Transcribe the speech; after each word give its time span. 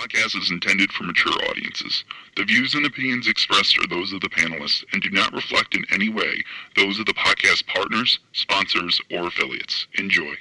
Podcast 0.00 0.36
is 0.40 0.50
intended 0.50 0.90
for 0.92 1.04
mature 1.04 1.32
audiences. 1.50 2.04
The 2.36 2.44
views 2.44 2.74
and 2.74 2.86
opinions 2.86 3.28
expressed 3.28 3.78
are 3.78 3.86
those 3.88 4.12
of 4.12 4.20
the 4.20 4.30
panelists 4.30 4.82
and 4.92 5.02
do 5.02 5.10
not 5.10 5.32
reflect 5.32 5.74
in 5.76 5.84
any 5.92 6.08
way 6.08 6.42
those 6.76 6.98
of 6.98 7.04
the 7.06 7.12
podcast 7.12 7.66
partners, 7.66 8.18
sponsors, 8.32 9.00
or 9.12 9.26
affiliates. 9.26 9.86
Enjoy. 9.98 10.34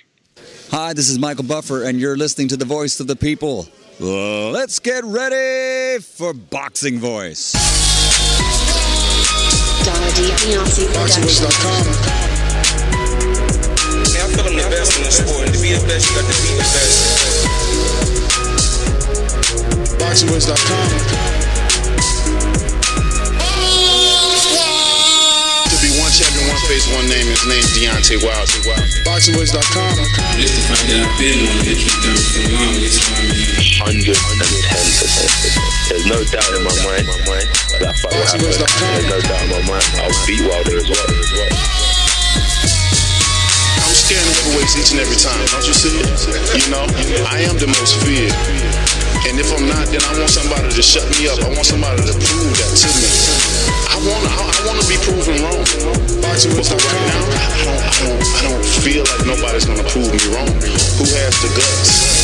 Hi, 0.71 0.93
this 0.93 1.09
is 1.09 1.19
Michael 1.19 1.43
Buffer, 1.43 1.83
and 1.83 1.99
you're 1.99 2.15
listening 2.15 2.47
to 2.49 2.57
the 2.57 2.63
voice 2.63 3.01
of 3.01 3.07
the 3.07 3.15
people. 3.17 3.67
Let's 3.99 4.79
get 4.79 5.03
ready 5.03 6.01
for 6.01 6.33
Boxing 6.33 6.99
Voice. 6.99 7.51
Donna 9.83 10.07
DiBiase 10.15 10.87
BoxingVoice.com. 10.93 11.85
Yeah, 14.13 14.23
I 14.23 14.29
feel 14.29 14.47
I'm 14.47 14.55
the 14.55 14.69
best 14.69 14.97
in 14.97 15.03
the 15.03 15.11
sport, 15.11 15.45
and 15.45 15.53
to 15.53 15.61
be 15.61 15.73
the 15.73 15.85
best, 15.85 16.09
you 16.09 16.15
got 16.15 16.21
to 16.21 16.41
be 16.41 16.53
the 16.55 16.59
best. 16.59 17.28
BoxingVoice.com. 20.09 20.89
To 25.69 25.75
be 25.85 25.93
one 26.01 26.09
champion, 26.09 26.49
one 26.49 26.57
face, 26.65 26.89
one 26.97 27.05
name. 27.05 27.29
His 27.29 27.45
name's 27.45 27.69
Deontay 27.77 28.17
Wilder. 28.25 28.57
BoxingVoice.com. 29.05 29.93
Just 30.41 30.57
the 30.57 30.65
fact 30.65 30.81
that 30.89 31.05
I've 31.05 31.13
been 31.21 31.45
on 31.45 31.61
it 31.61 31.77
keep 31.77 31.93
them 32.01 32.17
for 32.25 32.41
the 32.41 32.57
longest 32.57 33.05
time. 33.05 33.21
hundred 33.85 34.17
and 34.17 34.41
ten 34.65 34.81
percent. 34.97 35.29
There's 35.93 36.09
no 36.09 36.25
doubt 36.25 36.57
in 36.57 36.65
my 36.65 36.73
mind 36.89 37.05
that 37.05 37.93
fight 38.01 38.09
will 38.09 38.25
happen. 38.25 38.49
There's 38.49 39.13
no 39.13 39.21
doubt 39.29 39.45
in 39.45 39.53
my 39.53 39.77
mind 39.77 39.85
I'll 39.93 40.09
beat 40.25 40.41
Wilder 40.41 40.73
as 40.73 40.89
well. 40.89 41.05
I'm 43.77 43.93
scaring 43.93 44.25
heavyweights 44.25 44.73
each 44.73 44.89
and 44.89 45.05
every 45.05 45.21
time. 45.21 45.37
Don't 45.53 45.69
you 45.69 45.77
see 45.77 46.01
it? 46.01 46.09
You 46.57 46.73
know, 46.73 46.89
I 47.29 47.45
am 47.45 47.61
the 47.61 47.69
most 47.69 48.01
feared. 48.01 48.33
And 49.27 49.35
if 49.39 49.51
I'm 49.51 49.67
not, 49.67 49.87
then 49.91 49.99
I 50.05 50.11
want 50.19 50.29
somebody 50.31 50.69
to 50.71 50.83
shut 50.83 51.03
me 51.19 51.27
up. 51.27 51.39
I 51.43 51.49
want 51.51 51.65
somebody 51.65 52.01
to 52.07 52.13
prove 52.13 52.53
that 52.55 52.71
to 52.71 52.87
me. 53.01 53.09
I 53.91 53.97
want, 54.07 54.23
I, 54.29 54.43
I 54.47 54.59
want 54.67 54.79
to 54.79 54.87
be 54.87 54.95
proven 55.03 55.43
wrong. 55.43 55.63
But 56.23 56.39
right 56.39 57.03
now, 57.09 57.23
I 57.27 57.57
don't, 57.65 57.81
I 57.83 57.93
don't, 57.99 58.21
I 58.23 58.41
don't 58.47 58.65
feel 58.85 59.03
like 59.03 59.25
nobody's 59.27 59.65
gonna 59.65 59.83
prove 59.89 60.11
me 60.13 60.23
wrong. 60.31 60.47
Who 61.01 61.05
has 61.19 61.35
the 61.43 61.49
guts? 61.51 62.19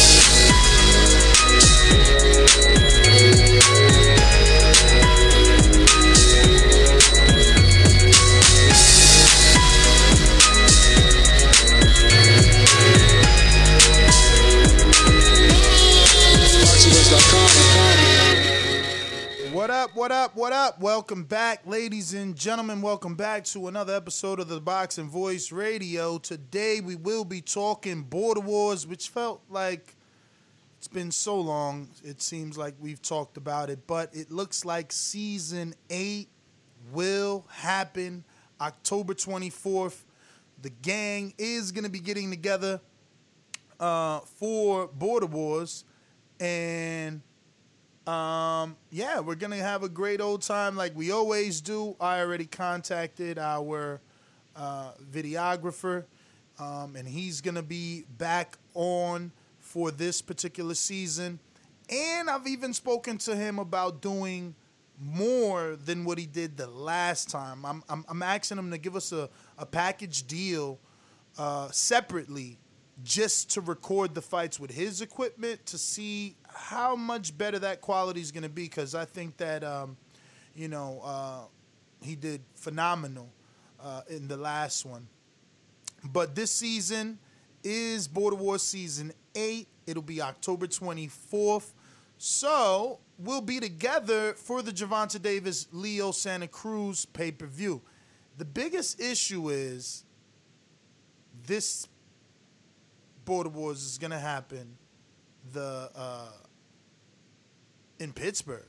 What 19.66 19.72
up, 19.72 19.96
what 19.96 20.12
up, 20.12 20.36
what 20.36 20.54
up? 20.54 20.80
Welcome 20.80 21.24
back, 21.24 21.66
ladies 21.66 22.14
and 22.14 22.36
gentlemen. 22.36 22.84
Welcome 22.84 23.16
back 23.16 23.46
to 23.46 23.68
another 23.68 23.96
episode 23.96 24.40
of 24.40 24.48
the 24.48 24.62
Boxing 24.62 25.10
Voice 25.10 25.52
Radio. 25.52 26.20
Today 26.20 26.82
we 26.82 26.96
will 26.96 27.26
be 27.26 27.42
talking 27.42 28.04
Border 28.04 28.42
Wars, 28.42 28.86
which 28.86 29.10
felt 29.10 29.42
like 29.50 29.96
it's 30.78 30.88
been 30.88 31.10
so 31.10 31.42
long. 31.42 31.90
It 32.04 32.22
seems 32.22 32.60
like 32.60 32.76
we've 32.80 33.02
talked 33.02 33.38
about 33.38 33.72
it, 33.72 33.88
but 33.88 34.16
it 34.16 34.30
looks 34.30 34.66
like 34.66 34.92
season 34.92 35.74
eight 35.90 36.30
will 36.94 37.48
happen 37.50 38.24
October 38.62 39.16
24th. 39.16 40.04
The 40.62 40.70
gang 40.70 41.34
is 41.40 41.72
going 41.72 41.86
to 41.86 41.90
be 41.90 42.02
getting 42.02 42.30
together 42.30 42.82
uh, 43.80 44.20
for 44.20 44.86
Border 44.86 45.26
Wars. 45.26 45.86
And 46.40 47.24
um, 48.08 48.78
yeah, 48.92 49.20
we're 49.20 49.36
gonna 49.36 49.56
have 49.58 49.84
a 49.84 49.90
great 49.90 50.22
old 50.22 50.44
time 50.44 50.76
like 50.76 50.96
we 50.96 51.12
always 51.12 51.62
do. 51.62 51.96
I 52.00 52.20
already 52.20 52.46
contacted 52.46 53.40
our 53.40 54.00
uh, 54.56 54.92
videographer, 55.12 56.06
um, 56.60 56.96
and 56.96 57.08
he's 57.08 57.42
gonna 57.42 57.64
be 57.64 58.06
back 58.18 58.58
on 58.76 59.32
for 59.60 59.90
this 59.90 60.22
particular 60.22 60.76
season. 60.76 61.40
And 61.90 62.30
I've 62.30 62.48
even 62.48 62.74
spoken 62.74 63.18
to 63.20 63.36
him 63.36 63.58
about 63.60 64.02
doing 64.02 64.56
more 65.00 65.76
than 65.76 66.06
what 66.06 66.18
he 66.18 66.26
did 66.28 66.58
the 66.58 66.68
last 66.68 67.30
time. 67.30 67.66
I'm 67.66 67.84
I'm, 67.90 68.06
I'm 68.08 68.22
asking 68.22 68.60
him 68.60 68.70
to 68.70 68.78
give 68.78 68.96
us 68.96 69.12
a, 69.12 69.30
a 69.58 69.66
package 69.66 70.28
deal 70.28 70.80
uh, 71.40 71.70
separately 71.72 72.60
just 73.04 73.50
to 73.52 73.62
record 73.62 74.14
the 74.14 74.22
fights 74.22 74.60
with 74.60 74.72
his 74.72 75.02
equipment 75.02 75.66
to 75.66 75.78
see 75.78 76.36
how 76.56 76.96
much 76.96 77.38
better 77.38 77.60
that 77.60 77.82
quality 77.82 78.22
is 78.22 78.32
going 78.32 78.44
to 78.44 78.50
be 78.50 78.64
because 78.64 78.96
I 78.96 79.06
think 79.06 79.38
that 79.38 79.64
um, 79.64 79.98
you 80.56 80.68
know 80.68 81.02
uh, 81.04 81.42
he 82.02 82.16
did 82.16 82.42
phenomenal 82.56 83.30
uh, 83.82 84.02
in 84.10 84.28
the 84.28 84.38
last 84.38 84.86
one. 84.86 85.08
But 86.04 86.36
this 86.36 86.52
season 86.52 87.20
is 87.64 88.08
Border 88.08 88.38
Wars 88.38 88.62
season 88.62 89.12
eight. 89.36 89.68
It'll 89.86 90.04
be 90.04 90.22
October 90.22 90.68
24th. 90.68 91.74
So 92.18 93.00
we'll 93.20 93.42
be 93.42 93.60
together 93.60 94.34
for 94.34 94.62
the 94.62 94.72
Gervonta 94.72 95.22
Davis 95.22 95.68
Leo 95.72 96.12
Santa 96.12 96.48
Cruz 96.48 97.06
pay 97.06 97.32
per 97.32 97.46
view. 97.46 97.82
The 98.38 98.46
biggest 98.46 99.00
issue 99.02 99.50
is 99.50 100.04
this 101.46 101.88
Border 103.26 103.50
Wars 103.50 103.84
is 103.84 103.98
gonna 103.98 104.20
happen 104.20 104.78
the 105.54 105.90
uh, 105.96 106.28
in 108.00 108.14
Pittsburgh. 108.14 108.68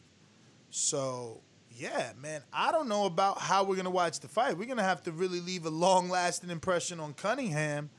So 0.70 1.42
yeah, 1.70 2.12
man, 2.20 2.42
I 2.52 2.72
don't 2.72 2.88
know 2.88 3.04
about 3.04 3.38
how 3.38 3.64
we're 3.64 3.76
gonna 3.76 3.90
watch 3.90 4.20
the 4.20 4.28
fight. 4.28 4.56
We're 4.56 4.68
gonna 4.68 4.82
have 4.82 5.02
to 5.04 5.12
really 5.12 5.40
leave 5.40 5.66
a 5.66 5.70
long 5.70 6.08
lasting 6.08 6.50
impression 6.50 7.00
on 7.00 7.12
Cunningham 7.14 7.90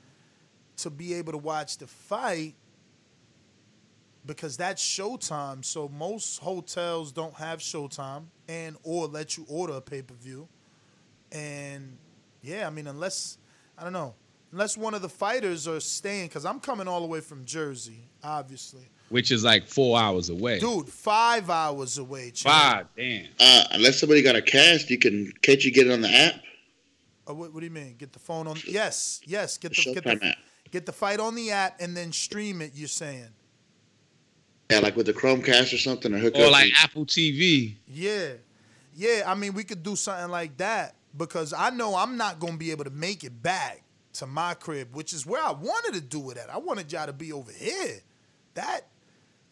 to 0.78 0.90
be 0.90 1.14
able 1.16 1.32
to 1.34 1.38
watch 1.38 1.78
the 1.78 1.88
fight 1.88 2.56
because 4.26 4.58
that's 4.58 4.84
showtime. 4.84 5.64
So 5.64 5.88
most 5.90 6.40
hotels 6.40 7.12
don't 7.12 7.36
have 7.36 7.60
showtime 7.60 8.26
and 8.48 8.76
or 8.84 9.08
let 9.08 9.38
you 9.38 9.46
order 9.48 9.74
a 9.74 9.82
pay 9.82 10.02
per 10.02 10.16
view. 10.16 10.48
And 11.32 11.98
yeah, 12.42 12.68
I 12.68 12.70
mean, 12.70 12.88
unless 12.88 13.38
I 13.78 13.84
don't 13.84 13.94
know, 13.94 14.16
unless 14.52 14.78
one 14.78 14.94
of 14.94 15.02
the 15.02 15.10
fighters 15.10 15.68
are 15.68 15.80
staying, 15.80 16.28
because 16.28 16.46
I'm 16.46 16.60
coming 16.60 16.88
all 16.88 17.02
the 17.02 17.08
way 17.08 17.20
from 17.22 17.46
Jersey, 17.46 18.08
obviously. 18.24 18.90
which 19.10 19.32
is 19.32 19.44
like 19.44 19.68
four 19.68 20.00
hours 20.00 20.30
away. 20.30 20.60
Dude, 20.60 20.90
five 20.90 21.50
hours 21.50 21.98
away. 21.98 22.32
Chad. 22.32 22.52
Five, 22.52 22.88
damn. 22.96 23.26
Uh, 23.40 23.64
unless 23.72 24.00
somebody 24.00 24.22
got 24.22 24.36
a 24.36 24.42
cast, 24.42 24.90
you 24.90 24.98
can 24.98 25.32
can't 25.42 25.64
you 25.64 25.72
get 25.72 25.88
it 25.88 25.94
on 25.94 26.02
the 26.02 26.10
app? 26.14 26.36
Uh, 27.30 27.34
what, 27.34 27.54
what 27.54 27.60
do 27.60 27.66
you 27.66 27.72
mean? 27.72 27.96
Get 27.98 28.14
the 28.14 28.20
phone 28.20 28.48
on? 28.48 28.58
Yes, 28.68 29.22
yes. 29.26 29.58
Get 29.58 29.76
The 29.76 29.84
the 29.84 29.94
get 29.96 30.04
Showtime 30.06 30.20
the, 30.22 30.28
app. 30.28 30.38
get 30.72 30.86
the 30.86 30.94
fight 30.94 31.20
on 31.20 31.36
the 31.36 31.52
app 31.52 31.80
and 31.82 31.96
then 31.96 32.12
stream 32.12 32.62
it. 32.62 32.72
You're 32.74 32.88
saying? 32.88 33.28
Yeah, 34.70 34.80
like 34.80 34.96
with 34.98 35.06
the 35.06 35.14
Chromecast 35.14 35.74
or 35.74 35.78
something, 35.78 36.14
or 36.14 36.18
hook 36.20 36.36
Or 36.36 36.46
up. 36.46 36.52
like 36.52 36.66
with- 36.66 36.74
Apple 36.84 37.06
TV. 37.06 37.76
Yeah, 37.88 38.34
yeah. 38.96 39.24
I 39.26 39.36
mean, 39.36 39.54
we 39.54 39.64
could 39.64 39.82
do 39.84 39.96
something 39.96 40.30
like 40.30 40.58
that 40.58 40.96
because 41.16 41.54
I 41.54 41.70
know 41.70 41.96
I'm 41.96 42.18
not 42.18 42.40
gonna 42.40 42.58
be 42.58 42.72
able 42.72 42.84
to 42.84 42.90
make 42.90 43.24
it 43.24 43.42
back 43.42 43.82
to 44.18 44.28
my 44.28 44.54
crib, 44.54 44.96
which 44.96 45.14
is 45.14 45.26
where 45.26 45.44
I 45.44 45.52
wanted 45.52 45.94
to 45.96 46.02
do 46.02 46.30
it 46.30 46.38
at. 46.38 46.50
I 46.50 46.58
wanted 46.58 46.92
y'all 46.92 47.06
to 47.06 47.14
be 47.14 47.32
over 47.32 47.52
here. 47.52 48.00
That 48.54 48.82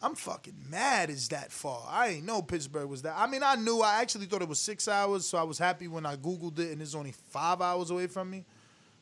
I'm 0.02 0.14
fucking 0.14 0.56
mad. 0.68 1.10
Is 1.10 1.28
that 1.30 1.50
far? 1.50 1.86
I 1.88 2.08
ain't 2.08 2.24
know 2.26 2.42
Pittsburgh 2.42 2.88
was 2.88 3.02
that. 3.02 3.14
I 3.16 3.26
mean, 3.26 3.42
I 3.42 3.56
knew. 3.56 3.80
I 3.80 4.00
actually 4.00 4.26
thought 4.26 4.42
it 4.42 4.48
was 4.48 4.58
six 4.58 4.88
hours, 4.88 5.26
so 5.26 5.38
I 5.38 5.42
was 5.42 5.58
happy 5.58 5.88
when 5.88 6.04
I 6.04 6.16
googled 6.16 6.58
it, 6.58 6.72
and 6.72 6.82
it's 6.82 6.94
only 6.94 7.12
five 7.30 7.60
hours 7.60 7.90
away 7.90 8.06
from 8.06 8.30
me. 8.30 8.44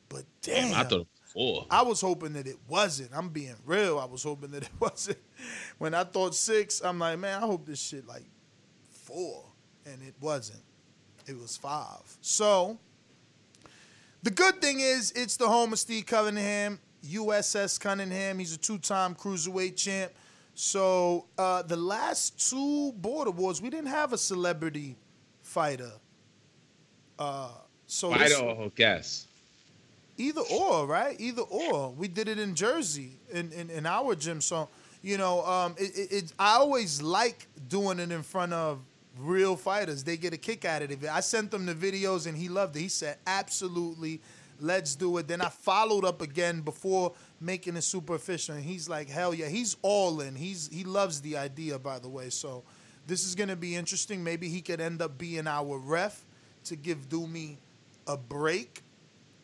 But 0.09 0.25
damn, 0.43 0.75
I 0.75 0.85
thought 0.85 1.01
it 1.01 1.07
four. 1.35 1.67
I 1.71 1.83
was 1.83 2.01
hoping 2.01 2.33
that 2.35 2.47
it 2.47 2.57
wasn't. 2.69 3.11
I'm 3.13 3.29
being 3.29 3.57
real. 3.67 3.99
I 3.99 4.07
was 4.07 4.23
hoping 4.23 4.53
that 4.53 4.63
it 4.63 4.71
wasn't. 4.81 5.19
When 5.79 5.93
I 5.93 6.05
thought 6.05 6.35
six, 6.35 6.81
I'm 6.81 6.99
like, 6.99 7.19
man, 7.19 7.43
I 7.43 7.47
hope 7.47 7.67
this 7.67 7.81
shit 7.81 8.07
like 8.07 8.25
four. 9.03 9.45
And 9.85 10.01
it 10.03 10.15
wasn't. 10.21 10.63
It 11.27 11.39
was 11.39 11.57
five. 11.57 12.03
So 12.21 12.79
the 14.25 14.31
good 14.31 14.61
thing 14.61 14.81
is 14.81 15.13
it's 15.13 15.37
the 15.37 15.47
home 15.49 15.73
of 15.73 15.79
Steve 15.79 16.07
Cunningham, 16.07 16.81
USS 17.07 17.79
Cunningham. 17.79 18.39
He's 18.39 18.55
a 18.55 18.59
two-time 18.59 19.15
cruiserweight 19.15 19.77
champ. 19.77 20.13
So 20.55 21.27
uh, 21.39 21.63
the 21.63 21.77
last 21.77 22.51
two 22.51 22.93
border 22.93 23.31
wars, 23.31 23.61
we 23.63 23.71
didn't 23.71 23.89
have 23.91 24.13
a 24.13 24.19
celebrity 24.19 24.97
fighter 25.43 25.93
uh, 27.19 27.51
So 27.87 28.11
Fighter 28.11 28.25
this- 28.29 28.41
or 28.41 28.71
guest? 28.75 29.29
Either 30.17 30.43
or, 30.53 30.87
right? 30.87 31.17
Either 31.21 31.43
or. 31.43 31.91
We 31.91 32.07
did 32.07 32.29
it 32.29 32.39
in 32.39 32.55
Jersey 32.55 33.19
in, 33.33 33.51
in, 33.53 33.69
in 33.69 33.85
our 33.85 34.15
gym. 34.15 34.41
So, 34.41 34.69
you 35.03 35.19
know, 35.19 35.45
um, 35.45 35.75
it, 35.77 35.91
it, 35.99 36.13
it, 36.13 36.33
I 36.39 36.55
always 36.55 37.03
like 37.03 37.49
doing 37.69 37.99
it 37.99 38.13
in 38.13 38.23
front 38.23 38.53
of 38.53 38.79
real 39.19 39.57
fighters. 39.57 40.05
They 40.05 40.17
get 40.17 40.33
a 40.33 40.37
kick 40.37 40.65
out 40.65 40.83
of 40.83 40.91
it. 40.91 41.09
I 41.11 41.21
sent 41.21 41.51
them 41.51 41.67
the 41.67 41.75
videos 41.75 42.27
and 42.27 42.37
he 42.37 42.49
loved 42.49 42.77
it. 42.77 42.81
He 42.81 42.89
said, 42.89 43.19
absolutely, 43.27 44.21
let's 44.61 44.95
do 44.95 45.17
it. 45.19 45.29
Then 45.29 45.41
I 45.41 45.49
followed 45.49 46.05
up 46.05 46.21
again 46.21 46.61
before 46.61 47.13
making 47.41 47.77
it 47.77 47.83
super 47.83 48.15
efficient. 48.15 48.59
And 48.59 48.67
he's 48.67 48.89
like, 48.89 49.09
hell 49.09 49.35
yeah. 49.35 49.49
He's 49.49 49.77
all 49.83 50.21
in. 50.21 50.35
He's 50.35 50.69
He 50.73 50.85
loves 50.85 51.21
the 51.21 51.37
idea, 51.37 51.79
by 51.79 51.99
the 51.99 52.09
way. 52.09 52.31
So 52.31 52.65
this 53.07 53.25
is 53.25 53.35
going 53.35 53.51
to 53.51 53.57
be 53.57 53.77
interesting. 53.77 54.25
Maybe 54.25 54.49
he 54.49 54.61
could 54.61 54.81
end 54.81 55.03
up 55.03 55.19
being 55.19 55.47
our 55.47 55.79
ref 55.79 56.25
to 56.65 56.77
give 56.77 57.09
Doomy 57.09 57.57
a 58.07 58.17
break 58.17 58.83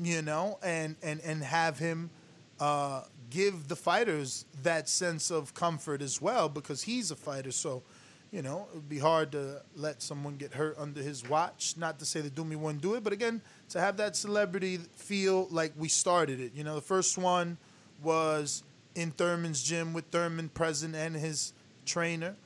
you 0.02 0.22
know, 0.22 0.58
and 0.62 0.96
and 1.02 1.20
and 1.20 1.42
have 1.42 1.78
him 1.78 2.10
uh, 2.58 3.02
give 3.28 3.68
the 3.68 3.76
fighters 3.76 4.46
that 4.62 4.88
sense 4.88 5.30
of 5.30 5.54
comfort 5.54 6.02
as 6.02 6.20
well 6.20 6.48
because 6.48 6.82
he's 6.82 7.10
a 7.10 7.16
fighter. 7.16 7.52
So, 7.52 7.82
you 8.32 8.42
know, 8.42 8.68
it'd 8.72 8.88
be 8.88 8.98
hard 8.98 9.32
to 9.32 9.60
let 9.74 10.02
someone 10.02 10.36
get 10.36 10.54
hurt 10.54 10.76
under 10.78 11.02
his 11.02 11.28
watch. 11.28 11.74
Not 11.76 11.98
to 11.98 12.04
say 12.04 12.20
that 12.20 12.34
Doomy 12.34 12.56
wouldn't 12.56 12.82
do 12.82 12.94
it, 12.94 13.02
but 13.02 13.12
again, 13.12 13.40
to 13.70 13.80
have 13.80 13.96
that 13.96 14.14
celebrity 14.14 14.78
feel 14.96 15.48
like 15.50 15.72
we 15.76 15.88
started 15.88 16.40
it. 16.40 16.52
You 16.54 16.62
know, 16.62 16.76
the 16.76 16.80
first 16.80 17.18
one 17.18 17.56
was 18.02 18.62
in 18.94 19.10
Thurman's 19.10 19.62
gym 19.62 19.92
with 19.92 20.06
Thurman 20.06 20.48
present 20.48 20.94
and 20.94 21.14
his 21.16 21.52
trainer. 21.84 22.36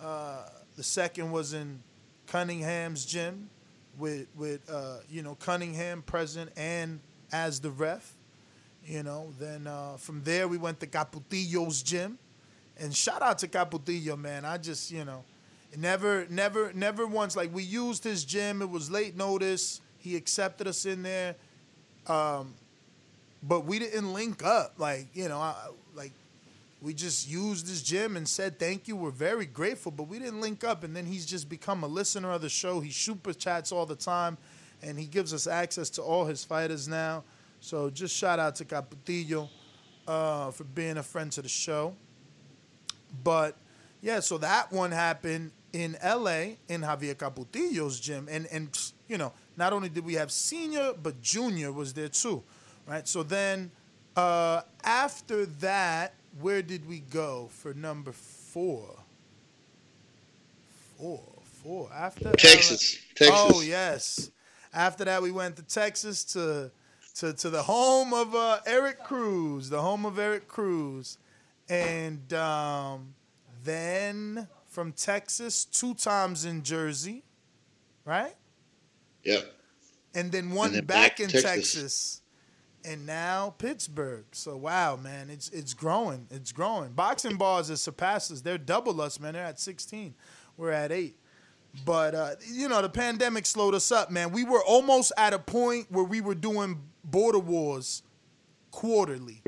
Uh, 0.00 0.48
the 0.76 0.82
second 0.82 1.30
was 1.30 1.52
in 1.52 1.80
Cunningham's 2.26 3.04
gym 3.04 3.50
with 3.98 4.26
with 4.34 4.68
uh, 4.70 4.98
you 5.10 5.22
know 5.22 5.34
Cunningham 5.36 6.02
present 6.02 6.50
and 6.56 7.00
as 7.32 7.60
the 7.60 7.70
ref. 7.70 8.14
You 8.86 9.02
know, 9.02 9.32
then 9.38 9.66
uh, 9.66 9.96
from 9.96 10.22
there 10.24 10.46
we 10.46 10.58
went 10.58 10.80
to 10.80 10.86
Capetillo's 10.86 11.82
gym, 11.82 12.18
and 12.78 12.94
shout 12.94 13.22
out 13.22 13.38
to 13.38 13.48
Capetillo, 13.48 14.18
man. 14.18 14.44
I 14.44 14.58
just 14.58 14.90
you 14.90 15.04
know, 15.04 15.24
never 15.76 16.26
never 16.28 16.72
never 16.72 17.06
once 17.06 17.36
like 17.36 17.52
we 17.52 17.62
used 17.62 18.04
his 18.04 18.24
gym. 18.24 18.62
It 18.62 18.70
was 18.70 18.90
late 18.90 19.16
notice. 19.16 19.80
He 19.98 20.16
accepted 20.16 20.66
us 20.66 20.84
in 20.86 21.02
there, 21.02 21.36
um, 22.06 22.54
but 23.42 23.64
we 23.64 23.78
didn't 23.78 24.12
link 24.12 24.44
up. 24.44 24.74
Like 24.78 25.08
you 25.14 25.28
know, 25.28 25.38
I, 25.38 25.54
like 25.94 26.12
we 26.82 26.92
just 26.94 27.28
used 27.28 27.66
his 27.66 27.82
gym 27.82 28.16
and 28.16 28.28
said 28.28 28.58
thank 28.58 28.88
you. 28.88 28.96
We're 28.96 29.10
very 29.10 29.46
grateful, 29.46 29.92
but 29.92 30.08
we 30.08 30.18
didn't 30.18 30.40
link 30.40 30.64
up. 30.64 30.84
And 30.84 30.94
then 30.94 31.06
he's 31.06 31.26
just 31.26 31.48
become 31.48 31.82
a 31.82 31.88
listener 31.88 32.30
of 32.30 32.42
the 32.42 32.48
show. 32.48 32.80
He 32.80 32.90
super 32.90 33.32
chats 33.32 33.72
all 33.72 33.86
the 33.86 33.96
time, 33.96 34.36
and 34.82 34.98
he 34.98 35.06
gives 35.06 35.32
us 35.32 35.46
access 35.46 35.90
to 35.90 36.02
all 36.02 36.24
his 36.26 36.44
fighters 36.44 36.86
now. 36.88 37.24
So 37.60 37.88
just 37.88 38.14
shout 38.14 38.38
out 38.38 38.56
to 38.56 38.64
Capetillo 38.66 39.48
uh, 40.06 40.50
for 40.50 40.64
being 40.64 40.98
a 40.98 41.02
friend 41.02 41.32
to 41.32 41.42
the 41.42 41.48
show. 41.48 41.94
But 43.22 43.56
yeah, 44.02 44.20
so 44.20 44.36
that 44.38 44.70
one 44.70 44.90
happened 44.90 45.50
in 45.74 45.96
LA 46.02 46.54
in 46.68 46.82
Javier 46.82 47.16
Capetillo's 47.16 48.00
gym, 48.00 48.28
and 48.30 48.46
and 48.50 48.78
you 49.08 49.18
know 49.18 49.32
not 49.56 49.72
only 49.72 49.88
did 49.88 50.04
we 50.04 50.14
have 50.14 50.30
senior, 50.30 50.92
but 51.02 51.20
junior 51.20 51.72
was 51.72 51.92
there 51.92 52.08
too, 52.08 52.42
right? 52.86 53.06
So 53.06 53.22
then 53.22 53.72
uh, 54.16 54.62
after 54.84 55.46
that 55.46 56.14
where 56.40 56.62
did 56.62 56.86
we 56.88 57.00
go 57.00 57.48
for 57.50 57.74
number 57.74 58.12
four? 58.12 58.96
Four, 60.96 61.22
four. 61.42 61.90
After 61.92 62.32
Texas. 62.32 62.98
LA. 63.20 63.26
Texas. 63.28 63.50
Oh 63.54 63.60
yes. 63.60 64.30
After 64.72 65.04
that, 65.04 65.22
we 65.22 65.30
went 65.30 65.56
to 65.56 65.62
Texas 65.62 66.24
to 66.24 66.70
to 67.16 67.32
to 67.32 67.50
the 67.50 67.62
home 67.62 68.12
of 68.12 68.34
uh, 68.34 68.60
Eric 68.66 69.04
Cruz, 69.04 69.70
the 69.70 69.80
home 69.80 70.04
of 70.06 70.18
Eric 70.18 70.48
Cruz, 70.48 71.18
and 71.68 72.32
um, 72.32 73.14
then 73.64 74.48
from 74.74 74.92
Texas, 74.92 75.64
two 75.64 75.94
times 75.94 76.44
in 76.44 76.62
Jersey, 76.64 77.22
right? 78.04 78.34
Yep. 79.22 79.52
And 80.14 80.32
then 80.32 80.50
one 80.50 80.68
And 80.68 80.76
then 80.78 80.84
back, 80.84 81.18
back 81.18 81.20
in 81.20 81.28
Texas. 81.28 81.44
Texas 81.44 82.20
and 82.84 83.06
now 83.06 83.54
Pittsburgh. 83.56 84.24
So 84.32 84.56
wow, 84.56 84.96
man, 84.96 85.30
it's 85.30 85.48
it's 85.50 85.74
growing. 85.74 86.26
It's 86.30 86.52
growing. 86.52 86.90
Boxing 86.90 87.36
bars 87.36 87.68
has 87.68 87.80
surpassed 87.80 88.32
us. 88.32 88.40
They're 88.40 88.58
double 88.58 89.00
us, 89.00 89.18
man. 89.20 89.34
They're 89.34 89.44
at 89.44 89.60
16. 89.60 90.14
We're 90.56 90.72
at 90.72 90.92
eight. 90.92 91.16
But 91.84 92.14
uh, 92.14 92.30
you 92.52 92.68
know, 92.68 92.82
the 92.82 92.88
pandemic 92.88 93.46
slowed 93.46 93.74
us 93.74 93.90
up, 93.92 94.10
man. 94.10 94.32
We 94.32 94.44
were 94.44 94.62
almost 94.62 95.12
at 95.16 95.32
a 95.32 95.38
point 95.38 95.86
where 95.90 96.04
we 96.04 96.20
were 96.20 96.34
doing 96.34 96.82
border 97.04 97.38
wars 97.38 98.02
quarterly. 98.70 99.42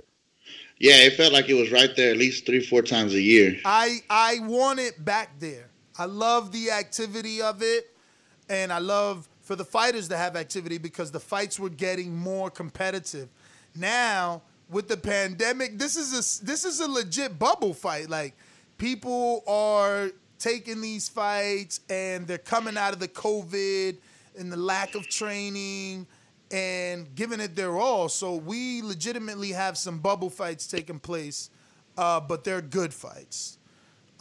Yeah, 0.79 0.97
it 0.97 1.15
felt 1.15 1.33
like 1.33 1.49
it 1.49 1.55
was 1.55 1.71
right 1.71 1.95
there 1.97 2.11
at 2.11 2.19
least 2.19 2.45
three, 2.45 2.61
four 2.61 2.83
times 2.83 3.15
a 3.15 3.21
year. 3.21 3.59
I 3.65 4.01
I 4.11 4.41
want 4.41 4.79
it 4.79 5.05
back 5.05 5.39
there. 5.39 5.69
I 5.99 6.05
love 6.05 6.53
the 6.53 6.71
activity 6.71 7.41
of 7.41 7.63
it, 7.63 7.95
and 8.49 8.73
I 8.73 8.79
love 8.79 9.29
for 9.41 9.57
the 9.57 9.65
fighters 9.65 10.09
to 10.09 10.17
have 10.17 10.37
activity 10.37 10.77
because 10.77 11.11
the 11.11 11.21
fights 11.21 11.59
were 11.59 11.71
getting 11.71 12.15
more 12.15 12.51
competitive. 12.51 13.29
Now 13.75 14.43
with 14.69 14.89
the 14.89 14.97
pandemic, 14.97 15.79
this 15.79 15.97
is 15.97 16.13
a 16.13 16.45
this 16.45 16.65
is 16.65 16.81
a 16.81 16.89
legit 16.89 17.39
bubble 17.39 17.73
fight. 17.73 18.11
Like 18.11 18.35
people 18.77 19.45
are 19.47 20.11
taking 20.39 20.81
these 20.81 21.09
fights 21.09 21.81
and 21.89 22.27
they're 22.27 22.39
coming 22.39 22.77
out 22.77 22.93
of 22.93 22.99
the 22.99 23.09
COVID 23.09 23.97
and 24.39 24.53
the 24.53 24.57
lack 24.57 24.95
of 24.95 25.09
training 25.09 26.07
and 26.51 27.15
giving 27.15 27.41
it 27.41 27.57
their 27.57 27.77
all. 27.77 28.09
So 28.09 28.37
we 28.37 28.83
legitimately 28.83 29.53
have 29.53 29.77
some 29.77 29.99
bubble 29.99 30.31
fights 30.31 30.67
taking 30.67 30.99
place, 30.99 31.51
uh, 31.97 32.21
but 32.21 32.45
they're 32.45 32.63
good 32.63 32.95
fights. 32.95 33.59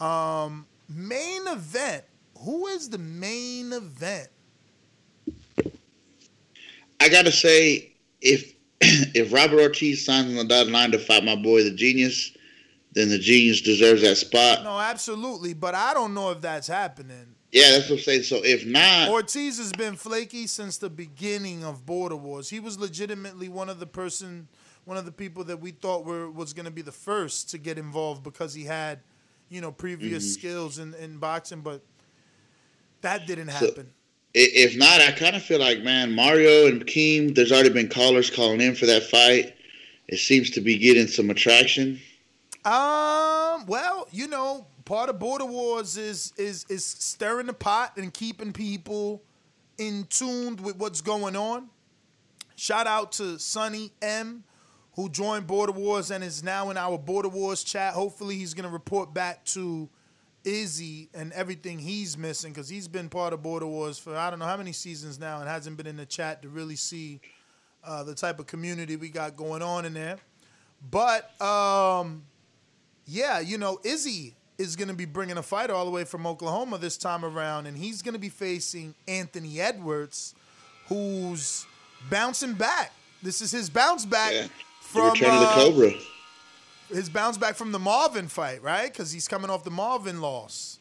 Um, 0.00 0.66
main 0.88 1.46
event. 1.46 2.04
Who 2.40 2.66
is 2.66 2.90
the 2.90 2.98
main 2.98 3.72
event? 3.72 4.28
I 7.00 7.08
gotta 7.08 7.32
say, 7.32 7.92
if 8.20 8.54
if 8.80 9.32
Robert 9.32 9.60
Ortiz 9.60 10.04
signs 10.04 10.28
on 10.28 10.34
the 10.36 10.44
dotted 10.44 10.72
line 10.72 10.90
to 10.92 10.98
fight 10.98 11.24
my 11.24 11.36
boy 11.36 11.62
the 11.62 11.70
Genius, 11.70 12.36
then 12.92 13.08
the 13.08 13.18
Genius 13.18 13.62
deserves 13.62 14.02
that 14.02 14.16
spot. 14.16 14.64
No, 14.64 14.78
absolutely, 14.78 15.54
but 15.54 15.74
I 15.74 15.94
don't 15.94 16.14
know 16.14 16.30
if 16.30 16.40
that's 16.40 16.68
happening. 16.68 17.35
Yeah, 17.52 17.70
that's 17.72 17.88
what 17.88 17.96
I'm 17.98 18.02
saying. 18.02 18.22
So 18.24 18.36
if 18.44 18.66
not, 18.66 19.08
Ortiz 19.08 19.58
has 19.58 19.72
been 19.72 19.96
flaky 19.96 20.46
since 20.46 20.76
the 20.78 20.90
beginning 20.90 21.64
of 21.64 21.86
Border 21.86 22.16
Wars. 22.16 22.50
He 22.50 22.60
was 22.60 22.78
legitimately 22.78 23.48
one 23.48 23.68
of 23.68 23.78
the 23.78 23.86
person, 23.86 24.48
one 24.84 24.96
of 24.96 25.04
the 25.04 25.12
people 25.12 25.44
that 25.44 25.60
we 25.60 25.70
thought 25.70 26.04
were 26.04 26.30
was 26.30 26.52
going 26.52 26.66
to 26.66 26.70
be 26.72 26.82
the 26.82 26.92
first 26.92 27.48
to 27.50 27.58
get 27.58 27.78
involved 27.78 28.22
because 28.22 28.52
he 28.52 28.64
had, 28.64 28.98
you 29.48 29.60
know, 29.60 29.70
previous 29.72 30.24
Mhm. 30.26 30.34
skills 30.34 30.78
in, 30.78 30.92
in 30.94 31.18
boxing, 31.18 31.60
but 31.60 31.82
that 33.02 33.26
didn't 33.26 33.48
happen. 33.48 33.90
i- 34.34 34.38
if 34.54 34.76
not, 34.76 35.00
I 35.00 35.12
kind 35.12 35.34
of 35.36 35.42
feel 35.42 35.60
like 35.60 35.82
man, 35.82 36.12
Mario 36.12 36.66
and 36.66 36.84
Keem. 36.84 37.34
There's 37.34 37.52
already 37.52 37.70
been 37.70 37.88
callers 37.88 38.28
calling 38.28 38.60
in 38.60 38.74
for 38.74 38.84
that 38.86 39.04
fight. 39.04 39.54
It 40.08 40.18
seems 40.18 40.50
to 40.50 40.60
be 40.60 40.76
getting 40.76 41.06
some 41.06 41.30
attraction. 41.30 42.00
Um. 42.64 43.64
Well, 43.66 44.08
you 44.12 44.26
know, 44.28 44.66
part 44.86 45.10
of 45.10 45.18
Border 45.18 45.44
Wars 45.44 45.98
is 45.98 46.32
is 46.38 46.64
is 46.70 46.82
stirring 46.82 47.48
the 47.48 47.52
pot 47.52 47.98
and 47.98 48.14
keeping 48.14 48.54
people 48.54 49.22
in 49.76 50.06
tuned 50.08 50.60
with 50.60 50.76
what's 50.76 51.02
going 51.02 51.36
on. 51.36 51.68
Shout 52.54 52.86
out 52.86 53.12
to 53.12 53.38
Sonny 53.38 53.92
M, 54.00 54.44
who 54.94 55.10
joined 55.10 55.46
Border 55.46 55.72
Wars 55.72 56.10
and 56.10 56.24
is 56.24 56.42
now 56.42 56.70
in 56.70 56.78
our 56.78 56.96
Border 56.96 57.28
Wars 57.28 57.62
chat. 57.62 57.92
Hopefully, 57.92 58.36
he's 58.36 58.54
gonna 58.54 58.70
report 58.70 59.12
back 59.12 59.44
to 59.46 59.90
Izzy 60.44 61.10
and 61.12 61.32
everything 61.34 61.78
he's 61.78 62.16
missing 62.16 62.52
because 62.52 62.68
he's 62.68 62.88
been 62.88 63.10
part 63.10 63.34
of 63.34 63.42
Border 63.42 63.66
Wars 63.66 63.98
for 63.98 64.16
I 64.16 64.30
don't 64.30 64.38
know 64.38 64.46
how 64.46 64.56
many 64.56 64.72
seasons 64.72 65.18
now 65.18 65.40
and 65.40 65.48
hasn't 65.48 65.76
been 65.76 65.86
in 65.86 65.96
the 65.96 66.06
chat 66.06 66.40
to 66.42 66.48
really 66.48 66.76
see 66.76 67.20
uh, 67.84 68.04
the 68.04 68.14
type 68.14 68.38
of 68.38 68.46
community 68.46 68.96
we 68.96 69.08
got 69.08 69.36
going 69.36 69.60
on 69.60 69.84
in 69.84 69.92
there. 69.92 70.16
But 70.88 71.38
um, 71.42 72.24
yeah, 73.06 73.40
you 73.40 73.58
know, 73.58 73.80
Izzy 73.84 74.36
is 74.58 74.76
going 74.76 74.88
to 74.88 74.94
be 74.94 75.04
bringing 75.04 75.36
a 75.36 75.42
fighter 75.42 75.72
all 75.74 75.84
the 75.84 75.90
way 75.90 76.04
from 76.04 76.26
Oklahoma 76.26 76.78
this 76.78 76.96
time 76.96 77.24
around, 77.24 77.66
and 77.66 77.76
he's 77.76 78.02
going 78.02 78.14
to 78.14 78.18
be 78.20 78.28
facing 78.28 78.94
Anthony 79.06 79.60
Edwards, 79.60 80.34
who's 80.88 81.66
bouncing 82.10 82.54
back. 82.54 82.92
This 83.22 83.40
is 83.42 83.50
his 83.50 83.68
bounce 83.70 84.04
back 84.06 84.32
Yeah. 84.32 84.42
The 84.42 84.48
from 84.80 85.18
the 85.18 85.26
uh, 85.28 85.54
Cobra. 85.54 85.90
his 86.88 87.08
bounce 87.08 87.36
back 87.36 87.54
from 87.56 87.72
the 87.72 87.78
Marvin 87.78 88.28
fight, 88.28 88.62
right? 88.62 88.90
Because 88.90 89.10
he's 89.12 89.26
coming 89.28 89.50
off 89.50 89.64
the 89.64 89.70
Marvin 89.70 90.20
loss. 90.20 90.78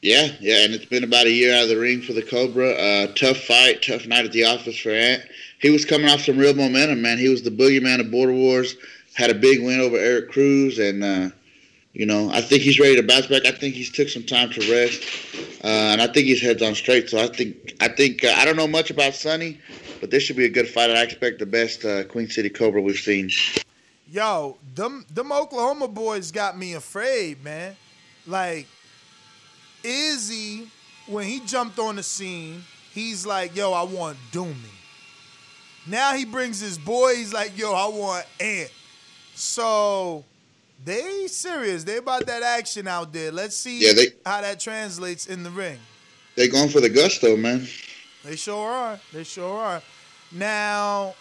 Yeah, 0.00 0.28
yeah, 0.40 0.64
and 0.64 0.74
it's 0.74 0.84
been 0.84 1.02
about 1.04 1.26
a 1.26 1.30
year 1.30 1.54
out 1.56 1.64
of 1.64 1.68
the 1.68 1.76
ring 1.76 2.00
for 2.00 2.12
the 2.12 2.22
Cobra. 2.22 2.70
Uh, 2.70 3.06
tough 3.14 3.36
fight, 3.38 3.82
tough 3.82 4.06
night 4.06 4.24
at 4.24 4.32
the 4.32 4.44
office 4.44 4.78
for 4.78 4.90
Ant. 4.90 5.22
He 5.60 5.70
was 5.70 5.84
coming 5.84 6.08
off 6.08 6.20
some 6.20 6.38
real 6.38 6.54
momentum, 6.54 7.02
man. 7.02 7.18
He 7.18 7.28
was 7.28 7.42
the 7.42 7.50
boogeyman 7.50 8.00
of 8.00 8.10
Border 8.10 8.32
Wars. 8.32 8.76
Had 9.14 9.30
a 9.30 9.34
big 9.34 9.60
win 9.62 9.80
over 9.80 9.96
Eric 9.96 10.30
Cruz, 10.30 10.78
and 10.78 11.02
uh, 11.02 11.30
You 11.98 12.06
know, 12.06 12.30
I 12.30 12.40
think 12.42 12.62
he's 12.62 12.78
ready 12.78 12.94
to 12.94 13.02
bounce 13.02 13.26
back. 13.26 13.44
I 13.44 13.50
think 13.50 13.74
he's 13.74 13.90
took 13.90 14.08
some 14.08 14.22
time 14.22 14.50
to 14.50 14.60
rest, 14.72 15.02
uh, 15.64 15.66
and 15.66 16.00
I 16.00 16.06
think 16.06 16.28
his 16.28 16.40
head's 16.40 16.62
on 16.62 16.76
straight. 16.76 17.10
So 17.10 17.18
I 17.18 17.26
think 17.26 17.74
I 17.80 17.88
think 17.88 18.22
uh, 18.22 18.34
I 18.36 18.44
don't 18.44 18.54
know 18.54 18.68
much 18.68 18.90
about 18.90 19.16
Sonny, 19.16 19.60
but 20.00 20.12
this 20.12 20.22
should 20.22 20.36
be 20.36 20.44
a 20.44 20.48
good 20.48 20.68
fight. 20.68 20.90
I 20.90 21.02
expect 21.02 21.40
the 21.40 21.46
best 21.46 21.84
uh, 21.84 22.04
Queen 22.04 22.30
City 22.30 22.50
Cobra 22.50 22.80
we've 22.80 22.94
seen. 22.94 23.30
Yo, 24.08 24.56
them 24.76 25.06
them 25.12 25.32
Oklahoma 25.32 25.88
boys 25.88 26.30
got 26.30 26.56
me 26.56 26.74
afraid, 26.74 27.42
man. 27.42 27.74
Like 28.28 28.68
Izzy, 29.82 30.68
when 31.08 31.26
he 31.26 31.40
jumped 31.40 31.80
on 31.80 31.96
the 31.96 32.04
scene, 32.04 32.62
he's 32.94 33.26
like, 33.26 33.56
"Yo, 33.56 33.72
I 33.72 33.82
want 33.82 34.16
Doomy." 34.30 34.54
Now 35.84 36.14
he 36.14 36.24
brings 36.24 36.60
his 36.60 36.78
boy. 36.78 37.16
He's 37.16 37.32
like, 37.32 37.58
"Yo, 37.58 37.72
I 37.72 37.88
want 37.88 38.24
Ant." 38.38 38.70
So 39.34 40.24
they 40.84 41.26
serious. 41.26 41.84
They 41.84 41.96
about 41.96 42.26
that 42.26 42.42
action 42.42 42.86
out 42.88 43.12
there. 43.12 43.32
Let's 43.32 43.56
see 43.56 43.80
Yeah, 43.84 43.92
they- 43.92 44.12
how 44.24 44.40
that 44.40 44.60
translates 44.60 45.26
in 45.26 45.42
the 45.42 45.50
ring. 45.50 45.78
They're 46.34 46.48
going 46.48 46.68
for 46.68 46.80
the 46.80 46.88
gusto, 46.88 47.36
man. 47.36 47.68
They 48.24 48.36
sure 48.36 48.70
are. 48.70 49.00
They 49.12 49.24
sure 49.24 49.58
are. 49.58 49.82
Now, 50.30 51.14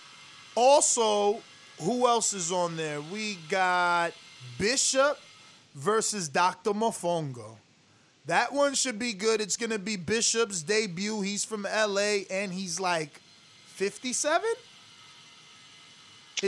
also, 0.55 1.41
who 1.79 2.07
else 2.07 2.33
is 2.33 2.51
on 2.51 2.75
there? 2.77 3.01
We 3.01 3.35
got 3.49 4.13
Bishop 4.59 5.19
versus 5.75 6.27
Dr. 6.27 6.71
Mofongo. 6.71 7.57
That 8.25 8.51
one 8.51 8.73
should 8.75 8.99
be 8.99 9.13
good. 9.13 9.39
It's 9.39 9.55
going 9.57 9.69
to 9.69 9.79
be 9.79 9.95
Bishop's 9.95 10.61
debut. 10.61 11.21
He's 11.21 11.45
from 11.45 11.63
LA 11.63 12.25
and 12.29 12.51
he's 12.51 12.79
like 12.79 13.21
57? 13.67 14.47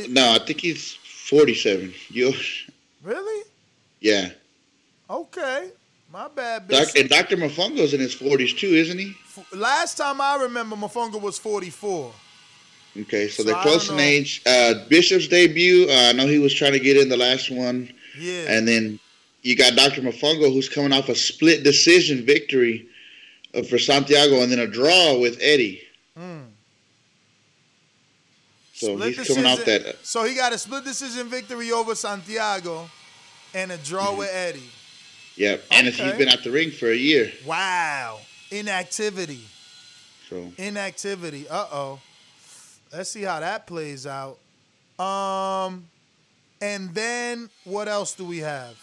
No, 0.10 0.32
I 0.34 0.40
think 0.40 0.62
he's 0.62 0.94
47. 0.94 1.94
You, 2.10 2.34
Really? 3.04 3.46
yeah. 4.00 4.30
Okay. 5.10 5.72
My 6.12 6.28
bad, 6.28 6.68
Doc, 6.68 6.88
and 6.96 7.08
Dr. 7.08 7.38
Mofongo's 7.38 7.94
in 7.94 8.00
his 8.00 8.16
40s 8.16 8.58
too, 8.58 8.68
isn't 8.68 8.98
he? 8.98 9.14
Last 9.54 9.96
time 9.96 10.20
I 10.20 10.38
remember, 10.42 10.76
Mofongo 10.76 11.22
was 11.22 11.38
44. 11.38 12.12
Okay, 13.02 13.28
so, 13.28 13.44
So 13.44 13.44
they're 13.44 13.62
close 13.62 13.90
in 13.92 14.00
age. 14.00 14.42
Uh, 14.46 14.86
Bishop's 14.90 15.28
debut, 15.28 15.88
uh, 15.88 16.10
I 16.10 16.14
know 16.14 16.26
he 16.26 16.40
was 16.40 16.54
trying 16.54 16.74
to 16.74 16.80
get 16.80 16.98
in 16.98 17.10
the 17.10 17.18
last 17.18 17.52
one. 17.52 17.92
Yeah. 18.18 18.46
And 18.50 18.68
then 18.68 19.00
you 19.44 19.56
got 19.56 19.76
Dr. 19.76 20.02
Mofongo, 20.02 20.52
who's 20.52 20.68
coming 20.68 20.94
off 20.94 21.10
a 21.10 21.16
split 21.16 21.64
decision 21.64 22.26
victory 22.26 22.88
uh, 23.54 23.62
for 23.62 23.78
Santiago 23.78 24.42
and 24.42 24.52
then 24.52 24.60
a 24.60 24.68
draw 24.68 25.18
with 25.20 25.38
Eddie. 25.42 25.82
Mm. 26.18 26.49
So 28.80 28.96
Split 28.96 29.16
he's 29.18 29.28
coming 29.28 29.46
off 29.46 29.66
that. 29.66 29.98
So 30.04 30.24
he 30.24 30.36
got 30.36 30.54
a 30.54 30.58
split 30.58 30.86
decision 30.86 31.28
victory 31.28 31.72
over 31.72 31.96
Santiago 31.96 32.90
and 33.54 33.72
a 33.74 33.78
draw 33.78 34.16
with 34.16 34.30
Eddie. 34.34 34.70
Yep. 35.36 35.66
And 35.72 35.88
it's- 35.88 36.02
he's 36.02 36.14
Okay. 36.14 36.18
been 36.18 36.30
out 36.30 36.44
the 36.44 36.52
ring 36.52 36.72
for 36.72 36.90
a 36.90 36.96
year. 36.96 37.32
Wow. 37.46 38.22
Inactivity. 38.52 39.42
So 40.30 40.54
Inactivity. 40.58 41.48
Uh 41.50 41.66
oh. 41.72 42.00
Let's 42.94 43.12
see 43.12 43.24
how 43.24 43.42
that 43.42 43.68
plays 43.68 44.08
out. 44.08 44.38
Um, 44.98 45.88
and 46.62 46.94
then 46.96 47.50
what 47.66 47.88
else 47.90 48.14
do 48.14 48.24
we 48.26 48.38
have? 48.40 48.76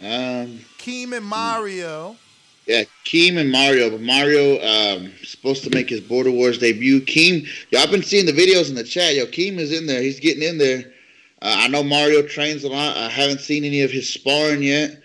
um, 0.00 0.60
Keem 0.78 1.16
and 1.16 1.24
Mario. 1.24 2.16
Yeah, 2.66 2.82
Keem 3.04 3.38
and 3.38 3.50
Mario, 3.52 3.90
but 3.90 4.00
Mario 4.00 4.54
um 4.60 5.12
supposed 5.24 5.64
to 5.64 5.70
make 5.70 5.88
his 5.88 6.00
Border 6.00 6.30
Wars 6.32 6.58
debut. 6.58 7.00
Keem, 7.00 7.46
I've 7.76 7.90
been 7.90 8.02
seeing 8.02 8.26
the 8.26 8.32
videos 8.32 8.68
in 8.68 8.74
the 8.74 8.84
chat. 8.84 9.14
Yo, 9.14 9.26
Keem 9.26 9.58
is 9.58 9.72
in 9.72 9.86
there. 9.86 10.02
He's 10.02 10.20
getting 10.20 10.42
in 10.42 10.58
there. 10.58 10.80
Uh, 11.42 11.54
I 11.58 11.68
know 11.68 11.84
Mario 11.84 12.22
trains 12.26 12.64
a 12.64 12.68
lot. 12.68 12.96
I 12.96 13.08
haven't 13.08 13.40
seen 13.40 13.64
any 13.64 13.82
of 13.82 13.90
his 13.92 14.12
sparring 14.12 14.62
yet. 14.62 15.00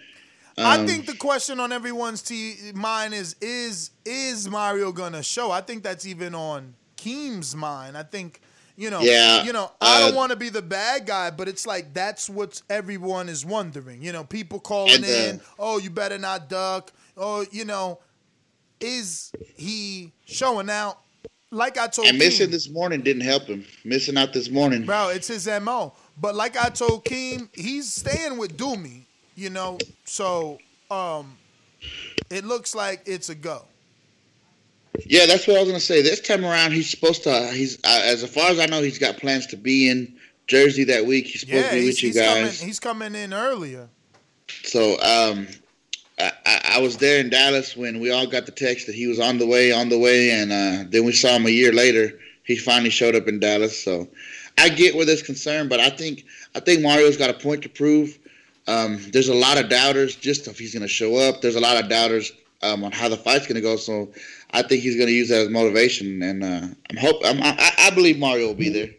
I 0.63 0.77
Um, 0.77 0.85
think 0.85 1.07
the 1.07 1.15
question 1.15 1.59
on 1.59 1.71
everyone's 1.71 2.21
t- 2.21 2.55
mind 2.73 3.13
is 3.13 3.35
is 3.41 3.91
is 4.05 4.47
Mario 4.49 4.91
gonna 4.91 5.23
show? 5.23 5.51
I 5.51 5.61
think 5.61 5.83
that's 5.83 6.05
even 6.05 6.35
on 6.35 6.75
Keem's 6.97 7.55
mind. 7.55 7.97
I 7.97 8.03
think 8.03 8.41
you 8.75 8.89
know, 8.89 9.01
Yeah, 9.05 9.39
you 9.39 9.53
know, 9.53 9.71
I 9.81 9.99
don't 9.99 10.13
uh, 10.13 10.15
want 10.15 10.31
to 10.31 10.35
be 10.35 10.49
the 10.49 10.61
bad 10.61 11.05
guy, 11.07 11.31
but 11.31 11.47
it's 11.47 11.65
like 11.65 11.93
that's 11.93 12.29
what 12.29 12.61
everyone 12.69 13.27
is 13.29 13.45
wondering. 13.45 14.01
You 14.03 14.11
know, 14.11 14.23
people 14.23 14.59
calling 14.59 15.03
And, 15.03 15.05
uh, 15.05 15.33
in, 15.35 15.41
oh, 15.57 15.79
you 15.79 15.89
better 15.89 16.17
not 16.17 16.47
duck. 16.49 16.91
Oh, 17.23 17.45
you 17.51 17.65
know, 17.65 17.99
is 18.79 19.31
he 19.55 20.11
showing 20.25 20.71
out? 20.71 20.97
Like 21.51 21.77
I 21.77 21.87
told 21.87 22.07
and 22.07 22.17
missing 22.17 22.47
Keem, 22.47 22.51
this 22.51 22.69
morning 22.69 23.01
didn't 23.01 23.21
help 23.21 23.43
him. 23.43 23.63
Missing 23.85 24.17
out 24.17 24.33
this 24.33 24.49
morning. 24.49 24.85
Bro, 24.85 25.09
it's 25.09 25.27
his 25.27 25.47
MO. 25.47 25.93
But 26.19 26.33
like 26.33 26.57
I 26.57 26.69
told 26.69 27.05
Keem, 27.05 27.49
he's 27.53 27.93
staying 27.93 28.37
with 28.37 28.57
Doomy, 28.57 29.03
you 29.35 29.51
know. 29.51 29.77
So 30.05 30.57
um 30.89 31.37
it 32.31 32.43
looks 32.43 32.73
like 32.73 33.03
it's 33.05 33.29
a 33.29 33.35
go. 33.35 33.65
Yeah, 35.05 35.25
that's 35.27 35.45
what 35.47 35.57
I 35.57 35.59
was 35.59 35.69
gonna 35.69 35.79
say. 35.79 36.01
This 36.01 36.21
time 36.21 36.43
around, 36.43 36.71
he's 36.71 36.89
supposed 36.89 37.23
to. 37.23 37.47
He's 37.49 37.77
uh, 37.83 38.01
as 38.03 38.27
far 38.33 38.49
as 38.49 38.59
I 38.59 38.65
know, 38.65 38.81
he's 38.81 38.97
got 38.97 39.17
plans 39.17 39.45
to 39.47 39.57
be 39.57 39.89
in 39.89 40.15
Jersey 40.47 40.85
that 40.85 41.05
week. 41.05 41.27
He's 41.27 41.41
supposed 41.41 41.65
Yeah, 41.65 41.69
to 41.69 41.75
be 41.75 41.81
he's, 41.81 41.95
with 41.95 42.03
you 42.03 42.09
he's 42.09 42.21
coming 42.21 42.67
he's 42.67 42.79
coming 42.79 43.15
in 43.15 43.33
earlier. 43.33 43.89
So 44.63 44.99
um, 45.01 45.47
I, 46.19 46.61
I 46.75 46.79
was 46.79 46.97
there 46.97 47.19
in 47.19 47.29
Dallas 47.29 47.75
when 47.75 47.99
we 47.99 48.11
all 48.11 48.27
got 48.27 48.45
the 48.45 48.51
text 48.51 48.87
that 48.87 48.95
he 48.95 49.07
was 49.07 49.19
on 49.19 49.37
the 49.37 49.47
way, 49.47 49.71
on 49.71 49.89
the 49.89 49.97
way, 49.97 50.31
and 50.31 50.51
uh, 50.51 50.89
then 50.89 51.05
we 51.05 51.11
saw 51.11 51.29
him 51.29 51.45
a 51.45 51.49
year 51.49 51.73
later. 51.73 52.19
He 52.43 52.55
finally 52.55 52.89
showed 52.89 53.15
up 53.15 53.27
in 53.27 53.39
Dallas. 53.39 53.83
So 53.83 54.07
I 54.57 54.69
get 54.69 54.95
where 54.95 55.05
there's 55.05 55.23
concern, 55.23 55.69
but 55.69 55.79
I 55.79 55.89
think 55.89 56.25
I 56.55 56.59
think 56.59 56.81
Mario's 56.81 57.17
got 57.17 57.29
a 57.29 57.33
point 57.33 57.63
to 57.63 57.69
prove. 57.69 58.17
Um, 58.67 58.99
there's 59.11 59.29
a 59.29 59.33
lot 59.33 59.57
of 59.57 59.69
doubters 59.69 60.15
just 60.15 60.47
if 60.47 60.59
he's 60.59 60.73
going 60.73 60.81
to 60.81 60.87
show 60.87 61.15
up. 61.15 61.41
There's 61.41 61.55
a 61.55 61.59
lot 61.59 61.81
of 61.81 61.89
doubters 61.89 62.31
um, 62.61 62.83
on 62.83 62.91
how 62.91 63.09
the 63.09 63.17
fight's 63.17 63.47
going 63.47 63.55
to 63.55 63.61
go. 63.61 63.75
So 63.75 64.11
I 64.51 64.61
think 64.61 64.83
he's 64.83 64.95
going 64.95 65.07
to 65.07 65.13
use 65.13 65.29
that 65.29 65.41
as 65.41 65.49
motivation, 65.49 66.21
and 66.21 66.43
uh, 66.43 66.67
I'm 66.89 66.97
hope 66.97 67.21
I'm, 67.25 67.41
I, 67.41 67.71
I 67.77 67.89
believe 67.91 68.19
Mario 68.19 68.47
will 68.47 68.55
be 68.55 68.69
there. 68.69 68.89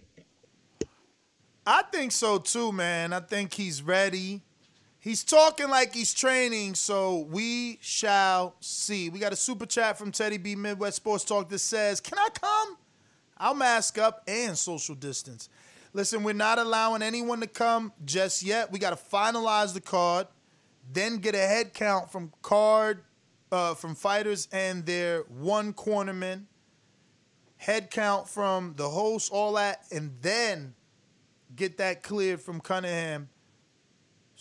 I 1.64 1.82
think 1.92 2.10
so 2.10 2.38
too, 2.38 2.72
man. 2.72 3.12
I 3.12 3.20
think 3.20 3.54
he's 3.54 3.82
ready. 3.82 4.42
He's 5.02 5.24
talking 5.24 5.68
like 5.68 5.92
he's 5.92 6.14
training, 6.14 6.76
so 6.76 7.26
we 7.28 7.78
shall 7.80 8.54
see. 8.60 9.08
We 9.08 9.18
got 9.18 9.32
a 9.32 9.36
super 9.36 9.66
chat 9.66 9.98
from 9.98 10.12
Teddy 10.12 10.38
B 10.38 10.54
Midwest 10.54 10.94
Sports 10.94 11.24
Talk 11.24 11.48
that 11.48 11.58
says, 11.58 12.00
Can 12.00 12.16
I 12.18 12.28
come? 12.32 12.76
I'll 13.36 13.54
mask 13.54 13.98
up 13.98 14.22
and 14.28 14.56
social 14.56 14.94
distance. 14.94 15.48
Listen, 15.92 16.22
we're 16.22 16.34
not 16.34 16.60
allowing 16.60 17.02
anyone 17.02 17.40
to 17.40 17.48
come 17.48 17.92
just 18.04 18.44
yet. 18.44 18.70
We 18.70 18.78
got 18.78 18.96
to 18.96 19.04
finalize 19.16 19.74
the 19.74 19.80
card, 19.80 20.28
then 20.92 21.16
get 21.16 21.34
a 21.34 21.38
head 21.38 21.74
count 21.74 22.12
from 22.12 22.32
card, 22.40 23.02
uh, 23.50 23.74
from 23.74 23.96
fighters 23.96 24.46
and 24.52 24.86
their 24.86 25.22
one 25.22 25.72
cornerman, 25.72 26.44
head 27.56 27.90
count 27.90 28.28
from 28.28 28.74
the 28.76 28.88
host, 28.88 29.32
all 29.32 29.54
that, 29.54 29.82
and 29.90 30.12
then 30.20 30.74
get 31.56 31.78
that 31.78 32.04
cleared 32.04 32.40
from 32.40 32.60
Cunningham. 32.60 33.28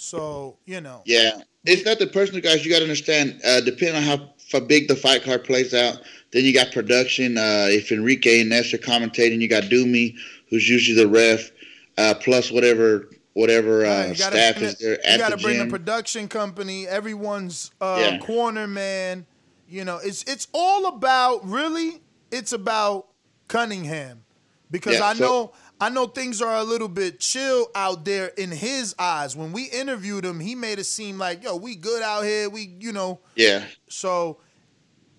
So, 0.01 0.57
you 0.65 0.81
know. 0.81 1.03
Yeah, 1.05 1.41
it's 1.63 1.85
not 1.85 1.99
the 1.99 2.07
personal 2.07 2.41
guys. 2.41 2.65
You 2.65 2.71
got 2.71 2.79
to 2.79 2.83
understand. 2.85 3.39
Uh, 3.45 3.61
depending 3.61 3.97
on 3.97 4.01
how, 4.03 4.33
how 4.51 4.59
big 4.59 4.87
the 4.87 4.95
fight 4.95 5.23
card 5.23 5.43
plays 5.43 5.75
out, 5.75 6.01
then 6.31 6.43
you 6.43 6.53
got 6.53 6.71
production. 6.71 7.37
Uh, 7.37 7.67
if 7.69 7.91
Enrique 7.91 8.41
and 8.41 8.49
Ness 8.49 8.73
are 8.73 8.79
commentating, 8.79 9.39
you 9.41 9.47
got 9.47 9.63
Doomy, 9.65 10.15
who's 10.49 10.67
usually 10.67 10.97
the 10.97 11.07
ref, 11.07 11.51
uh, 11.99 12.15
plus 12.15 12.51
whatever 12.51 13.09
whatever 13.33 13.85
uh, 13.85 14.07
you 14.07 14.15
gotta, 14.15 14.35
staff 14.35 14.61
is 14.61 14.77
there 14.79 14.91
you 14.93 14.97
at 15.05 15.17
gotta 15.19 15.35
the 15.37 15.41
bring 15.41 15.57
gym. 15.57 15.67
the 15.67 15.71
production 15.71 16.27
company, 16.27 16.85
everyone's 16.87 17.71
uh, 17.79 17.97
Yeah. 17.99 18.17
corner 18.17 18.67
man. 18.67 19.25
You 19.69 19.85
know, 19.85 19.99
it's 20.03 20.23
it's 20.23 20.47
all 20.51 20.87
about 20.87 21.45
really. 21.47 22.01
It's 22.31 22.53
about 22.53 23.07
Cunningham 23.47 24.23
because 24.71 24.95
Yeah, 24.95 25.05
I 25.05 25.13
so- 25.13 25.23
know 25.25 25.51
I 25.81 25.89
know 25.89 26.05
things 26.05 26.43
are 26.43 26.55
a 26.57 26.63
little 26.63 26.87
bit 26.87 27.19
chill 27.19 27.67
out 27.73 28.05
there 28.05 28.27
in 28.27 28.51
his 28.51 28.93
eyes. 28.99 29.35
When 29.35 29.51
we 29.51 29.63
interviewed 29.65 30.23
him, 30.23 30.39
he 30.39 30.53
made 30.53 30.77
it 30.77 30.83
seem 30.83 31.17
like 31.17 31.43
yo, 31.43 31.55
we 31.55 31.75
good 31.75 32.03
out 32.03 32.23
here. 32.23 32.49
We 32.49 32.75
you 32.79 32.93
know. 32.93 33.19
yeah, 33.35 33.65
So 33.89 34.37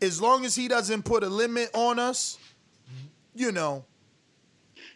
as 0.00 0.23
long 0.23 0.45
as 0.45 0.54
he 0.54 0.69
doesn't 0.69 1.02
put 1.04 1.25
a 1.25 1.28
limit 1.28 1.71
on 1.75 1.99
us, 1.99 2.38
you 3.35 3.50
know, 3.50 3.85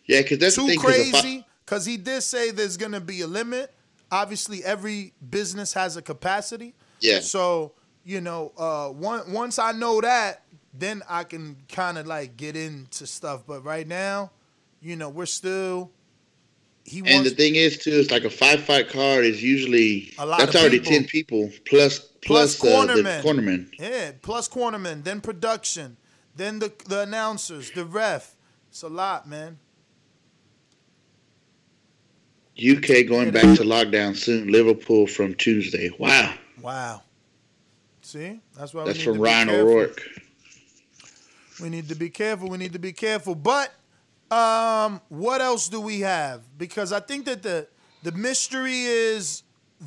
yeah, 0.06 0.22
because 0.22 0.38
that's 0.38 0.54
too 0.54 0.62
the 0.62 0.68
thing. 0.68 0.78
crazy 0.80 1.46
because 1.64 1.84
he 1.84 1.96
did 1.96 2.22
say 2.22 2.52
there's 2.52 2.76
gonna 2.76 3.00
be 3.00 3.22
a 3.22 3.26
limit. 3.26 3.72
Obviously, 4.12 4.64
every 4.64 5.14
business 5.30 5.72
has 5.72 5.96
a 5.96 6.02
capacity. 6.02 6.74
Yeah. 7.00 7.20
So 7.20 7.72
you 8.04 8.20
know, 8.20 8.52
uh, 8.56 8.88
one, 8.90 9.32
once 9.32 9.58
I 9.58 9.72
know 9.72 10.00
that, 10.00 10.42
then 10.72 11.02
I 11.08 11.24
can 11.24 11.56
kind 11.68 11.98
of 11.98 12.06
like 12.06 12.36
get 12.36 12.54
into 12.54 13.04
stuff. 13.04 13.42
But 13.44 13.64
right 13.64 13.86
now, 13.86 14.30
you 14.80 14.96
know, 14.96 15.08
we're 15.08 15.26
still. 15.26 15.90
He 16.84 16.98
and 17.00 17.08
wants 17.08 17.30
the 17.30 17.36
thing 17.36 17.56
is 17.56 17.78
too, 17.78 17.90
it's 17.90 18.12
like 18.12 18.22
a 18.24 18.30
five 18.30 18.62
fight 18.62 18.88
card 18.88 19.24
is 19.24 19.42
usually 19.42 20.12
A 20.18 20.24
lot 20.26 20.38
that's 20.38 20.54
of 20.54 20.60
already 20.60 20.78
people. 20.78 20.92
ten 20.92 21.04
people 21.04 21.50
plus 21.68 21.98
plus 22.24 22.56
plus, 22.56 22.62
uh, 22.62 22.86
the 22.94 23.02
cornermen. 23.02 23.22
cornerman. 23.22 23.68
Yeah, 23.78 24.12
plus 24.22 24.48
cornerman, 24.48 25.02
then 25.02 25.20
production, 25.20 25.96
then 26.36 26.60
the 26.60 26.72
the 26.86 27.00
announcers, 27.02 27.72
the 27.72 27.84
ref. 27.84 28.36
It's 28.68 28.82
a 28.82 28.88
lot, 28.88 29.28
man. 29.28 29.58
UK 32.58 33.06
going 33.06 33.30
back 33.32 33.42
to 33.56 33.64
lockdown 33.64 34.16
soon. 34.16 34.48
Liverpool 34.50 35.06
from 35.06 35.34
Tuesday. 35.34 35.90
Wow. 35.98 36.34
Wow. 36.62 37.02
See, 38.00 38.40
that's 38.56 38.72
why 38.72 38.82
we 38.84 38.86
That's 38.88 38.98
need 39.00 39.04
from 39.04 39.18
Ryan. 39.20 39.50
O'Rourke. 39.50 40.02
We 41.60 41.68
need 41.68 41.88
to 41.88 41.94
be 41.94 42.08
careful. 42.10 42.48
We 42.48 42.56
need 42.58 42.72
to 42.72 42.78
be 42.78 42.92
careful. 42.92 43.34
But 43.34 43.72
um, 44.30 45.00
what 45.08 45.40
else 45.40 45.68
do 45.68 45.80
we 45.80 46.00
have? 46.00 46.42
Because 46.58 46.92
I 46.92 47.00
think 47.00 47.26
that 47.26 47.42
the 47.42 47.68
the 48.02 48.12
mystery 48.12 48.82
is 48.82 49.42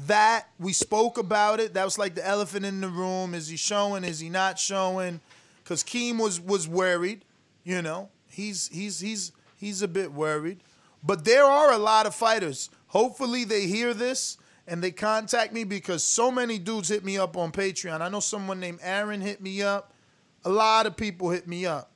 that 0.08 0.48
we 0.60 0.74
spoke 0.74 1.18
about 1.18 1.60
it. 1.60 1.74
That 1.74 1.86
was 1.86 1.98
like 1.98 2.16
the 2.16 2.26
elephant 2.26 2.66
in 2.66 2.82
the 2.82 2.88
room. 2.88 3.34
Is 3.34 3.48
he 3.48 3.58
showing? 3.58 4.04
Is 4.04 4.20
he 4.20 4.30
not 4.30 4.60
showing? 4.60 5.20
Because 5.64 5.84
Keem 5.84 6.20
was 6.20 6.40
was 6.40 6.68
worried. 6.68 7.26
You 7.64 7.82
know, 7.82 8.10
he's 8.28 8.70
he's 8.70 9.00
he's 9.00 9.32
he's 9.58 9.82
a 9.82 9.88
bit 9.88 10.12
worried. 10.14 10.60
But 11.04 11.26
there 11.26 11.46
are 11.46 11.72
a 11.72 11.78
lot 11.78 12.06
of 12.06 12.16
fighters. 12.16 12.70
Hopefully 12.88 13.44
they 13.44 13.68
hear 13.68 13.94
this 13.94 14.38
and 14.68 14.84
they 14.84 14.92
contact 14.92 15.54
me 15.54 15.64
because 15.64 16.04
so 16.04 16.30
many 16.30 16.60
dudes 16.60 16.90
hit 16.90 17.04
me 17.04 17.18
up 17.18 17.38
on 17.38 17.52
Patreon. 17.52 18.02
I 18.02 18.10
know 18.10 18.20
someone 18.20 18.60
named 18.60 18.80
Aaron 18.82 19.22
hit 19.22 19.42
me 19.42 19.62
up. 19.62 19.94
A 20.46 20.50
lot 20.50 20.86
of 20.86 20.96
people 20.96 21.30
hit 21.30 21.48
me 21.48 21.66
up. 21.66 21.92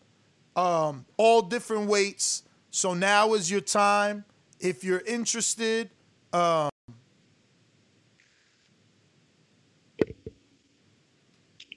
Um, 0.55 1.05
all 1.17 1.41
different 1.41 1.87
weights. 1.87 2.43
So 2.71 2.93
now 2.93 3.33
is 3.33 3.49
your 3.49 3.61
time. 3.61 4.25
If 4.59 4.83
you're 4.83 5.01
interested, 5.05 5.89
um, 6.31 6.69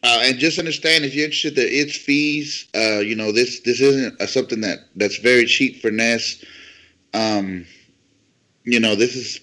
Uh, 0.02 0.20
and 0.22 0.38
just 0.38 0.60
understand 0.60 1.04
if 1.04 1.16
you're 1.16 1.24
interested 1.24 1.56
that 1.56 1.66
it's 1.68 1.96
fees. 1.96 2.68
Uh, 2.76 3.00
you 3.00 3.16
know 3.16 3.32
this 3.32 3.60
this 3.60 3.80
isn't 3.80 4.20
uh, 4.20 4.26
something 4.26 4.60
that 4.60 4.78
that's 4.94 5.16
very 5.16 5.46
cheap 5.46 5.82
for 5.82 5.90
Ness. 5.90 6.44
Um, 7.12 7.66
you 8.62 8.78
know 8.78 8.94
this 8.94 9.16
is 9.16 9.40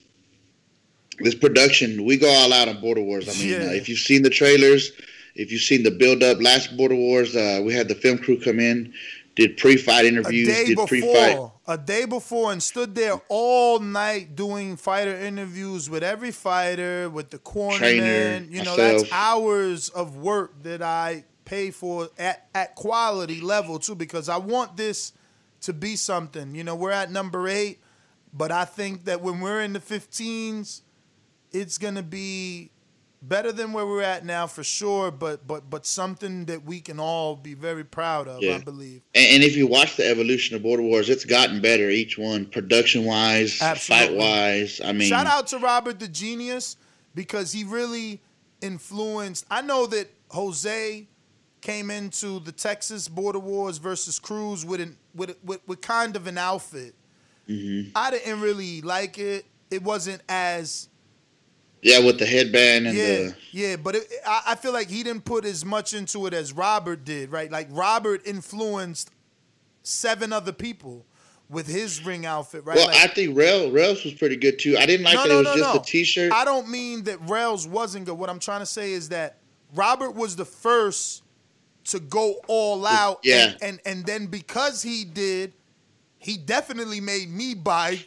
this 1.19 1.35
production. 1.35 2.05
We 2.05 2.15
go 2.15 2.29
all 2.29 2.53
out 2.53 2.69
on 2.69 2.79
Border 2.79 3.01
Wars. 3.01 3.27
I 3.27 3.33
mean, 3.33 3.49
Yeah. 3.49 3.67
uh, 3.67 3.71
if 3.73 3.89
you've 3.89 3.99
seen 3.99 4.21
the 4.21 4.29
trailers, 4.29 4.93
if 5.35 5.51
you've 5.51 5.61
seen 5.61 5.83
the 5.83 5.91
build 5.91 6.23
up 6.23 6.41
last 6.41 6.77
Border 6.77 6.95
Wars, 6.95 7.35
uh, 7.35 7.61
we 7.61 7.73
had 7.73 7.89
the 7.89 7.95
film 7.95 8.17
crew 8.17 8.39
come 8.39 8.61
in, 8.61 8.93
did 9.35 9.57
pre-fight 9.57 10.05
interviews, 10.05 10.47
a 10.47 10.51
interviews, 10.51 10.67
day 10.67 10.75
did 10.75 10.87
pre-fight. 10.87 11.31
before, 11.31 11.53
a 11.67 11.77
day 11.77 12.05
before, 12.05 12.51
and 12.51 12.61
stood 12.61 12.95
there 12.95 13.21
all 13.29 13.79
night 13.79 14.35
doing 14.35 14.77
fighter 14.77 15.15
interviews 15.15 15.89
with 15.89 16.03
every 16.03 16.31
fighter, 16.31 17.09
with 17.09 17.29
the 17.31 17.39
cornerman. 17.39 17.77
Trainer, 17.77 18.45
you 18.49 18.63
know, 18.63 18.71
myself. 18.71 19.01
that's 19.01 19.11
hours 19.11 19.89
of 19.89 20.17
work 20.17 20.61
that 20.63 20.81
I 20.81 21.25
pay 21.45 21.71
for 21.71 22.09
at 22.17 22.47
at 22.53 22.75
quality 22.75 23.41
level 23.41 23.79
too, 23.79 23.95
because 23.95 24.29
I 24.29 24.37
want 24.37 24.77
this 24.77 25.13
to 25.61 25.73
be 25.73 25.95
something. 25.95 26.55
You 26.55 26.63
know, 26.63 26.75
we're 26.75 26.91
at 26.91 27.11
number 27.11 27.47
eight, 27.47 27.79
but 28.33 28.51
I 28.51 28.65
think 28.65 29.05
that 29.05 29.21
when 29.21 29.39
we're 29.39 29.61
in 29.61 29.73
the 29.73 29.79
15s, 29.79 30.81
it's 31.51 31.77
gonna 31.77 32.03
be 32.03 32.71
better 33.23 33.51
than 33.51 33.73
where 33.73 33.85
we're 33.85 34.01
at 34.01 34.25
now 34.25 34.45
for 34.47 34.63
sure. 34.63 35.09
But 35.09 35.47
but 35.47 35.69
but 35.69 35.85
something 35.85 36.45
that 36.45 36.63
we 36.65 36.81
can 36.81 36.99
all 36.99 37.35
be 37.35 37.53
very 37.53 37.83
proud 37.83 38.27
of. 38.27 38.43
I 38.43 38.57
believe. 38.59 39.01
And, 39.15 39.35
and 39.35 39.43
if 39.43 39.55
you 39.55 39.65
watch 39.67 39.95
the 39.95 40.07
evolution 40.07 40.55
of 40.55 40.61
Border 40.63 40.83
Wars, 40.83 41.09
it's 41.09 41.25
gotten 41.25 41.61
better 41.61 41.89
each 41.89 42.17
one, 42.17 42.45
production 42.45 43.05
wise, 43.05 43.57
fight 43.57 44.13
wise. 44.13 44.81
I 44.83 44.91
mean, 44.91 45.07
Shout 45.09 45.25
out 45.27 45.47
to 45.47 45.57
Robert 45.57 45.99
the 45.99 46.07
Genius 46.07 46.77
because 47.15 47.51
he 47.51 47.63
really 47.63 48.21
influenced. 48.61 49.45
I 49.49 49.61
know 49.61 49.85
that 49.87 50.09
Jose 50.31 51.07
came 51.61 51.89
into 51.89 52.39
the 52.39 52.51
Texas 52.51 53.07
Border 53.07 53.39
Wars 53.39 53.77
versus 53.77 54.19
Cruz 54.19 54.65
with 54.65 54.81
an 54.81 54.97
with 55.15 55.37
with, 55.43 55.65
with 55.67 55.81
kind 55.81 56.15
of 56.15 56.27
an 56.27 56.37
outfit. 56.37 56.93
mhm. 57.49 57.91
I 57.95 58.11
didn't 58.11 58.41
really 58.41 58.81
like 58.81 59.17
it. 59.17 59.45
It 59.71 59.81
wasn't 59.83 60.21
as 60.29 60.89
yeah, 61.83 61.99
with 61.99 62.17
the 62.19 62.25
headband 62.25 62.87
and 62.87 62.97
yeah 62.97 63.05
the 63.05 63.35
yeah, 63.51 63.75
but 63.75 63.95
it, 63.95 64.11
I, 64.25 64.41
I 64.47 64.55
feel 64.55 64.73
like 64.73 64.89
he 64.89 65.03
didn't 65.03 65.25
put 65.25 65.45
as 65.45 65.63
much 65.63 65.93
into 65.93 66.25
it 66.25 66.33
as 66.33 66.53
Robert 66.53 67.03
did. 67.05 67.31
Right, 67.31 67.51
like 67.51 67.67
Robert 67.71 68.25
influenced 68.25 69.11
seven 69.83 70.33
other 70.33 70.51
people 70.53 71.05
with 71.49 71.67
his 71.67 72.03
ring 72.05 72.25
outfit. 72.25 72.65
Right, 72.65 72.77
Well, 72.77 72.87
Like- 72.87 72.97
I 72.97 73.07
think 73.07 73.37
Rail 73.37 73.71
Rails 73.71 74.03
was 74.03 74.13
pretty 74.13 74.38
good 74.38 74.58
too. 74.60 74.77
I 74.77 74.86
didn't 74.86 75.05
like 75.05 75.15
that 75.17 75.29
it 75.29 75.36
was 75.45 75.55
just 75.55 75.75
a 75.75 75.79
T-shirt. 75.79 76.31
I 76.34 76.45
don't 76.45 76.69
mean 76.69 77.03
that 77.03 77.29
Rails 77.29 77.67
wasn't 77.67 78.05
good. 78.05 78.17
What 78.17 78.29
I'm 78.29 78.39
trying 78.39 78.62
to 78.62 78.65
say 78.65 78.93
is 78.93 79.10
that 79.10 79.38
Robert 79.75 80.12
was 80.15 80.36
the 80.36 80.45
first 80.45 81.21
to 81.86 81.99
go 81.99 82.36
all 82.47 82.86
out. 82.88 83.19
Yeah. 83.23 83.47
And, 83.47 83.58
and 83.62 83.79
and 83.86 84.05
then 84.05 84.27
because 84.27 84.81
he 84.81 85.03
did, 85.03 85.53
he 86.17 86.38
definitely 86.38 87.01
made 87.01 87.29
me 87.29 87.53
buy 87.53 88.05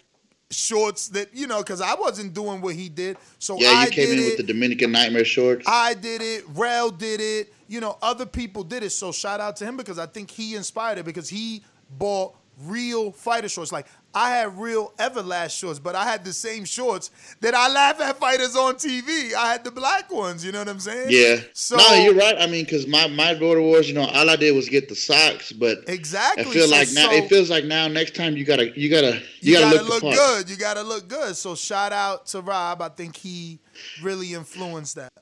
shorts 0.50 1.08
that 1.08 1.34
you 1.34 1.46
know 1.46 1.58
because 1.58 1.80
I 1.80 1.94
wasn't 1.94 2.34
doing 2.34 2.60
what 2.60 2.74
he 2.74 2.88
did. 2.88 3.16
So 3.38 3.56
yeah, 3.58 3.68
I 3.70 3.84
you 3.86 3.90
came 3.90 4.12
in 4.12 4.18
it. 4.18 4.24
with 4.24 4.36
the 4.38 4.52
Dominican 4.52 4.92
Nightmare 4.92 5.24
shorts. 5.24 5.66
I 5.68 5.94
did 5.94 6.22
it. 6.22 6.44
Rel 6.54 6.90
did 6.90 7.20
it. 7.20 7.52
You 7.68 7.80
know, 7.80 7.98
other 8.00 8.26
people 8.26 8.62
did 8.62 8.82
it. 8.82 8.90
So 8.90 9.12
shout 9.12 9.40
out 9.40 9.56
to 9.56 9.64
him 9.64 9.76
because 9.76 9.98
I 9.98 10.06
think 10.06 10.30
he 10.30 10.54
inspired 10.54 10.98
it 10.98 11.04
because 11.04 11.28
he 11.28 11.62
bought 11.98 12.34
real 12.62 13.12
fighter 13.12 13.48
shorts. 13.48 13.72
Like 13.72 13.86
I 14.16 14.30
had 14.30 14.58
real 14.58 14.94
Everlast 14.98 15.58
shorts, 15.58 15.78
but 15.78 15.94
I 15.94 16.04
had 16.04 16.24
the 16.24 16.32
same 16.32 16.64
shorts 16.64 17.10
that 17.42 17.54
I 17.54 17.68
laugh 17.68 18.00
at 18.00 18.16
fighters 18.16 18.56
on 18.56 18.76
TV. 18.76 19.34
I 19.34 19.52
had 19.52 19.62
the 19.62 19.70
black 19.70 20.10
ones. 20.10 20.42
You 20.42 20.52
know 20.52 20.60
what 20.60 20.70
I'm 20.70 20.80
saying? 20.80 21.08
yeah. 21.10 21.36
So 21.52 21.76
no, 21.76 21.94
you're 21.96 22.14
right. 22.14 22.34
I 22.38 22.46
mean, 22.46 22.64
because 22.64 22.86
my 22.86 23.08
my 23.08 23.34
Border 23.34 23.60
Wars, 23.60 23.88
you 23.88 23.94
know, 23.94 24.06
all 24.06 24.30
I 24.30 24.36
did 24.36 24.56
was 24.56 24.70
get 24.70 24.88
the 24.88 24.94
socks, 24.94 25.52
but 25.52 25.80
exactly. 25.86 26.44
I 26.44 26.50
feel 26.50 26.66
So- 26.66 26.70
like 26.74 26.88
now 26.94 27.10
so 27.10 27.16
it 27.16 27.28
feels 27.28 27.50
like 27.50 27.66
now 27.66 27.88
next 27.88 28.14
time 28.14 28.38
you 28.38 28.46
gotta 28.46 28.68
you 28.78 28.88
gotta 28.88 29.16
you, 29.40 29.52
you, 29.52 29.58
gotta, 29.60 29.76
gotta, 29.76 29.86
look, 29.88 30.02
look, 30.02 30.14
good. 30.14 30.48
You 30.48 30.56
gotta 30.56 30.82
look 30.82 31.08
good. 31.08 31.36
So 31.36 31.54
shout 31.54 31.92
out 31.92 32.24
to 32.28 32.40
Rob. 32.40 32.80
I 32.80 32.88
think 32.88 33.16
he 33.16 33.58
really 34.02 34.32
influenced 34.32 34.94
that. 34.94 35.12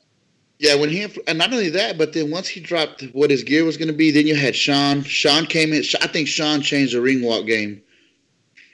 Yeah, 0.60 0.76
when 0.76 0.88
he 0.88 1.02
and 1.26 1.36
not 1.36 1.52
only 1.52 1.68
that, 1.70 1.98
but 1.98 2.12
then 2.12 2.30
once 2.30 2.46
he 2.46 2.60
dropped 2.60 3.02
what 3.12 3.28
his 3.30 3.42
gear 3.42 3.64
was 3.64 3.76
going 3.76 3.88
to 3.88 3.94
be, 3.94 4.12
then 4.12 4.24
you 4.24 4.36
had 4.36 4.54
Sean. 4.54 5.02
Sean 5.02 5.46
came 5.46 5.72
in. 5.72 5.82
I 6.00 6.06
think 6.06 6.28
Sean 6.28 6.60
changed 6.62 6.94
the 6.94 7.00
ring 7.00 7.22
walk 7.22 7.44
game. 7.44 7.82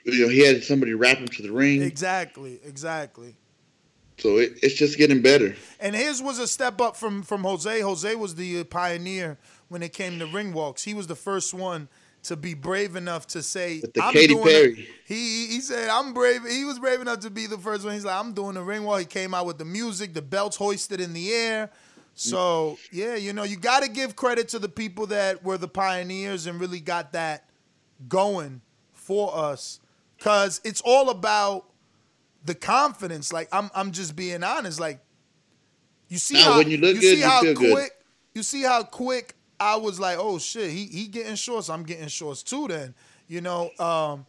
You 0.03 0.23
know, 0.25 0.29
he 0.29 0.45
had 0.45 0.63
somebody 0.63 0.93
wrap 0.93 1.17
him 1.17 1.27
to 1.27 1.41
the 1.41 1.51
ring, 1.51 1.81
Exactly. 1.81 2.59
Exactly. 2.65 3.35
so 4.17 4.37
it, 4.37 4.53
it's 4.63 4.75
just 4.75 4.97
getting 4.97 5.21
better. 5.21 5.55
And 5.79 5.95
his 5.95 6.21
was 6.21 6.39
a 6.39 6.47
step 6.47 6.79
up 6.81 6.95
from 6.95 7.23
from 7.23 7.43
Jose. 7.43 7.79
Jose 7.81 8.15
was 8.15 8.35
the 8.35 8.59
uh, 8.59 8.63
pioneer 8.65 9.37
when 9.69 9.83
it 9.83 9.93
came 9.93 10.19
to 10.19 10.25
ring 10.25 10.53
walks. 10.53 10.83
He 10.83 10.93
was 10.93 11.07
the 11.07 11.15
first 11.15 11.53
one 11.53 11.87
to 12.23 12.35
be 12.35 12.53
brave 12.53 12.95
enough 12.95 13.25
to 13.27 13.41
say, 13.41 13.79
With 13.81 13.93
the 13.93 14.03
"I'm 14.03 14.13
Katy 14.13 14.27
doing 14.33 14.43
Perry. 14.43 14.71
it." 14.73 14.87
He 15.07 15.47
he 15.47 15.59
said, 15.59 15.89
"I'm 15.89 16.13
brave." 16.13 16.47
He 16.47 16.63
was 16.65 16.77
brave 16.79 17.01
enough 17.01 17.19
to 17.21 17.29
be 17.29 17.47
the 17.47 17.57
first 17.57 17.83
one. 17.83 17.93
He's 17.93 18.05
like, 18.05 18.15
"I'm 18.15 18.33
doing 18.33 18.53
the 18.55 18.63
ring 18.63 18.83
walk." 18.83 18.99
He 18.99 19.05
came 19.05 19.33
out 19.33 19.45
with 19.45 19.57
the 19.57 19.65
music, 19.65 20.13
the 20.13 20.21
belts 20.21 20.55
hoisted 20.57 21.01
in 21.01 21.13
the 21.13 21.33
air. 21.33 21.69
So 22.13 22.77
yeah, 22.91 23.15
you 23.15 23.33
know, 23.33 23.43
you 23.43 23.55
got 23.57 23.81
to 23.83 23.89
give 23.89 24.15
credit 24.15 24.49
to 24.49 24.59
the 24.59 24.69
people 24.69 25.07
that 25.07 25.43
were 25.43 25.57
the 25.57 25.67
pioneers 25.67 26.45
and 26.45 26.59
really 26.59 26.79
got 26.79 27.13
that 27.13 27.49
going 28.07 28.61
for 28.93 29.35
us, 29.35 29.79
because 30.21 30.61
it's 30.63 30.81
all 30.81 31.09
about 31.09 31.65
the 32.45 32.53
confidence. 32.53 33.33
Like 33.33 33.49
I'm, 33.51 33.71
I'm 33.73 33.91
just 33.91 34.15
being 34.15 34.43
honest. 34.43 34.79
Like 34.79 34.99
you 36.09 36.19
see 36.19 36.35
Now, 36.35 36.51
how 36.53 36.57
when 36.59 36.69
you 36.69 36.77
look 36.77 36.93
good, 36.93 37.01
see 37.01 37.19
you 37.19 37.25
how 37.25 37.41
feel 37.41 37.55
good. 37.55 37.73
quick 37.73 37.91
you 38.35 38.43
see 38.43 38.61
how 38.61 38.83
quick 38.83 39.33
I 39.59 39.77
was 39.77 39.99
like, 39.99 40.17
oh 40.19 40.37
shit, 40.37 40.69
he 40.69 40.85
he 40.85 41.07
getting 41.07 41.33
shorts. 41.35 41.69
I'm 41.69 41.83
getting 41.83 42.07
shorts 42.07 42.43
too. 42.43 42.67
Then 42.67 42.93
you 43.27 43.41
know, 43.41 43.71
um, 43.79 44.27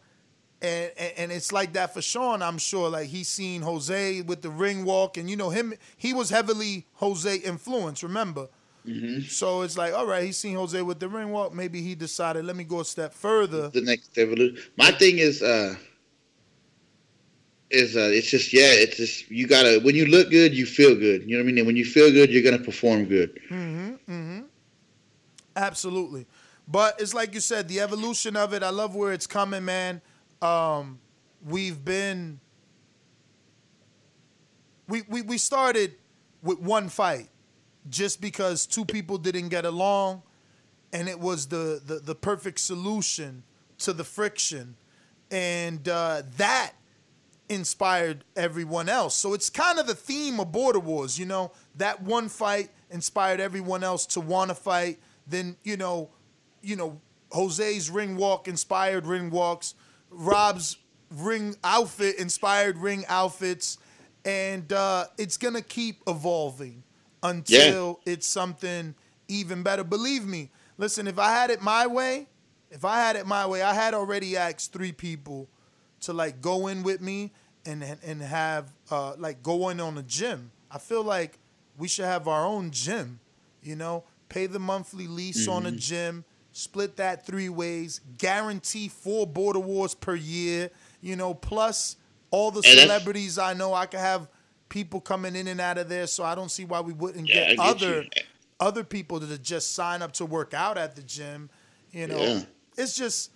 and, 0.63 0.91
and 0.97 1.13
and 1.17 1.31
it's 1.31 1.51
like 1.51 1.73
that 1.73 1.93
for 1.93 2.01
Sean. 2.01 2.41
I'm 2.41 2.57
sure. 2.57 2.89
Like 2.89 3.07
he's 3.07 3.27
seen 3.27 3.61
Jose 3.61 4.21
with 4.21 4.41
the 4.41 4.49
ring 4.49 4.85
walk, 4.85 5.17
and 5.17 5.29
you 5.29 5.35
know 5.35 5.51
him. 5.51 5.75
He 5.95 6.13
was 6.13 6.31
heavily 6.31 6.87
Jose 6.93 7.35
influenced. 7.35 8.01
Remember. 8.01 8.47
Hmm 8.85 9.19
So 9.21 9.61
it's 9.61 9.77
like, 9.77 9.93
all 9.93 10.05
right, 10.05 10.23
he's 10.23 10.37
seen 10.37 10.55
Jose 10.55 10.81
with 10.81 10.99
the 10.99 11.07
ring 11.07 11.31
walk. 11.31 11.53
Maybe 11.53 11.81
he 11.81 11.95
decided, 11.95 12.45
let 12.45 12.55
me 12.55 12.63
go 12.63 12.81
a 12.81 12.85
step 12.85 13.13
further. 13.13 13.69
The 13.69 13.81
next 13.81 14.17
evolution. 14.17 14.57
My 14.77 14.91
thing 14.91 15.19
is, 15.19 15.41
uh 15.41 15.75
is 17.69 17.95
uh 17.95 18.09
it's 18.11 18.29
just 18.29 18.53
yeah, 18.53 18.71
it's 18.71 18.97
just 18.97 19.31
you 19.31 19.47
gotta 19.47 19.79
when 19.79 19.95
you 19.95 20.05
look 20.05 20.29
good, 20.29 20.53
you 20.53 20.65
feel 20.65 20.95
good. 20.95 21.23
You 21.23 21.31
know 21.31 21.37
what 21.37 21.43
I 21.43 21.47
mean? 21.47 21.57
And 21.59 21.67
when 21.67 21.75
you 21.75 21.85
feel 21.85 22.11
good, 22.11 22.29
you're 22.29 22.43
gonna 22.43 22.63
perform 22.63 23.05
good. 23.05 23.39
Mm-hmm. 23.49 24.11
Mm-hmm. 24.11 24.39
Absolutely. 25.55 26.25
But 26.67 26.99
it's 26.99 27.13
like 27.13 27.33
you 27.33 27.39
said, 27.39 27.67
the 27.67 27.81
evolution 27.81 28.35
of 28.35 28.53
it. 28.53 28.63
I 28.63 28.69
love 28.69 28.95
where 28.95 29.11
it's 29.11 29.27
coming, 29.27 29.65
man. 29.65 30.01
Um, 30.41 30.99
we've 31.45 31.83
been 31.83 32.39
we, 34.87 35.03
we 35.07 35.21
we 35.21 35.37
started 35.37 35.95
with 36.41 36.59
one 36.59 36.89
fight 36.89 37.29
just 37.89 38.21
because 38.21 38.65
two 38.65 38.85
people 38.85 39.17
didn't 39.17 39.49
get 39.49 39.65
along 39.65 40.21
and 40.93 41.09
it 41.09 41.19
was 41.19 41.47
the 41.47 41.81
the, 41.85 41.95
the 41.95 42.15
perfect 42.15 42.59
solution 42.59 43.43
to 43.79 43.91
the 43.91 44.03
friction. 44.03 44.75
And 45.31 45.87
uh, 45.89 46.21
that 46.37 46.73
inspired 47.49 48.23
everyone 48.35 48.87
else. 48.87 49.15
So 49.15 49.33
it's 49.33 49.49
kind 49.49 49.79
of 49.79 49.87
the 49.87 49.95
theme 49.95 50.39
of 50.39 50.51
border 50.51 50.79
wars 50.79 51.19
you 51.19 51.25
know? 51.25 51.51
That 51.75 52.01
one 52.01 52.29
fight 52.29 52.69
inspired 52.91 53.39
everyone 53.39 53.83
else 53.83 54.05
to 54.07 54.21
want 54.21 54.49
to 54.49 54.55
fight. 54.55 54.99
Then 55.27 55.57
you 55.63 55.75
know 55.75 56.09
you 56.61 56.75
know 56.75 57.01
jose's 57.33 57.89
ring 57.89 58.15
walk 58.15 58.47
inspired 58.47 59.05
ring 59.05 59.29
walks. 59.29 59.75
Rob's 60.09 60.77
ring 61.09 61.55
outfit, 61.63 62.17
inspired 62.19 62.77
ring 62.77 63.03
outfits, 63.07 63.79
and 64.23 64.71
uh, 64.71 65.05
it's 65.17 65.37
gonna 65.37 65.61
keep 65.61 66.01
evolving 66.07 66.82
until 67.23 68.01
it's 68.05 68.27
something 68.27 68.95
even 69.27 69.63
better. 69.63 69.83
Believe 69.83 70.25
me. 70.25 70.51
Listen, 70.77 71.07
if 71.07 71.19
I 71.19 71.31
had 71.31 71.49
it 71.51 71.61
my 71.61 71.87
way, 71.87 72.27
if 72.71 72.85
I 72.85 72.97
had 72.99 73.15
it 73.15 73.25
my 73.27 73.47
way, 73.47 73.63
I 73.63 73.73
had 73.73 73.93
already 73.95 74.37
asked 74.37 74.73
three 74.73 74.91
people 74.93 75.49
to 76.01 76.13
like 76.13 76.41
go 76.41 76.67
in 76.67 76.83
with 76.83 77.01
me 77.01 77.33
and 77.65 77.83
and, 78.03 78.21
have 78.21 78.73
uh, 78.91 79.15
like 79.17 79.41
go 79.43 79.69
in 79.69 79.79
on 79.79 79.97
a 79.97 80.03
gym. 80.03 80.51
I 80.71 80.79
feel 80.79 81.03
like 81.03 81.39
we 81.77 81.87
should 81.87 82.05
have 82.05 82.27
our 82.27 82.45
own 82.45 82.71
gym. 82.71 83.19
You 83.61 83.75
know, 83.75 84.05
pay 84.29 84.47
the 84.47 84.59
monthly 84.59 85.07
lease 85.07 85.47
on 85.47 85.65
a 85.65 85.71
Mhm. 85.71 85.77
gym, 85.79 86.25
split 86.51 86.97
that 86.97 87.25
three 87.25 87.49
ways, 87.49 88.01
guarantee 88.17 88.89
four 88.89 89.25
border 89.27 89.59
wars 89.59 89.95
per 89.95 90.15
year. 90.15 90.69
You 91.01 91.15
know, 91.15 91.33
plus 91.33 91.95
all 92.31 92.51
the 92.51 92.63
celebrities 92.63 93.37
I 93.37 93.53
know, 93.53 93.73
I 93.73 93.85
could 93.85 93.99
have 94.01 94.27
people 94.73 94.99
coming 94.99 95.35
in 95.35 95.47
and 95.47 95.61
out 95.61 95.77
of 95.77 95.87
there. 95.87 96.07
So 96.07 96.23
I 96.23 96.33
don't 96.33 96.49
see 96.49 96.65
why 96.65 96.81
we 96.81 96.93
wouldn't 96.93 97.29
Yeah, 97.29 97.49
get, 97.49 97.57
get 97.57 97.59
other 97.59 98.01
you. 98.01 98.09
other 98.59 98.83
people 98.83 99.19
to 99.19 99.37
just 99.37 99.73
sign 99.75 100.01
up 100.01 100.13
to 100.13 100.25
work 100.25 100.55
out 100.55 100.79
at 100.79 100.95
the 100.95 101.03
gym. 101.03 101.49
You 101.91 102.07
know, 102.07 102.17
Yeah. 102.19 102.41
it's 102.75 102.95
just 102.95 103.29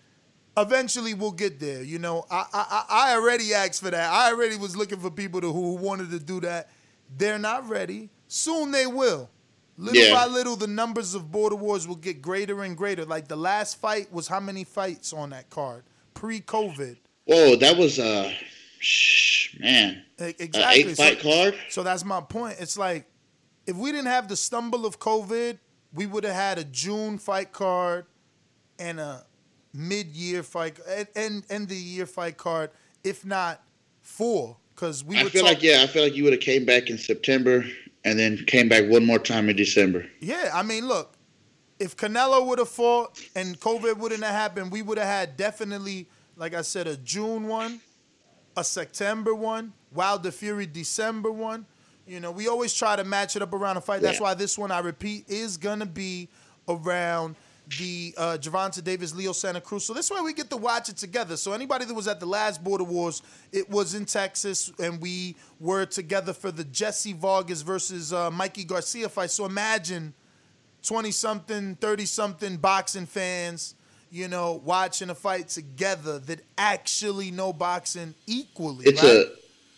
eventually 0.57 1.13
we'll 1.13 1.31
get 1.31 1.59
there. 1.59 1.83
You 1.83 1.99
know, 1.99 2.25
I, 2.31 2.45
I 2.51 2.85
I 2.89 3.13
already 3.15 3.53
asked 3.53 3.83
for 3.83 3.91
that. 3.91 4.11
I 4.11 4.31
already 4.31 4.55
was 4.57 4.75
looking 4.75 4.99
for 4.99 5.11
people 5.11 5.39
to, 5.41 5.53
who 5.53 5.75
wanted 5.75 6.09
to 6.09 6.19
do 6.19 6.39
that. 6.41 6.71
They're 7.15 7.37
not 7.39 7.69
ready. 7.69 8.09
Soon 8.27 8.71
they 8.71 8.87
will. 8.87 9.29
Little 9.77 10.01
Yeah. 10.01 10.13
by 10.15 10.25
little, 10.25 10.55
the 10.55 10.65
numbers 10.65 11.13
of 11.13 11.31
border 11.31 11.55
wars 11.55 11.87
will 11.87 11.95
get 11.97 12.19
greater 12.19 12.63
and 12.63 12.75
greater. 12.75 13.05
Like 13.05 13.27
the 13.27 13.35
last 13.37 13.79
fight 13.79 14.11
was 14.11 14.27
how 14.27 14.39
many 14.39 14.63
fights 14.63 15.13
on 15.13 15.29
that 15.29 15.51
card 15.51 15.83
pre-COVID? 16.15 16.97
Whoa, 17.25 17.55
that 17.57 17.77
was 17.77 17.99
uh, 17.99 18.33
man, 19.59 20.03
An 20.19 20.33
Exactly. 20.39 20.81
eight 20.81 20.97
fight 20.97 21.21
so, 21.21 21.31
card. 21.31 21.55
So 21.69 21.83
that's 21.83 22.03
my 22.05 22.21
point. 22.21 22.57
It's 22.59 22.77
like 22.77 23.05
if 23.65 23.75
we 23.75 23.91
didn't 23.91 24.07
have 24.07 24.27
the 24.27 24.35
stumble 24.35 24.85
of 24.85 24.99
COVID, 24.99 25.59
we 25.93 26.05
would 26.05 26.23
have 26.23 26.35
had 26.35 26.57
a 26.59 26.63
June 26.63 27.17
fight 27.17 27.51
card 27.51 28.05
and 28.79 28.99
a 28.99 29.25
mid-year 29.73 30.43
fight 30.43 30.79
and 30.89 31.07
and, 31.15 31.43
and 31.49 31.67
the 31.67 31.75
year 31.75 32.05
fight 32.05 32.37
card, 32.37 32.71
if 33.03 33.25
not 33.25 33.61
four, 34.01 34.57
because 34.73 35.03
we 35.03 35.17
I 35.19 35.23
feel 35.25 35.41
talk, 35.41 35.49
like 35.51 35.63
yeah, 35.63 35.79
I 35.81 35.87
feel 35.87 36.03
like 36.03 36.15
you 36.15 36.23
would 36.23 36.33
have 36.33 36.41
came 36.41 36.65
back 36.65 36.89
in 36.89 36.97
September 36.97 37.65
and 38.03 38.17
then 38.17 38.37
came 38.45 38.69
back 38.69 38.89
one 38.89 39.05
more 39.05 39.19
time 39.19 39.49
in 39.49 39.55
December. 39.55 40.05
Yeah, 40.21 40.51
I 40.53 40.63
mean, 40.63 40.87
look, 40.87 41.13
if 41.79 41.97
Canelo 41.97 42.45
would 42.47 42.59
have 42.59 42.69
fought 42.69 43.19
and 43.35 43.59
COVID 43.59 43.97
wouldn't 43.97 44.23
have 44.23 44.33
happened, 44.33 44.71
we 44.71 44.81
would 44.81 44.97
have 44.97 45.07
had 45.07 45.35
definitely, 45.37 46.07
like 46.35 46.53
I 46.53 46.61
said, 46.61 46.87
a 46.87 46.95
June 46.97 47.47
one, 47.47 47.81
a 48.57 48.63
September 48.63 49.33
one, 49.35 49.71
Wilder 49.93 50.31
Fury 50.31 50.65
December 50.65 51.31
one. 51.31 51.65
You 52.07 52.19
know, 52.19 52.31
we 52.31 52.47
always 52.47 52.73
try 52.73 52.95
to 52.95 53.03
match 53.03 53.35
it 53.35 53.41
up 53.41 53.53
around 53.53 53.77
a 53.77 53.81
fight. 53.81 54.01
That's 54.01 54.17
Yeah. 54.17 54.23
why 54.23 54.33
this 54.33 54.57
one, 54.57 54.71
I 54.71 54.79
repeat, 54.79 55.25
is 55.29 55.57
gonna 55.57 55.85
be 55.85 56.27
around 56.67 57.35
the 57.77 58.13
uh, 58.17 58.37
Gervonta 58.39 58.81
Davis, 58.83 59.13
Leo 59.13 59.33
Santa 59.33 59.59
Cruz. 59.61 59.85
So 59.85 59.93
this 59.93 60.09
way 60.09 60.21
we 60.21 60.33
get 60.33 60.49
to 60.49 60.57
watch 60.57 60.87
it 60.89 60.95
together. 60.97 61.35
So 61.37 61.51
anybody 61.51 61.83
that 61.85 61.93
was 61.93 62.07
at 62.07 62.19
the 62.21 62.25
last 62.25 62.63
Border 62.63 62.85
Wars, 62.85 63.21
it 63.51 63.69
was 63.69 63.93
in 63.93 64.05
Texas, 64.05 64.71
and 64.79 64.99
we 65.01 65.35
were 65.59 65.85
together 65.85 66.31
for 66.33 66.49
the 66.49 66.63
Jesse 66.63 67.11
Vargas 67.13 67.61
versus 67.61 68.11
uh, 68.13 68.31
Mikey 68.31 68.63
Garcia 68.63 69.09
fight. 69.09 69.31
So 69.31 69.45
imagine 69.45 70.13
20 70.83 71.11
something, 71.11 71.75
30 71.75 72.05
something 72.05 72.55
boxing 72.55 73.05
fans, 73.05 73.75
you 74.11 74.27
know, 74.27 74.61
watching 74.63 75.09
a 75.09 75.15
fight 75.15 75.49
together 75.49 76.19
that 76.19 76.41
actually 76.57 77.31
know 77.31 77.53
boxing 77.53 78.13
equally. 78.25 78.85
It's 78.85 79.01
right? 79.03 79.11
a 79.11 79.31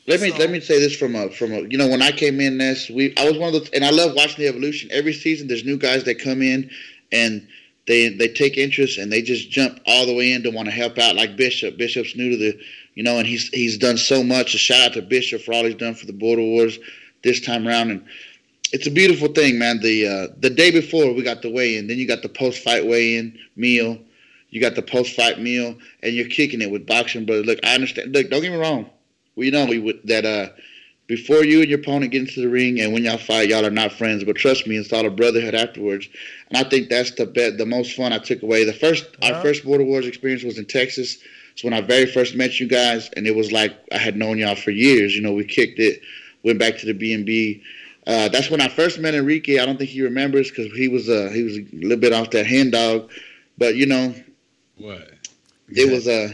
let 0.08 0.22
me 0.22 0.32
So- 0.32 0.38
let 0.38 0.50
me 0.50 0.60
say 0.60 0.80
this 0.80 0.96
from 0.96 1.16
a 1.16 1.30
from 1.30 1.52
a 1.54 1.62
you 1.62 1.78
know 1.78 1.88
when 1.88 2.02
I 2.02 2.12
came 2.12 2.40
in 2.42 2.58
this 2.58 2.90
we 2.90 3.14
I 3.18 3.30
was 3.30 3.38
one 3.38 3.54
of 3.54 3.64
the 3.64 3.76
and 3.76 3.86
I 3.86 3.92
love 3.92 4.16
watching 4.16 4.44
the 4.44 4.48
evolution 4.48 4.90
every 4.92 5.14
season. 5.14 5.48
There's 5.48 5.66
new 5.66 5.78
guys 5.78 6.04
that 6.06 6.20
come 6.20 6.42
in 6.42 6.70
and 7.12 7.48
they 7.88 8.10
they 8.10 8.28
take 8.28 8.58
interest 8.58 8.98
and 8.98 9.12
they 9.12 9.22
just 9.22 9.50
jump 9.50 9.80
all 9.86 10.06
the 10.06 10.14
way 10.16 10.32
in 10.32 10.44
to 10.44 10.50
want 10.50 10.68
to 10.68 10.72
help 10.74 10.98
out 10.98 11.16
like 11.16 11.36
Bishop. 11.36 11.78
Bishop's 11.78 12.16
new 12.16 12.30
to 12.32 12.38
the 12.38 12.60
you 12.96 13.04
know 13.04 13.18
and 13.20 13.28
he's 13.28 13.50
he's 13.50 13.78
done 13.78 13.98
so 13.98 14.24
much. 14.24 14.56
A 14.56 14.58
shout 14.58 14.82
out 14.88 14.94
to 14.94 15.02
Bishop 15.02 15.42
for 15.42 15.54
all 15.54 15.64
he's 15.64 15.76
done 15.76 15.94
for 15.96 16.06
the 16.06 16.14
Border 16.14 16.42
Wars 16.42 16.80
this 17.24 17.42
time 17.42 17.68
around 17.68 17.92
and 17.92 18.06
it's 18.72 18.88
a 18.88 18.92
beautiful 18.92 19.30
thing, 19.30 19.58
man. 19.58 19.80
The 19.80 20.08
uh, 20.08 20.28
the 20.40 20.50
day 20.50 20.72
before 20.72 21.12
we 21.14 21.24
got 21.24 21.42
the 21.42 21.52
weigh 21.52 21.78
in, 21.78 21.88
then 21.88 21.98
you 21.98 22.08
got 22.08 22.22
the 22.22 22.30
post 22.30 22.64
fight 22.64 22.86
weigh 22.86 23.18
in 23.18 23.38
meal, 23.56 23.98
you 24.50 24.62
got 24.62 24.76
the 24.76 24.82
post 24.82 25.16
fight 25.16 25.40
meal, 25.40 25.78
and 26.02 26.14
you're 26.14 26.28
kicking 26.28 26.62
it 26.62 26.72
with 26.72 26.86
boxing. 26.86 27.26
But 27.26 27.46
look, 27.46 27.60
I 27.64 27.76
understand. 27.76 28.14
Look, 28.14 28.30
don't 28.30 28.42
get 28.42 28.52
me 28.52 28.58
wrong. 28.58 28.90
We 29.36 29.52
know 29.52 29.66
we 29.66 29.80
would 29.80 30.02
that 30.06 30.26
uh 30.26 30.50
before 31.08 31.44
you 31.44 31.62
and 31.62 31.70
your 31.70 31.80
opponent 31.80 32.12
get 32.12 32.22
into 32.22 32.40
the 32.40 32.48
ring 32.48 32.80
and 32.80 32.94
when 32.94 33.04
y'all 33.04 33.18
fight, 33.18 33.50
y'all 33.50 33.66
are 33.66 33.72
not 33.72 33.92
friends. 33.92 34.24
But 34.24 34.36
trust 34.36 34.68
me, 34.68 34.78
it's 34.78 34.94
all 34.94 35.08
a 35.08 35.10
brotherhood 35.10 35.56
afterwards. 35.56 36.08
And 36.50 36.58
I 36.58 36.70
think 36.70 36.88
that's 36.90 37.12
the 37.12 37.26
bet, 37.26 37.58
the 37.58 37.66
most 37.66 37.96
fun 37.96 38.14
I 38.14 38.20
took 38.20 38.44
away. 38.44 38.64
The 38.64 38.74
first 38.74 39.08
Yeah. 39.22 39.34
our 39.34 39.42
first 39.42 39.66
Border 39.66 39.84
Wars 39.84 40.06
experience 40.06 40.44
was 40.44 40.60
in 40.60 40.66
Texas. 40.66 41.18
It's 41.54 41.64
when 41.64 41.74
I 41.74 41.82
very 41.82 42.06
first 42.06 42.36
met 42.36 42.60
you 42.60 42.68
guys, 42.68 43.10
and 43.18 43.26
it 43.28 43.36
was 43.36 43.52
like 43.52 43.76
I 43.92 43.98
had 43.98 44.16
known 44.16 44.38
y'all 44.38 44.56
for 44.56 44.72
years. 44.72 45.16
You 45.16 45.22
know, 45.22 45.34
we 45.34 45.44
kicked 45.44 45.80
it, 45.80 46.00
went 46.44 46.60
back 46.60 46.78
to 46.78 46.86
the 46.86 46.94
B 46.94 47.14
and 47.14 47.26
B. 47.26 47.64
Uh, 48.08 48.30
that's 48.30 48.50
when 48.50 48.62
I 48.62 48.70
first 48.70 49.00
met 49.00 49.14
Enrique. 49.16 49.58
I 49.60 49.66
don't 49.66 49.78
think 49.78 49.90
he 49.90 50.02
remembers 50.02 50.50
because 50.52 50.72
he 50.74 50.88
was 50.88 51.10
uh, 51.10 51.32
he 51.34 51.44
was 51.44 51.58
a 51.58 51.66
little 51.74 51.98
bit 51.98 52.14
off 52.14 52.30
that 52.32 52.46
hen 52.46 52.70
dog, 52.70 53.10
but 53.58 53.76
you 53.76 53.88
know 53.88 54.14
What? 54.80 55.10
it 55.70 55.92
was 55.92 56.08
uh, 56.08 56.34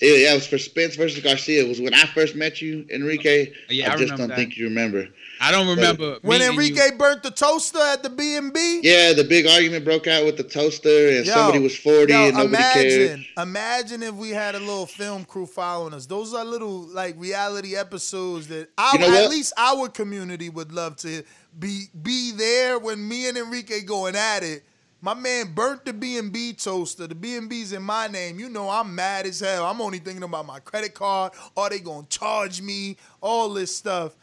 it, 0.00 0.22
yeah, 0.22 0.30
it 0.30 0.34
was 0.34 0.46
for 0.46 0.58
Spence 0.58 0.94
versus 0.94 1.20
Garcia. 1.22 1.64
It 1.64 1.68
was 1.68 1.80
when 1.80 1.92
I 1.92 2.04
first 2.04 2.36
met 2.36 2.62
you, 2.62 2.86
Enrique. 2.92 3.50
Yeah, 3.68 3.90
I 3.90 3.94
I 3.94 3.96
just 3.96 4.14
don't 4.14 4.28
that. 4.28 4.36
think 4.36 4.56
you 4.56 4.68
remember. 4.68 5.08
I 5.40 5.50
don't 5.50 5.66
remember 5.68 6.18
when 6.22 6.40
Enrique 6.40 6.90
you. 6.92 6.98
burnt 6.98 7.24
the 7.24 7.32
toaster 7.32 7.80
at 7.80 8.04
the 8.04 8.10
B&B. 8.10 8.80
Yeah, 8.82 9.12
the 9.12 9.24
big 9.24 9.46
argument 9.46 9.84
broke 9.84 10.06
out 10.06 10.24
with 10.24 10.36
the 10.36 10.44
toaster, 10.44 11.08
and 11.08 11.26
Yo, 11.26 11.32
somebody 11.32 11.58
was 11.60 11.76
forty, 11.76 12.12
yo, 12.12 12.26
and 12.26 12.36
nobody 12.36 12.54
imagine, 12.56 13.24
cared. 13.34 13.48
imagine 13.48 14.02
if 14.04 14.14
we 14.14 14.30
had 14.30 14.54
a 14.54 14.60
little 14.60 14.86
film 14.86 15.24
crew 15.24 15.46
following 15.46 15.94
us. 15.94 16.06
Those 16.06 16.32
are 16.32 16.44
little 16.44 16.86
like 16.88 17.14
reality 17.18 17.74
episodes 17.74 18.46
that 18.48 18.68
our, 18.78 18.92
You 18.94 19.00
know 19.00 19.24
at 19.24 19.30
least 19.30 19.52
our 19.56 19.88
community 19.88 20.48
would 20.48 20.72
love 20.72 20.96
to 20.98 21.24
be 21.58 21.86
be 22.00 22.30
there 22.32 22.78
when 22.78 23.06
me 23.08 23.28
and 23.28 23.36
Enrique 23.36 23.80
going 23.82 24.14
at 24.14 24.44
it. 24.44 24.62
My 25.00 25.14
man 25.14 25.52
burnt 25.54 25.84
the 25.84 25.92
B 25.92 26.18
and 26.18 26.32
B 26.32 26.52
toaster. 26.52 27.06
The 27.06 27.14
B 27.14 27.36
and 27.36 27.48
B's 27.48 27.72
in 27.72 27.82
my 27.82 28.08
name. 28.08 28.40
You 28.40 28.48
know 28.48 28.68
I'm 28.68 28.94
mad 28.94 29.26
as 29.26 29.40
hell. 29.40 29.64
I'm 29.64 29.80
only 29.80 29.98
thinking 29.98 30.24
about 30.24 30.44
my 30.46 30.58
credit 30.60 30.94
card. 30.94 31.32
Are 31.56 31.70
they 31.70 31.78
gonna 31.78 32.06
charge 32.08 32.60
me? 32.60 32.96
All 33.20 33.52
this 33.54 33.76
stuff. 33.76 34.16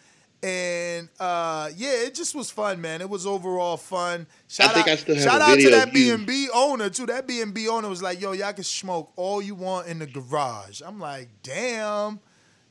And 0.44 1.10
uh, 1.20 1.70
yeah, 1.76 2.04
it 2.06 2.14
just 2.14 2.36
was 2.36 2.52
fun, 2.52 2.80
man. 2.82 3.02
It 3.02 3.10
was 3.10 3.26
overall 3.26 3.78
fun. 3.78 4.28
Shout 4.48 4.74
think 4.74 4.88
out, 4.88 4.94
I 4.94 4.96
still 4.98 5.16
have 5.16 5.24
shout 5.24 5.42
a 5.42 5.44
out 5.46 5.56
to 5.60 5.70
that 5.72 5.88
of 5.88 5.94
B&B 5.94 6.50
owner 6.54 6.90
too. 6.90 7.06
That 7.08 7.26
B 7.26 7.42
and 7.42 7.54
B 7.54 7.68
owner 7.68 7.90
was 7.90 8.04
like, 8.04 8.22
"Yo, 8.22 8.34
y'all 8.34 8.54
can 8.54 8.64
smoke 8.64 9.12
all 9.16 9.42
you 9.42 9.56
want 9.56 9.88
in 9.88 9.98
the 10.00 10.06
garage." 10.06 10.82
I'm 10.86 11.00
like, 11.00 11.30
"Damn." 11.42 12.20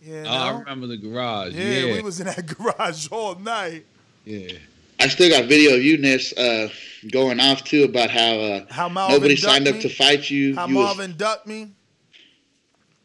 You 0.00 0.22
know? 0.22 0.28
Oh, 0.28 0.32
I 0.32 0.58
remember 0.58 0.86
the 0.86 0.98
garage. 0.98 1.54
yeah, 1.54 1.64
Yeah, 1.86 1.92
we 1.94 2.02
was 2.02 2.20
in 2.20 2.26
that 2.26 2.46
garage 2.58 3.08
all 3.10 3.34
night. 3.36 3.86
yeah. 4.24 4.52
I 5.00 5.09
still 5.09 5.28
got 5.30 5.48
video 5.48 5.74
of 5.74 5.83
you, 5.83 5.98
Ness, 5.98 6.33
uh, 6.37 6.68
going 7.11 7.40
off 7.40 7.64
too 7.64 7.85
about 7.85 8.11
how 8.11 8.35
uh, 8.38 8.64
How 8.70 8.88
Marvin 8.88 9.16
nobody 9.16 9.37
signed 9.37 9.68
up 9.68 9.74
me? 9.76 9.83
to 9.83 9.88
fight 9.88 10.30
you. 10.30 10.54
How 10.54 10.66
you 10.66 10.76
was- 10.76 10.85
Marvin 10.96 11.16
ducked 11.16 11.46
me. 11.46 11.72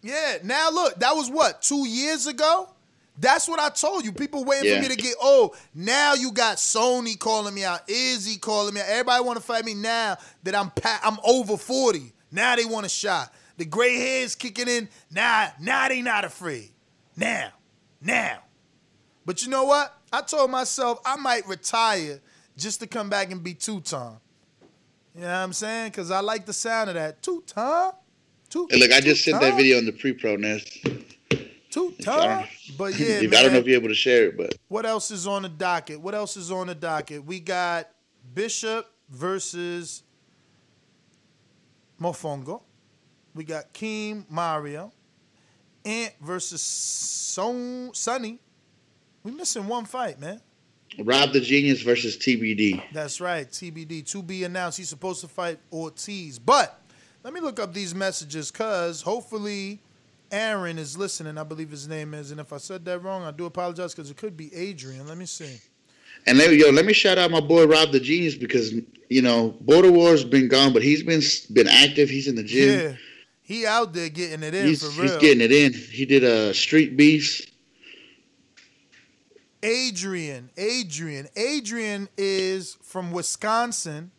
Yeah, 0.01 0.37
now 0.43 0.69
look, 0.71 0.95
that 0.99 1.13
was 1.15 1.29
what 1.29 1.61
two 1.61 1.87
years 1.87 2.25
ago. 2.27 2.69
That's 3.17 3.49
what 3.49 3.59
I 3.59 3.67
told 3.67 4.05
you. 4.05 4.13
People 4.13 4.45
waiting 4.45 4.69
Yeah. 4.69 4.75
for 4.77 4.83
me 4.83 4.95
to 4.95 4.95
get. 4.95 5.13
Oh, 5.21 5.53
now 5.75 6.13
you 6.13 6.31
got 6.31 6.55
Sony 6.55 7.19
calling 7.19 7.53
me 7.53 7.65
out, 7.65 7.81
Izzy 7.89 8.37
calling 8.37 8.73
me 8.73 8.79
out. 8.79 8.87
Everybody 8.87 9.23
want 9.25 9.37
to 9.37 9.43
fight 9.43 9.65
me 9.65 9.73
now 9.73 10.15
that 10.43 10.55
I'm 10.55 10.69
pa- 10.71 11.01
I'm 11.03 11.17
over 11.25 11.57
forty. 11.57 12.13
Now 12.31 12.55
they 12.55 12.63
want 12.63 12.85
a 12.85 12.89
shot. 12.89 13.33
The 13.57 13.65
gray 13.65 13.97
hairs 13.97 14.35
kicking 14.35 14.69
in. 14.69 14.87
Now, 15.11 15.51
now 15.59 15.89
they 15.89 16.01
not 16.01 16.23
afraid. 16.23 16.69
Now, 17.17 17.49
now. 18.01 18.37
But 19.25 19.43
you 19.43 19.49
know 19.49 19.65
what? 19.65 19.93
I 20.11 20.21
told 20.21 20.51
myself 20.51 20.99
I 21.05 21.15
might 21.15 21.47
retire 21.47 22.21
just 22.57 22.79
to 22.81 22.87
come 22.87 23.09
back 23.09 23.31
and 23.31 23.43
be 23.43 23.53
two 23.53 23.79
time. 23.81 24.17
You 25.15 25.21
know 25.21 25.27
what 25.27 25.33
I'm 25.33 25.53
saying? 25.53 25.91
Because 25.91 26.11
I 26.11 26.19
like 26.19 26.45
the 26.45 26.53
sound 26.53 26.89
of 26.89 26.95
that 26.95 27.21
two 27.21 27.43
time. 27.45 27.91
Two. 28.49 28.67
Hey, 28.69 28.79
look, 28.79 28.91
I 28.91 28.99
just 28.99 29.23
sent 29.23 29.39
that 29.41 29.55
video 29.55 29.77
in 29.77 29.85
the 29.85 29.91
pre-pro, 29.91 30.35
Ness. 30.35 30.63
Two 31.69 31.91
time. 32.01 32.47
But 32.77 32.97
yeah, 32.99 33.17
I 33.17 33.27
don't 33.27 33.53
know 33.53 33.59
if 33.59 33.67
you're 33.67 33.77
able 33.77 33.89
to 33.89 33.95
share 33.95 34.25
it, 34.25 34.37
but 34.37 34.55
What 34.69 34.85
else 34.85 35.11
is 35.11 35.27
on 35.27 35.43
the 35.43 35.49
docket? 35.49 36.01
What 36.01 36.15
else 36.15 36.35
is 36.35 36.51
on 36.51 36.67
the 36.67 36.75
docket? 36.75 37.23
We 37.23 37.39
got 37.39 37.89
Bishop 38.33 38.87
versus 39.09 40.03
Mofongo. 42.01 42.63
We 43.35 43.43
got 43.43 43.73
Keem 43.73 44.29
Mario. 44.29 44.91
Ant 45.85 46.13
versus 46.21 46.61
Son 46.61 47.91
Sonny. 47.93 48.39
We 49.23 49.31
missing 49.31 49.67
one 49.67 49.85
fight, 49.85 50.19
man. 50.19 50.41
Rob 50.97 51.33
the 51.33 51.39
Genius 51.39 51.81
versus 51.81 52.17
TBD. 52.17 52.83
That's 52.91 53.21
right. 53.21 53.49
TBD 53.49 54.09
to 54.11 54.23
be 54.23 54.43
announced. 54.43 54.77
He's 54.77 54.89
supposed 54.89 55.21
to 55.21 55.27
fight 55.27 55.59
Ortiz. 55.71 56.39
But 56.39 56.81
let 57.23 57.33
me 57.33 57.39
look 57.39 57.59
up 57.59 57.73
these 57.73 57.93
messages 57.93 58.51
because 58.51 59.01
hopefully 59.01 59.79
Aaron 60.31 60.77
is 60.77 60.97
listening. 60.97 61.37
I 61.37 61.43
believe 61.43 61.69
his 61.69 61.87
name 61.87 62.13
is, 62.13 62.31
and 62.31 62.39
if 62.39 62.53
I 62.53 62.57
said 62.57 62.85
that 62.85 62.99
wrong, 62.99 63.23
I 63.23 63.31
do 63.31 63.45
apologize 63.45 63.93
because 63.93 64.09
it 64.09 64.17
could 64.17 64.37
be 64.37 64.53
Adrian. 64.53 65.07
Let 65.07 65.17
me 65.17 65.25
see. 65.25 65.59
And 66.27 66.37
let, 66.37 66.53
yo, 66.53 66.69
let 66.69 66.85
me 66.85 66.93
shout 66.93 67.17
out 67.17 67.31
my 67.31 67.39
boy 67.39 67.65
Rob 67.65 67.91
the 67.91 67.99
Genius 67.99 68.35
because 68.35 68.73
you 69.09 69.21
know 69.21 69.55
Border 69.61 69.91
Wars 69.91 70.23
been 70.23 70.47
gone, 70.47 70.73
but 70.73 70.81
he's 70.81 71.03
been 71.03 71.21
been 71.53 71.67
active. 71.67 72.09
He's 72.09 72.27
in 72.27 72.35
the 72.35 72.43
gym. 72.43 72.79
Yeah, 72.79 72.95
he 73.41 73.65
out 73.65 73.93
there 73.93 74.09
getting 74.09 74.43
it 74.43 74.53
in 74.53 74.65
he's, 74.67 74.83
for 74.83 75.01
real. 75.01 75.13
he's 75.13 75.21
getting 75.21 75.41
it 75.41 75.51
in. 75.51 75.73
He 75.73 76.05
did 76.05 76.23
a 76.23 76.49
uh, 76.49 76.53
street 76.53 76.97
beefs. 76.97 77.48
Adrian, 79.61 80.49
Adrian, 80.57 81.27
Adrian 81.35 82.07
is 82.17 82.77
from 82.81 83.11
Wisconsin, 83.11 84.11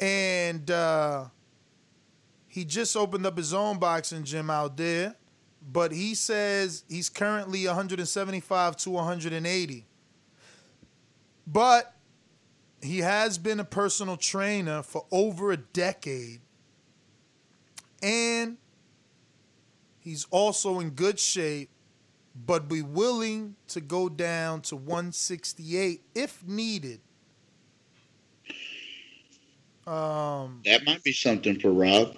and 0.00 0.68
uh, 0.70 1.26
he 2.48 2.64
just 2.64 2.96
opened 2.96 3.26
up 3.26 3.36
his 3.36 3.54
own 3.54 3.78
boxing 3.78 4.24
gym 4.24 4.50
out 4.50 4.76
there. 4.76 5.16
But 5.66 5.92
he 5.92 6.14
says 6.14 6.84
he's 6.88 7.08
currently 7.08 7.66
175 7.66 8.76
to 8.76 8.90
180. 8.90 9.86
But 11.46 11.94
he 12.82 12.98
has 12.98 13.38
been 13.38 13.60
a 13.60 13.64
personal 13.64 14.16
trainer 14.16 14.82
for 14.82 15.06
over 15.10 15.52
a 15.52 15.56
decade. 15.56 16.40
And 18.02 18.58
he's 20.00 20.26
also 20.30 20.80
in 20.80 20.90
good 20.90 21.18
shape, 21.18 21.70
but 22.34 22.68
be 22.68 22.82
willing 22.82 23.56
to 23.68 23.80
go 23.80 24.08
down 24.08 24.60
to 24.62 24.76
168 24.76 26.02
if 26.14 26.46
needed. 26.46 27.00
Um, 29.86 30.62
that 30.64 30.84
might 30.84 31.02
be 31.04 31.12
something 31.12 31.60
for 31.60 31.70
Rob. 31.70 32.16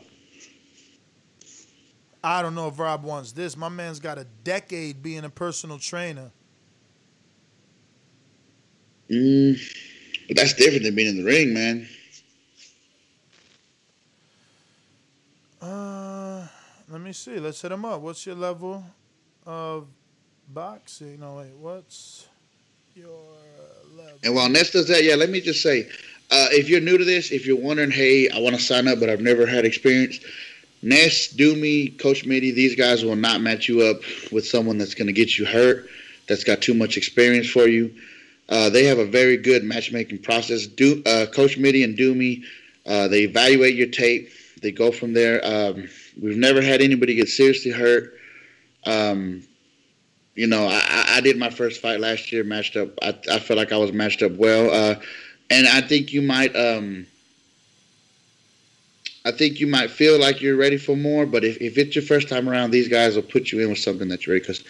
I 2.23 2.43
don't 2.43 2.55
know 2.55 2.69
if 2.69 2.79
Rob 2.79 3.05
wants 3.05 3.33
this. 3.33 3.57
My 3.57 3.69
man's 3.69 4.01
got 4.01 4.19
a 4.19 4.27
decade 4.45 5.03
being 5.03 5.25
a 5.25 5.31
personal 5.31 5.79
trainer. 5.79 6.31
Mm, 9.11 9.61
but 10.27 10.37
that's 10.37 10.55
different 10.55 10.85
than 10.85 10.95
being 10.95 11.09
in 11.09 11.17
the 11.19 11.25
ring, 11.25 11.55
man. 11.55 11.89
Uh, 15.61 16.47
let 16.89 17.01
me 17.01 17.13
see. 17.13 17.39
Let's 17.39 17.61
hit 17.63 17.71
him 17.73 17.85
up. 17.85 18.01
What's 18.01 18.27
your 18.27 18.35
level 18.35 18.85
of 19.45 19.87
boxing? 20.49 21.21
No, 21.21 21.37
wait. 21.37 21.53
What's 21.61 22.27
your 22.95 23.19
level? 23.97 24.19
And 24.25 24.35
while 24.35 24.49
Ness 24.49 24.71
does 24.71 24.89
that, 24.89 25.05
yeah, 25.05 25.15
let 25.15 25.31
me 25.31 25.41
just 25.41 25.63
say, 25.63 25.89
uh, 26.31 26.49
if 26.51 26.69
you're 26.69 26.81
new 26.81 26.99
to 26.99 27.05
this, 27.05 27.31
if 27.31 27.47
you're 27.47 27.61
wondering, 27.61 27.91
hey, 27.91 28.29
I 28.31 28.41
want 28.41 28.57
to 28.57 28.63
sign 28.63 28.89
up, 28.89 28.99
but 29.01 29.09
I've 29.09 29.21
never 29.21 29.47
had 29.47 29.65
experience, 29.65 30.19
Ness, 30.83 31.33
Doomy, 31.33 31.99
Coach 31.99 32.25
Mitty, 32.27 32.51
these 32.51 32.75
guys 32.75 33.05
will 33.05 33.17
not 33.17 33.41
match 33.41 33.69
you 33.69 33.83
up 33.83 33.99
with 34.33 34.47
someone 34.47 34.79
that's 34.79 34.95
going 34.95 35.07
to 35.07 35.13
get 35.13 35.39
you 35.39 35.47
hurt, 35.47 35.89
that's 36.29 36.45
got 36.45 36.61
too 36.63 36.75
much 36.75 36.97
experience 36.97 37.49
for 37.49 37.69
you. 37.69 37.95
Uh, 38.49 38.71
they 38.71 38.85
have 38.85 38.99
a 38.99 39.07
very 39.07 39.37
good 39.37 39.65
matchmaking 39.65 40.19
process. 40.19 40.67
Do, 40.67 41.03
uh, 41.07 41.27
Coach 41.27 41.59
Mitty 41.59 41.83
and 41.83 41.97
Doomy, 41.97 42.45
uh, 42.87 43.09
they 43.09 43.23
evaluate 43.23 43.75
your 43.75 43.89
tape. 43.89 44.31
They 44.63 44.71
go 44.71 44.93
from 44.93 45.13
there. 45.13 45.45
Um, 45.45 45.89
we've 46.21 46.37
never 46.37 46.63
had 46.63 46.81
anybody 46.81 47.15
get 47.15 47.29
seriously 47.29 47.73
hurt. 47.73 48.15
Um, 48.85 49.43
you 50.37 50.47
know, 50.47 50.69
I, 50.69 51.17
I, 51.17 51.21
did 51.23 51.39
my 51.39 51.49
first 51.49 51.81
fight 51.81 51.99
last 51.99 52.31
year, 52.31 52.45
matched 52.45 52.77
up. 52.77 52.91
I, 53.03 53.09
I 53.31 53.39
felt 53.39 53.57
like 53.57 53.73
I 53.73 53.79
was 53.79 53.93
matched 53.93 54.23
up 54.23 54.33
well, 54.33 54.71
uh, 54.71 54.95
and 55.51 55.67
I 55.67 55.81
think 55.81 56.13
you 56.13 56.23
might. 56.23 56.55
Um, 56.55 57.07
I 59.25 59.33
think 59.33 59.59
you 59.59 59.67
might 59.67 59.91
feel 59.91 60.21
like 60.21 60.41
you're 60.41 60.57
ready 60.57 60.77
for 60.77 60.97
more, 60.97 61.27
but 61.27 61.43
if, 61.43 61.61
if 61.61 61.77
it's 61.79 61.97
your 61.97 62.05
first 62.05 62.29
time 62.29 62.49
around, 62.49 62.71
these 62.71 62.87
guys 62.87 63.17
will 63.17 63.25
put 63.25 63.51
you 63.51 63.61
in 63.61 63.71
with 63.71 63.79
something 63.79 64.07
that 64.09 64.25
you're 64.25 64.35
ready. 64.35 64.43
Because 64.47 64.63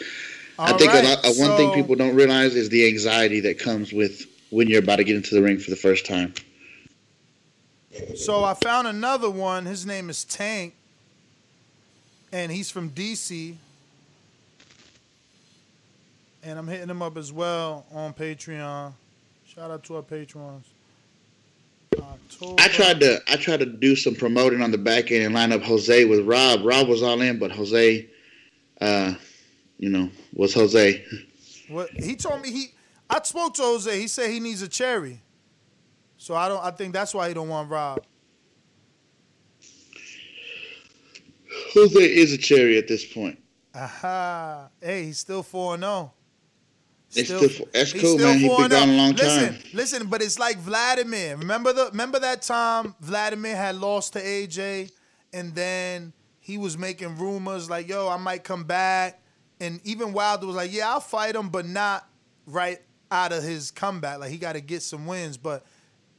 I 0.59 0.73
think 0.73 0.93
right, 0.93 1.05
a 1.05 1.09
lot, 1.09 1.19
uh, 1.19 1.33
one 1.33 1.51
so, 1.51 1.57
thing 1.59 1.73
people 1.75 1.95
don't 1.95 2.15
realize 2.15 2.55
is 2.55 2.71
the 2.71 2.87
anxiety 2.87 3.41
that 3.41 3.59
comes 3.59 3.93
with 3.93 4.25
when 4.49 4.67
you're 4.67 4.79
about 4.79 4.97
to 4.97 5.05
get 5.05 5.15
into 5.15 5.35
the 5.35 5.43
ring 5.43 5.59
for 5.59 5.69
the 5.69 5.77
first 5.77 6.07
time. 6.07 6.33
So 8.15 8.45
I 8.45 8.55
found 8.55 8.87
another 8.87 9.29
one. 9.29 9.67
His 9.67 9.85
name 9.85 10.09
is 10.09 10.25
Tank, 10.25 10.75
and 12.33 12.51
he's 12.51 12.71
from 12.71 12.89
DC. 12.91 13.57
And 16.47 16.61
I'm 16.61 16.69
hitting 16.69 16.87
them 16.87 17.03
up 17.03 17.17
as 17.17 17.33
well 17.33 17.85
on 17.93 18.15
Patreon. 18.15 18.93
Shout 19.45 19.69
out 19.69 19.83
to 19.83 19.97
our 19.97 20.03
patrons. 20.03 20.65
October. 21.99 22.63
I 22.63 22.69
tried 22.69 23.01
to 23.01 23.21
I 23.27 23.37
tried 23.37 23.61
to 23.61 23.67
do 23.67 23.97
some 23.97 24.15
promoting 24.15 24.63
on 24.63 24.71
the 24.71 24.79
back 24.79 25.11
end 25.11 25.25
and 25.25 25.35
line 25.35 25.51
up 25.51 25.63
Jose 25.63 26.05
with 26.05 26.25
Rob. 26.25 26.65
Rob 26.65 26.87
was 26.87 27.03
all 27.03 27.21
in, 27.21 27.41
but 27.41 27.51
Jose, 27.51 28.09
uh, 28.81 29.15
you 29.79 29.89
know, 29.89 30.09
was 30.35 30.55
Jose. 30.55 31.05
What 31.69 31.91
he 31.91 32.15
told 32.15 32.43
me 32.43 32.53
he 32.53 32.67
I 33.11 33.21
spoke 33.23 33.55
to 33.55 33.63
Jose. 33.63 33.99
He 33.99 34.07
said 34.07 34.31
he 34.31 34.39
needs 34.39 34.63
a 34.63 34.69
cherry. 34.69 35.21
So 36.17 36.37
I 36.37 36.49
don't 36.49 36.63
I 36.65 36.71
think 36.71 36.93
that's 36.93 37.13
why 37.13 37.27
he 37.27 37.35
don't 37.35 37.49
want 37.49 37.69
Rob. 37.69 38.05
Jose 41.75 42.01
is 42.01 42.33
a 42.33 42.39
cherry 42.39 42.79
at 42.79 42.87
this 42.87 43.05
point. 43.05 43.39
Aha. 43.75 44.69
Hey, 44.81 45.07
he's 45.07 45.19
still 45.19 45.43
4 45.43 45.75
0. 47.11 47.25
Still, 47.25 47.49
still, 47.49 47.69
that's 47.73 47.93
cool, 47.93 48.19
man. 48.19 48.39
He's 48.39 48.57
been 48.57 48.69
gone 48.69 48.89
a 48.89 48.97
long 48.97 49.13
listen, 49.13 49.55
time. 49.55 49.63
Listen, 49.73 50.07
but 50.09 50.23
it's 50.23 50.39
like 50.39 50.59
Vladimir. 50.59 51.37
Remember 51.37 51.73
the 51.73 51.87
remember 51.87 52.19
that 52.21 52.43
time 52.43 52.95
Vladimir 53.01 53.57
had 53.57 53.77
lost 53.77 54.15
to 54.15 54.21
AJ, 54.21 54.91
and 55.33 55.55
then 55.55 56.13
he 56.41 56.59
was 56.59 56.77
making 56.77 57.17
rumors 57.17 57.71
like, 57.71 57.89
"Yo, 57.89 58.09
I 58.09 58.17
might 58.17 58.45
come 58.45 58.65
back," 58.65 59.23
and 59.61 59.81
even 59.85 60.13
Wilder 60.13 60.47
was 60.47 60.57
like, 60.57 60.73
"Yeah, 60.73 60.91
I'll 60.91 61.01
fight 61.01 61.35
him, 61.35 61.49
but 61.49 61.67
not 61.67 62.09
right 62.47 62.79
out 63.11 63.33
of 63.33 63.43
his 63.43 63.71
comeback. 63.71 64.19
Like 64.19 64.31
he 64.31 64.39
got 64.39 64.55
to 64.55 64.61
get 64.61 64.83
some 64.83 65.07
wins." 65.07 65.37
But 65.37 65.65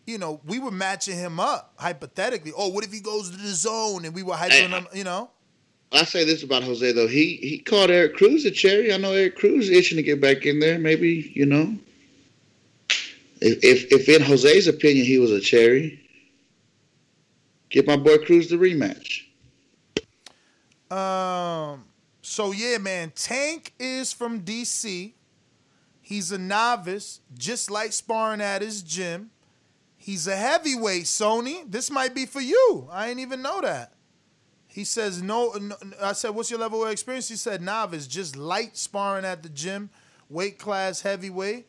you 0.06 0.18
know, 0.18 0.42
we 0.46 0.60
were 0.60 0.72
matching 0.72 1.18
him 1.18 1.40
up 1.40 1.74
hypothetically. 1.78 2.54
Oh, 2.58 2.70
what 2.70 2.86
if 2.86 2.94
he 2.94 3.02
goes 3.02 3.30
to 3.30 3.38
the 3.38 3.50
zone? 3.50 4.06
And 4.06 4.16
we 4.16 4.24
were 4.24 4.36
hyping 4.36 4.70
him. 4.70 4.88
You 4.94 5.04
know. 5.04 5.32
I 5.92 6.04
say 6.04 6.26
this 6.26 6.44
about 6.44 6.64
Jose 6.64 6.92
though. 6.92 7.08
He 7.08 7.38
he 7.38 7.60
called 7.60 7.90
Eric 7.90 8.16
Cruz 8.16 8.46
a 8.46 8.52
cherry. 8.52 8.94
I 8.94 8.98
know 8.98 9.14
Eric 9.14 9.38
Cruz 9.38 9.70
itching 9.70 9.96
to 9.98 10.04
get 10.04 10.20
back 10.20 10.46
in 10.46 10.60
there. 10.60 10.78
Maybe 10.78 11.32
you 11.34 11.46
know. 11.46 11.76
If 13.40 13.64
if, 13.64 13.92
if 13.92 14.10
in 14.10 14.22
Jose's 14.22 14.68
opinion 14.68 15.06
he 15.06 15.20
was 15.20 15.32
a 15.32 15.40
cherry, 15.40 16.00
give 17.70 17.88
my 17.88 17.96
boy 17.96 18.18
Cruz 18.18 18.50
the 18.50 18.58
rematch. 18.58 19.24
Um. 20.92 21.86
So 22.22 22.52
yeah, 22.52 22.78
man. 22.80 23.12
Tank 23.16 23.74
is 23.80 24.12
from 24.12 24.42
DC. 24.42 25.14
He's 26.02 26.32
a 26.32 26.38
novice, 26.38 27.20
just 27.38 27.70
like 27.70 27.92
sparring 27.92 28.42
at 28.42 28.62
his 28.62 28.82
gym. 28.82 29.32
He's 29.98 30.26
a 30.26 30.38
heavyweight, 30.38 31.04
Sony. 31.04 31.70
This 31.70 31.92
might 31.92 32.16
be 32.16 32.26
for 32.26 32.40
you. 32.40 32.88
I 32.92 33.08
didn't 33.08 33.20
even 33.20 33.42
know 33.42 33.60
that. 33.60 33.92
He 34.78 34.84
says 34.84 35.24
no, 35.24 35.54
no, 35.60 35.76
I 36.00 36.14
said, 36.14 36.36
"What's 36.36 36.52
your 36.52 36.60
level 36.60 36.86
of 36.86 36.92
experience?" 36.92 37.28
He 37.28 37.36
said, 37.36 37.64
"Novice, 37.64 38.06
just 38.06 38.36
light 38.36 38.78
sparring 38.78 39.26
at 39.26 39.42
the 39.42 39.50
gym, 39.50 39.90
weight 40.30 40.60
class 40.60 41.02
heavyweight." 41.02 41.66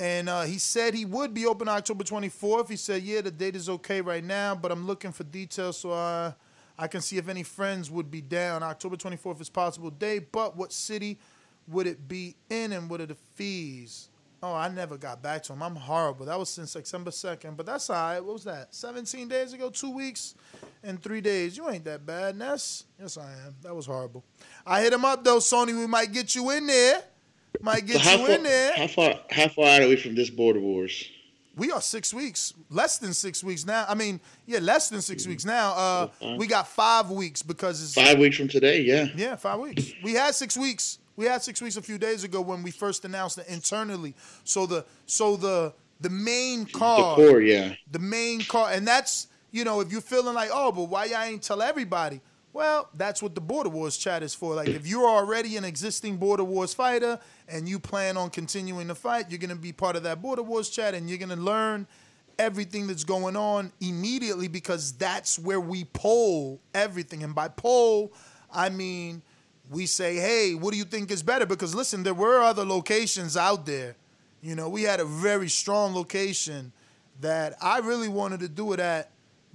And 0.00 0.28
uh, 0.28 0.42
he 0.42 0.58
said 0.58 0.92
he 0.92 1.04
would 1.04 1.32
be 1.32 1.46
open 1.46 1.68
October 1.68 2.02
24th. 2.02 2.68
He 2.68 2.74
said, 2.74 3.04
"Yeah, 3.04 3.20
the 3.20 3.30
date 3.30 3.54
is 3.54 3.68
okay 3.68 4.00
right 4.00 4.24
now, 4.24 4.56
but 4.56 4.72
I'm 4.72 4.84
looking 4.84 5.12
for 5.12 5.22
details 5.22 5.76
so 5.76 5.92
I, 5.92 6.34
I 6.76 6.88
can 6.88 7.02
see 7.02 7.18
if 7.18 7.28
any 7.28 7.44
friends 7.44 7.88
would 7.88 8.10
be 8.10 8.20
down. 8.20 8.64
October 8.64 8.96
24th 8.96 9.40
is 9.40 9.48
possible 9.48 9.90
day, 9.90 10.18
but 10.18 10.56
what 10.56 10.72
city 10.72 11.20
would 11.68 11.86
it 11.86 12.08
be 12.08 12.34
in, 12.48 12.72
and 12.72 12.90
what 12.90 13.00
are 13.00 13.06
the 13.06 13.16
fees?" 13.36 14.09
Oh, 14.42 14.54
I 14.54 14.68
never 14.68 14.96
got 14.96 15.22
back 15.22 15.42
to 15.44 15.52
him. 15.52 15.62
I'm 15.62 15.76
horrible. 15.76 16.24
That 16.24 16.38
was 16.38 16.48
since 16.48 16.70
September 16.70 17.10
2nd, 17.10 17.56
but 17.56 17.66
that's 17.66 17.90
all 17.90 17.96
right. 17.96 18.20
What 18.20 18.32
was 18.34 18.44
that? 18.44 18.74
17 18.74 19.28
days 19.28 19.52
ago, 19.52 19.68
two 19.68 19.90
weeks 19.90 20.34
and 20.82 21.02
three 21.02 21.20
days. 21.20 21.58
You 21.58 21.68
ain't 21.68 21.84
that 21.84 22.06
bad, 22.06 22.36
Ness. 22.36 22.84
Yes, 22.98 23.18
I 23.18 23.30
am. 23.46 23.54
That 23.62 23.74
was 23.74 23.84
horrible. 23.84 24.24
I 24.66 24.80
hit 24.80 24.94
him 24.94 25.04
up, 25.04 25.24
though, 25.24 25.38
Sony. 25.38 25.78
We 25.78 25.86
might 25.86 26.12
get 26.12 26.34
you 26.34 26.50
in 26.50 26.66
there. 26.66 27.02
Might 27.60 27.84
get 27.84 28.02
you 28.02 28.18
far, 28.18 28.30
in 28.30 28.42
there. 28.42 28.72
How 28.76 28.86
far, 28.86 29.20
how 29.30 29.48
far 29.48 29.82
are 29.82 29.88
we 29.88 29.96
from 29.96 30.14
this 30.14 30.30
Border 30.30 30.60
Wars? 30.60 31.10
We 31.56 31.70
are 31.72 31.80
six 31.82 32.14
weeks, 32.14 32.54
less 32.70 32.96
than 32.96 33.12
six 33.12 33.44
weeks 33.44 33.66
now. 33.66 33.84
I 33.86 33.94
mean, 33.94 34.20
yeah, 34.46 34.60
less 34.60 34.88
than 34.88 35.02
6 35.02 35.26
weeks 35.26 35.44
now. 35.44 35.72
Uh, 35.72 36.36
we 36.38 36.46
got 36.46 36.66
five 36.66 37.10
weeks 37.10 37.42
because 37.42 37.82
it's 37.82 37.92
five 37.92 38.18
weeks 38.18 38.36
from 38.38 38.48
today. 38.48 38.80
Yeah, 38.80 39.08
yeah, 39.14 39.36
five 39.36 39.58
weeks. 39.60 39.92
We 40.02 40.14
had 40.14 40.34
six 40.34 40.56
weeks 40.56 40.99
we 41.20 41.26
had 41.26 41.42
six 41.42 41.60
weeks 41.60 41.76
a 41.76 41.82
few 41.82 41.98
days 41.98 42.24
ago 42.24 42.40
when 42.40 42.62
we 42.62 42.70
first 42.70 43.04
announced 43.04 43.36
it 43.36 43.46
internally. 43.46 44.14
So 44.44 44.64
the 44.64 44.86
so 45.04 45.36
the 45.36 45.74
the 46.00 46.08
main 46.08 46.64
car, 46.64 47.14
the 47.14 47.28
core, 47.28 47.40
yeah, 47.42 47.74
the 47.92 47.98
main 47.98 48.40
car, 48.40 48.70
and 48.72 48.88
that's 48.88 49.28
you 49.50 49.64
know 49.64 49.80
if 49.80 49.92
you're 49.92 50.00
feeling 50.00 50.34
like 50.34 50.48
oh, 50.50 50.72
but 50.72 50.84
why 50.84 51.04
y'all 51.04 51.22
ain't 51.22 51.42
tell 51.42 51.60
everybody? 51.60 52.22
Well, 52.54 52.88
that's 52.94 53.22
what 53.22 53.34
the 53.34 53.40
Border 53.42 53.68
Wars 53.68 53.98
chat 53.98 54.22
is 54.22 54.34
for. 54.34 54.54
Like 54.54 54.68
if 54.68 54.86
you're 54.86 55.06
already 55.06 55.58
an 55.58 55.64
existing 55.64 56.16
Border 56.16 56.42
Wars 56.42 56.72
fighter 56.72 57.20
and 57.48 57.68
you 57.68 57.78
plan 57.78 58.16
on 58.16 58.30
continuing 58.30 58.88
to 58.88 58.94
fight, 58.94 59.26
you're 59.28 59.38
gonna 59.38 59.54
be 59.56 59.72
part 59.72 59.96
of 59.96 60.04
that 60.04 60.22
Border 60.22 60.42
Wars 60.42 60.70
chat 60.70 60.94
and 60.94 61.06
you're 61.06 61.18
gonna 61.18 61.36
learn 61.36 61.86
everything 62.38 62.86
that's 62.86 63.04
going 63.04 63.36
on 63.36 63.70
immediately 63.82 64.48
because 64.48 64.92
that's 64.92 65.38
where 65.38 65.60
we 65.60 65.84
poll 65.84 66.62
everything. 66.72 67.22
And 67.22 67.34
by 67.34 67.48
poll, 67.48 68.10
I 68.50 68.70
mean 68.70 69.20
we 69.70 69.86
say, 69.86 70.16
hey, 70.16 70.54
what 70.54 70.72
do 70.72 70.78
you 70.78 70.84
think 70.84 71.10
is 71.10 71.22
better? 71.22 71.46
Because 71.46 71.74
listen, 71.74 72.02
there 72.02 72.12
were 72.12 72.40
other 72.40 72.64
locations 72.64 73.36
out 73.36 73.64
there. 73.64 73.94
You 74.42 74.56
know, 74.56 74.68
we 74.68 74.82
had 74.82 74.98
a 75.00 75.04
very 75.04 75.48
strong 75.48 75.94
location 75.94 76.72
that 77.20 77.54
I 77.62 77.78
really 77.78 78.08
wanted 78.08 78.40
to 78.40 78.48
do 78.48 78.72
it 78.72 78.80
at, 78.80 79.10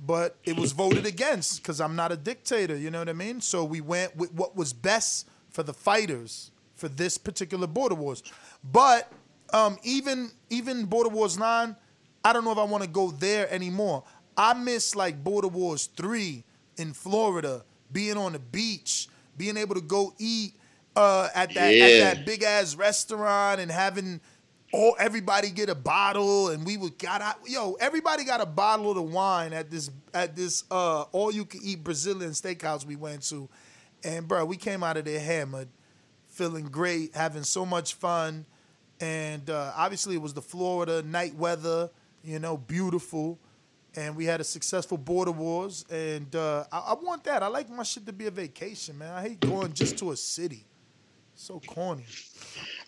but 0.06 0.38
it 0.46 0.58
was 0.58 0.72
voted 0.72 1.06
against 1.06 1.62
because 1.62 1.82
I'm 1.82 1.96
not 1.96 2.12
a 2.12 2.18
dictator. 2.18 2.78
You 2.78 2.92
know 2.92 3.00
what 3.00 3.10
I 3.10 3.14
mean? 3.14 3.42
So 3.42 3.66
we 3.66 3.82
went 3.82 4.16
with 4.16 4.34
what 4.34 4.56
was 4.56 4.72
best 4.72 5.28
for 5.50 5.64
the 5.64 5.74
fighters 5.74 6.52
for 6.76 6.88
this 6.88 7.18
particular 7.18 7.68
Border 7.68 7.96
Wars. 7.96 8.24
But 8.64 9.12
um, 9.52 9.78
even 9.84 10.32
even 10.50 10.86
Border 10.86 11.10
Wars 11.10 11.38
Nine, 11.38 11.76
I 12.24 12.32
don't 12.32 12.46
know 12.46 12.52
if 12.52 12.58
I 12.58 12.64
want 12.64 12.84
to 12.84 12.90
go 12.90 13.12
there 13.12 13.52
anymore. 13.52 14.04
I 14.38 14.54
miss 14.54 14.96
like 14.96 15.24
Border 15.24 15.48
Wars 15.48 15.88
Three 15.88 16.44
in 16.78 16.94
Florida, 16.94 17.64
being 17.92 18.18
on 18.18 18.34
the 18.34 18.40
beach, 18.40 19.08
being 19.38 19.58
able 19.58 19.76
to 19.76 19.82
go 19.82 20.14
eat 20.18 20.54
uh, 20.96 21.30
at 21.36 21.54
that 21.56 21.74
Yeah. 21.76 21.86
at 21.86 22.00
that 22.18 22.26
big 22.26 22.44
ass 22.44 22.76
restaurant 22.76 23.60
and 23.60 23.70
having 23.72 24.22
all 24.74 24.96
everybody 25.00 25.50
get 25.52 25.70
a 25.70 25.76
bottle 25.76 26.50
and 26.50 26.66
we 26.66 26.76
would 26.78 26.98
got 26.98 27.22
out 27.22 27.36
yo 27.46 27.74
everybody 27.80 28.24
got 28.26 28.42
a 28.42 28.46
bottle 28.46 28.90
of 28.90 28.96
the 28.96 29.02
wine 29.02 29.54
at 29.54 29.70
this 29.72 29.90
at 30.14 30.36
this 30.36 30.64
uh 30.72 31.04
all 31.12 31.32
you 31.32 31.46
can 31.46 31.62
eat 31.64 31.84
Brazilian 31.84 32.32
steakhouse 32.32 32.86
we 32.86 32.96
went 32.96 33.22
to. 33.30 33.48
And 34.04 34.28
bro 34.28 34.44
we 34.46 34.58
came 34.58 34.84
out 34.84 34.98
of 34.98 35.06
there 35.06 35.20
hammered 35.20 35.70
feeling 36.28 36.66
great 36.66 37.16
having 37.16 37.44
so 37.44 37.66
much 37.66 37.94
fun. 37.94 38.46
And 39.00 39.50
uh, 39.50 39.72
obviously 39.76 40.16
it 40.16 40.22
was 40.22 40.34
the 40.34 40.42
Florida 40.42 41.02
night 41.04 41.36
weather 41.36 41.90
you 42.24 42.40
know 42.40 42.58
beautiful 42.58 43.38
and 43.96 44.16
we 44.16 44.26
had 44.26 44.42
a 44.42 44.44
successful 44.44 44.98
border 44.98 45.32
wars 45.32 45.86
and 45.90 46.36
uh, 46.36 46.66
I, 46.72 46.80
I 46.80 46.94
want 46.96 47.24
that 47.26 47.44
I 47.44 47.48
like 47.48 47.70
my 47.70 47.84
shit 47.84 48.06
to 48.06 48.14
be 48.14 48.28
a 48.28 48.32
vacation 48.32 48.98
man 48.98 49.14
I 49.14 49.22
hate 49.22 49.40
going 49.40 49.74
just 49.74 49.98
to 50.00 50.12
a 50.12 50.18
city 50.18 50.64
so 51.36 51.62
corny 51.66 52.06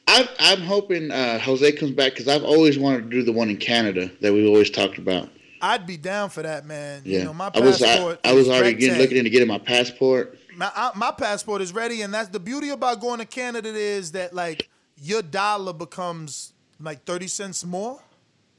I'm, 0.08 0.28
I'm 0.39 0.62
hoping 0.62 1.12
uh, 1.12 1.39
Jose 1.39 1.70
comes 1.74 1.91
back 1.91 2.13
because 2.13 2.28
I've 2.28 2.43
always 2.43 2.80
wanted 2.80 3.04
to 3.04 3.10
do 3.10 3.24
the 3.24 3.34
one 3.34 3.50
in 3.50 3.58
Canada 3.58 4.10
that 4.22 4.32
we've 4.32 4.48
always 4.48 4.70
talked 4.70 4.98
about. 4.98 5.30
I'd 5.62 5.86
be 5.86 5.98
down 5.98 6.30
for 6.30 6.43
that, 6.43 6.65
man. 6.65 7.02
Yeah, 7.04 7.20
You 7.20 7.26
know, 7.26 7.34
my 7.34 7.52
I 7.54 7.60
was 7.60 7.82
I, 7.82 7.88
passport. 7.88 8.20
I 8.24 8.34
was 8.34 8.48
already 8.48 8.78
getting, 8.78 9.00
looking 9.00 9.17
into 9.17 9.30
getting 9.30 9.48
my 9.48 9.58
passport. 9.58 10.38
My, 10.56 10.72
I, 10.74 10.91
my 10.96 11.12
passport 11.12 11.62
is 11.62 11.74
ready, 11.74 12.04
and 12.04 12.13
that's 12.13 12.30
the 12.30 12.39
beauty 12.39 12.70
about 12.70 13.02
going 13.02 13.20
to 13.20 13.26
Canada 13.26 13.70
is 13.70 14.13
that 14.13 14.34
like 14.34 14.70
your 15.02 15.22
dollar 15.22 15.74
becomes 15.74 16.54
like 16.80 17.04
thirty 17.04 17.28
cents 17.28 17.65
more. 17.65 18.00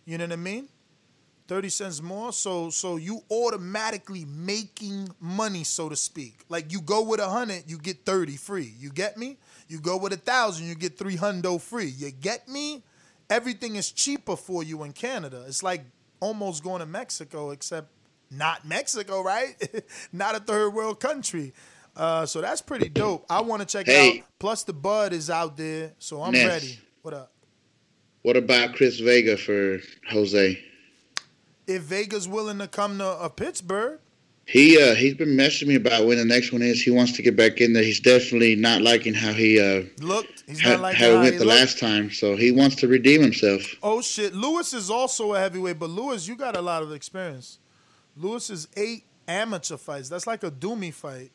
You 0.05 0.19
know 0.19 0.25
what 0.25 0.33
I 0.33 0.37
mean? 0.37 0.69
Thirty 1.49 1.71
cents 1.71 2.03
more. 2.03 2.33
So 2.33 2.69
so 2.71 2.97
you 2.97 3.23
automatically 3.31 4.27
making 4.27 5.09
money, 5.19 5.65
so 5.65 5.89
to 5.89 5.97
speak. 5.97 6.35
Like 6.51 6.71
you 6.71 6.81
go 6.83 7.03
with 7.03 7.21
a 7.21 7.29
hundred, 7.29 7.65
you 7.67 7.79
get 7.79 8.05
thirty 8.05 8.37
free. 8.37 8.75
You 8.79 8.91
get 8.91 9.17
me? 9.17 9.39
You 9.67 9.81
go 9.81 9.97
with 9.97 10.13
a 10.13 10.19
thousand, 10.19 10.67
you 10.67 10.75
get 10.75 10.99
three 10.99 11.17
hundo 11.17 11.61
free. 11.61 11.87
You 11.87 12.11
get 12.11 12.49
me? 12.49 12.83
Everything 13.31 13.77
is 13.77 13.91
cheaper 13.91 14.37
for 14.37 14.63
you 14.63 14.83
in 14.85 14.93
Canada. 14.93 15.45
It's 15.49 15.63
like 15.63 15.85
almost 16.21 16.63
going 16.63 16.81
to 16.81 16.87
Mexico, 16.87 17.51
except 17.51 17.89
not 18.31 18.67
Mexico, 18.67 19.23
right? 19.23 19.57
not 20.13 20.35
a 20.35 20.41
third 20.41 20.71
world 20.75 21.01
country. 21.01 21.53
Uh, 21.97 22.25
so 22.27 22.41
that's 22.41 22.61
pretty 22.63 22.89
dope. 22.89 23.25
I 23.29 23.41
want 23.41 23.61
to 23.61 23.67
check 23.67 23.89
it 23.89 23.93
Hey. 23.93 24.19
out. 24.21 24.27
Plus, 24.39 24.63
the 24.65 24.73
Bud 24.73 25.13
is 25.13 25.31
out 25.31 25.57
there, 25.57 25.93
so 25.99 26.23
I'm 26.23 26.33
Ness. 26.33 26.47
ready. 26.47 26.79
What 27.03 27.15
up? 27.15 27.33
What 28.23 28.37
about 28.37 28.75
Chris 28.75 29.01
Vega 29.01 29.37
for 29.37 29.81
Jose? 30.11 30.63
If 31.69 31.83
Vega's 31.83 32.27
willing 32.27 32.59
to 32.59 32.67
come 32.67 32.99
to 32.99 33.07
uh, 33.07 33.29
Pittsburgh, 33.29 34.01
He 34.47 34.81
uh, 34.83 34.95
he's 34.95 35.13
been 35.15 35.37
messaging 35.37 35.67
me 35.67 35.75
about 35.75 36.07
when 36.07 36.17
the 36.17 36.25
next 36.25 36.53
one 36.53 36.63
is. 36.63 36.81
He 36.83 36.91
wants 36.91 37.13
to 37.13 37.23
get 37.23 37.37
back 37.37 37.61
in 37.61 37.75
there. 37.75 37.83
He's 37.83 38.01
definitely 38.01 38.57
not 38.57 38.81
liking 38.81 39.13
how 39.13 39.35
he 39.35 39.61
uh, 39.61 39.85
looked. 40.01 40.45
He's 40.47 40.59
how, 40.63 40.71
not 40.71 40.81
like 40.81 40.97
how 40.97 41.11
how 41.11 41.11
it 41.13 41.19
went 41.19 41.33
he 41.35 41.39
the 41.39 41.45
looked. 41.45 41.61
last 41.61 41.79
time. 41.79 42.11
So 42.11 42.35
he 42.35 42.51
wants 42.51 42.77
to 42.77 42.89
redeem 42.89 43.21
himself. 43.21 43.63
Oh 43.83 44.01
shit, 44.01 44.35
Lewis 44.35 44.73
is 44.73 44.89
also 44.91 45.35
a 45.35 45.39
heavyweight, 45.39 45.79
but 45.79 45.91
Lewis, 45.91 46.27
you 46.27 46.35
got 46.35 46.57
a 46.57 46.63
lot 46.63 46.83
of 46.83 46.93
experience. 46.93 47.59
Lewis 48.17 48.49
is 48.49 48.67
eight 48.75 49.05
amateur 49.29 49.77
fights. 49.77 50.09
That's 50.09 50.27
like 50.27 50.43
a 50.43 50.51
Doomy 50.51 50.95
fight. 50.95 51.31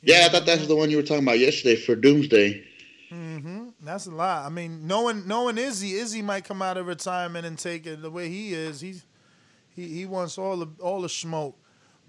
Yeah, 0.00 0.26
I 0.26 0.28
thought 0.28 0.46
that 0.46 0.60
was 0.60 0.68
the 0.68 0.76
one 0.76 0.88
you 0.90 0.98
were 0.98 1.02
talking 1.02 1.24
about 1.24 1.40
yesterday 1.40 1.74
for 1.74 1.96
Doomsday. 1.96 2.64
Mm-hmm. 3.12 3.68
That's 3.82 4.06
a 4.06 4.10
lot. 4.10 4.46
I 4.46 4.48
mean, 4.48 4.86
knowing 4.86 5.26
knowing 5.26 5.58
Izzy, 5.58 5.94
Izzy 5.94 6.22
might 6.22 6.44
come 6.44 6.62
out 6.62 6.76
of 6.76 6.86
retirement 6.86 7.44
and 7.44 7.58
take 7.58 7.86
it 7.86 8.00
the 8.00 8.10
way 8.10 8.28
he 8.28 8.54
is. 8.54 8.80
He's 8.80 9.04
he 9.74 9.88
he 9.88 10.06
wants 10.06 10.38
all 10.38 10.56
the 10.56 10.68
all 10.80 11.02
the 11.02 11.08
smoke. 11.08 11.56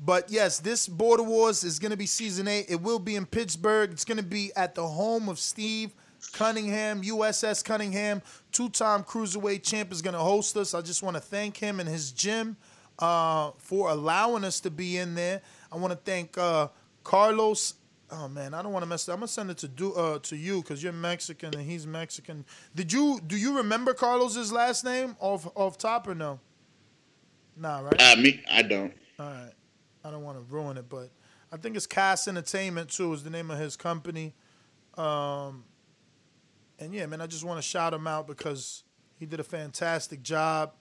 But 0.04 0.30
yes, 0.30 0.60
this 0.60 0.88
Border 0.88 1.24
Wars 1.24 1.64
is 1.64 1.80
going 1.80 1.92
to 1.92 1.98
be 1.98 2.06
season 2.06 2.48
eight. 2.48 2.66
It 2.68 2.82
will 2.82 3.00
be 3.00 3.16
in 3.16 3.26
Pittsburgh. 3.26 3.92
It's 3.92 4.04
going 4.06 4.18
to 4.18 4.24
be 4.24 4.52
at 4.56 4.76
the 4.76 4.86
home 4.86 5.30
of 5.30 5.40
Steve 5.40 5.94
Cunningham, 6.32 7.04
USS 7.04 7.64
Cunningham, 7.64 8.22
two-time 8.52 9.04
cruiserweight 9.04 9.64
champ, 9.64 9.92
is 9.92 10.02
going 10.02 10.16
to 10.16 10.20
host 10.20 10.58
us. 10.58 10.74
I 10.74 10.82
just 10.82 11.04
want 11.04 11.16
to 11.16 11.22
thank 11.22 11.58
him 11.58 11.80
and 11.80 11.88
his 11.88 12.12
gym 12.12 12.58
uh, 13.00 13.52
for 13.58 13.90
allowing 13.90 14.44
us 14.44 14.60
to 14.62 14.72
be 14.72 14.98
in 14.98 15.16
there. 15.16 15.42
I 15.72 15.78
want 15.78 15.92
to 15.92 15.98
thank 15.98 16.38
uh, 16.38 16.70
Carlos. 17.04 17.76
Oh 18.12 18.28
man, 18.28 18.54
I 18.54 18.62
don't 18.62 18.72
want 18.72 18.84
to 18.84 18.90
mess. 18.90 19.08
It. 19.08 19.12
I'm 19.12 19.18
gonna 19.18 19.28
send 19.28 19.50
it 19.50 19.58
to 19.60 19.68
do 19.68 19.94
uh, 19.94 20.20
to 20.20 20.36
you 20.36 20.62
because 20.62 20.84
you're 20.84 20.94
Mexican 20.94 21.56
and 21.56 21.64
he's 21.64 21.88
Mexican. 21.88 22.46
Did 22.76 22.94
you 22.94 23.20
do 23.26 23.36
you 23.36 23.58
remember 23.58 23.96
Carlos's 23.96 24.52
last 24.52 24.86
name 24.86 25.16
off 25.20 25.48
off 25.56 25.80
top 25.80 26.08
or 26.08 26.14
no? 26.14 26.40
Nah, 27.56 27.80
right. 27.80 28.02
Uh, 28.02 28.16
me, 28.16 28.42
I 28.50 28.62
don't. 28.62 28.94
All 29.20 29.26
right. 29.28 29.52
I 30.04 30.12
don't 30.12 30.24
want 30.24 30.38
to 30.38 30.44
ruin 30.54 30.78
it, 30.78 30.90
but 30.90 31.10
I 31.52 31.58
think 31.58 31.76
it's 31.76 31.88
Cass 31.88 32.28
Entertainment 32.28 32.90
too 32.90 33.14
is 33.14 33.24
the 33.24 33.30
name 33.30 33.52
of 33.52 33.58
his 33.60 33.76
company. 33.76 34.34
Um, 34.98 35.64
and 36.80 36.94
yeah, 36.94 37.06
man, 37.06 37.22
I 37.22 37.28
just 37.28 37.44
want 37.44 37.58
to 37.58 37.62
shout 37.62 37.94
him 37.94 38.08
out 38.08 38.28
because 38.28 38.84
he 39.20 39.26
did 39.26 39.40
a 39.40 39.44
fantastic 39.44 40.22
job. 40.24 40.74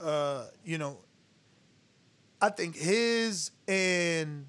Uh, 0.00 0.46
you 0.64 0.78
know, 0.78 0.98
I 2.40 2.48
think 2.48 2.76
his 2.76 3.50
and 3.68 4.46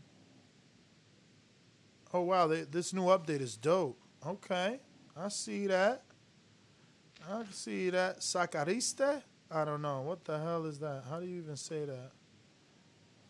oh 2.14 2.22
wow, 2.22 2.48
they, 2.48 2.62
this 2.62 2.94
new 2.94 3.04
update 3.04 3.42
is 3.42 3.58
dope. 3.58 4.00
Okay, 4.26 4.80
I 5.18 5.28
see 5.28 5.68
that. 5.68 6.04
I 7.30 7.44
see 7.52 7.90
that. 7.90 8.20
Sacariste? 8.20 9.22
I 9.54 9.66
don't 9.66 9.84
know. 9.84 10.02
What 10.02 10.26
the 10.26 10.40
hell 10.40 10.66
is 10.66 10.80
that? 10.80 11.04
How 11.08 11.20
do 11.20 11.28
you 11.28 11.38
even 11.38 11.56
say 11.56 11.86
that? 11.86 12.12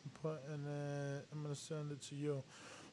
I'm 0.06 0.12
putting 0.22 0.66
it. 0.66 1.26
I'm 1.34 1.44
gonna 1.44 1.54
send 1.54 1.92
it 1.92 2.02
to 2.04 2.16
you. 2.16 2.42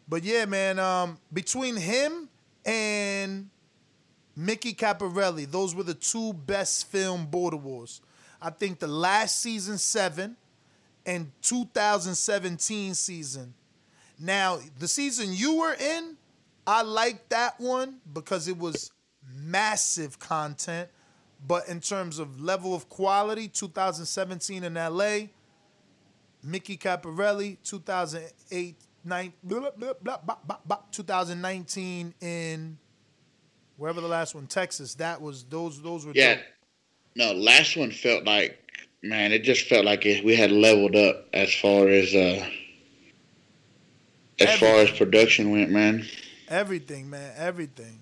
But 0.08 0.24
yeah, 0.24 0.46
man. 0.46 0.80
Um, 0.80 1.18
between 1.32 1.76
him 1.76 2.28
and 2.64 3.48
Mickey 4.34 4.72
Caparelli, 4.72 5.44
those 5.44 5.76
were 5.76 5.84
the 5.84 5.94
two 5.94 6.32
best 6.32 6.88
film 6.88 7.26
Border 7.26 7.56
Wars. 7.56 8.00
I 8.42 8.50
think 8.50 8.80
the 8.80 8.88
last 8.88 9.40
season 9.40 9.78
seven 9.78 10.36
and 11.06 11.30
2017 11.42 12.94
season. 12.94 13.54
Now, 14.18 14.58
the 14.78 14.88
season 14.88 15.32
you 15.32 15.58
were 15.58 15.74
in, 15.74 16.16
I 16.66 16.82
liked 16.82 17.30
that 17.30 17.60
one 17.60 17.98
because 18.12 18.48
it 18.48 18.58
was 18.58 18.90
massive 19.34 20.18
content. 20.18 20.88
But 21.46 21.68
in 21.68 21.80
terms 21.80 22.18
of 22.18 22.40
level 22.40 22.74
of 22.74 22.88
quality, 22.88 23.48
2017 23.48 24.62
in 24.64 24.74
LA, 24.74 25.28
Mickey 26.42 26.76
Caparelli, 26.76 27.58
2008, 27.64 28.76
nine, 29.04 29.32
blah, 29.42 29.60
blah, 29.60 29.70
blah, 29.70 30.18
blah, 30.18 30.36
blah, 30.46 30.56
blah, 30.64 30.78
2019 30.92 32.14
in 32.20 32.78
wherever 33.76 34.00
the 34.00 34.08
last 34.08 34.34
one, 34.34 34.46
Texas. 34.46 34.94
That 34.96 35.20
was 35.20 35.44
those 35.44 35.80
those 35.80 36.04
were 36.04 36.12
Yeah. 36.14 36.34
dope. 36.34 36.44
No, 37.16 37.32
last 37.32 37.76
one 37.76 37.90
felt 37.90 38.24
like 38.24 38.58
man, 39.02 39.32
it 39.32 39.42
just 39.42 39.66
felt 39.66 39.84
like 39.86 40.04
it, 40.04 40.22
we 40.22 40.36
had 40.36 40.52
leveled 40.52 40.94
up 40.94 41.26
as 41.32 41.52
far 41.54 41.88
as 41.88 42.14
uh 42.14 42.46
as 44.38 44.58
far 44.58 44.76
as 44.76 44.90
production 44.90 45.50
went, 45.50 45.70
man. 45.70 46.06
Everything, 46.48 47.08
man, 47.10 47.32
everything. 47.36 48.00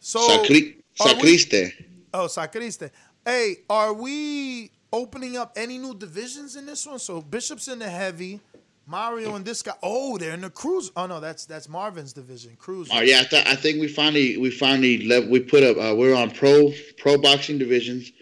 So 0.00 0.26
Sacri- 0.26 0.76
Sacriste. 0.94 1.72
Oh, 2.14 2.28
Sacriste. 2.28 2.90
Hey, 3.26 3.56
are 3.68 3.92
we 3.92 4.70
opening 4.92 5.36
up 5.36 5.52
any 5.56 5.78
new 5.78 5.96
divisions 5.96 6.54
in 6.54 6.64
this 6.64 6.86
one? 6.86 7.00
So 7.00 7.20
Bishop's 7.20 7.66
in 7.66 7.80
the 7.80 7.90
heavy, 7.90 8.38
Mario 8.86 9.34
and 9.34 9.44
this 9.44 9.62
guy. 9.62 9.72
Oh, 9.82 10.16
they're 10.16 10.34
in 10.34 10.42
the 10.42 10.50
cruise. 10.50 10.92
Oh 10.96 11.06
no, 11.06 11.18
that's 11.18 11.44
that's 11.44 11.68
Marvin's 11.68 12.12
division, 12.12 12.56
cruise. 12.56 12.88
Oh 12.92 13.00
yeah, 13.00 13.20
I, 13.20 13.24
th- 13.24 13.46
I 13.48 13.56
think 13.56 13.80
we 13.80 13.88
finally 13.88 14.36
we 14.36 14.50
finally 14.50 15.04
level, 15.04 15.28
we 15.28 15.40
put 15.40 15.64
up. 15.64 15.76
Uh, 15.76 15.96
we're 15.96 16.14
on 16.14 16.30
pro 16.30 16.72
pro 16.98 17.18
boxing 17.18 17.58
divisions. 17.58 18.12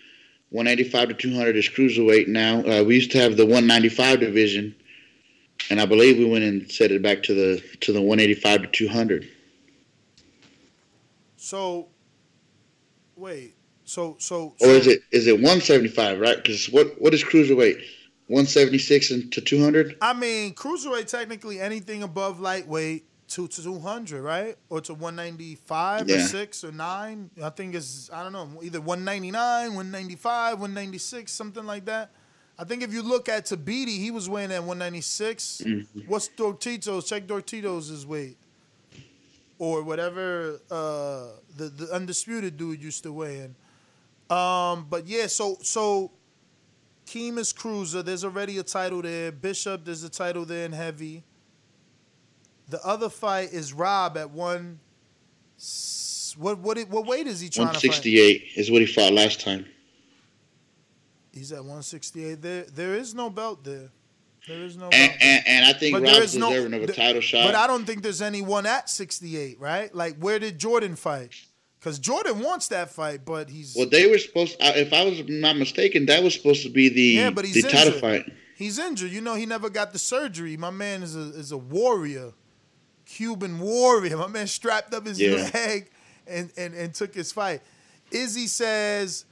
185 0.48 1.08
to 1.08 1.14
200 1.14 1.56
is 1.56 1.68
cruiserweight 1.68 2.28
now. 2.28 2.60
Uh, 2.60 2.82
we 2.82 2.94
used 2.94 3.10
to 3.10 3.18
have 3.18 3.36
the 3.36 3.44
195 3.44 4.20
division, 4.20 4.74
and 5.70 5.80
I 5.80 5.86
believe 5.86 6.16
we 6.16 6.26
went 6.26 6.44
and 6.44 6.70
set 6.70 6.90
it 6.90 7.02
back 7.02 7.22
to 7.24 7.34
the 7.34 7.62
to 7.80 7.92
the 7.92 8.00
185 8.00 8.62
to 8.62 8.68
200. 8.68 9.28
So, 11.36 11.88
wait. 13.16 13.54
So 13.92 14.16
so. 14.18 14.54
Or 14.62 14.68
is 14.68 14.86
it 14.86 15.02
is 15.10 15.26
it 15.26 15.34
175? 15.34 16.18
Right? 16.18 16.36
Because 16.36 16.70
what 16.70 16.98
what 16.98 17.12
is 17.12 17.22
cruiserweight? 17.22 17.76
176 18.28 19.10
and 19.10 19.32
to 19.32 19.42
200. 19.42 19.98
I 20.00 20.14
mean, 20.14 20.54
cruiserweight 20.54 21.08
technically 21.08 21.60
anything 21.60 22.02
above 22.02 22.40
lightweight 22.40 23.04
to 23.28 23.48
two 23.48 23.78
hundred, 23.78 24.22
right? 24.22 24.56
Or 24.70 24.80
to 24.82 24.94
one 24.94 25.16
ninety 25.16 25.56
five 25.56 26.08
or 26.08 26.20
six 26.20 26.64
or 26.64 26.72
nine. 26.72 27.28
I 27.42 27.50
think 27.50 27.74
it's 27.74 28.10
I 28.10 28.22
don't 28.22 28.32
know 28.32 28.62
either 28.62 28.80
one 28.80 29.04
ninety 29.04 29.30
nine, 29.30 29.74
one 29.74 29.90
ninety 29.90 30.16
five, 30.16 30.58
one 30.58 30.72
ninety 30.72 30.98
six, 30.98 31.30
something 31.30 31.66
like 31.66 31.84
that. 31.84 32.12
I 32.58 32.64
think 32.64 32.82
if 32.82 32.94
you 32.94 33.02
look 33.02 33.28
at 33.28 33.44
Tabiti, 33.44 33.98
he 33.98 34.10
was 34.10 34.26
weighing 34.26 34.52
at 34.52 34.64
one 34.64 34.78
ninety 34.78 35.02
six. 35.02 35.62
What's 36.06 36.30
Dorticos? 36.30 37.06
Check 37.08 37.26
Dorticos' 37.26 38.06
weight. 38.06 38.38
Or 39.58 39.82
whatever 39.82 40.60
uh, 40.70 41.26
the 41.58 41.68
the 41.68 41.92
undisputed 41.92 42.56
dude 42.56 42.82
used 42.82 43.02
to 43.02 43.12
weigh 43.12 43.40
in. 43.40 43.54
Um, 44.32 44.86
but 44.88 45.06
yeah, 45.06 45.26
so 45.26 45.58
so 45.62 46.12
Keem 47.06 47.38
is 47.38 47.52
cruiser. 47.52 48.02
There's 48.02 48.24
already 48.24 48.58
a 48.58 48.62
title 48.62 49.02
there. 49.02 49.32
Bishop, 49.32 49.84
there's 49.84 50.04
a 50.04 50.08
title 50.08 50.44
there 50.44 50.64
in 50.64 50.72
heavy. 50.72 51.24
The 52.68 52.80
other 52.84 53.08
fight 53.10 53.52
is 53.52 53.72
Rob 53.72 54.16
at 54.16 54.30
one. 54.30 54.80
What 56.38 56.58
what 56.60 56.78
what 56.88 57.06
weight 57.06 57.26
is 57.26 57.40
he 57.40 57.48
trying 57.50 57.66
to 57.66 57.72
168 57.72 58.44
is 58.56 58.70
what 58.70 58.80
he 58.80 58.86
fought 58.86 59.12
last 59.12 59.40
time. 59.40 59.66
He's 61.32 61.52
at 61.52 61.58
168. 61.58 62.40
There 62.40 62.62
there 62.64 62.94
is 62.94 63.14
no 63.14 63.28
belt 63.28 63.64
there. 63.64 63.90
There 64.48 64.62
is 64.62 64.76
no. 64.76 64.84
And, 64.84 64.92
belt. 64.92 65.16
and, 65.20 65.46
and 65.46 65.64
I 65.66 65.72
think 65.78 65.94
But 65.94 66.04
there 66.04 66.14
Rob's 66.14 66.34
is 66.34 66.36
no- 66.38 66.50
deserving 66.50 66.82
of 66.82 66.88
a 66.88 66.92
title 66.92 67.20
shot. 67.20 67.44
But 67.44 67.54
I 67.54 67.66
don't 67.66 67.84
think 67.84 68.02
there's 68.02 68.22
anyone 68.22 68.64
at 68.66 68.88
68, 68.88 69.60
right? 69.60 69.94
Like 69.94 70.16
where 70.16 70.38
did 70.38 70.58
Jordan 70.58 70.96
fight? 70.96 71.34
Because 71.82 71.98
Jordan 71.98 72.38
wants 72.38 72.68
that 72.68 72.90
fight, 72.90 73.24
but 73.24 73.50
he's 73.50 73.74
well, 73.76 73.88
they 73.88 74.06
were 74.06 74.18
supposed. 74.18 74.56
I- 74.62 74.74
If 74.74 74.92
I 74.92 75.02
was 75.04 75.20
not 75.28 75.56
mistaken, 75.56 76.06
that 76.06 76.22
was 76.22 76.32
supposed 76.32 76.62
to 76.62 76.68
be 76.68 76.88
the 76.88 77.02
Yeah, 77.02 77.30
but 77.30 77.44
he's 77.44 77.54
the 77.54 77.62
title 77.62 77.86
injured. 77.94 78.00
fight. 78.00 78.32
He's 78.54 78.78
injured. 78.78 79.10
You 79.10 79.20
know, 79.20 79.34
he 79.34 79.46
never 79.46 79.68
got 79.68 79.92
the 79.92 79.98
surgery. 79.98 80.56
My 80.56 80.70
man 80.70 81.02
is 81.02 81.16
a 81.16 81.20
is 81.36 81.50
a 81.50 81.58
warrior, 81.58 82.34
Cuban 83.04 83.58
warrior. 83.58 84.16
My 84.26 84.28
man 84.28 84.46
strapped 84.46 84.94
up 84.94 85.06
his 85.06 85.20
Yeah. 85.20 85.50
leg 85.54 85.90
and, 86.28 86.52
and 86.56 86.72
and 86.74 86.94
took 86.94 87.14
his 87.16 87.32
fight. 87.32 87.62
Izzy 88.12 88.46
says 88.46 89.24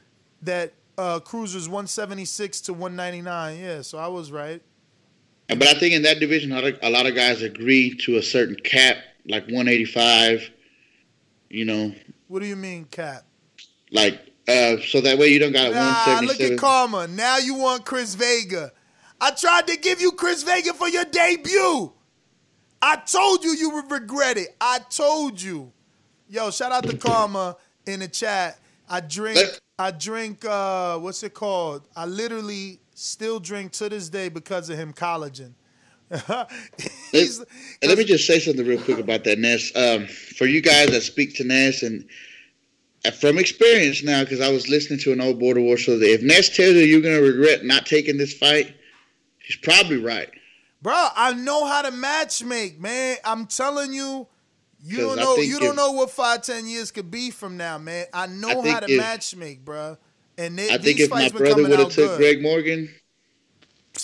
that 0.42 0.72
uh, 0.98 1.20
Cruiser's 1.20 1.68
176 1.68 2.62
to 2.62 2.72
199. 2.72 3.60
Yeah, 3.60 3.82
so 3.82 3.96
I 3.98 4.08
was 4.08 4.32
right. 4.32 4.60
But 5.48 5.68
I 5.68 5.74
think 5.74 5.94
in 5.94 6.02
that 6.02 6.18
division, 6.18 6.50
a 6.52 6.56
lot 6.56 6.64
of, 6.64 6.78
a 6.82 6.90
lot 6.90 7.06
of 7.06 7.14
guys 7.14 7.42
agree 7.42 7.94
to 7.98 8.16
a 8.16 8.22
certain 8.22 8.56
cap, 8.56 8.96
like 9.28 9.44
185. 9.44 10.50
You 11.50 11.64
know, 11.64 11.94
What 12.30 12.42
do 12.42 12.46
you 12.46 12.54
mean, 12.54 12.84
Cap? 12.84 13.24
like 13.90 14.20
uh, 14.46 14.76
so 14.86 15.00
that 15.00 15.18
way 15.18 15.28
you 15.28 15.40
don't 15.40 15.50
got 15.50 15.72
a 15.72 15.74
Nah, 15.74 16.20
look 16.20 16.40
at 16.40 16.56
Karma. 16.56 17.08
Now 17.08 17.38
you 17.38 17.54
want 17.56 17.84
Chris 17.84 18.14
Vega. 18.14 18.70
I 19.20 19.32
tried 19.32 19.66
to 19.66 19.76
give 19.76 20.00
you 20.00 20.12
Chris 20.12 20.44
Vega 20.44 20.72
for 20.72 20.88
your 20.88 21.04
debut. 21.04 21.92
I 22.80 22.96
told 22.98 23.42
you 23.42 23.50
you 23.50 23.70
would 23.70 23.90
regret 23.90 24.38
it. 24.38 24.54
I 24.60 24.78
told 24.90 25.42
you. 25.42 25.72
Yo, 26.28 26.52
shout 26.52 26.70
out 26.70 26.84
to 26.84 26.96
Karma 26.96 27.56
in 27.86 27.98
the 27.98 28.08
chat. 28.08 28.60
I 28.88 29.00
drink, 29.00 29.40
I 29.76 29.90
drink, 29.90 30.44
uh, 30.44 30.98
what's 30.98 31.24
it 31.24 31.34
called? 31.34 31.88
I 31.96 32.06
literally 32.06 32.78
still 32.94 33.40
drink 33.40 33.72
to 33.72 33.88
this 33.88 34.08
day 34.08 34.28
because 34.28 34.70
of 34.70 34.78
him 34.78 34.92
collagen. 34.92 35.54
And 36.12 37.88
let 37.88 37.98
me 37.98 38.04
just 38.04 38.26
say 38.26 38.38
something 38.38 38.66
real 38.66 38.82
quick 38.82 38.98
about 38.98 39.24
that 39.24 39.38
Ness. 39.38 39.72
Um, 39.74 40.06
for 40.06 40.46
you 40.46 40.60
guys 40.60 40.90
that 40.90 41.02
speak 41.02 41.34
to 41.36 41.44
Ness, 41.44 41.82
and 41.82 42.08
uh, 43.04 43.10
from 43.10 43.38
experience 43.38 44.02
now, 44.02 44.22
because 44.22 44.40
I 44.40 44.50
was 44.50 44.68
listening 44.68 44.98
to 45.00 45.12
an 45.12 45.20
old 45.20 45.38
Border 45.38 45.60
War 45.60 45.76
show, 45.76 45.98
that 45.98 46.12
if 46.12 46.22
Ness 46.22 46.54
tells 46.54 46.74
you 46.74 46.82
you're 46.82 47.00
gonna 47.00 47.20
regret 47.20 47.64
not 47.64 47.86
taking 47.86 48.16
this 48.16 48.34
fight, 48.34 48.74
he's 49.38 49.56
probably 49.56 49.98
right. 49.98 50.30
Bro, 50.82 51.08
I 51.14 51.34
know 51.34 51.66
how 51.66 51.82
to 51.82 51.90
match 51.90 52.42
make, 52.42 52.80
man. 52.80 53.18
I'm 53.24 53.46
telling 53.46 53.92
you, 53.92 54.26
you 54.82 54.98
don't 54.98 55.16
know 55.16 55.36
you 55.36 55.58
don't 55.58 55.76
know 55.76 55.92
what 55.92 56.10
five, 56.10 56.42
ten 56.42 56.66
years 56.66 56.90
could 56.90 57.10
be 57.10 57.30
from 57.30 57.56
now, 57.56 57.78
man. 57.78 58.06
I 58.12 58.26
know 58.26 58.62
I 58.62 58.68
how 58.68 58.80
to 58.80 58.90
if- 58.90 58.98
match 58.98 59.36
make, 59.36 59.64
bro. 59.64 59.96
And 60.38 60.58
they, 60.58 60.70
I 60.70 60.78
think 60.78 60.96
these 60.96 61.00
if 61.00 61.10
my 61.10 61.28
brother 61.28 61.62
would 61.62 61.78
have 61.78 61.90
took 61.90 62.12
good. 62.12 62.18
Greg 62.18 62.42
Morgan 62.42 62.88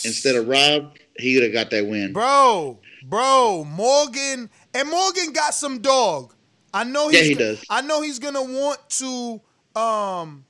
instead 0.04 0.36
of 0.36 0.46
Rob, 0.48 0.96
he 1.18 1.34
would 1.34 1.44
have 1.44 1.52
got 1.52 1.70
that 1.70 1.86
win. 1.86 2.12
Bro, 2.12 2.80
bro, 3.04 3.64
Morgan 3.64 4.50
and 4.74 4.90
Morgan 4.90 5.32
got 5.32 5.54
some 5.54 5.80
dog. 5.80 6.34
I 6.72 6.84
know 6.84 7.08
he's 7.08 7.20
Yeah, 7.20 7.24
he 7.24 7.34
does. 7.34 7.64
I 7.70 7.80
know 7.80 8.02
he's 8.02 8.18
gonna 8.18 8.42
want 8.42 8.78
to 8.90 9.40
um 9.80 10.44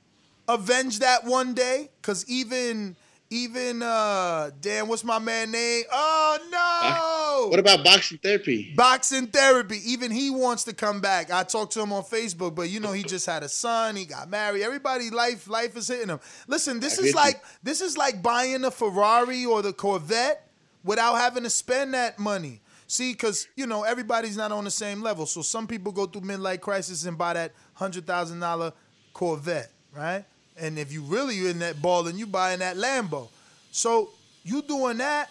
avenge 0.47 0.99
that 0.99 1.23
one 1.25 1.53
day. 1.53 1.89
Cause 2.01 2.25
even 2.27 2.95
even 3.29 3.81
uh 3.81 4.51
damn, 4.61 4.87
what's 4.87 5.03
my 5.03 5.19
man 5.19 5.51
name? 5.51 5.83
Oh 5.91 6.37
no! 6.51 7.49
What 7.49 7.59
about 7.59 7.83
boxing 7.83 8.17
therapy? 8.17 8.73
Boxing 8.75 9.27
therapy. 9.27 9.79
Even 9.85 10.11
he 10.11 10.29
wants 10.29 10.63
to 10.65 10.73
come 10.73 11.01
back. 11.01 11.31
I 11.31 11.43
talked 11.43 11.73
to 11.73 11.81
him 11.81 11.91
on 11.93 12.03
Facebook, 12.03 12.55
but 12.55 12.69
you 12.69 12.79
know 12.79 12.91
he 12.93 13.03
just 13.03 13.25
had 13.25 13.43
a 13.43 13.49
son. 13.49 13.95
He 13.95 14.05
got 14.05 14.29
married. 14.29 14.63
Everybody, 14.63 15.09
life, 15.09 15.47
life 15.49 15.75
is 15.75 15.87
hitting 15.87 16.09
him. 16.09 16.19
Listen, 16.47 16.79
this 16.79 16.99
I 16.99 17.01
is 17.01 17.05
get 17.07 17.15
you. 17.15 17.15
like 17.15 17.43
this 17.63 17.81
is 17.81 17.97
like 17.97 18.23
buying 18.23 18.63
a 18.63 18.71
Ferrari 18.71 19.45
or 19.45 19.61
the 19.61 19.73
Corvette 19.73 20.46
without 20.83 21.15
having 21.15 21.43
to 21.43 21.49
spend 21.49 21.93
that 21.93 22.19
money. 22.19 22.61
See, 22.87 23.11
because 23.11 23.47
you 23.55 23.67
know 23.67 23.83
everybody's 23.83 24.37
not 24.37 24.51
on 24.51 24.63
the 24.63 24.71
same 24.71 25.01
level. 25.01 25.25
So 25.25 25.41
some 25.41 25.67
people 25.67 25.91
go 25.91 26.05
through 26.05 26.21
midlife 26.21 26.61
crisis 26.61 27.05
and 27.05 27.17
buy 27.17 27.33
that 27.33 27.51
hundred 27.73 28.07
thousand 28.07 28.39
dollar 28.39 28.71
Corvette, 29.13 29.71
right? 29.93 30.23
And 30.57 30.79
if 30.79 30.91
you 30.91 31.01
really 31.01 31.47
in 31.49 31.59
that 31.59 31.81
ball, 31.81 32.07
and 32.07 32.17
you 32.17 32.25
buying 32.25 32.59
that 32.59 32.77
Lambo. 32.77 33.29
So 33.71 34.09
you 34.43 34.61
doing 34.61 34.97
that 34.99 35.29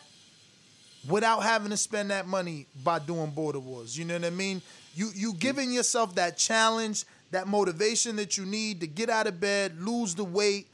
without 1.08 1.42
having 1.42 1.70
to 1.70 1.76
spend 1.76 2.10
that 2.10 2.26
money 2.26 2.66
by 2.84 2.98
doing 2.98 3.30
border 3.30 3.58
wars. 3.60 3.96
You 3.96 4.04
know 4.04 4.14
what 4.14 4.24
I 4.24 4.30
mean? 4.30 4.60
You 4.94 5.10
you 5.14 5.32
giving 5.34 5.72
yourself 5.72 6.14
that 6.16 6.36
challenge, 6.36 7.04
that 7.30 7.46
motivation 7.48 8.16
that 8.16 8.36
you 8.36 8.44
need 8.44 8.80
to 8.80 8.86
get 8.86 9.08
out 9.08 9.26
of 9.26 9.40
bed, 9.40 9.80
lose 9.80 10.14
the 10.14 10.24
weight, 10.24 10.68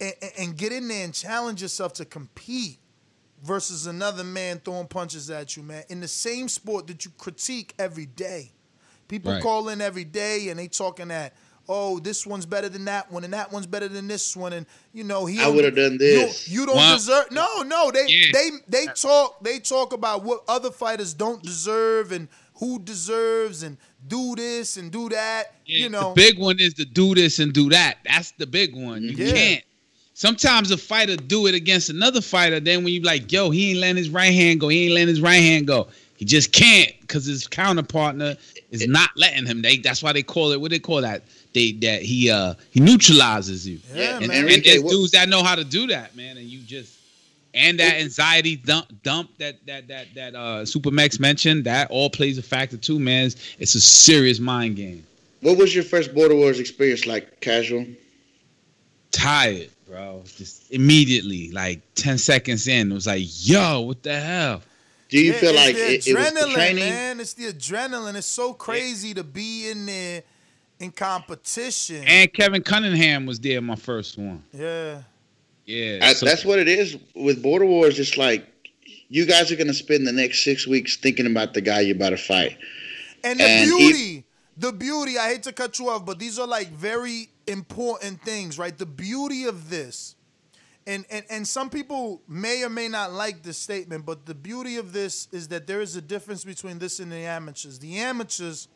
and, 0.00 0.12
and- 0.20 0.32
and 0.38 0.56
get 0.56 0.72
in 0.72 0.86
there 0.88 1.04
and 1.04 1.14
challenge 1.14 1.62
yourself 1.62 1.94
to 1.94 2.04
compete 2.04 2.78
versus 3.44 3.86
another 3.86 4.24
man 4.24 4.60
throwing 4.64 4.86
punches 4.86 5.30
at 5.30 5.56
you, 5.56 5.62
man. 5.62 5.84
In 5.88 6.00
the 6.00 6.08
same 6.08 6.48
sport 6.48 6.86
that 6.86 7.04
you 7.04 7.10
critique 7.18 7.74
every 7.78 8.06
day. 8.06 8.50
People 9.06 9.32
Right. 9.32 9.42
call 9.42 9.68
in 9.68 9.80
every 9.80 10.04
day 10.04 10.48
and 10.48 10.58
they 10.58 10.66
talking 10.66 11.08
that, 11.08 11.34
oh, 11.68 11.98
this 11.98 12.26
one's 12.26 12.46
better 12.46 12.68
than 12.70 12.86
that 12.86 13.12
one, 13.12 13.22
and 13.24 13.32
that 13.34 13.52
one's 13.52 13.66
better 13.66 13.86
than 13.88 14.08
this 14.08 14.34
one, 14.36 14.52
and 14.54 14.66
you 14.92 15.04
know 15.04 15.26
he. 15.26 15.38
I 15.40 15.48
would've 15.48 15.76
done 15.76 15.98
this. 15.98 16.48
You, 16.48 16.64
don't 16.66 16.76
Wow. 16.76 16.94
deserve. 16.96 17.30
No, 17.30 17.62
no, 17.62 17.90
they 17.90 18.06
Yeah. 18.06 18.26
they 18.32 18.50
they 18.68 18.86
talk 18.94 19.42
they 19.44 19.58
talk 19.58 19.92
about 19.92 20.24
what 20.24 20.42
other 20.48 20.70
fighters 20.70 21.12
don't 21.14 21.42
deserve 21.42 22.12
and 22.12 22.28
who 22.54 22.78
deserves 22.78 23.62
and 23.62 23.76
do 24.06 24.34
this 24.36 24.76
and 24.76 24.90
do 24.92 25.08
that. 25.10 25.54
you 25.66 25.88
know, 25.88 26.10
the 26.14 26.14
big 26.14 26.38
one 26.38 26.58
is 26.60 26.74
to 26.74 26.84
do 26.84 27.14
this 27.14 27.38
and 27.38 27.52
do 27.52 27.70
that. 27.70 27.96
That's 28.04 28.32
the 28.32 28.46
big 28.46 28.74
one. 28.74 29.02
You 29.02 29.10
Yeah. 29.16 29.32
can't. 29.32 29.64
Sometimes 30.16 30.70
a 30.70 30.76
fighter 30.76 31.16
do 31.16 31.48
it 31.48 31.56
against 31.56 31.90
another 31.90 32.20
fighter. 32.20 32.60
Then 32.60 32.84
when 32.84 32.92
you 32.92 33.02
like, 33.02 33.32
yo, 33.32 33.50
he 33.50 33.70
ain't 33.70 33.80
letting 33.80 33.96
his 33.96 34.10
right 34.10 34.32
hand 34.32 34.60
go. 34.60 34.68
He 34.68 34.84
ain't 34.84 34.94
letting 34.94 35.08
his 35.08 35.20
right 35.20 35.34
hand 35.40 35.66
go. 35.66 35.88
He 36.16 36.24
just 36.24 36.52
can't 36.52 36.92
because 37.00 37.26
his 37.26 37.48
counterpartner 37.48 38.38
is 38.70 38.86
not 38.86 39.10
letting 39.16 39.44
him. 39.44 39.60
They 39.60 39.78
that's 39.78 40.04
why 40.04 40.12
they 40.12 40.22
call 40.22 40.52
it. 40.52 40.60
What 40.60 40.70
they 40.70 40.78
call 40.78 41.00
that? 41.00 41.24
They 41.52 41.72
that 41.72 42.02
he 42.02 42.30
uh 42.30 42.54
he 42.70 42.78
neutralizes 42.78 43.66
you. 43.66 43.80
yeah, 43.92 44.18
and 44.18 44.28
man. 44.28 44.42
And 44.42 44.48
Enrique, 44.50 44.78
there's 44.78 44.82
dudes 44.84 45.10
that 45.12 45.28
know 45.28 45.42
how 45.42 45.56
to 45.56 45.64
do 45.64 45.88
that, 45.88 46.14
man. 46.14 46.36
And 46.36 46.46
you 46.46 46.60
just 46.60 46.96
and 47.52 47.80
that 47.80 47.96
anxiety 47.96 48.54
dump 48.54 48.86
dump 49.02 49.30
that 49.38 49.66
that 49.66 49.88
that 49.88 50.14
that 50.14 50.34
uh 50.36 50.62
Supermax 50.62 51.18
mentioned 51.18 51.64
that 51.64 51.90
all 51.90 52.08
plays 52.08 52.38
a 52.38 52.42
factor 52.42 52.76
too, 52.76 53.00
man. 53.00 53.26
It's, 53.26 53.56
it's 53.58 53.74
a 53.74 53.80
serious 53.80 54.38
mind 54.38 54.76
game. 54.76 55.04
What 55.40 55.58
was 55.58 55.74
your 55.74 55.84
first 55.84 56.14
Border 56.14 56.36
Wars 56.36 56.60
experience 56.60 57.04
like, 57.04 57.40
casual? 57.40 57.84
tired, 59.14 59.70
bro. 59.86 60.22
Just 60.36 60.70
immediately, 60.70 61.50
like 61.50 61.80
10 61.94 62.18
seconds 62.18 62.68
in, 62.68 62.90
it 62.90 62.94
was 62.94 63.06
like, 63.06 63.22
yo, 63.24 63.80
what 63.80 64.02
the 64.02 64.18
hell? 64.20 64.62
Do 65.08 65.18
you 65.18 65.32
Yeah, 65.32 65.38
feel 65.38 65.50
it's 65.50 65.58
like 65.58 65.74
the 65.76 65.94
it, 65.94 66.06
it 66.08 66.14
was 66.16 66.32
the 66.32 66.40
adrenaline, 66.40 66.52
training? 66.54 66.88
man? 66.88 67.20
It's 67.20 67.34
the 67.34 67.44
adrenaline. 67.52 68.14
It's 68.16 68.26
so 68.26 68.52
crazy 68.52 69.14
to 69.14 69.22
be 69.24 69.68
in 69.70 69.86
there 69.86 70.22
in 70.80 70.90
competition. 70.90 72.04
And 72.06 72.32
Kevin 72.32 72.62
Cunningham 72.62 73.26
was 73.26 73.38
there, 73.40 73.60
my 73.60 73.76
first 73.76 74.18
one. 74.18 74.42
yeah. 74.52 75.02
Yeah. 75.66 76.00
I, 76.02 76.12
so- 76.12 76.26
that's 76.26 76.44
what 76.44 76.58
it 76.58 76.68
is 76.68 76.96
with 77.14 77.42
Border 77.42 77.64
Wars. 77.66 77.98
It's 77.98 78.18
like 78.18 78.46
you 79.08 79.24
guys 79.26 79.50
are 79.52 79.56
gonna 79.56 79.72
spend 79.74 80.06
the 80.06 80.12
next 80.12 80.44
six 80.44 80.66
weeks 80.66 80.96
thinking 80.96 81.26
about 81.26 81.54
the 81.54 81.60
guy 81.60 81.80
you're 81.80 81.96
about 81.96 82.10
to 82.10 82.16
fight. 82.18 82.58
And 83.22 83.40
the 83.40 83.44
And 83.44 83.68
beauty, 83.70 84.24
the 84.58 84.72
beauty, 84.72 85.16
I 85.18 85.28
hate 85.30 85.42
to 85.44 85.52
cut 85.52 85.78
you 85.78 85.88
off, 85.88 86.04
but 86.04 86.18
these 86.18 86.38
are 86.38 86.46
like 86.46 86.68
very 86.72 87.28
important 87.46 88.22
things, 88.22 88.58
right? 88.58 88.76
The 88.76 88.86
beauty 88.86 89.44
of 89.44 89.70
this, 89.70 90.16
and, 90.86 91.04
and, 91.10 91.24
and 91.30 91.48
some 91.48 91.70
people 91.70 92.20
may 92.28 92.62
or 92.62 92.68
may 92.68 92.88
not 92.88 93.12
like 93.12 93.42
this 93.42 93.56
statement, 93.56 94.04
but 94.04 94.26
the 94.26 94.34
beauty 94.34 94.76
of 94.76 94.92
this 94.92 95.28
is 95.32 95.48
that 95.48 95.66
there 95.66 95.80
is 95.80 95.96
a 95.96 96.02
difference 96.02 96.44
between 96.44 96.78
this 96.78 97.00
and 97.00 97.10
the 97.10 97.16
amateurs. 97.16 97.78
The 97.78 97.98
amateurs, 97.98 98.68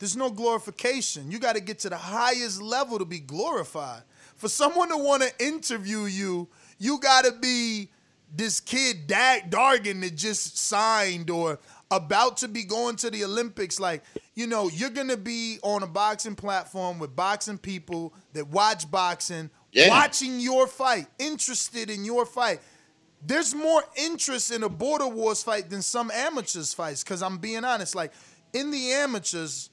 there's 0.00 0.16
no 0.16 0.30
glorification. 0.30 1.30
You 1.30 1.38
got 1.38 1.54
to 1.54 1.60
get 1.60 1.78
to 1.80 1.90
the 1.90 1.96
highest 1.96 2.60
level 2.60 2.98
to 2.98 3.04
be 3.04 3.20
glorified. 3.20 4.02
For 4.36 4.48
someone 4.48 4.88
to 4.88 4.96
want 4.96 5.22
to 5.22 5.44
interview 5.44 6.04
you, 6.06 6.48
you 6.78 6.98
got 6.98 7.24
to 7.24 7.32
be 7.32 7.90
this 8.34 8.60
kid 8.60 9.06
Dag 9.06 9.50
Dargan 9.50 10.00
that 10.00 10.16
just 10.16 10.56
signed, 10.56 11.30
or 11.30 11.58
about 11.90 12.36
to 12.38 12.48
be 12.48 12.64
going 12.64 12.96
to 12.96 13.10
the 13.10 13.24
Olympics, 13.24 13.80
like, 13.80 14.02
you 14.34 14.46
know, 14.46 14.68
you're 14.68 14.90
gonna 14.90 15.16
be 15.16 15.58
on 15.62 15.82
a 15.82 15.86
boxing 15.86 16.36
platform 16.36 16.98
with 16.98 17.16
boxing 17.16 17.58
people 17.58 18.14
that 18.32 18.48
watch 18.48 18.90
boxing, 18.90 19.50
Yeah. 19.72 19.88
watching 19.88 20.40
your 20.40 20.66
fight, 20.66 21.06
interested 21.18 21.90
in 21.90 22.04
your 22.04 22.24
fight. 22.26 22.60
There's 23.22 23.54
more 23.54 23.84
interest 23.96 24.50
in 24.50 24.62
a 24.62 24.68
border 24.68 25.08
wars 25.08 25.42
fight 25.42 25.68
than 25.68 25.82
some 25.82 26.10
amateurs 26.10 26.72
fights. 26.72 27.04
Cause 27.04 27.22
I'm 27.22 27.38
being 27.38 27.64
honest, 27.64 27.94
like 27.94 28.12
in 28.52 28.70
the 28.70 28.92
amateurs, 28.92 29.70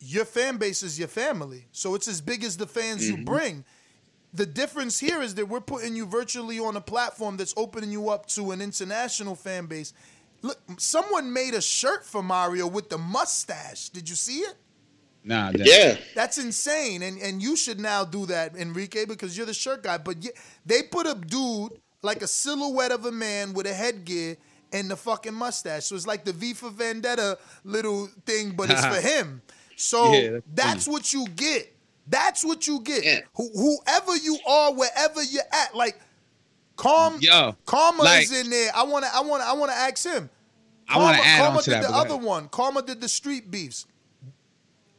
your 0.00 0.24
fan 0.24 0.56
base 0.56 0.82
is 0.82 0.98
your 0.98 1.08
family. 1.08 1.66
So 1.72 1.94
it's 1.94 2.08
as 2.08 2.20
big 2.20 2.42
as 2.42 2.56
the 2.56 2.66
fans 2.66 3.06
you 3.06 3.14
mm-hmm. 3.14 3.24
bring. 3.24 3.64
The 4.32 4.46
difference 4.46 4.98
here 4.98 5.20
is 5.22 5.34
that 5.34 5.46
we're 5.46 5.60
putting 5.60 5.96
you 5.96 6.06
virtually 6.06 6.58
on 6.58 6.76
a 6.76 6.80
platform 6.80 7.36
that's 7.36 7.52
opening 7.56 7.90
you 7.90 8.10
up 8.10 8.26
to 8.26 8.52
an 8.52 8.62
international 8.62 9.34
fan 9.34 9.66
base. 9.66 9.92
Look, 10.42 10.58
someone 10.78 11.32
made 11.32 11.54
a 11.54 11.60
shirt 11.60 12.04
for 12.04 12.22
Mario 12.22 12.66
with 12.66 12.88
the 12.88 12.98
mustache. 12.98 13.90
Did 13.90 14.08
you 14.08 14.16
see 14.16 14.38
it? 14.38 14.54
Nah, 15.22 15.52
that, 15.52 15.60
Yeah. 15.66 15.96
That's 16.14 16.38
insane, 16.38 17.02
and 17.02 17.20
and 17.20 17.42
you 17.42 17.56
should 17.56 17.78
now 17.78 18.04
do 18.04 18.24
that, 18.26 18.56
Enrique, 18.56 19.04
because 19.04 19.36
you're 19.36 19.46
the 19.46 19.52
shirt 19.54 19.82
guy. 19.82 19.98
But 19.98 20.24
ye- 20.24 20.30
they 20.64 20.82
put 20.82 21.06
a 21.06 21.14
dude 21.14 21.72
like 22.02 22.22
a 22.22 22.26
silhouette 22.26 22.90
of 22.92 23.04
a 23.04 23.12
man 23.12 23.52
with 23.52 23.66
a 23.66 23.74
headgear 23.74 24.36
and 24.72 24.90
the 24.90 24.96
fucking 24.96 25.34
mustache. 25.34 25.84
So 25.84 25.94
it's 25.96 26.06
like 26.06 26.24
the 26.24 26.32
V 26.32 26.54
for 26.54 26.70
Vendetta 26.70 27.36
little 27.64 28.08
thing, 28.24 28.52
but 28.56 28.70
it's 28.70 28.84
for 28.86 29.00
him. 29.08 29.42
So 29.76 30.12
Yeah, 30.14 30.30
that's 30.30 30.44
that's 30.54 30.88
what 30.88 31.12
you 31.12 31.26
get. 31.36 31.76
That's 32.06 32.42
what 32.44 32.66
you 32.66 32.80
get. 32.80 33.04
Yeah. 33.04 33.20
Who, 33.34 33.50
whoever 33.54 34.16
you 34.16 34.38
are, 34.46 34.72
wherever 34.72 35.22
you're 35.22 35.42
at, 35.52 35.74
like 35.76 36.00
Calm, 36.80 37.18
Yo, 37.20 37.56
Karma 37.66 38.02
like- 38.02 38.24
is 38.24 38.32
in 38.32 38.50
there. 38.50 38.70
I 38.74 38.82
wanna, 38.84 39.08
I 39.12 39.20
wanna, 39.20 39.44
I 39.44 39.52
wanna 39.52 39.72
ask 39.72 40.04
him. 40.04 40.30
I 40.88 40.98
want 40.98 41.16
to 41.16 41.22
Karma- 41.22 41.30
add 41.34 41.38
Karma 41.42 41.56
on 41.58 41.62
to 41.64 41.70
did 41.70 41.82
that. 41.82 41.88
the 41.88 41.94
other 41.94 42.16
one. 42.16 42.48
Karma 42.48 42.82
did 42.82 43.00
the 43.00 43.08
street 43.08 43.50
beefs. 43.50 43.86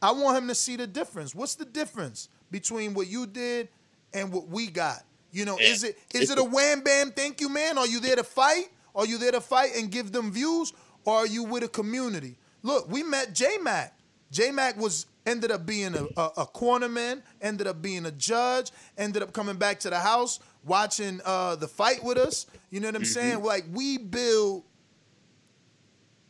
I 0.00 0.12
want 0.12 0.38
him 0.38 0.48
to 0.48 0.54
see 0.54 0.76
the 0.76 0.86
difference. 0.86 1.34
What's 1.34 1.54
the 1.54 1.64
difference 1.64 2.28
between 2.50 2.94
what 2.94 3.06
you 3.08 3.26
did 3.26 3.68
and 4.12 4.32
what 4.32 4.48
we 4.48 4.68
got? 4.68 5.04
You 5.32 5.44
know, 5.44 5.58
is 5.58 5.84
it 5.84 5.98
is 6.14 6.30
it 6.30 6.38
a 6.38 6.44
wham 6.44 6.80
bam 6.82 7.10
thank 7.12 7.40
you 7.40 7.48
man? 7.48 7.78
Are 7.78 7.86
you 7.86 8.00
there 8.00 8.16
to 8.16 8.24
fight? 8.24 8.66
Are 8.94 9.06
you 9.06 9.18
there 9.18 9.32
to 9.32 9.40
fight 9.40 9.72
and 9.76 9.90
give 9.90 10.12
them 10.12 10.30
views? 10.32 10.72
Or 11.04 11.16
are 11.16 11.26
you 11.26 11.42
with 11.44 11.62
a 11.62 11.68
community? 11.68 12.36
Look, 12.62 12.88
we 12.90 13.02
met 13.02 13.34
J 13.34 13.58
Mac. 13.58 13.96
J 14.30 14.50
Mac 14.50 14.76
was 14.78 15.06
ended 15.26 15.50
up 15.50 15.64
being 15.66 15.94
a, 15.94 16.04
a, 16.20 16.30
a 16.38 16.46
cornerman, 16.46 17.22
ended 17.40 17.66
up 17.66 17.80
being 17.82 18.06
a 18.06 18.10
judge, 18.10 18.70
ended 18.98 19.22
up 19.22 19.32
coming 19.32 19.56
back 19.56 19.78
to 19.80 19.90
the 19.90 19.98
house, 19.98 20.40
watching 20.64 21.20
uh, 21.24 21.56
the 21.56 21.68
fight 21.68 22.02
with 22.02 22.18
us. 22.18 22.46
You 22.70 22.80
know 22.80 22.88
what 22.88 22.96
I'm 22.96 23.04
saying? 23.04 23.42
Like 23.42 23.64
we 23.72 23.98
build 23.98 24.64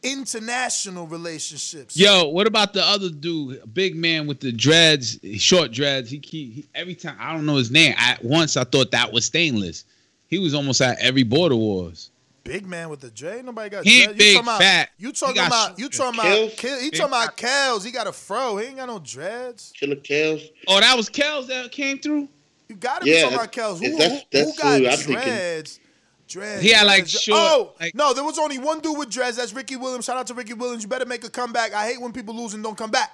international 0.03 1.07
relationships. 1.07 1.97
Yo, 1.97 2.29
what 2.29 2.47
about 2.47 2.73
the 2.73 2.85
other 2.85 3.09
dude, 3.09 3.63
big 3.73 3.95
man 3.95 4.27
with 4.27 4.41
the 4.41 4.53
dreads, 4.53 5.19
short 5.39 5.73
dreads? 5.73 6.11
He, 6.11 6.19
keep 6.19 6.53
he 6.53 6.69
every 6.75 6.95
time 6.95 7.17
I 7.19 7.33
don't 7.33 7.47
know 7.47 7.57
his 7.57 7.71
name. 7.71 7.95
At 7.99 8.25
once 8.25 8.57
I 8.57 8.65
thought 8.65 8.91
that 8.91 9.13
was 9.13 9.25
stainless. 9.25 9.85
He 10.27 10.39
was 10.39 10.55
almost 10.55 10.81
at 10.81 10.99
every 10.99 11.25
border 11.25 11.57
wars. 11.57 12.11
Big 12.45 12.67
man 12.67 12.89
with 12.89 13.01
the 13.01 13.11
J. 13.11 13.41
Nobody 13.43 13.71
got. 13.71 13.85
He 13.85 13.99
dread. 13.99 14.09
ain't 14.09 14.19
big, 14.19 14.35
talking 14.35 14.49
about, 14.49 14.61
fat. 14.61 14.89
You 14.99 15.13
talking 15.13 15.37
got 15.37 15.47
about? 15.47 15.79
You 15.79 15.85
short 15.85 16.15
talking 16.15 16.21
about? 16.21 16.37
Kills? 16.37 16.55
Kill, 16.55 16.79
he 16.79 16.91
Big 16.91 16.99
talking 16.99 17.13
about 17.13 17.39
fat. 17.39 17.71
Kels. 17.71 17.85
He 17.85 17.93
got 17.93 18.07
a 18.09 18.13
fro. 18.13 18.57
He 18.57 18.67
ain't 18.67 18.77
got 18.77 18.89
no 18.89 18.99
dreads. 18.99 19.73
Killer 19.79 19.97
Kels. 19.97 20.51
Oh, 20.67 20.81
that 20.81 20.97
was 20.97 21.09
Kels 21.09 21.47
that 21.47 21.71
came 21.71 21.99
through. 21.99 22.29
You 22.69 22.77
gotta 22.77 23.05
be 23.05 23.11
Yeah, 23.11 23.23
talking 23.23 23.37
about 23.39 23.53
Kels. 23.53 23.79
Who, 23.85 23.97
that's- 23.97 24.25
that's 24.33 24.57
who 24.57 24.63
got 24.63 24.81
who 24.81 24.87
I'm 24.89 24.97
thinking. 24.97 25.15
dreads? 25.25 25.81
Dreads. 26.29 26.63
He 26.63 26.71
had, 26.71 26.87
like, 26.87 27.07
short, 27.07 27.39
Oh 27.39 27.73
like- 27.81 27.95
no, 27.95 28.15
there 28.15 28.25
was 28.25 28.39
only 28.39 28.59
one 28.59 28.81
dude 28.81 28.97
with 28.97 29.11
dreads. 29.11 29.37
That's 29.37 29.53
Ricky 29.53 29.77
Williams. 29.77 30.07
Shout 30.07 30.17
out 30.17 30.27
to 30.29 30.35
Ricky 30.35 30.55
Williams. 30.55 30.83
You 30.83 30.89
better 30.89 31.05
make 31.05 31.25
a 31.25 31.31
comeback. 31.31 31.75
I 31.75 31.87
hate 31.87 32.01
when 32.01 32.13
people 32.13 32.35
lose 32.35 32.55
and 32.55 32.63
don't 32.65 32.77
come 32.79 32.91
back. 32.91 33.11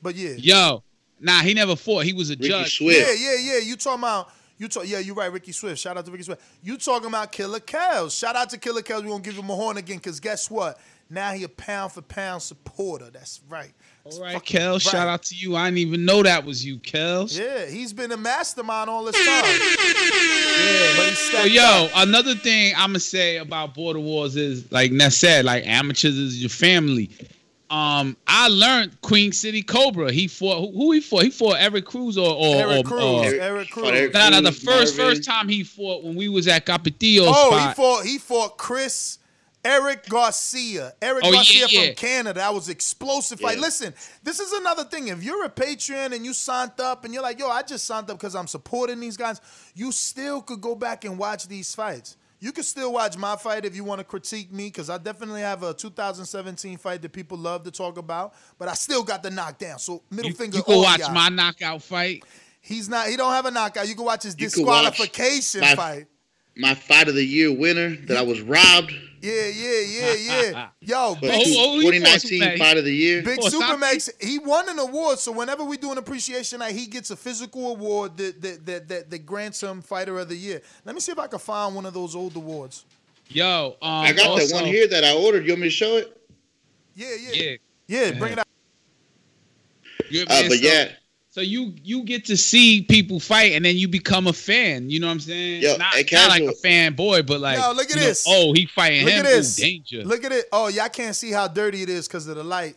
But 0.00 0.14
yeah, 0.14 0.34
Yo, 0.36 0.82
nah, 1.18 1.40
he 1.40 1.54
never 1.54 1.74
fought. 1.74 2.04
He 2.04 2.12
was 2.12 2.30
a 2.30 2.34
Ricky 2.34 2.48
judge. 2.48 2.76
Swift. 2.78 3.00
Yeah, 3.00 3.14
yeah, 3.32 3.54
yeah. 3.54 3.58
You 3.58 3.74
talking 3.76 4.00
about 4.04 4.30
you 4.58 4.68
talk 4.68 4.84
yeah, 4.86 4.98
you're 5.00 5.14
right, 5.16 5.32
Ricky 5.32 5.50
Swift. 5.52 5.80
Shout 5.80 5.96
out 5.96 6.04
to 6.04 6.10
Ricky 6.12 6.24
Swift. 6.24 6.40
You 6.62 6.76
talking 6.76 7.08
about 7.08 7.32
Killer 7.32 7.58
Kels. 7.60 8.16
Shout 8.16 8.36
out 8.36 8.50
to 8.50 8.58
Killer 8.58 8.82
Kels. 8.82 9.02
We're 9.02 9.08
gonna 9.08 9.22
give 9.22 9.34
him 9.34 9.50
a 9.50 9.54
horn 9.54 9.76
again, 9.78 9.98
cause 9.98 10.20
guess 10.20 10.48
what? 10.50 10.78
Now 11.10 11.32
he 11.32 11.42
a 11.44 11.48
pound 11.48 11.92
for 11.92 12.02
pound 12.02 12.42
supporter. 12.42 13.10
That's 13.10 13.40
right. 13.48 13.72
That's 14.06 14.18
All 14.18 14.22
right, 14.24 14.34
fucking 14.34 14.60
Kels, 14.60 14.72
right. 14.74 14.82
shout 14.82 15.08
out 15.08 15.22
to 15.24 15.34
you. 15.34 15.56
I 15.56 15.64
didn't 15.66 15.78
even 15.78 16.04
know 16.04 16.22
that 16.22 16.44
was 16.44 16.64
you, 16.64 16.76
Kels. 16.78 17.36
Yeah, 17.36 17.66
he's 17.66 17.92
been 17.92 18.12
a 18.12 18.16
mastermind 18.16 18.88
all 18.88 19.02
this 19.04 19.16
time. 19.16 19.44
Yeah, 19.44 20.96
but 20.96 21.14
So 21.16 21.42
yo, 21.44 21.62
up. 21.86 21.90
another 21.96 22.34
thing 22.36 22.72
I'm 22.76 22.90
gonna 22.90 23.00
say 23.00 23.38
about 23.38 23.74
border 23.74 23.98
wars 23.98 24.36
is 24.36 24.70
like 24.70 24.92
Ness 24.92 25.16
said, 25.16 25.44
like 25.44 25.66
amateurs 25.66 26.16
is 26.16 26.40
your 26.40 26.50
family. 26.50 27.10
Um, 27.68 28.16
I 28.28 28.46
learned 28.46 29.00
Queen 29.00 29.32
City 29.32 29.60
Cobra. 29.60 30.12
He 30.12 30.28
fought 30.28 30.60
who, 30.60 30.70
who 30.70 30.92
he 30.92 31.00
fought? 31.00 31.24
He 31.24 31.30
fought 31.30 31.56
Eric 31.58 31.84
Cruz 31.84 32.16
or, 32.16 32.32
or 32.32 32.54
Eric 32.54 32.78
or, 32.86 32.88
Cruz. 32.88 33.02
or- 33.02 33.24
Eric- 33.24 33.40
Eric 33.42 33.70
Cruz. 33.70 33.88
Eric 33.90 34.14
No, 34.14 34.28
no, 34.30 34.40
the 34.40 34.52
first 34.52 34.96
Marvin. 34.96 35.16
first 35.16 35.24
time 35.24 35.48
he 35.48 35.64
fought 35.64 36.04
when 36.04 36.14
we 36.14 36.28
was 36.28 36.46
at 36.46 36.64
Capetillo's 36.64 37.26
Oh, 37.28 37.50
spot. 37.50 37.68
he 37.70 37.74
fought 37.74 38.04
he 38.04 38.18
fought 38.18 38.56
Chris 38.56 39.18
Eric 39.66 40.06
Garcia. 40.08 40.94
Eric 41.02 41.24
Oh, 41.24 41.32
Garcia 41.32 41.66
yeah. 41.68 41.86
from 41.86 41.94
Canada. 41.96 42.42
I 42.42 42.50
was 42.50 42.68
explosive 42.68 43.40
fight. 43.40 43.56
Yeah. 43.56 43.62
Listen, 43.62 43.94
this 44.22 44.38
is 44.40 44.52
another 44.52 44.84
thing. 44.84 45.08
If 45.08 45.22
you're 45.22 45.44
a 45.44 45.50
Patreon 45.50 46.14
and 46.14 46.24
you 46.24 46.32
signed 46.32 46.78
up 46.80 47.04
and 47.04 47.12
you're 47.12 47.22
like, 47.22 47.38
yo, 47.38 47.48
I 47.48 47.62
just 47.62 47.84
signed 47.84 48.08
up 48.10 48.18
because 48.18 48.34
I'm 48.34 48.46
supporting 48.46 49.00
these 49.00 49.16
guys, 49.16 49.40
you 49.74 49.90
still 49.92 50.40
could 50.42 50.60
go 50.60 50.74
back 50.74 51.04
and 51.04 51.18
watch 51.18 51.48
these 51.48 51.74
fights. 51.74 52.16
You 52.38 52.52
could 52.52 52.66
still 52.66 52.92
watch 52.92 53.16
my 53.16 53.34
fight 53.34 53.64
if 53.64 53.74
you 53.74 53.82
want 53.82 53.98
to 54.00 54.04
critique 54.04 54.52
me, 54.52 54.64
because 54.66 54.90
I 54.90 54.98
definitely 54.98 55.40
have 55.40 55.62
a 55.62 55.72
2017 55.72 56.76
fight 56.76 57.00
that 57.02 57.12
people 57.12 57.38
love 57.38 57.64
to 57.64 57.70
talk 57.70 57.96
about, 57.96 58.34
but 58.58 58.68
I 58.68 58.74
still 58.74 59.02
got 59.02 59.22
the 59.22 59.30
knockdown. 59.30 59.78
So 59.78 60.02
middle 60.10 60.30
you, 60.30 60.36
finger 60.36 60.58
you 60.58 60.62
can 60.62 60.74
oh, 60.74 60.82
watch 60.82 61.00
y'all. 61.00 61.12
my 61.12 61.30
knockout 61.30 61.82
fight. 61.82 62.24
He's 62.60 62.88
not. 62.90 63.06
He 63.08 63.16
don't 63.16 63.32
have 63.32 63.46
a 63.46 63.50
knockout. 63.50 63.88
You 63.88 63.94
can 63.94 64.04
watch 64.04 64.22
his 64.24 64.36
You 64.38 64.50
can 64.50 64.66
watch 64.66 64.84
disqualification 64.84 65.60
my- 65.62 65.74
fight. 65.76 66.06
My 66.56 66.74
fight 66.74 67.08
of 67.08 67.14
the 67.14 67.24
year 67.24 67.52
winner 67.52 67.94
that 68.06 68.16
I 68.16 68.22
was 68.22 68.40
robbed. 68.40 68.92
Yeah, 69.20 69.46
yeah, 69.46 69.80
yeah, 69.80 70.14
yeah. 70.14 70.68
Yo, 70.80 71.14
big, 71.16 71.30
Oh, 71.34 71.78
oh, 71.78 71.80
2019 71.80 72.58
fight 72.58 72.76
of 72.76 72.84
the 72.84 72.94
year. 72.94 73.22
big 73.22 73.38
Oh, 73.42 73.48
Supermax. 73.48 74.10
He 74.22 74.38
won 74.38 74.68
an 74.68 74.78
award, 74.78 75.18
so 75.18 75.32
whenever 75.32 75.64
we 75.64 75.76
do 75.76 75.90
an 75.90 75.98
appreciation 75.98 76.60
night, 76.60 76.74
he 76.74 76.86
gets 76.86 77.10
a 77.10 77.16
physical 77.16 77.72
award 77.72 78.16
that 78.18 78.40
that 78.42 78.66
that 78.66 78.88
that, 78.88 79.10
that 79.10 79.26
grants 79.26 79.62
him 79.62 79.82
Fighter 79.82 80.18
of 80.18 80.28
the 80.28 80.36
Year. 80.36 80.62
Let 80.84 80.94
me 80.94 81.00
see 81.00 81.12
if 81.12 81.18
I 81.18 81.26
can 81.26 81.38
find 81.38 81.74
one 81.74 81.86
of 81.86 81.94
those 81.94 82.14
old 82.14 82.36
awards. 82.36 82.84
Yo, 83.28 83.76
um, 83.82 83.90
I 83.90 84.12
got 84.12 84.28
also, 84.28 84.46
that 84.46 84.54
one 84.54 84.64
here 84.64 84.86
that 84.86 85.02
I 85.02 85.12
ordered. 85.14 85.44
You 85.44 85.52
want 85.52 85.62
me 85.62 85.66
to 85.68 85.70
show 85.74 85.96
it? 85.96 86.16
Yeah, 86.94 87.08
yeah, 87.20 87.42
Yeah, 87.42 87.56
yeah. 87.88 88.18
bring 88.18 88.32
it 88.34 88.38
out. 88.38 88.46
you 90.08 90.22
Uh, 90.28 90.42
but 90.48 90.60
yeah, 90.60 90.92
So 91.36 91.42
you 91.42 91.74
you 91.84 92.02
get 92.04 92.24
to 92.24 92.36
see 92.38 92.80
people 92.80 93.20
fight, 93.20 93.52
and 93.52 93.62
then 93.62 93.76
you 93.76 93.88
become 93.88 94.26
a 94.26 94.32
fan. 94.32 94.88
You 94.88 95.00
know 95.00 95.08
what 95.08 95.12
I'm 95.12 95.20
saying? 95.20 95.60
Yo, 95.60 95.76
not, 95.76 95.92
hey, 95.92 96.06
not 96.10 96.30
like 96.30 96.40
Casual. 96.40 96.48
a 96.48 96.54
fanboy, 96.54 97.26
but 97.26 97.42
like, 97.42 97.58
Yo, 97.58 97.72
look 97.72 97.90
at 97.90 97.90
you 97.90 97.96
know, 97.96 98.06
this. 98.06 98.24
oh, 98.26 98.54
he 98.54 98.64
fighting 98.64 99.04
Look 99.04 99.12
him. 99.12 99.26
at 99.26 99.28
this. 99.28 99.58
Ooh, 99.58 99.62
danger. 99.62 100.02
Look 100.02 100.24
at 100.24 100.32
it. 100.32 100.46
Oh, 100.50 100.68
y'all 100.68 100.88
can't 100.88 101.14
see 101.14 101.30
how 101.30 101.46
dirty 101.46 101.82
it 101.82 101.90
is 101.90 102.08
because 102.08 102.26
of 102.26 102.36
the 102.36 102.42
light. 102.42 102.76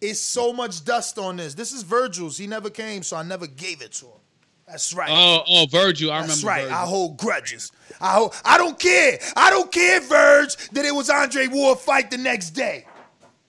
It's 0.00 0.20
so 0.20 0.52
much 0.52 0.84
dust 0.84 1.18
on 1.18 1.36
this. 1.36 1.54
This 1.54 1.72
is 1.72 1.82
Virgil's. 1.82 2.38
He 2.38 2.46
never 2.46 2.70
came, 2.70 3.02
so 3.02 3.16
I 3.16 3.24
never 3.24 3.48
gave 3.48 3.82
it 3.82 3.90
to 3.94 4.04
him. 4.04 4.20
That's 4.68 4.94
right. 4.94 5.10
Oh, 5.10 5.42
oh, 5.48 5.66
Virgil. 5.68 6.12
I 6.12 6.20
That's 6.24 6.44
remember. 6.44 6.46
right. 6.46 6.62
Virgil. 6.68 6.78
I 6.78 6.86
hold 6.86 7.16
grudges. 7.16 7.72
I 8.00 8.12
hold, 8.12 8.36
I 8.44 8.56
don't 8.56 8.78
care. 8.78 9.18
I 9.36 9.50
don't 9.50 9.72
care, 9.72 10.00
Verge, 10.00 10.54
that 10.70 10.84
it 10.84 10.94
was 10.94 11.10
Andre 11.10 11.48
Ward 11.48 11.80
fight 11.80 12.12
the 12.12 12.18
next 12.18 12.50
day. 12.50 12.86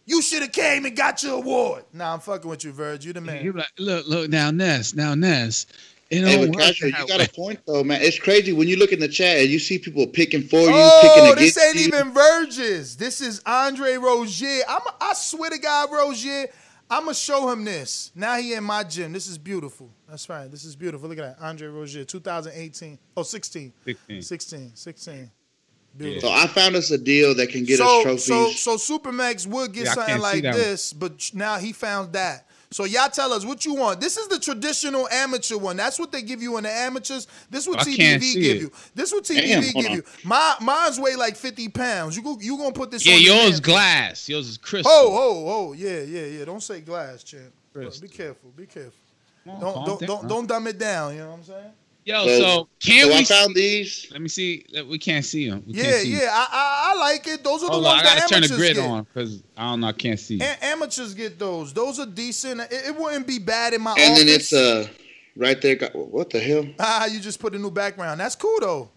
You 0.05 0.21
should 0.21 0.43
have 0.43 0.51
came 0.51 0.85
and 0.85 0.95
got 0.95 1.23
your 1.23 1.33
award. 1.35 1.85
Nah, 1.91 2.13
I'm 2.13 2.19
fucking 2.19 2.49
with 2.49 2.63
you, 2.63 2.71
Verge. 2.71 3.05
You 3.05 3.13
the 3.13 3.21
man. 3.21 3.43
You're 3.43 3.53
like, 3.53 3.71
look, 3.79 4.07
look, 4.07 4.29
now 4.29 4.51
Ness, 4.51 4.93
now 4.93 5.15
Ness. 5.15 5.65
It 6.11 6.21
Hey, 6.21 6.35
don't 6.37 6.41
but 6.47 6.49
work 6.49 6.59
Castro, 6.67 6.87
you 6.87 6.93
got 7.07 7.19
way. 7.19 7.25
a 7.25 7.33
point 7.33 7.59
though, 7.65 7.83
man. 7.83 7.99
It's 8.01 8.19
crazy 8.19 8.53
when 8.53 8.67
you 8.67 8.77
look 8.77 8.91
in 8.91 8.99
the 8.99 9.07
chat 9.07 9.39
and 9.39 9.49
you 9.49 9.57
see 9.57 9.79
people 9.79 10.05
picking 10.05 10.43
for 10.43 10.59
you, 10.59 10.67
oh, 10.71 10.99
picking 11.01 11.25
Oh, 11.25 11.33
against 11.33 11.55
this 11.55 11.65
ain't 11.65 11.77
you. 11.77 11.87
even 11.87 12.13
Verge's. 12.13 12.95
This 12.97 13.21
is 13.21 13.41
Andre 13.45 13.95
Rozier. 13.95 14.61
I'm, 14.69 14.81
I 15.01 15.13
swear 15.15 15.49
to 15.49 15.57
God, 15.57 15.91
Rozier, 15.91 16.47
I'm 16.91 17.05
going 17.05 17.15
to 17.15 17.19
show 17.19 17.49
him 17.51 17.65
this. 17.65 18.11
Now 18.13 18.35
he 18.37 18.53
in 18.53 18.63
my 18.63 18.83
gym. 18.83 19.11
This 19.13 19.27
is 19.27 19.39
beautiful. 19.39 19.89
That's 20.07 20.29
right. 20.29 20.49
This 20.51 20.63
is 20.63 20.75
beautiful. 20.75 21.09
Look 21.09 21.17
at 21.17 21.39
that. 21.39 21.43
Andre 21.43 21.67
Rozier, 21.69 22.05
2018. 22.05 22.99
Oh, 23.17 23.23
16. 23.23 23.73
16. 23.85 24.21
16. 24.21 24.71
16. 24.75 25.31
Beautiful. 25.97 26.29
So 26.29 26.35
I 26.35 26.47
found 26.47 26.75
us 26.75 26.91
a 26.91 26.97
deal 26.97 27.33
that 27.35 27.47
can 27.49 27.63
get 27.63 27.79
us 27.79 28.03
trophies. 28.03 28.25
so, 28.25 28.77
so 28.77 28.97
Supermax 28.99 29.47
would 29.47 29.71
get 29.73 29.85
Yeah, 29.85 29.93
something 29.93 30.19
like 30.19 30.43
that 30.43 30.53
one. 30.53 30.59
this, 30.61 30.91
but 30.93 31.31
now 31.33 31.57
he 31.57 31.71
found 31.71 32.13
that. 32.13 32.47
So 32.71 32.83
y'all 32.83 33.07
tell 33.09 33.31
us 33.31 33.45
what 33.45 33.63
you 33.63 33.75
want. 33.75 34.01
This 34.01 34.17
is 34.17 34.27
the 34.27 34.37
traditional 34.39 35.07
amateur 35.07 35.55
one. 35.55 35.77
That's 35.77 35.97
what 35.97 36.11
they 36.11 36.21
give 36.21 36.41
you 36.41 36.57
in 36.57 36.63
the 36.63 36.71
amateurs. 36.71 37.27
This 37.49 37.65
what 37.67 37.79
I 37.79 37.83
TBV 37.83 38.33
give 38.33 38.57
it. 38.57 38.61
you. 38.63 38.71
This 38.93 39.13
what 39.13 39.23
Damn, 39.23 39.37
TBV 39.63 39.71
hold 39.71 39.83
give 39.85 39.91
on. 39.91 39.97
you. 39.97 40.03
My 40.25 40.55
mine's 40.59 40.99
weigh 40.99 41.15
like 41.15 41.37
fifty 41.37 41.69
pounds. 41.69 42.17
You 42.17 42.23
go, 42.23 42.37
you 42.41 42.57
gonna 42.57 42.73
put 42.73 42.91
this? 42.91 43.05
Yeah, 43.05 43.15
on 43.15 43.21
your 43.21 43.35
yours 43.35 43.51
man. 43.53 43.61
glass. 43.61 44.27
Yours 44.27 44.49
is 44.49 44.57
crystal. 44.57 44.91
Oh, 44.93 45.09
oh, 45.13 45.69
oh, 45.69 45.73
yeah, 45.73 46.01
yeah, 46.01 46.25
yeah. 46.25 46.43
Don't 46.45 46.61
say 46.61 46.81
glass, 46.81 47.23
champ. 47.23 47.53
Crystal. 47.71 48.01
Be 48.01 48.09
careful. 48.13 48.49
Be 48.57 48.65
careful. 48.65 48.91
Come 49.45 49.53
on, 49.53 49.59
Don't, 49.61 49.85
don't, 49.85 49.99
down. 49.99 50.07
don't, 50.07 50.27
don't 50.27 50.47
dumb 50.47 50.67
it 50.67 50.77
down. 50.79 51.13
You 51.13 51.19
know 51.19 51.29
what 51.29 51.37
I'm 51.37 51.43
saying? 51.43 51.71
Yo, 52.05 52.23
So- 52.27 52.39
so, 52.39 52.67
can 52.85 53.01
so 53.01 53.07
we? 53.09 53.13
I 53.15 53.23
found 53.23 53.55
these. 53.55 54.05
let 54.11 54.21
me 54.21 54.27
see. 54.29 54.63
We 54.87 54.99
can't 54.99 55.25
see 55.25 55.49
them. 55.49 55.63
We 55.65 55.73
Yeah, 55.73 55.83
can't 55.85 55.95
see 56.03 56.13
'em. 56.13 56.19
yeah, 56.19 56.29
I, 56.31 56.47
I 56.51 56.91
I 56.93 56.99
like 56.99 57.25
it. 57.27 57.43
Those 57.43 57.63
are 57.63 57.65
the 57.65 57.71
Hold 57.73 57.85
on, 57.87 57.91
ones 57.97 58.01
I 58.01 58.03
gotta 58.03 58.19
that 58.21 58.29
turn 58.29 58.41
the 58.43 58.47
grid 58.55 58.75
get. 58.75 58.85
on 58.85 59.03
because 59.11 59.41
I 59.57 59.63
don't 59.71 59.79
know. 59.81 59.87
I 59.87 59.91
can't 59.91 60.19
see. 60.19 60.39
A- 60.39 60.65
amateurs 60.65 61.15
get 61.15 61.39
those. 61.39 61.73
Those 61.73 61.99
are 61.99 62.05
decent. 62.05 62.61
It, 62.61 62.69
it 62.89 62.95
wouldn't 62.95 63.25
be 63.25 63.39
bad 63.39 63.73
in 63.73 63.81
my 63.81 63.91
office. 63.91 64.03
And 64.03 64.11
office. 64.13 64.23
then 64.25 64.35
it's 64.35 64.53
uh 64.53 64.87
right 65.35 65.59
there. 65.59 65.75
Got, 65.77 65.95
what 65.95 66.29
the 66.29 66.39
hell? 66.39 66.67
ah, 66.79 67.07
you 67.07 67.19
just 67.19 67.39
put 67.39 67.55
a 67.55 67.57
new 67.57 67.71
background. 67.71 68.19
That's 68.19 68.35
cool 68.35 68.59
though. 68.61 68.89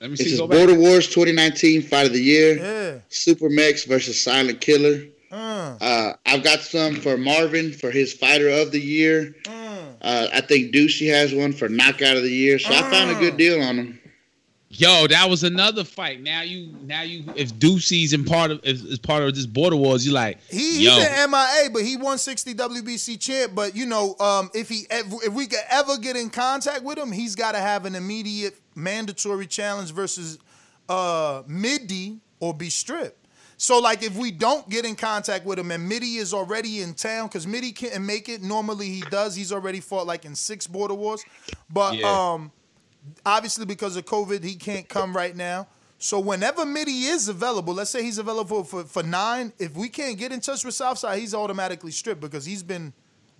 Let 0.00 0.10
me 0.10 0.16
This 0.16 0.26
see. 0.28 0.32
is 0.34 0.38
Go 0.38 0.46
back. 0.46 0.58
Border 0.58 0.74
Wars 0.78 1.08
2019 1.08 1.82
Fight 1.82 2.06
of 2.06 2.12
the 2.12 2.22
Year. 2.22 2.58
Yeah. 2.58 2.98
Super 3.08 3.48
Mex 3.50 3.84
versus 3.84 4.20
Silent 4.22 4.60
Killer. 4.60 5.02
Uh, 5.32 5.76
Uh, 5.80 6.12
I've 6.26 6.44
got 6.44 6.60
some 6.60 6.94
for 6.96 7.16
Marvin 7.16 7.72
for 7.72 7.90
his 7.90 8.12
Fighter 8.12 8.48
of 8.50 8.70
the 8.70 8.80
Year. 8.80 9.34
uh. 9.48 9.61
Uh, 10.02 10.28
I 10.32 10.40
think 10.40 10.74
Ducey 10.74 11.08
has 11.12 11.32
one 11.32 11.52
for 11.52 11.68
Knockout 11.68 12.16
of 12.16 12.24
the 12.24 12.30
Year. 12.30 12.58
So 12.58 12.74
I 12.74 12.82
found 12.90 13.10
a 13.10 13.14
good 13.14 13.36
deal 13.36 13.62
on 13.62 13.76
them. 13.76 13.98
Yo, 14.74 15.06
that 15.06 15.28
was 15.28 15.44
another 15.44 15.84
fight. 15.84 16.22
Now 16.22 16.40
you, 16.40 16.74
now 16.84 17.02
you, 17.02 17.24
if 17.36 17.52
Ducey's 17.54 18.14
in 18.14 18.24
part 18.24 18.50
of 18.50 18.64
is, 18.64 18.82
is 18.82 18.98
part 18.98 19.22
of 19.22 19.34
this 19.34 19.44
border 19.44 19.76
wars, 19.76 20.06
you 20.06 20.12
like, 20.12 20.38
He, 20.48 20.82
yo, 20.82 20.94
he's 20.94 21.04
an 21.04 21.30
MIA, 21.30 21.70
but 21.70 21.82
he 21.82 21.98
won 21.98 22.16
60 22.16 22.54
WBC 22.54 23.20
champ. 23.20 23.54
But 23.54 23.76
you 23.76 23.84
know, 23.84 24.16
um, 24.18 24.50
if 24.54 24.70
he 24.70 24.86
if 24.90 25.32
we 25.34 25.46
could 25.46 25.60
ever 25.70 25.98
get 25.98 26.16
in 26.16 26.30
contact 26.30 26.82
with 26.84 26.96
him, 26.96 27.12
he's 27.12 27.36
got 27.36 27.52
to 27.52 27.58
have 27.58 27.84
an 27.84 27.94
immediate 27.94 28.54
mandatory 28.74 29.46
challenge 29.46 29.92
versus 29.92 30.38
uh, 30.88 31.42
Midi 31.46 32.18
or 32.40 32.54
be 32.54 32.70
stripped. 32.70 33.21
So 33.62 33.78
like 33.78 34.02
if 34.02 34.16
we 34.16 34.32
don't 34.32 34.68
get 34.68 34.84
in 34.84 34.96
contact 34.96 35.44
with 35.46 35.56
him 35.56 35.70
and 35.70 35.88
Midi 35.88 36.16
is 36.16 36.34
already 36.34 36.82
in 36.82 36.94
town 36.94 37.28
because 37.28 37.46
Midi 37.46 37.70
can't 37.70 38.02
make 38.02 38.28
it. 38.28 38.42
Normally 38.42 38.88
he 38.88 39.02
does. 39.02 39.36
He's 39.36 39.52
already 39.52 39.78
fought 39.78 40.04
like 40.04 40.24
in 40.24 40.34
six 40.34 40.66
border 40.66 40.94
wars, 40.94 41.24
but 41.70 41.94
Yeah. 41.94 42.32
um, 42.32 42.50
obviously 43.24 43.64
because 43.64 43.94
of 43.94 44.04
COVID 44.04 44.42
he 44.42 44.56
can't 44.56 44.88
come 44.88 45.14
right 45.14 45.36
now. 45.36 45.68
So 46.00 46.18
whenever 46.18 46.66
Midi 46.66 47.04
is 47.04 47.28
available, 47.28 47.72
let's 47.72 47.90
say 47.90 48.02
he's 48.02 48.18
available 48.18 48.64
for, 48.64 48.82
for 48.82 49.04
nine. 49.04 49.52
If 49.60 49.76
we 49.76 49.88
can't 49.88 50.18
get 50.18 50.32
in 50.32 50.40
touch 50.40 50.64
with 50.64 50.74
Southside, 50.74 51.20
he's 51.20 51.32
automatically 51.32 51.92
stripped 51.92 52.20
because 52.20 52.44
he's 52.44 52.64
been 52.64 52.92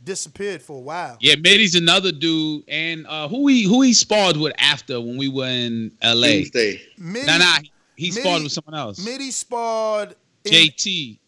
disappeared 0.05 0.63
for 0.63 0.77
a 0.77 0.81
while. 0.81 1.17
yeah, 1.21 1.35
Mitty's 1.35 1.75
another 1.75 2.13
dude, 2.13 2.63
and 2.69 3.09
uh, 3.09 3.27
who 3.27 3.49
he 3.49 3.65
who 3.65 3.83
he 3.83 3.93
sparred 3.93 4.37
with 4.37 4.53
after 4.59 5.01
when 5.01 5.17
we 5.17 5.29
were 5.29 5.49
in 5.49 5.91
L.A. 6.01 6.43
Tuesday. 6.43 6.81
Midi, 6.97 7.27
Nah, 7.27 7.39
nah, 7.39 7.59
he 7.97 8.09
Mitty- 8.11 8.21
sparred 8.21 8.43
with 8.43 8.53
someone 8.53 8.75
else. 8.75 9.05
Midi 9.05 9.31
sparred 9.31 10.15
in- 10.45 10.53
JT 10.53 11.19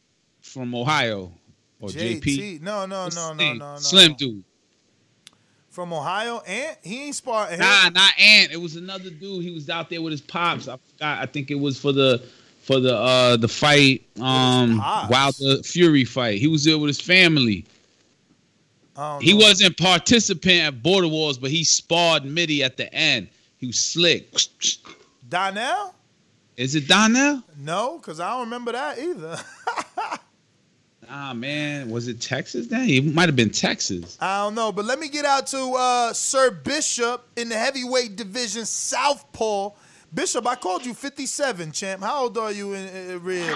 from 0.41 0.75
Ohio 0.75 1.33
or 1.81 1.89
JP. 1.91 2.61
No, 2.63 2.87
no, 2.87 3.05
What's 3.05 3.17
no, 3.17 3.33
no, 3.33 3.53
no, 3.55 3.75
no. 3.75 3.79
Slim 3.79 4.13
no. 4.13 4.17
dude. 4.17 4.45
from 5.71 5.93
Ohio, 5.93 6.41
and 6.47 6.77
he 6.83 7.07
ain't 7.07 7.15
sparred. 7.17 7.59
Nah, 7.59 7.89
not 7.91 8.13
Ant. 8.19 8.53
It 8.53 8.61
was 8.61 8.77
another 8.77 9.11
dude. 9.11 9.43
He 9.43 9.51
was 9.51 9.69
out 9.69 9.91
there 9.91 10.01
with 10.01 10.13
his 10.13 10.21
pops. 10.21 10.69
I 10.69 10.77
forgot. 10.77 11.19
I 11.21 11.27
think 11.27 11.51
it 11.51 11.57
was 11.59 11.79
for 11.79 11.93
the 11.93 12.23
for 12.63 12.79
the 12.81 12.97
uh 12.97 13.37
the 13.37 13.49
fight, 13.49 14.07
um? 14.21 14.79
Wilder 15.11 15.63
Fury 15.65 16.05
fight. 16.05 16.39
He 16.39 16.47
was 16.47 16.65
there 16.65 16.79
with 16.79 16.89
his 16.89 17.01
family. 17.01 17.65
He 19.21 19.33
know. 19.33 19.45
wasn't 19.45 19.77
participant 19.77 20.61
at 20.61 20.81
Border 20.83 21.09
Wars, 21.09 21.37
but 21.37 21.51
he 21.51 21.65
sparred 21.65 22.25
Mitty 22.25 22.63
at 22.63 22.77
the 22.77 22.93
end. 22.95 23.29
He 23.59 23.67
was 23.67 23.79
slick. 23.81 24.29
Donnell. 25.29 25.95
Is 26.57 26.75
it 26.75 26.87
Donnell? 26.87 27.43
No, 27.59 27.99
because 27.99 28.21
I 28.21 28.31
don't 28.31 28.45
remember 28.45 28.73
that 28.73 28.99
either. 28.99 29.39
Ah 31.11 31.35
man, 31.35 31.91
was 31.91 32.09
it 32.09 32.19
Texas? 32.21 32.69
Then 32.69 32.89
it 32.89 33.15
might 33.15 33.29
have 33.29 33.37
been 33.37 33.51
Texas. 33.51 34.17
I 34.21 34.39
don't 34.39 34.55
know, 34.55 34.73
but 34.73 34.85
let 34.85 34.99
me 34.99 35.09
get 35.09 35.25
out 35.25 35.47
to 35.49 35.75
uh, 35.77 36.13
Sir 36.13 36.51
Bishop 36.51 37.27
in 37.37 37.49
the 37.51 37.57
heavyweight 37.57 38.17
division, 38.17 38.65
Southpaw. 38.65 39.71
Bishop, 40.15 40.47
I 40.47 40.55
called 40.55 40.87
you 40.87 40.95
57, 40.95 41.73
champ. 41.73 42.03
How 42.03 42.23
old 42.23 42.39
are 42.39 42.53
you 42.53 42.73
in, 42.73 42.87
in 42.89 43.23
really? 43.23 43.47
Yo, 43.47 43.55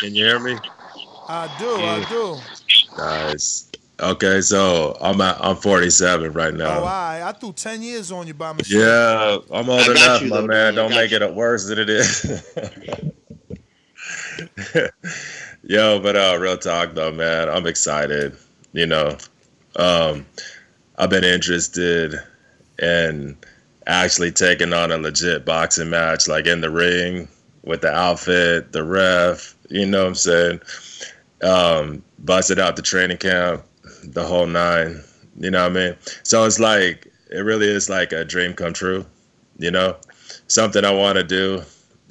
can 0.00 0.14
you 0.14 0.24
hear 0.24 0.38
me? 0.38 0.56
I 1.28 1.54
do, 1.58 1.76
I 1.76 2.06
do. 2.08 2.38
Nice. 2.96 3.69
Okay, 4.00 4.40
so 4.40 4.96
I'm 5.00 5.20
at, 5.20 5.36
I'm 5.44 5.56
47 5.56 6.32
right 6.32 6.54
now. 6.54 6.78
Oh, 6.78 6.80
now. 6.80 6.84
I, 6.84 7.22
I 7.28 7.32
threw 7.32 7.52
10 7.52 7.82
years 7.82 8.10
on 8.10 8.26
you 8.26 8.34
by 8.34 8.52
mistake. 8.54 8.78
Yeah, 8.78 9.38
I'm 9.52 9.68
old 9.68 9.86
enough, 9.86 10.22
you, 10.22 10.28
my 10.28 10.40
though, 10.40 10.46
man. 10.46 10.74
Don't 10.74 10.90
got 10.90 10.96
make 10.96 11.12
it 11.12 11.34
worse 11.34 11.68
than 11.68 11.78
it 11.78 11.90
is. 11.90 12.42
Yo, 15.62 16.00
but 16.00 16.16
uh, 16.16 16.36
real 16.40 16.56
talk 16.56 16.94
though, 16.94 17.12
man. 17.12 17.48
I'm 17.50 17.66
excited. 17.66 18.34
You 18.72 18.86
know, 18.86 19.18
um, 19.76 20.24
I've 20.96 21.10
been 21.10 21.24
interested 21.24 22.14
in 22.80 23.36
actually 23.86 24.32
taking 24.32 24.72
on 24.72 24.90
a 24.90 24.96
legit 24.96 25.44
boxing 25.44 25.90
match, 25.90 26.26
like 26.26 26.46
in 26.46 26.62
the 26.62 26.70
ring 26.70 27.28
with 27.64 27.82
the 27.82 27.92
outfit, 27.92 28.72
the 28.72 28.82
ref. 28.82 29.54
You 29.68 29.86
know 29.86 30.02
what 30.02 30.08
I'm 30.08 30.14
saying? 30.14 30.60
Um, 31.42 32.02
busted 32.18 32.58
out 32.58 32.76
the 32.76 32.82
training 32.82 33.18
camp, 33.18 33.62
the 34.02 34.24
whole 34.24 34.46
nine. 34.46 35.02
You 35.38 35.50
know 35.50 35.62
what 35.62 35.72
I 35.72 35.74
mean? 35.74 35.96
So 36.22 36.44
it's 36.44 36.60
like 36.60 37.10
it 37.30 37.40
really 37.40 37.68
is 37.68 37.88
like 37.88 38.12
a 38.12 38.24
dream 38.24 38.54
come 38.54 38.72
true. 38.72 39.06
You 39.58 39.70
know, 39.70 39.96
something 40.48 40.84
I 40.84 40.92
want 40.92 41.16
to 41.16 41.24
do 41.24 41.62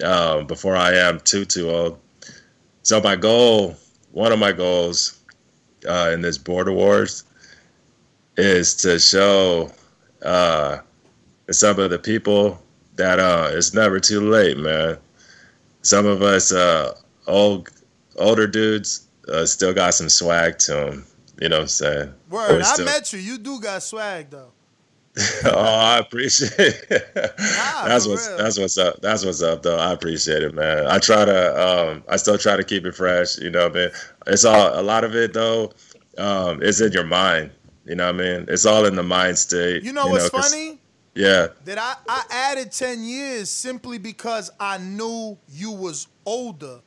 um, 0.04 0.48
before 0.48 0.76
I 0.76 0.94
am 0.94 1.20
too 1.20 1.46
too 1.46 1.70
old. 1.70 2.00
So 2.84 3.02
my 3.02 3.16
goal, 3.16 3.76
one 4.12 4.32
of 4.32 4.40
my 4.40 4.52
goals 4.52 5.20
uh, 5.88 6.12
in 6.14 6.22
this 6.22 6.38
border 6.38 6.72
wars, 6.72 7.24
is 8.38 8.76
to 8.76 9.00
show 9.00 9.72
uh, 10.24 10.80
some 11.52 11.80
of 11.80 11.90
the 11.90 12.00
people 12.00 12.62
that 12.96 13.20
uh, 13.20 13.50
it's 13.52 13.74
never 13.74 14.00
too 14.00 14.22
late, 14.22 14.58
man. 14.58 14.98
Some 15.82 16.06
of 16.06 16.22
us 16.22 16.52
uh, 16.52 16.96
old 17.28 17.70
older 18.18 18.48
dudes 18.48 19.08
uh, 19.32 19.46
still 19.46 19.74
got 19.74 19.94
some 19.94 20.10
swag 20.10 20.58
to 20.60 20.74
them. 20.74 21.06
You 21.40 21.50
know 21.50 21.58
what 21.58 21.62
I'm 21.64 21.68
saying? 21.70 22.14
Word, 22.30 22.62
I 22.62 22.64
still- 22.64 22.86
met 22.86 23.14
you. 23.14 23.20
You 23.20 23.38
do 23.38 23.60
got 23.60 23.82
swag, 23.84 24.30
though. 24.30 24.52
oh, 25.46 25.50
I 25.58 25.98
appreciate 26.00 26.52
it. 26.90 27.14
that's 27.16 28.08
what's 28.08 28.28
real. 28.28 28.38
that's 28.38 28.58
what's 28.60 28.78
up. 28.78 29.02
That's 29.02 29.26
what's 29.26 29.42
up 29.42 29.64
though. 29.64 29.78
I 29.78 29.92
appreciate 29.92 30.44
it, 30.44 30.54
man. 30.54 30.86
I 30.86 31.00
try 31.00 31.26
to 31.26 31.68
um 31.68 32.04
I 32.08 32.16
still 32.16 32.38
try 32.38 32.56
to 32.56 32.64
keep 32.64 32.86
it 32.86 32.94
fresh, 32.96 33.38
you 33.40 33.50
know 33.50 33.68
what 33.68 33.76
I 33.76 33.80
mean? 33.80 33.90
It's 34.28 34.46
all 34.46 34.80
a 34.80 34.84
lot 34.84 35.04
of 35.04 35.16
it 35.16 35.34
though, 35.34 35.74
um, 36.18 36.62
is 36.62 36.80
in 36.80 36.94
your 36.94 37.04
mind. 37.06 37.52
You 37.86 37.96
know 37.96 38.06
what 38.06 38.16
I 38.16 38.18
mean? 38.38 38.46
It's 38.48 38.66
all 38.66 38.86
in 38.86 38.96
the 38.96 39.04
mind 39.04 39.38
state. 39.40 39.84
You 39.84 39.92
know 39.94 40.08
what's 40.08 40.30
'cause- 40.30 40.52
funny? 40.52 40.80
Yeah. 41.16 41.48
That 41.66 41.80
I, 41.80 41.96
I 42.08 42.24
added 42.30 42.72
10 42.72 43.04
years 43.04 43.50
simply 43.50 43.98
because 43.98 44.52
I 44.60 44.78
knew 44.78 45.38
you 45.50 45.72
was 45.72 46.08
older, 46.26 46.80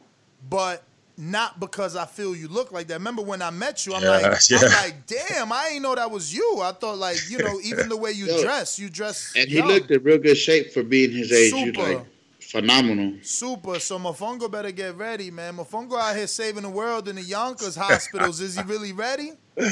but 0.49 0.85
not 1.17 1.61
because 1.61 1.97
I 1.97 2.07
feel 2.07 2.35
you 2.35 2.49
look 2.49 2.73
like 2.73 2.89
that. 2.89 2.95
Remember 2.95 3.23
when 3.23 3.43
I 3.43 3.51
met 3.51 3.87
you, 3.87 3.95
I'm 3.95 4.03
Yeah, 4.03 4.11
like, 4.11 4.39
yeah. 4.51 4.59
I'm 4.59 4.73
like, 4.73 5.07
damn, 5.07 5.53
I 5.53 5.71
ain't 5.73 5.83
know 5.83 5.95
that 5.95 6.11
was 6.11 6.35
you. 6.35 6.61
I 6.63 6.73
thought 6.73 6.99
like, 6.99 7.19
you 7.29 7.39
know, 7.39 7.61
even 7.65 7.89
the 7.89 7.97
way 7.97 8.13
you 8.13 8.27
Yo. 8.27 8.43
dress, 8.43 8.79
you 8.79 8.89
dress 8.89 9.33
And 9.37 9.49
he 9.49 9.63
looked 9.63 9.91
in 9.91 10.03
real 10.03 10.19
good 10.19 10.37
shape 10.37 10.73
for 10.73 10.83
being 10.83 11.11
his 11.13 11.33
age. 11.33 11.53
You 11.53 11.73
Super. 11.73 11.83
like 11.83 12.07
phenomenal. 12.41 13.15
Super. 13.23 13.79
So 13.79 13.99
Mofongo 13.99 14.51
better 14.51 14.71
get 14.73 14.97
ready, 14.97 15.31
man. 15.31 15.57
Mofongo 15.57 15.99
out 15.99 16.17
here 16.17 16.27
saving 16.27 16.63
the 16.63 16.71
world 16.71 17.09
in 17.09 17.17
the 17.17 17.23
Yonkers 17.23 17.77
hospitals. 17.77 18.41
Is 18.41 18.57
he 18.57 18.63
really 18.63 18.93
ready? 18.93 19.33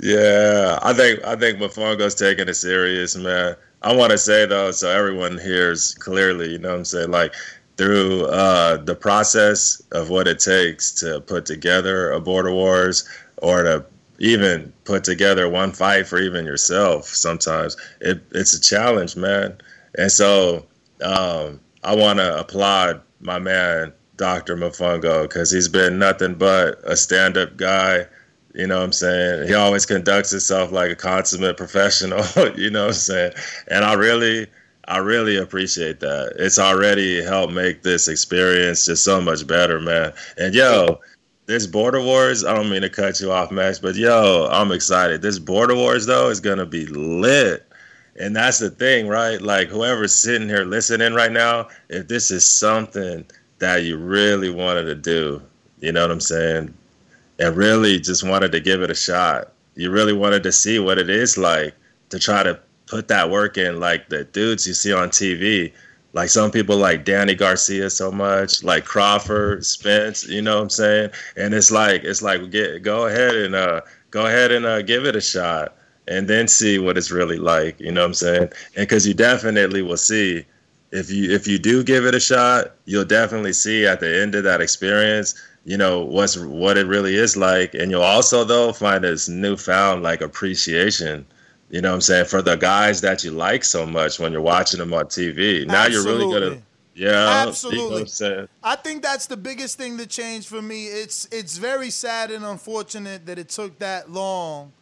Yeah, 0.00 0.78
I 0.82 0.92
think 0.94 1.24
I 1.24 1.36
think 1.36 1.58
Mofongo's 1.58 2.14
taking 2.14 2.48
it 2.48 2.54
serious, 2.54 3.16
man. 3.16 3.56
I 3.82 3.94
want 3.94 4.12
to 4.12 4.18
say 4.18 4.46
though, 4.46 4.70
so 4.70 4.90
everyone 4.90 5.38
hears 5.38 5.94
clearly, 5.94 6.50
you 6.52 6.58
know 6.58 6.70
what 6.70 6.78
I'm 6.78 6.84
saying, 6.84 7.10
like 7.10 7.34
through 7.78 8.26
uh, 8.26 8.76
the 8.76 8.94
process 8.94 9.80
of 9.92 10.10
what 10.10 10.26
it 10.26 10.40
takes 10.40 10.90
to 10.92 11.20
put 11.22 11.46
together 11.46 12.10
a 12.10 12.20
border 12.20 12.52
wars 12.52 13.08
or 13.38 13.62
to 13.62 13.86
even 14.18 14.72
put 14.84 15.04
together 15.04 15.48
one 15.48 15.70
fight 15.70 16.06
for 16.06 16.18
even 16.18 16.44
yourself. 16.44 17.06
Sometimes 17.06 17.76
it, 18.00 18.20
it's 18.32 18.52
a 18.52 18.60
challenge, 18.60 19.14
man. 19.16 19.56
And 19.96 20.10
so 20.10 20.66
um, 21.02 21.60
I 21.84 21.94
want 21.94 22.18
to 22.18 22.40
applaud 22.40 23.00
my 23.20 23.38
man, 23.38 23.92
Dr. 24.16 24.56
Mofongo 24.56 25.22
because 25.22 25.52
he's 25.52 25.68
been 25.68 26.00
nothing 26.00 26.34
but 26.34 26.80
a 26.82 26.96
stand-up 26.96 27.56
guy. 27.56 28.06
You 28.54 28.66
know 28.66 28.78
what 28.78 28.86
I'm 28.86 28.92
saying? 28.92 29.46
He 29.46 29.54
always 29.54 29.86
conducts 29.86 30.30
himself 30.32 30.72
like 30.72 30.90
a 30.90 30.96
consummate 30.96 31.56
professional, 31.56 32.24
you 32.56 32.70
know 32.70 32.86
what 32.86 32.88
I'm 32.88 32.94
saying? 32.94 33.32
And 33.68 33.84
I 33.84 33.92
really, 33.92 34.48
I 34.88 34.98
really 34.98 35.36
appreciate 35.36 36.00
that. 36.00 36.32
It's 36.36 36.58
already 36.58 37.22
helped 37.22 37.52
make 37.52 37.82
this 37.82 38.08
experience 38.08 38.86
just 38.86 39.04
so 39.04 39.20
much 39.20 39.46
better, 39.46 39.78
man. 39.78 40.14
And 40.38 40.54
yo, 40.54 41.00
this 41.44 41.66
Border 41.66 42.02
Wars, 42.02 42.42
I 42.42 42.54
don't 42.54 42.70
mean 42.70 42.80
to 42.80 42.88
cut 42.88 43.20
you 43.20 43.30
off, 43.30 43.50
Max, 43.50 43.78
but 43.78 43.96
yo, 43.96 44.48
I'm 44.50 44.72
excited. 44.72 45.20
This 45.20 45.38
Border 45.38 45.74
Wars, 45.74 46.06
though, 46.06 46.30
is 46.30 46.40
to 46.40 46.64
be 46.64 46.86
lit. 46.86 47.66
And 48.18 48.34
that's 48.34 48.58
the 48.58 48.70
thing, 48.70 49.08
right? 49.08 49.40
Like, 49.40 49.68
whoever's 49.68 50.14
sitting 50.14 50.48
here 50.48 50.64
listening 50.64 51.12
right 51.12 51.32
now, 51.32 51.68
if 51.90 52.08
this 52.08 52.30
is 52.30 52.44
something 52.44 53.26
that 53.58 53.84
you 53.84 53.98
really 53.98 54.50
wanted 54.50 54.84
to 54.84 54.94
do, 54.94 55.42
you 55.80 55.92
know 55.92 56.02
what 56.02 56.10
I'm 56.10 56.20
saying? 56.20 56.74
And 57.38 57.56
really 57.56 58.00
just 58.00 58.26
wanted 58.26 58.52
to 58.52 58.60
give 58.60 58.82
it 58.82 58.90
a 58.90 58.94
shot. 58.94 59.52
You 59.76 59.90
really 59.90 60.14
wanted 60.14 60.42
to 60.44 60.52
see 60.52 60.78
what 60.78 60.98
it 60.98 61.10
is 61.10 61.36
like 61.36 61.74
to 62.08 62.18
try 62.18 62.42
to 62.42 62.58
put 62.88 63.08
that 63.08 63.30
work 63.30 63.58
in 63.58 63.80
like 63.80 64.08
the 64.08 64.24
dudes 64.24 64.66
you 64.66 64.74
see 64.74 64.92
on 64.92 65.10
TV. 65.10 65.72
Like 66.14 66.30
some 66.30 66.50
people 66.50 66.76
like 66.76 67.04
Danny 67.04 67.34
Garcia 67.34 67.90
so 67.90 68.10
much, 68.10 68.64
like 68.64 68.84
Crawford, 68.84 69.64
Spence, 69.64 70.26
you 70.26 70.40
know 70.40 70.56
what 70.56 70.62
I'm 70.62 70.70
saying? 70.70 71.10
And 71.36 71.54
it's 71.54 71.70
like 71.70 72.02
it's 72.02 72.22
like 72.22 72.50
get 72.50 72.82
go 72.82 73.06
ahead 73.06 73.36
and 73.36 73.54
uh 73.54 73.82
go 74.10 74.26
ahead 74.26 74.50
and 74.50 74.64
uh 74.64 74.82
give 74.82 75.04
it 75.04 75.16
a 75.16 75.20
shot 75.20 75.76
and 76.08 76.26
then 76.26 76.48
see 76.48 76.78
what 76.78 76.96
it's 76.96 77.10
really 77.10 77.36
like, 77.36 77.78
you 77.78 77.92
know 77.92 78.00
what 78.00 78.06
I'm 78.06 78.14
saying? 78.14 78.48
And 78.76 78.88
cuz 78.88 79.06
you 79.06 79.14
definitely 79.14 79.82
will 79.82 79.98
see 79.98 80.46
if 80.90 81.10
you 81.10 81.30
if 81.30 81.46
you 81.46 81.58
do 81.58 81.84
give 81.84 82.06
it 82.06 82.14
a 82.14 82.20
shot, 82.20 82.74
you'll 82.86 83.04
definitely 83.04 83.52
see 83.52 83.86
at 83.86 84.00
the 84.00 84.20
end 84.22 84.34
of 84.34 84.44
that 84.44 84.62
experience, 84.62 85.34
you 85.66 85.76
know, 85.76 86.02
what's 86.02 86.38
what 86.38 86.78
it 86.78 86.86
really 86.86 87.16
is 87.16 87.36
like 87.36 87.74
and 87.74 87.90
you'll 87.90 88.02
also 88.02 88.44
though 88.44 88.72
find 88.72 89.04
this 89.04 89.28
newfound 89.28 90.02
like 90.02 90.22
appreciation 90.22 91.26
you 91.70 91.80
know 91.80 91.90
what 91.90 91.96
I'm 91.96 92.00
saying? 92.00 92.26
For 92.26 92.42
the 92.42 92.56
guys 92.56 93.00
that 93.02 93.24
you 93.24 93.30
like 93.30 93.64
so 93.64 93.86
much 93.86 94.18
when 94.18 94.32
you're 94.32 94.40
watching 94.40 94.78
them 94.78 94.94
on 94.94 95.06
TV. 95.06 95.66
Now 95.66 95.86
you're 95.86 96.04
really 96.04 96.32
gonna 96.32 96.62
yeah, 96.98 97.44
Absolutely. 97.46 98.06
You 98.18 98.36
know? 98.36 98.48
I 98.64 98.74
think 98.74 99.02
that's 99.04 99.26
the 99.26 99.36
biggest 99.36 99.78
thing 99.78 99.96
that 99.98 100.10
changed 100.10 100.48
for 100.48 100.60
me. 100.60 100.86
It's 100.86 101.26
it's 101.30 101.56
very 101.56 101.90
sad 101.90 102.32
and 102.32 102.44
unfortunate 102.44 103.24
that 103.26 103.38
it 103.38 103.50
took 103.50 103.78
that 103.78 104.10
long. 104.10 104.72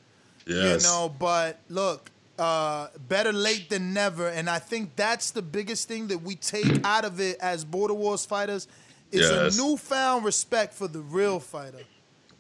Yes. 0.47 0.83
You 0.83 0.89
know, 0.89 1.15
but 1.19 1.59
look, 1.69 2.11
uh, 2.39 2.89
better 3.09 3.35
late 3.35 3.69
than 3.69 3.93
never. 3.93 4.29
And 4.29 4.49
I 4.49 4.59
think 4.59 4.97
that's 4.97 5.31
the 5.31 5.43
biggest 5.43 5.89
thing 5.89 6.07
that 6.07 6.23
we 6.23 6.37
take 6.37 6.85
out 6.85 7.05
of 7.05 7.21
it 7.21 7.37
as 7.41 7.67
Border 7.67 7.95
Wars 7.95 8.25
fighters 8.25 8.67
is 9.13 9.29
Yes. 9.29 9.59
a 9.59 9.63
newfound 9.63 10.25
respect 10.25 10.73
for 10.73 10.89
the 10.89 11.01
real 11.01 11.39
fighter. 11.39 11.83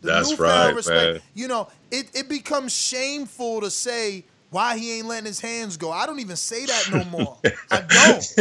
The 0.01 0.09
That's 0.09 0.39
right, 0.39 0.75
man. 0.89 1.21
You 1.35 1.49
know, 1.49 1.69
it, 1.91 2.11
it 2.15 2.29
becomes 2.29 2.75
shameful 2.75 3.61
to 3.61 3.71
say 3.71 4.25
why 4.57 4.79
he 4.79 4.97
ain't 4.97 5.07
letting 5.07 5.27
his 5.27 5.39
hands 5.39 5.77
go. 5.77 5.93
I 5.93 6.07
don't 6.07 6.19
even 6.19 6.35
say 6.37 6.65
that 6.65 6.89
no 6.91 7.05
more. 7.05 7.39
I 7.71 7.83
don't. 7.83 8.35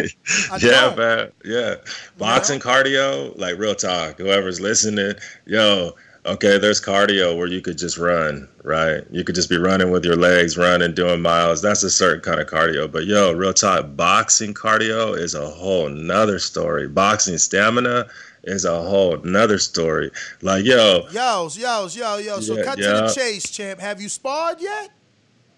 I 0.50 0.58
yeah, 0.62 0.82
don't. 0.82 0.98
man. 0.98 1.32
Yeah. 1.44 1.76
Boxing 2.18 2.62
cardio, 2.62 3.38
like 3.38 3.58
real 3.58 3.76
talk. 3.76 4.18
Whoever's 4.18 4.62
listening, 4.62 5.16
yo, 5.46 5.92
okay, 6.26 6.58
there's 6.58 6.80
cardio 6.80 7.38
where 7.38 7.48
you 7.48 7.60
could 7.60 7.78
just 7.78 7.98
run, 7.98 8.48
right? 8.64 9.04
You 9.12 9.26
could 9.26 9.36
just 9.36 9.50
be 9.50 9.58
running 9.58 9.92
with 9.92 10.06
your 10.06 10.16
legs, 10.16 10.56
running, 10.58 10.94
doing 10.94 11.22
miles. 11.22 11.62
That's 11.62 11.84
a 11.84 11.90
certain 11.90 12.22
kind 12.22 12.40
of 12.40 12.48
cardio. 12.48 12.90
But 12.90 13.08
yo, 13.08 13.34
real 13.34 13.54
talk, 13.54 13.98
boxing 13.98 14.54
cardio 14.54 15.18
is 15.18 15.36
a 15.36 15.46
whole 15.46 15.90
nother 15.90 16.40
story. 16.40 16.88
Boxing 16.88 17.38
stamina 17.38 18.08
is 18.46 18.64
a 18.64 18.82
whole 18.82 19.18
nother 19.18 19.58
story. 19.58 20.12
Like, 20.42 20.64
yo, 20.64 21.08
Yo, 21.12 21.50
yo, 21.52 21.88
yo, 21.88 22.18
yo. 22.20 22.40
So 22.40 22.56
Yeah, 22.56 22.64
cut 22.64 22.78
to 22.78 22.84
the 22.84 23.14
chase, 23.14 23.50
champ. 23.50 23.82
Have 23.82 24.00
you 24.00 24.08
sparred 24.08 24.62
yet? 24.62 24.92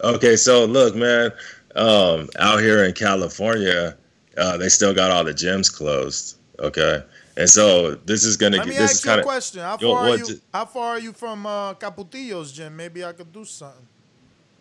Okay, 0.02 0.36
so 0.36 0.66
look, 0.66 0.96
man, 0.96 1.32
um, 1.76 2.30
out 2.40 2.60
here 2.60 2.84
in 2.86 2.94
California, 2.94 3.98
uh, 4.38 4.58
they 4.58 4.70
still 4.70 4.94
got 4.94 5.12
all 5.12 5.24
the 5.24 5.34
gyms 5.34 5.74
closed. 5.74 6.38
Okay, 6.60 7.04
and 7.36 7.50
so 7.50 7.96
this 7.96 8.24
is 8.24 8.38
gonna 8.38 8.58
Let 8.58 8.66
get 8.66 8.70
me 8.72 8.78
this 8.78 8.92
ask 8.92 8.96
is 9.00 9.06
you 9.06 9.12
a 9.12 9.14
kind 9.14 9.20
of 9.20 9.24
a 9.26 9.28
question. 9.28 9.62
How 9.62 9.78
Yo, 9.80 9.94
far 9.94 10.04
are 10.10 10.18
you? 10.18 10.42
How 10.54 10.66
far 10.66 10.88
are 10.90 11.00
you 11.00 11.14
from 11.14 11.46
uh, 11.46 11.74
Capetillo's 11.76 12.52
gym? 12.52 12.76
Maybe 12.76 13.04
I 13.06 13.14
could 13.14 13.32
do 13.32 13.46
something. 13.46 13.88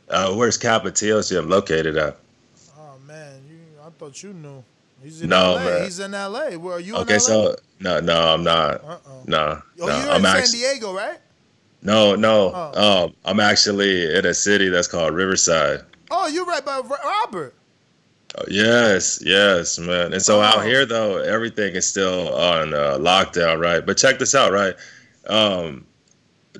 uh, 0.08 0.34
where's 0.34 0.56
Capetillo's 0.58 1.28
gym 1.28 1.48
located 1.48 1.96
at? 1.96 2.16
Oh 2.78 2.98
man, 3.06 3.42
you, 3.48 3.58
I 3.84 3.90
thought 3.90 4.22
you 4.22 4.32
knew. 4.32 4.62
He's 5.02 5.20
in 5.22 5.28
No, 5.28 5.52
LA. 5.54 5.64
man. 5.64 5.84
He's 5.84 5.98
in 6.00 6.12
LA. 6.12 6.50
Where 6.56 6.74
are 6.76 6.80
you? 6.80 6.96
Okay, 6.96 7.14
in 7.14 7.20
LA? 7.20 7.26
so 7.26 7.56
no, 7.80 8.00
no, 8.00 8.34
I'm 8.34 8.42
not. 8.44 8.82
Uh-uh. 8.84 8.98
No, 9.26 9.62
Oh, 9.80 9.86
no, 9.86 9.86
you're 9.86 10.10
I'm 10.10 10.16
in 10.20 10.22
San 10.24 10.36
actually 10.36 10.58
Diego, 10.60 10.94
right? 10.94 11.18
No, 11.86 12.16
no. 12.16 12.52
Oh. 12.54 13.04
Um, 13.04 13.14
I'm 13.24 13.38
actually 13.40 14.12
in 14.14 14.26
a 14.26 14.34
city 14.34 14.68
that's 14.68 14.88
called 14.88 15.14
Riverside. 15.14 15.82
Oh, 16.10 16.26
you're 16.26 16.44
right 16.44 16.64
by 16.64 16.80
Robert. 16.80 17.54
Oh, 18.36 18.44
Yes, 18.48 19.20
yes, 19.24 19.78
man. 19.78 20.12
And 20.12 20.20
so 20.20 20.40
Oh. 20.40 20.42
out 20.42 20.64
here 20.66 20.84
though, 20.84 21.18
everything 21.18 21.74
is 21.76 21.86
still 21.86 22.34
on 22.34 22.74
uh, 22.74 22.98
lockdown, 22.98 23.60
right? 23.60 23.86
But 23.86 23.96
check 23.96 24.18
this 24.18 24.34
out, 24.34 24.52
right? 24.52 24.74
Um, 25.28 25.86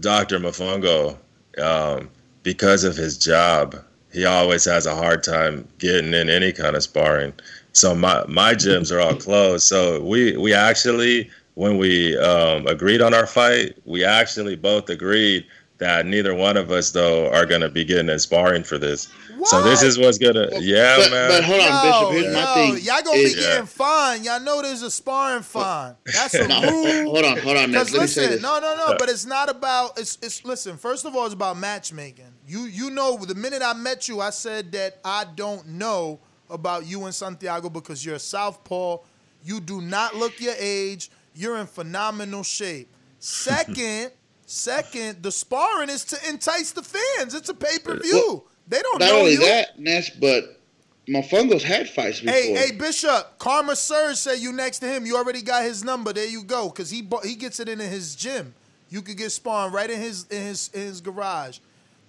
Dr. 0.00 0.38
Mofongo, 0.38 1.16
um, 1.60 2.08
because 2.42 2.84
of 2.84 2.96
his 2.96 3.18
job, 3.18 3.76
he 4.12 4.24
always 4.24 4.64
has 4.64 4.86
a 4.86 4.94
hard 4.94 5.22
time 5.24 5.66
getting 5.78 6.14
in 6.14 6.30
any 6.30 6.52
kind 6.52 6.76
of 6.76 6.82
sparring. 6.82 7.32
So 7.72 7.94
my 7.94 8.24
my 8.28 8.54
gyms 8.54 8.90
are 8.92 9.00
all 9.00 9.14
closed. 9.16 9.64
So 9.66 10.00
we 10.02 10.36
we 10.36 10.54
actually 10.54 11.30
when 11.56 11.76
we 11.78 12.16
um, 12.18 12.66
agreed 12.68 13.02
on 13.02 13.12
our 13.12 13.26
fight, 13.26 13.76
we 13.84 14.04
actually 14.04 14.56
both 14.56 14.88
agreed 14.88 15.44
that 15.78 16.06
neither 16.06 16.34
one 16.34 16.56
of 16.56 16.70
us 16.70 16.90
though 16.92 17.30
are 17.32 17.44
gonna 17.44 17.68
be 17.68 17.84
getting 17.84 18.08
in 18.08 18.18
sparring 18.18 18.62
for 18.62 18.78
this. 18.78 19.08
So 19.44 19.62
this 19.62 19.82
is 19.82 19.98
what's 19.98 20.16
gonna 20.16 20.48
yeah, 20.60 20.96
but, 20.96 21.10
man. 21.10 21.28
but 21.28 21.44
hold 21.44 21.60
on, 21.60 21.66
Yo, 21.84 21.90
Bishop. 22.10 22.12
Here's 22.24 22.34
my 22.34 22.40
yo, 22.40 22.54
thing. 22.76 22.84
y'all 22.84 23.02
gonna 23.02 23.18
is- 23.18 23.34
be 23.34 23.40
getting 23.40 23.66
fined. 23.66 24.24
Y'all 24.24 24.40
know 24.40 24.62
there's 24.62 24.80
a 24.82 24.90
sparring 24.90 25.42
fine. 25.42 25.94
That's 26.06 26.32
a 26.34 26.48
No, 26.48 26.62
rule. 26.62 27.12
hold 27.12 27.24
on, 27.26 27.38
hold 27.38 27.56
on. 27.58 27.72
Let 27.72 27.86
Because 27.86 27.92
me 27.92 27.98
say 27.98 28.00
listen, 28.22 28.30
this. 28.30 28.42
no, 28.42 28.58
no, 28.58 28.74
no. 28.76 28.96
But 28.98 29.10
it's 29.10 29.26
not 29.26 29.50
about. 29.50 29.98
It's 29.98 30.16
it's. 30.22 30.44
Listen. 30.46 30.78
First 30.78 31.04
of 31.04 31.14
all, 31.14 31.24
it's 31.26 31.34
about 31.34 31.58
matchmaking. 31.58 32.32
You 32.48 32.60
you 32.64 32.88
know, 32.90 33.18
the 33.18 33.34
minute 33.34 33.60
I 33.62 33.74
met 33.74 34.08
you, 34.08 34.20
I 34.22 34.30
said 34.30 34.72
that 34.72 34.98
I 35.04 35.24
don't 35.34 35.66
know 35.68 36.20
about 36.48 36.86
you 36.86 37.04
and 37.04 37.14
Santiago 37.14 37.68
because 37.68 38.04
you're 38.04 38.14
a 38.16 38.18
southpaw. 38.18 38.98
You 39.44 39.60
do 39.60 39.80
not 39.82 40.16
look 40.16 40.40
your 40.40 40.54
age. 40.58 41.10
You're 41.36 41.58
in 41.58 41.66
phenomenal 41.66 42.42
shape. 42.42 42.88
Second, 43.18 44.10
second, 44.46 45.22
the 45.22 45.32
sparring 45.32 45.88
is 45.90 46.04
to 46.06 46.28
entice 46.28 46.72
the 46.72 46.82
fans. 46.82 47.34
It's 47.34 47.48
a 47.48 47.54
pay 47.54 47.78
per 47.82 47.98
view. 47.98 48.42
Uh, 48.46 48.50
they 48.68 48.80
don't 48.82 49.00
Not 49.00 49.06
know 49.10 49.18
only 49.20 49.32
you. 49.32 49.40
that, 49.40 49.78
Ness, 49.78 50.10
but 50.10 50.60
Mofongo's 51.08 51.62
had 51.62 51.88
fights 51.88 52.20
before. 52.20 52.34
Hey, 52.34 52.52
hey, 52.54 52.72
Bishop, 52.72 53.38
Karma 53.38 53.76
Surge 53.76 54.16
said 54.16 54.38
you 54.38 54.52
next 54.52 54.80
to 54.80 54.86
him. 54.86 55.06
You 55.06 55.16
already 55.16 55.42
got 55.42 55.62
his 55.62 55.84
number. 55.84 56.12
There 56.12 56.26
you 56.26 56.42
go, 56.42 56.68
cause 56.70 56.90
he 56.90 57.08
he 57.24 57.34
gets 57.36 57.60
it 57.60 57.68
in 57.68 57.78
his 57.78 58.14
gym. 58.16 58.54
You 58.90 59.02
could 59.02 59.16
get 59.16 59.30
spawned 59.32 59.72
right 59.72 59.90
in 59.90 60.00
his 60.00 60.26
in 60.30 60.42
his 60.42 60.70
in 60.74 60.80
his 60.82 61.00
garage. 61.00 61.58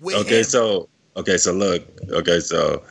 Okay, 0.04 0.40
him. 0.40 0.44
so 0.44 0.90
okay, 1.16 1.38
so 1.38 1.54
look, 1.54 1.84
okay, 2.10 2.40
so 2.40 2.84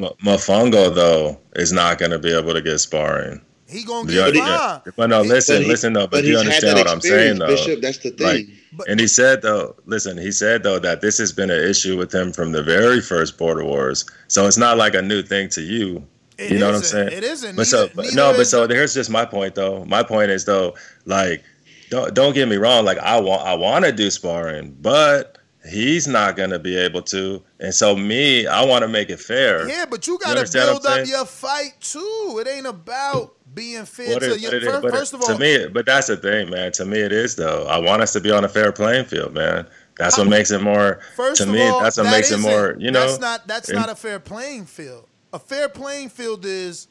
M- 0.00 0.08
Mofongo 0.24 0.92
though 0.94 1.38
is 1.56 1.72
not 1.72 1.98
gonna 1.98 2.18
be 2.18 2.32
able 2.36 2.52
to 2.54 2.62
get 2.62 2.78
sparring. 2.78 3.40
He 3.74 3.84
gonna 3.84 4.06
Do 4.08 4.14
you 4.14 4.20
get 4.20 4.28
understand? 4.28 4.82
fined. 4.84 4.96
But 4.96 5.10
no, 5.10 5.22
listen, 5.22 5.56
But 5.56 5.62
he- 5.62 5.68
listen 5.68 5.92
though. 5.92 6.00
But, 6.06 6.10
but 6.10 6.24
you 6.24 6.38
understand 6.38 6.78
what 6.78 6.88
I'm 6.88 7.00
saying 7.00 7.38
though? 7.38 7.46
Bishop. 7.48 7.80
That's 7.80 7.98
the 7.98 8.10
thing. 8.10 8.26
Like, 8.26 8.46
But- 8.72 8.88
and 8.88 8.98
he 9.00 9.06
said 9.06 9.42
though, 9.42 9.76
listen, 9.86 10.16
he 10.18 10.32
said 10.32 10.62
though 10.62 10.78
that 10.78 11.00
this 11.00 11.18
has 11.18 11.32
been 11.32 11.50
an 11.50 11.62
issue 11.62 11.96
with 11.96 12.12
him 12.14 12.32
from 12.32 12.52
the 12.52 12.62
very 12.62 13.00
first 13.00 13.36
border 13.38 13.64
wars. 13.64 14.04
So 14.28 14.46
it's 14.46 14.56
not 14.56 14.76
like 14.78 14.94
a 14.94 15.02
new 15.02 15.22
thing 15.22 15.48
to 15.50 15.60
you. 15.60 16.04
It 16.38 16.52
you 16.52 16.58
know 16.58 16.66
what 16.66 16.74
I'm 16.76 16.82
saying? 16.82 17.08
It 17.12 17.22
isn't. 17.22 17.54
But 17.56 17.66
so, 17.68 17.88
but 17.94 18.12
no, 18.14 18.32
but 18.36 18.46
so 18.46 18.66
the- 18.66 18.74
here's 18.74 18.94
just 18.94 19.10
my 19.10 19.24
point 19.24 19.54
though. 19.54 19.84
My 19.84 20.02
point 20.02 20.30
is 20.30 20.44
though, 20.44 20.74
like, 21.04 21.44
don't 21.90 22.12
don't 22.14 22.34
get 22.34 22.48
me 22.48 22.56
wrong. 22.56 22.84
Like, 22.84 22.98
I 22.98 23.20
want 23.20 23.42
I 23.46 23.54
want 23.54 23.84
to 23.84 23.92
do 23.92 24.10
sparring, 24.10 24.76
but 24.80 25.38
he's 25.70 26.08
not 26.08 26.36
gonna 26.36 26.58
be 26.58 26.76
able 26.76 27.02
to. 27.02 27.40
And 27.60 27.72
so 27.72 27.94
me, 27.94 28.46
I 28.48 28.64
want 28.64 28.82
to 28.82 28.88
make 28.88 29.10
it 29.10 29.20
fair. 29.20 29.68
Yeah, 29.68 29.84
but 29.88 30.06
you 30.08 30.18
gotta 30.18 30.38
understand 30.40 30.72
what 30.72 30.82
build 30.82 30.86
up 30.92 31.06
saying? 31.06 31.08
your 31.08 31.24
fight 31.24 31.74
too. 31.80 32.42
It 32.44 32.48
ain't 32.48 32.66
about 32.66 33.34
being 33.54 33.84
fair 33.84 34.18
to 34.18 34.32
it- 34.34 34.40
you. 34.40 34.48
what 34.48 34.54
it 34.54 34.62
is, 34.62 34.68
First, 34.68 34.82
but 34.82 34.90
first 34.92 35.12
of 35.14 35.20
all, 35.22 35.28
to 35.28 35.38
me, 35.38 35.66
but 35.68 35.86
that's 35.86 36.08
the 36.08 36.16
thing, 36.16 36.50
man. 36.50 36.72
To 36.72 36.84
me, 36.84 36.98
it 36.98 37.12
is 37.12 37.36
though. 37.36 37.66
I 37.66 37.78
want 37.78 38.02
us 38.02 38.12
to 38.14 38.20
be 38.20 38.30
on 38.30 38.44
a 38.44 38.48
fair 38.48 38.72
playing 38.72 39.04
field, 39.06 39.32
man. 39.34 39.66
That's 39.96 40.18
what 40.18 40.26
makes 40.26 40.50
it 40.50 40.60
more. 40.60 41.00
First 41.14 41.40
to 41.42 41.48
of 41.48 41.54
me, 41.54 41.62
all, 41.68 41.80
that's 41.80 41.96
what 41.96 42.04
that 42.04 42.10
makes 42.10 42.32
it 42.32 42.38
more. 42.40 42.74
You 42.78 42.90
know, 42.90 43.06
that's 43.06 43.20
not 43.20 43.46
that's 43.46 43.70
not 43.70 43.88
a 43.88 43.94
fair 43.94 44.18
playing 44.18 44.66
field. 44.66 45.06
A 45.32 45.38
fair 45.38 45.68
playing 45.68 46.08
field 46.08 46.44
is 46.44 46.88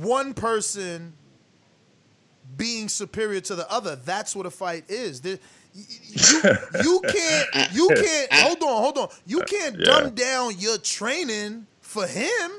one 0.00 0.34
person 0.34 1.12
being 2.56 2.88
superior 2.88 3.40
to 3.40 3.54
the 3.54 3.70
other. 3.70 3.96
That's 3.96 4.34
what 4.36 4.46
a 4.46 4.50
fight 4.50 4.84
is. 4.90 5.20
There- 5.20 5.38
you, 5.74 6.42
you 6.84 7.00
can't 7.08 7.72
you 7.72 7.88
can't 7.88 8.32
hold 8.32 8.62
on 8.62 8.82
hold 8.82 8.98
on. 8.98 9.08
You 9.24 9.40
can't 9.42 9.78
Yeah. 9.78 9.84
dumb 9.86 10.10
down 10.14 10.58
your 10.58 10.76
training 10.78 11.66
for 11.80 12.06
him. 12.06 12.50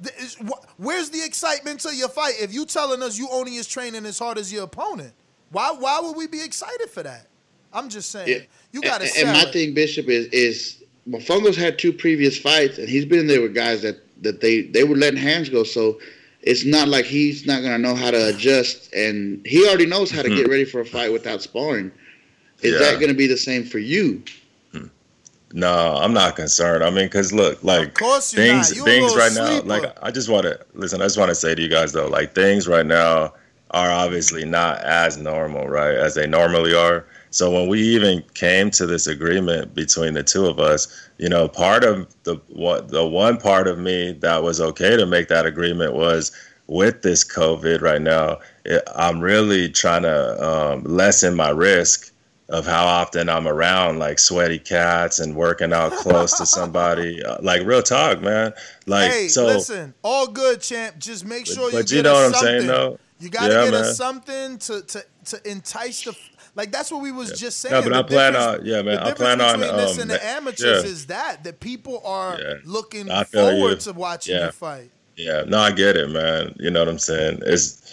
The- 0.00 0.14
is- 0.22 0.34
wh- 0.36 0.80
Where's 0.80 1.10
the 1.10 1.22
excitement 1.24 1.80
to 1.80 1.94
your 1.94 2.08
fight 2.08 2.34
if 2.40 2.52
you 2.54 2.64
telling 2.66 3.02
us 3.02 3.18
you 3.18 3.28
only 3.30 3.56
is 3.56 3.66
training 3.66 4.06
as 4.06 4.18
hard 4.18 4.38
as 4.38 4.52
your 4.52 4.64
opponent? 4.64 5.12
Why 5.50 5.72
why 5.72 6.00
would 6.00 6.16
we 6.16 6.26
be 6.26 6.42
excited 6.42 6.88
for 6.90 7.02
that? 7.02 7.26
I'm 7.72 7.88
just 7.88 8.10
saying. 8.10 8.28
Yeah. 8.28 8.38
You 8.72 8.80
got 8.82 8.98
to 8.98 9.04
and, 9.04 9.12
sell 9.12 9.26
and 9.28 9.36
my 9.36 9.48
it. 9.48 9.52
thing, 9.52 9.74
Bishop, 9.74 10.08
is 10.08 10.26
is 10.26 10.82
Mofongo's 11.08 11.56
had 11.56 11.78
two 11.78 11.92
previous 11.92 12.38
fights, 12.38 12.78
and 12.78 12.88
he's 12.88 13.04
been 13.04 13.26
there 13.26 13.40
with 13.40 13.54
guys 13.54 13.82
that 13.82 13.96
that 14.22 14.40
they 14.40 14.62
they 14.62 14.84
were 14.84 14.96
letting 14.96 15.18
hands 15.20 15.48
go. 15.48 15.64
So 15.64 15.98
it's 16.42 16.64
not 16.64 16.86
like 16.88 17.04
he's 17.04 17.46
not 17.46 17.62
gonna 17.62 17.78
know 17.78 17.94
how 17.94 18.10
to 18.10 18.28
adjust, 18.28 18.92
and 18.92 19.44
he 19.46 19.66
already 19.66 19.86
knows 19.86 20.10
how 20.10 20.22
to 20.22 20.28
get 20.28 20.48
ready 20.48 20.64
for 20.64 20.80
a 20.80 20.84
fight 20.86 21.12
without 21.12 21.42
sparring. 21.42 21.90
Is 22.60 22.72
Mm-hmm. 22.74 22.82
Yeah. 22.82 22.90
that 22.92 23.00
gonna 23.00 23.14
be 23.14 23.26
the 23.26 23.36
same 23.36 23.64
for 23.64 23.78
you? 23.78 24.22
No, 25.52 25.96
I'm 25.96 26.12
not 26.12 26.36
concerned. 26.36 26.84
I 26.84 26.90
mean, 26.90 27.06
because 27.06 27.32
look, 27.32 27.62
like 27.64 27.98
things, 27.98 28.70
not. 28.70 28.76
You 28.76 28.82
a 28.82 28.84
things 28.84 29.16
right 29.16 29.32
now. 29.34 29.62
Like 29.62 29.96
I 30.02 30.10
just 30.10 30.28
want 30.28 30.44
to 30.44 30.60
listen. 30.74 31.00
I 31.00 31.06
just 31.06 31.18
want 31.18 31.30
to 31.30 31.34
say 31.34 31.54
to 31.54 31.62
you 31.62 31.68
guys 31.68 31.92
though, 31.92 32.08
like 32.08 32.34
things 32.34 32.68
right 32.68 32.84
now 32.84 33.32
are 33.70 33.90
obviously 33.90 34.44
not 34.44 34.78
as 34.80 35.16
normal, 35.18 35.66
right, 35.68 35.94
as 35.94 36.14
they 36.14 36.26
normally 36.26 36.74
are. 36.74 37.06
So 37.30 37.50
when 37.50 37.68
we 37.68 37.80
even 37.80 38.22
came 38.34 38.70
to 38.72 38.86
this 38.86 39.06
agreement 39.06 39.74
between 39.74 40.14
the 40.14 40.22
two 40.22 40.46
of 40.46 40.58
us, 40.58 40.88
you 41.18 41.28
know, 41.28 41.48
part 41.48 41.84
of 41.84 42.14
the 42.24 42.36
what 42.48 42.88
the 42.88 43.06
one 43.06 43.38
part 43.38 43.68
of 43.68 43.78
me 43.78 44.12
that 44.12 44.42
was 44.42 44.60
okay 44.60 44.96
to 44.96 45.06
make 45.06 45.28
that 45.28 45.46
agreement 45.46 45.94
was 45.94 46.32
with 46.66 47.02
this 47.02 47.24
COVID 47.24 47.80
right 47.80 48.02
now, 48.02 48.38
it, 48.64 48.82
I'm 48.94 49.20
really 49.20 49.70
trying 49.70 50.02
to 50.02 50.46
um, 50.46 50.84
lessen 50.84 51.34
my 51.34 51.50
risk 51.50 52.07
of 52.50 52.66
how 52.66 52.86
often 52.86 53.28
I'm 53.28 53.46
around 53.46 53.98
like 53.98 54.18
sweaty 54.18 54.58
cats 54.58 55.18
and 55.18 55.34
working 55.36 55.72
out 55.72 55.92
close 55.92 56.36
to 56.38 56.46
somebody. 56.46 57.22
Uh, 57.28 57.36
like 57.42 57.62
real 57.66 57.82
talk, 57.82 58.20
man. 58.22 58.52
Like 58.86 59.10
hey, 59.10 59.28
so. 59.28 59.44
listen, 59.46 59.92
all 60.02 60.26
good, 60.26 60.60
champ. 60.62 60.98
Just 60.98 61.26
make 61.26 61.46
sure 61.46 61.70
but 61.70 61.90
you. 61.90 61.98
you 61.98 62.02
get 62.02 62.08
know 62.08 62.14
what 62.14 62.26
I'm 62.26 62.32
saying, 62.34 62.60
something. 62.62 62.66
though? 62.68 62.98
You 63.20 63.28
gotta 63.28 63.52
Yeah, 63.52 63.64
get 63.64 63.72
man. 63.72 63.80
us 63.82 63.96
something 63.96 64.58
to 64.58 64.82
to 64.82 65.04
to 65.26 65.50
entice 65.50 66.02
the. 66.04 66.16
Like 66.54 66.72
that's 66.72 66.90
what 66.90 67.02
we 67.02 67.12
was 67.12 67.38
just 67.38 67.58
saying. 67.60 67.72
No, 67.74 67.82
but 67.82 67.90
The 67.90 67.98
I 67.98 68.02
plan 68.02 68.36
on- 68.36 68.64
yeah, 68.64 68.82
man, 68.82 68.94
The 68.96 69.06
I 69.06 69.12
plan 69.12 69.38
difference 69.38 69.54
on, 69.54 69.60
between 69.60 69.76
this 69.78 69.94
um, 69.96 70.00
and 70.02 70.10
the 70.10 70.26
amateurs 70.26 70.84
yeah. 70.84 70.90
is 70.90 71.06
that 71.06 71.44
that 71.44 71.60
people 71.60 72.00
are 72.04 72.38
Yeah. 72.40 72.54
looking 72.64 73.06
feel 73.06 73.52
you. 73.52 73.58
forward 73.58 73.80
to 73.80 73.92
watching 73.92 74.34
Yeah. 74.36 74.46
you 74.46 74.52
fight. 74.52 74.90
Yeah, 75.16 75.42
no, 75.46 75.58
I 75.58 75.72
get 75.72 75.96
it, 75.96 76.08
man. 76.10 76.54
You 76.58 76.70
know 76.70 76.80
what 76.80 76.88
I'm 76.88 76.98
saying? 76.98 77.42
It's 77.44 77.92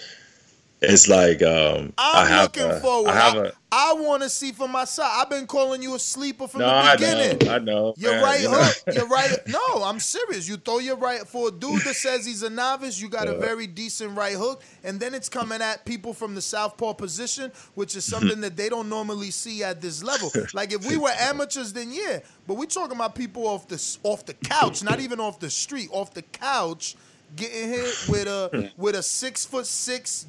it's 0.91 1.07
like 1.07 1.41
um, 1.41 1.93
I 1.97 2.21
I'm 2.21 2.27
have 2.27 2.43
looking 2.43 2.71
a, 2.71 2.79
forward. 2.79 3.09
I 3.11 3.15
have 3.15 3.35
I, 3.35 3.47
a 3.47 3.51
I 3.71 3.93
want 3.93 4.23
to 4.23 4.29
see 4.29 4.53
for 4.53 4.69
myself. 4.69 5.11
I've 5.13 5.29
been 5.29 5.47
calling 5.47 5.81
you 5.81 5.95
a 5.95 5.99
sleeper 5.99 6.47
from 6.47 6.61
no, 6.61 6.67
the 6.67 6.73
I 6.73 6.95
beginning. 6.95 7.45
know, 7.45 7.53
I 7.53 7.59
know. 7.59 7.93
Your 7.97 8.13
man, 8.13 8.23
right 8.23 8.41
you 8.41 8.49
know? 8.49 8.63
hook, 8.63 8.95
your 8.95 9.07
right. 9.07 9.37
No, 9.47 9.83
I'm 9.83 9.99
serious. 9.99 10.47
You 10.47 10.55
throw 10.55 10.79
your 10.79 10.95
right 10.95 11.27
for 11.27 11.49
a 11.49 11.51
dude 11.51 11.81
that 11.81 11.95
says 11.95 12.25
he's 12.25 12.41
a 12.43 12.49
novice. 12.49 13.01
You 13.01 13.09
got 13.09 13.27
a 13.27 13.37
very 13.37 13.67
decent 13.67 14.17
right 14.17 14.35
hook, 14.35 14.63
and 14.83 14.97
then 14.99 15.13
it's 15.13 15.27
coming 15.27 15.61
at 15.61 15.83
people 15.83 16.13
from 16.13 16.35
the 16.35 16.41
southpaw 16.41 16.93
position, 16.93 17.51
which 17.73 17.95
is 17.97 18.05
something 18.05 18.39
that 18.41 18.55
they 18.55 18.69
don't 18.69 18.87
normally 18.87 19.31
see 19.31 19.63
at 19.63 19.81
this 19.81 20.03
level. 20.03 20.31
Like 20.53 20.71
if 20.71 20.87
we 20.87 20.95
were 20.95 21.11
amateurs, 21.19 21.73
then 21.73 21.91
yeah, 21.91 22.19
but 22.47 22.53
we're 22.55 22.65
talking 22.65 22.95
about 22.95 23.13
people 23.13 23.45
off 23.47 23.67
the 23.67 23.97
off 24.03 24.25
the 24.25 24.35
couch, 24.35 24.83
not 24.83 24.99
even 25.01 25.19
off 25.19 25.39
the 25.39 25.49
street, 25.49 25.89
off 25.91 26.13
the 26.13 26.21
couch. 26.21 26.95
Getting 27.35 27.69
hit 27.69 28.05
with 28.07 28.27
a 28.27 28.71
with 28.77 28.95
a 28.95 29.03
six 29.03 29.45
foot 29.45 29.65
six 29.65 30.27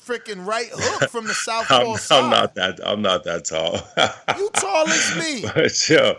freaking 0.00 0.46
right 0.46 0.68
hook 0.72 1.10
from 1.10 1.26
the 1.26 1.34
southpaw 1.44 1.92
I'm, 1.92 1.96
side. 1.98 2.24
I'm 2.24 2.30
not 2.30 2.54
that. 2.54 2.80
I'm 2.84 3.02
not 3.02 3.24
that 3.24 3.44
tall. 3.44 3.74
You 4.38 4.48
tall 4.54 4.88
as 4.88 5.16
me. 5.18 5.42
but 5.54 5.88
yo, 5.88 6.16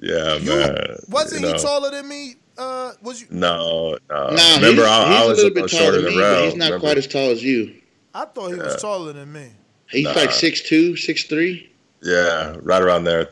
yeah, 0.00 0.36
You 0.36 0.50
man. 0.56 0.76
wasn't 1.08 1.40
you 1.42 1.46
he 1.48 1.52
know. 1.54 1.58
taller 1.58 1.90
than 1.90 2.08
me? 2.08 2.34
Uh, 2.56 2.92
was 3.02 3.20
you? 3.22 3.26
No, 3.30 3.96
no. 4.10 4.30
Nah, 4.30 4.54
Remember, 4.56 4.82
he's, 4.82 4.90
I, 4.90 5.08
he's 5.08 5.16
I 5.22 5.26
was 5.26 5.38
a 5.38 5.42
little 5.48 5.62
bit 5.62 5.70
taller 5.70 5.92
than 5.92 6.04
than 6.04 6.14
me, 6.14 6.20
but 6.20 6.44
he's 6.44 6.54
not 6.54 6.64
remember? 6.66 6.80
quite 6.86 6.98
as 6.98 7.06
tall 7.06 7.30
as 7.30 7.42
you. 7.42 7.74
I 8.14 8.24
thought 8.26 8.48
he 8.52 8.54
was 8.58 8.80
taller 8.80 9.12
than 9.14 9.32
me. 9.32 9.48
He's 9.90 10.04
Nah. 10.04 10.12
like 10.12 10.30
six 10.32 10.60
two, 10.62 10.94
six 10.96 11.24
three. 11.24 11.72
Yeah, 12.02 12.56
right 12.62 12.82
around 12.82 13.04
there. 13.04 13.30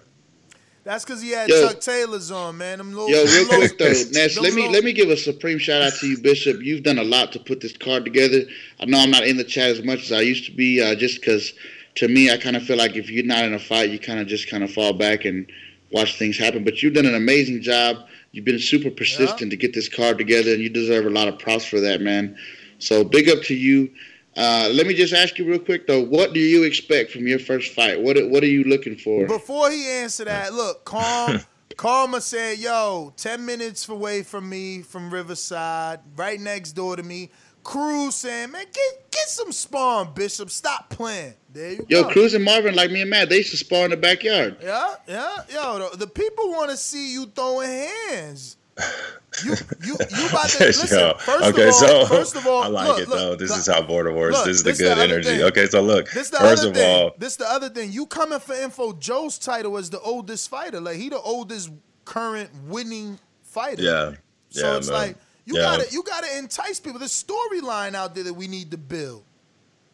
That's 0.83 1.05
because 1.05 1.20
he 1.20 1.31
had 1.31 1.49
Yo. 1.49 1.68
Chuck 1.68 1.81
Taylors 1.81 2.31
on, 2.31 2.57
man. 2.57 2.78
Them 2.78 2.93
little, 2.95 3.11
Yo, 3.11 3.24
real 3.24 3.47
quick 3.47 3.78
though, 3.78 3.87
Ness, 3.87 4.39
let 4.39 4.55
me 4.55 4.62
little- 4.62 4.72
let 4.72 4.85
me 4.85 4.93
give 4.93 5.11
a 5.11 5.16
supreme 5.16 5.59
shout 5.59 5.83
out 5.83 5.93
to 6.01 6.07
you, 6.07 6.18
Bishop. 6.18 6.62
You've 6.62 6.83
done 6.83 6.99
a 6.99 7.05
lot 7.05 7.33
to 7.33 7.39
put 7.39 7.61
this 7.61 7.76
card 7.76 8.05
together. 8.05 8.43
I 8.81 8.87
know 8.87 8.99
I'm 8.99 9.11
not 9.11 9.26
in 9.26 9.37
the 9.37 9.45
chat 9.45 9.70
as 9.70 9.83
much 9.83 10.05
as 10.05 10.12
I 10.12 10.22
used 10.22 10.47
to 10.47 10.53
be, 10.53 10.81
uh, 10.81 10.95
just 10.95 11.20
because 11.20 11.53
to 11.97 12.09
me, 12.09 12.31
I 12.31 12.39
kind 12.39 12.57
of 12.57 12.62
feel 12.62 12.76
like 12.76 12.97
if 12.97 13.11
you're 13.11 13.24
not 13.24 13.45
in 13.45 13.53
a 13.53 13.59
fight, 13.59 13.91
you 13.91 13.99
kind 13.99 14.20
of 14.20 14.26
just 14.26 14.49
kind 14.49 14.64
of 14.64 14.72
fall 14.72 14.93
back 14.93 15.24
and 15.24 15.51
watch 15.93 16.18
things 16.18 16.39
happen. 16.39 16.64
But 16.64 16.83
you've 16.83 16.95
done 16.95 17.07
an 17.07 17.14
amazing 17.14 17.62
job. 17.62 17.97
You've 18.33 18.45
been 18.45 18.61
super 18.61 18.91
persistent 18.91 19.51
to 19.51 19.57
get 19.57 19.74
this 19.74 19.89
card 19.89 20.16
together, 20.16 20.53
and 20.53 20.62
you 20.62 20.68
deserve 20.70 21.05
a 21.05 21.11
lot 21.11 21.28
of 21.28 21.39
props 21.39 21.64
for 21.64 21.81
that, 21.81 22.01
man. 22.01 22.37
So 22.78 23.05
big 23.05 23.28
up 23.28 23.43
to 23.45 23.55
you. 23.55 23.91
Uh, 24.37 24.70
let 24.72 24.87
me 24.87 24.95
just 24.95 25.12
ask 25.12 25.39
you 25.39 25.45
real 25.45 25.59
quick 25.59 25.87
though, 25.87 26.03
what 26.03 26.33
do 26.33 26.41
you 26.41 26.62
expect 26.62 27.11
from 27.11 27.26
your 27.26 27.39
first 27.39 27.72
fight? 27.74 28.01
What 28.01 28.16
what 28.31 28.43
are 28.43 28.49
you 28.49 28.64
looking 28.64 28.97
for? 28.97 29.26
Before 29.26 29.70
he 29.70 29.89
answer 29.89 30.24
that, 30.24 30.55
look, 30.55 30.85
Calm, 30.85 31.41
Karma 31.76 32.20
said, 32.20 32.59
"Yo, 32.59 33.12
ten 33.16 33.45
minutes 33.45 33.89
away 33.89 34.22
from 34.22 34.49
me, 34.49 34.83
from 34.83 35.12
Riverside, 35.12 36.01
right 36.16 36.41
next 36.41 36.72
door 36.72 36.97
to 36.97 37.03
me." 37.03 37.31
Cruz 37.64 38.14
saying, 38.14 38.53
"Man, 38.53 38.64
get 38.72 39.11
get 39.11 39.28
some 39.28 39.53
spawn, 39.53 40.14
Bishop. 40.14 40.51
Stop 40.51 40.91
playing." 40.91 41.35
There 41.53 41.72
you 41.72 41.87
Yo, 41.89 42.03
go. 42.05 42.11
Cruz 42.11 42.33
and 42.35 42.45
Marvin, 42.45 42.76
like 42.76 42.93
me 42.93 43.01
and 43.01 43.11
Matt, 43.11 43.28
they 43.28 43.39
used 43.39 43.51
to 43.51 43.57
spar 43.57 43.85
in 43.85 43.91
the 43.91 43.97
backyard. 43.97 44.59
Yeah, 44.62 44.95
yeah, 45.09 45.37
yo. 45.53 45.91
The, 45.91 45.97
the 45.97 46.07
people 46.07 46.51
want 46.51 46.70
to 46.70 46.76
see 46.76 47.12
you 47.12 47.26
throwing 47.26 47.68
hands. 47.68 48.57
You, 49.45 49.53
you, 49.84 49.97
you 50.18 50.28
about 50.28 50.49
to 50.51 50.64
listen. 50.64 50.99
Yo, 50.99 51.14
first 51.18 51.45
okay, 51.45 51.62
of 51.68 51.68
all, 51.68 51.72
so 51.72 52.07
first 52.07 52.36
of 52.36 52.47
all, 52.47 52.62
I 52.64 52.66
like 52.68 52.88
look, 52.88 52.99
it 53.01 53.09
look, 53.09 53.18
though. 53.18 53.36
This 53.36 53.57
is 53.57 53.66
how 53.66 53.82
border 53.82 54.12
wars. 54.12 54.34
look, 54.34 54.45
this 54.47 54.57
is 54.57 54.62
the 54.62 54.70
this 54.70 54.78
good 54.78 54.93
other 54.93 55.03
energy. 55.03 55.28
thing. 55.28 55.43
Okay, 55.43 55.66
so 55.66 55.80
look. 55.82 56.11
This 56.11 56.30
the 56.30 56.38
first 56.38 56.62
other 56.62 56.70
of 56.70 56.76
thing. 56.76 57.03
all, 57.05 57.12
This 57.18 57.36
the 57.36 57.51
other 57.51 57.68
thing. 57.68 57.93
You 57.93 58.07
coming 58.07 58.41
for 58.41 58.55
info? 58.55 58.93
Joe's 58.95 59.38
title 59.38 59.76
as 59.78 59.91
the 59.91 60.01
oldest 60.01 60.49
fighter. 60.49 60.80
Like 60.80 60.97
he 60.97 61.09
the 61.09 61.20
oldest 61.20 61.70
current 62.05 62.51
winning 62.66 63.18
fighter. 63.43 63.82
yeah, 63.82 64.12
So 64.51 64.70
yeah, 64.72 64.76
it's 64.78 64.88
man. 64.88 64.97
like 64.99 65.16
you 65.47 65.57
Yeah. 65.57 65.62
gotta 65.62 65.86
you 65.93 66.03
gotta 66.03 66.38
entice 66.38 66.80
people. 66.80 66.99
There's 66.99 67.12
storyline 67.24 67.95
out 67.95 68.14
there 68.14 68.24
that 68.24 68.34
we 68.34 68.47
need 68.49 68.70
to 68.72 68.78
build. 68.78 69.24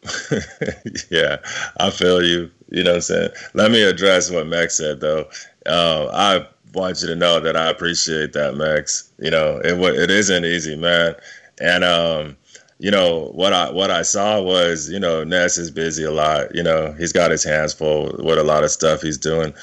yeah, 1.09 1.37
I 1.79 1.89
feel 1.89 2.23
you. 2.23 2.51
You 2.69 2.83
know 2.83 2.91
what 2.91 2.95
I'm 2.97 3.01
saying? 3.01 3.29
Let 3.53 3.71
me 3.71 3.81
address 3.83 4.29
what 4.29 4.47
Max 4.47 4.75
said 4.77 4.99
though. 4.99 5.29
Uh, 5.65 6.07
I 6.13 6.47
want 6.73 7.01
you 7.01 7.07
to 7.07 7.15
know 7.15 7.39
that 7.39 7.55
I 7.55 7.69
appreciate 7.69 8.33
that, 8.33 8.55
Max. 8.55 9.11
You 9.19 9.31
know, 9.31 9.59
it 9.63 9.77
it 9.95 10.09
isn't 10.09 10.45
easy, 10.45 10.75
man. 10.75 11.15
And 11.59 11.83
um, 11.83 12.37
you 12.79 12.91
know 12.91 13.31
what 13.33 13.53
I 13.53 13.71
what 13.71 13.91
I 13.91 14.03
saw 14.03 14.41
was, 14.41 14.89
you 14.89 14.99
know, 14.99 15.23
Ness 15.23 15.57
is 15.57 15.71
busy 15.71 16.03
a 16.03 16.11
lot. 16.11 16.53
You 16.53 16.63
know, 16.63 16.93
he's 16.93 17.13
got 17.13 17.31
his 17.31 17.43
hands 17.43 17.73
full 17.73 18.15
with 18.19 18.37
a 18.37 18.43
lot 18.43 18.63
of 18.63 18.71
stuff 18.71 19.01
he's 19.01 19.17
doing, 19.17 19.53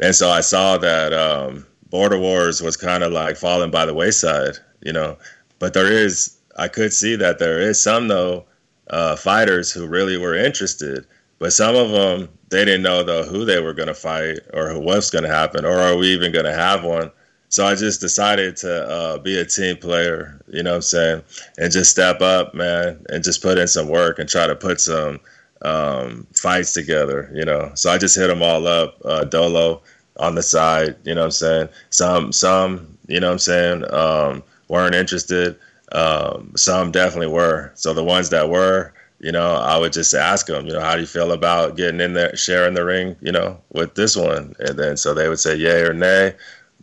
and 0.00 0.14
so 0.14 0.30
I 0.30 0.40
saw 0.40 0.78
that 0.78 1.12
um, 1.12 1.66
Border 1.90 2.18
Wars 2.18 2.62
was 2.62 2.76
kind 2.76 3.02
of 3.02 3.12
like 3.12 3.36
falling 3.36 3.70
by 3.70 3.86
the 3.86 3.94
wayside. 3.94 4.56
You 4.82 4.92
know, 4.92 5.18
but 5.58 5.74
there 5.74 5.90
is 5.90 6.36
I 6.56 6.68
could 6.68 6.92
see 6.92 7.16
that 7.16 7.38
there 7.38 7.60
is 7.60 7.82
some 7.82 8.08
though 8.08 8.44
uh, 8.90 9.16
fighters 9.16 9.72
who 9.72 9.86
really 9.86 10.16
were 10.16 10.34
interested, 10.34 11.06
but 11.40 11.52
some 11.52 11.74
of 11.74 11.90
them 11.90 12.28
they 12.50 12.64
didn't 12.64 12.82
know 12.82 13.02
though 13.02 13.24
who 13.24 13.44
they 13.44 13.60
were 13.60 13.74
going 13.74 13.88
to 13.88 13.94
fight 13.94 14.38
or 14.52 14.78
what's 14.78 15.10
going 15.10 15.24
to 15.24 15.30
happen 15.30 15.64
or 15.64 15.80
are 15.80 15.96
we 15.96 16.08
even 16.12 16.30
going 16.30 16.44
to 16.44 16.54
have 16.54 16.84
one. 16.84 17.10
So 17.48 17.66
I 17.66 17.74
just 17.74 18.00
decided 18.00 18.56
to 18.58 18.88
uh, 18.88 19.18
be 19.18 19.36
a 19.40 19.44
team 19.44 19.76
player, 19.76 20.40
you 20.46 20.62
know 20.62 20.70
what 20.70 20.76
I'm 20.76 20.82
saying, 20.82 21.22
and 21.58 21.72
just 21.72 21.90
step 21.90 22.20
up, 22.20 22.54
man, 22.54 23.04
and 23.08 23.24
just 23.24 23.42
put 23.42 23.58
in 23.58 23.66
some 23.66 23.88
work 23.88 24.20
and 24.20 24.28
try 24.28 24.46
to 24.46 24.54
put 24.54 24.80
some 24.80 25.18
um, 25.62 26.28
fights 26.32 26.72
together, 26.72 27.28
you 27.34 27.44
know. 27.44 27.72
So 27.74 27.90
I 27.90 27.98
just 27.98 28.16
hit 28.16 28.28
them 28.28 28.40
all 28.40 28.68
up, 28.68 28.98
uh, 29.04 29.24
Dolo 29.24 29.82
on 30.18 30.36
the 30.36 30.44
side, 30.44 30.94
you 31.02 31.12
know 31.12 31.22
what 31.22 31.26
I'm 31.26 31.30
saying. 31.32 31.68
Some, 31.90 32.32
some, 32.32 32.96
you 33.08 33.18
know 33.18 33.26
what 33.26 33.32
I'm 33.32 33.38
saying, 33.40 33.94
um, 33.94 34.44
weren't 34.68 34.94
interested. 34.94 35.58
Um, 35.90 36.52
some 36.54 36.92
definitely 36.92 37.32
were. 37.32 37.72
So 37.74 37.92
the 37.92 38.04
ones 38.04 38.30
that 38.30 38.48
were, 38.48 38.92
you 39.20 39.30
know, 39.30 39.54
I 39.54 39.76
would 39.78 39.92
just 39.92 40.14
ask 40.14 40.46
them, 40.46 40.66
you 40.66 40.72
know, 40.72 40.80
how 40.80 40.94
do 40.94 41.00
you 41.00 41.06
feel 41.06 41.32
about 41.32 41.76
getting 41.76 42.00
in 42.00 42.14
there, 42.14 42.34
sharing 42.36 42.74
the 42.74 42.84
ring, 42.84 43.16
you 43.20 43.32
know, 43.32 43.60
with 43.70 43.94
this 43.94 44.16
one? 44.16 44.54
And 44.60 44.78
then 44.78 44.96
so 44.96 45.12
they 45.12 45.28
would 45.28 45.38
say 45.38 45.54
yay 45.56 45.82
or 45.82 45.92
nay. 45.92 46.34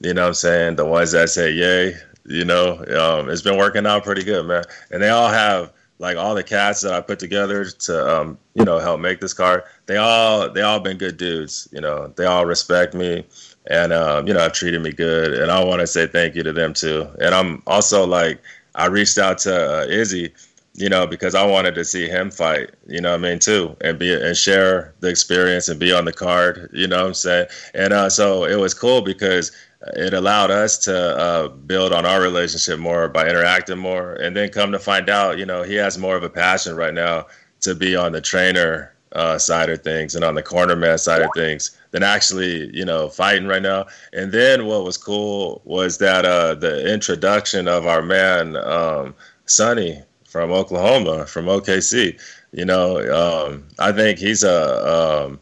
You 0.02 0.14
know 0.14 0.22
what 0.22 0.28
I'm 0.28 0.34
saying? 0.36 0.76
The 0.76 0.86
ones 0.86 1.12
that 1.14 1.30
say 1.30 1.52
yay, 1.52 1.96
you 2.26 2.46
know, 2.46 2.78
um, 3.00 3.30
it's 3.30 3.42
been 3.42 3.58
working 3.58 3.88
out 3.88 4.04
pretty 4.04 4.24
good, 4.24 4.46
man. 4.46 4.64
And 4.92 5.02
they 5.02 5.10
all 5.10 5.30
have 5.30 5.74
like 6.00 6.18
all 6.18 6.36
the 6.36 6.44
cats 6.44 6.82
that 6.82 6.94
I 6.94 7.02
put 7.02 7.18
together 7.18 7.66
to, 7.66 8.22
um, 8.22 8.38
you 8.54 8.64
know, 8.64 8.78
help 8.78 9.00
make 9.00 9.20
this 9.20 9.34
card. 9.34 9.64
They 9.88 9.98
all 9.98 10.52
they 10.52 10.62
all 10.62 10.80
been 10.80 10.98
good 10.98 11.18
dudes. 11.18 11.68
You 11.72 11.82
know, 11.82 12.14
they 12.16 12.26
all 12.26 12.46
respect 12.46 12.94
me, 12.94 13.26
and 13.72 13.92
um, 13.92 14.28
you 14.28 14.34
know, 14.34 14.42
have 14.42 14.54
treated 14.54 14.82
me 14.82 14.92
good. 14.92 15.34
And 15.34 15.52
I 15.52 15.64
want 15.64 15.82
to 15.82 15.88
say 15.88 16.06
thank 16.06 16.36
you 16.36 16.44
to 16.44 16.54
them 16.54 16.74
too. 16.74 17.08
And 17.20 17.34
I'm 17.34 17.64
also 17.66 18.06
like, 18.06 18.40
I 18.76 18.86
reached 18.86 19.18
out 19.18 19.40
to 19.40 19.82
uh, 19.82 19.86
Izzy, 19.86 20.34
you 20.78 20.90
know, 20.90 21.08
because 21.08 21.36
I 21.36 21.46
wanted 21.46 21.76
to 21.76 21.84
see 21.84 22.08
him 22.08 22.32
fight. 22.32 22.72
You 22.88 23.02
know 23.02 23.14
I 23.14 23.18
mean 23.18 23.40
too, 23.40 23.76
and 23.82 24.00
be 24.00 24.14
and 24.14 24.38
share 24.38 24.94
the 25.02 25.10
experience 25.10 25.68
and 25.68 25.80
be 25.80 25.92
on 25.92 26.06
the 26.06 26.14
card. 26.14 26.70
You 26.72 26.88
know 26.88 27.02
what 27.02 27.08
I'm 27.08 27.14
saying? 27.14 27.48
And 27.74 27.94
uh, 27.94 28.10
so 28.10 28.46
it 28.46 28.56
was 28.56 28.74
cool 28.74 29.02
because 29.02 29.52
it 29.96 30.14
allowed 30.14 30.52
us 30.52 30.78
to 30.80 30.96
uh, 31.18 31.48
build 31.50 31.94
on 31.94 32.06
our 32.06 32.22
relationship 32.22 32.80
more 32.80 33.08
by 33.08 33.28
interacting 33.28 33.78
more 33.78 34.14
and 34.14 34.36
then 34.36 34.50
come 34.50 34.72
to 34.72 34.80
find 34.80 35.10
out 35.10 35.38
you 35.38 35.46
know 35.46 35.64
he 35.64 35.76
has 35.76 35.98
more 35.98 36.16
of 36.16 36.24
a 36.24 36.30
passion 36.30 36.76
right 36.76 36.94
now 36.94 37.26
to 37.62 37.76
be 37.76 37.96
on 37.96 38.12
the 38.12 38.22
trainer 38.22 38.94
uh, 39.14 39.38
side 39.38 39.70
of 39.70 39.82
things 39.84 40.16
and 40.16 40.24
on 40.26 40.36
the 40.36 40.44
corner 40.44 40.76
man 40.76 40.98
side 40.98 41.22
of 41.22 41.30
things 41.36 41.78
than 41.92 42.04
actually 42.04 42.76
you 42.76 42.84
know 42.84 43.08
fighting 43.08 43.48
right 43.48 43.62
now 43.62 43.86
and 44.14 44.32
then 44.32 44.66
what 44.66 44.84
was 44.84 44.98
cool 44.98 45.62
was 45.64 45.98
that 46.00 46.26
uh, 46.26 46.56
the 46.56 46.92
introduction 46.92 47.68
of 47.68 47.86
our 47.86 48.02
man 48.02 48.56
um, 48.58 49.16
sonny 49.46 50.02
from 50.28 50.52
oklahoma 50.52 51.26
from 51.26 51.46
okc 51.46 52.20
you 52.52 52.66
know 52.66 53.00
um, 53.48 53.64
i 53.80 53.92
think 53.92 54.20
he's 54.20 54.44
a 54.44 55.26
um, 55.26 55.40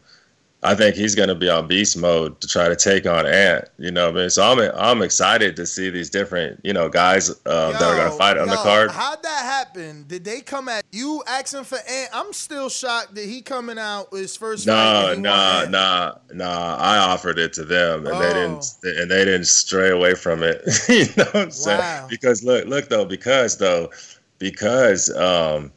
I 0.62 0.74
think 0.74 0.96
he's 0.96 1.14
going 1.14 1.28
to 1.28 1.34
be 1.36 1.48
on 1.48 1.68
beast 1.68 1.96
mode 1.96 2.40
to 2.40 2.48
try 2.48 2.68
to 2.68 2.74
take 2.74 3.06
on 3.06 3.24
Ant. 3.24 3.66
You 3.78 3.92
know, 3.92 4.06
what 4.06 4.16
I 4.18 4.20
mean, 4.22 4.30
so 4.30 4.42
I'm 4.42 4.58
I'm 4.74 5.02
excited 5.02 5.54
to 5.56 5.66
see 5.66 5.90
these 5.90 6.10
different 6.10 6.60
you 6.64 6.72
know 6.72 6.88
guys 6.88 7.30
uh, 7.30 7.70
that 7.72 7.82
are 7.82 7.96
going 7.96 8.10
to 8.10 8.16
fight 8.16 8.36
on 8.36 8.48
yo, 8.48 8.54
the 8.54 8.62
card. 8.62 8.90
How'd 8.90 9.22
that 9.22 9.42
happen? 9.44 10.06
Did 10.08 10.24
they 10.24 10.40
come 10.40 10.68
at 10.68 10.84
you 10.90 11.22
asking 11.28 11.64
for 11.64 11.78
Ant? 11.88 12.10
I'm 12.12 12.32
still 12.32 12.68
shocked 12.68 13.14
that 13.14 13.24
he 13.26 13.42
coming 13.42 13.78
out 13.78 14.10
with 14.10 14.22
his 14.22 14.36
first. 14.36 14.66
Nah, 14.66 14.74
fight 15.02 15.08
and 15.10 15.16
he 15.18 15.22
nah, 15.22 15.64
nah, 15.68 16.14
nah. 16.32 16.76
I 16.80 16.98
offered 16.98 17.38
it 17.38 17.52
to 17.54 17.64
them, 17.64 18.04
and 18.06 18.20
they 18.20 18.30
Oh. 18.30 18.34
didn't, 18.34 18.98
and 19.00 19.10
they 19.10 19.24
didn't 19.24 19.46
stray 19.46 19.90
away 19.90 20.14
from 20.14 20.42
it. 20.42 20.62
you 20.88 21.04
know 21.16 21.24
what 21.30 21.36
I'm 21.36 21.50
saying? 21.52 21.78
Wow. 21.78 22.06
Because 22.10 22.42
look, 22.42 22.66
look 22.66 22.88
though, 22.88 23.04
because 23.04 23.56
though, 23.58 23.90
because 24.38 25.14
um, 25.16 25.72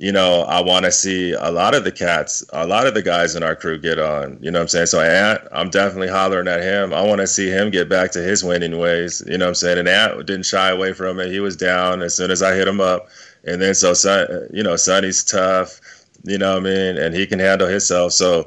you 0.00 0.12
know, 0.12 0.44
I 0.44 0.62
want 0.62 0.86
to 0.86 0.92
see 0.92 1.32
a 1.32 1.50
lot 1.50 1.74
of 1.74 1.84
the 1.84 1.92
cats, 1.92 2.42
a 2.54 2.66
lot 2.66 2.86
of 2.86 2.94
the 2.94 3.02
guys 3.02 3.36
in 3.36 3.42
our 3.42 3.54
crew 3.54 3.76
get 3.76 3.98
on. 3.98 4.38
You 4.40 4.50
know 4.50 4.60
what 4.60 4.62
I'm 4.62 4.68
saying? 4.68 4.86
So 4.86 5.00
Ant, 5.02 5.42
I'm 5.52 5.68
definitely 5.68 6.08
hollering 6.08 6.48
at 6.48 6.62
him. 6.62 6.94
I 6.94 7.02
want 7.02 7.20
to 7.20 7.26
see 7.26 7.50
him 7.50 7.70
get 7.70 7.90
back 7.90 8.10
to 8.12 8.22
his 8.22 8.42
winning 8.42 8.78
ways. 8.78 9.22
You 9.26 9.36
know 9.36 9.44
what 9.44 9.50
I'm 9.50 9.54
saying? 9.56 9.78
And 9.78 9.88
Ant 9.88 10.26
didn't 10.26 10.46
shy 10.46 10.70
away 10.70 10.94
from 10.94 11.20
it. 11.20 11.30
He 11.30 11.40
was 11.40 11.54
down 11.54 12.00
as 12.00 12.16
soon 12.16 12.30
as 12.30 12.42
I 12.42 12.54
hit 12.54 12.66
him 12.66 12.80
up, 12.80 13.08
and 13.44 13.60
then 13.60 13.74
so 13.74 13.92
Son, 13.92 14.48
you 14.50 14.62
know, 14.62 14.74
Sonny's 14.74 15.22
tough. 15.22 15.78
You 16.24 16.38
know 16.38 16.54
what 16.54 16.60
I 16.60 16.64
mean? 16.64 16.96
And 16.96 17.14
he 17.14 17.26
can 17.26 17.38
handle 17.38 17.68
himself. 17.68 18.12
So 18.12 18.46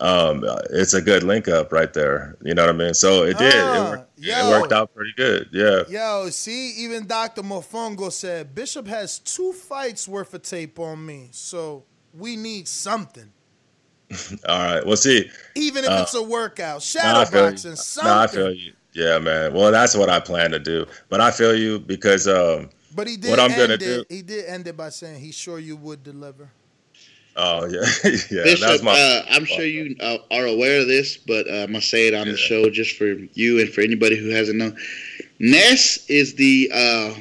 um, 0.00 0.44
it's 0.70 0.92
a 0.94 1.00
good 1.02 1.22
link 1.22 1.48
up 1.48 1.72
right 1.72 1.92
there. 1.92 2.36
You 2.42 2.54
know 2.54 2.66
what 2.66 2.74
I 2.74 2.78
mean? 2.78 2.94
So 2.94 3.24
it 3.24 3.38
did. 3.38 3.54
Ah, 3.54 3.74
it, 3.74 3.90
worked, 3.90 4.10
it 4.18 4.50
worked 4.50 4.72
out 4.72 4.94
pretty 4.94 5.12
good. 5.16 5.48
Yeah. 5.52 5.82
Yo, 5.88 6.30
see, 6.30 6.70
even 6.84 7.06
Dr. 7.06 7.42
Mofongo 7.42 8.10
said 8.12 8.54
Bishop 8.54 8.86
has 8.88 9.18
two 9.18 9.52
fights 9.52 10.06
worth 10.08 10.34
of 10.34 10.42
tape 10.42 10.78
on 10.78 11.04
me, 11.04 11.28
so 11.32 11.84
we 12.12 12.36
need 12.36 12.66
something. 12.68 13.32
All 14.48 14.58
right. 14.58 14.86
Well, 14.86 14.96
see. 14.96 15.30
Even 15.54 15.84
if 15.84 15.90
Uh, 15.90 16.00
it's 16.02 16.14
a 16.14 16.22
workout, 16.22 16.74
Nah, 16.76 16.78
shadow 16.80 17.18
I 17.20 17.24
boxing, 17.50 17.70
you. 17.72 17.76
something. 17.76 18.10
Nah, 18.12 18.22
I 18.22 18.26
feel 18.26 18.52
you. 18.52 18.72
Yeah, 18.92 19.18
man. 19.18 19.52
Well, 19.54 19.72
that's 19.72 19.96
what 19.96 20.08
I 20.08 20.20
plan 20.20 20.52
to 20.52 20.58
do. 20.58 20.86
But 21.08 21.20
I 21.20 21.30
feel 21.32 21.54
you 21.56 21.80
because 21.80 22.28
um, 22.28 22.70
But 22.94 23.08
he 23.08 23.16
did 23.16 23.30
what 23.30 23.40
I'm 23.40 23.50
gonna 23.50 23.74
it. 23.74 23.80
do. 23.80 24.04
He 24.08 24.22
did 24.22 24.44
end 24.46 24.68
it 24.68 24.76
by 24.76 24.90
saying 24.90 25.20
he's 25.20 25.34
sure 25.34 25.58
you 25.58 25.76
would 25.76 26.04
deliver. 26.04 26.50
Oh 27.36 27.66
yeah, 27.66 27.80
yeah. 28.30 28.44
Bishop, 28.44 28.68
that's 28.68 28.82
my. 28.82 28.92
uh, 28.92 29.22
I'm 29.30 29.44
sure 29.44 29.64
you 29.64 29.96
uh, 30.00 30.18
are 30.30 30.46
aware 30.46 30.80
of 30.80 30.86
this, 30.86 31.16
but 31.16 31.48
uh, 31.48 31.62
I'm 31.62 31.66
gonna 31.68 31.80
say 31.80 32.06
it 32.06 32.14
on 32.14 32.28
the 32.28 32.36
show 32.36 32.70
just 32.70 32.96
for 32.96 33.06
you 33.06 33.60
and 33.60 33.68
for 33.68 33.80
anybody 33.80 34.16
who 34.16 34.30
hasn't 34.30 34.58
known. 34.58 34.76
Ness 35.40 36.06
is 36.08 36.34
the 36.36 36.70
uh, 36.72 37.14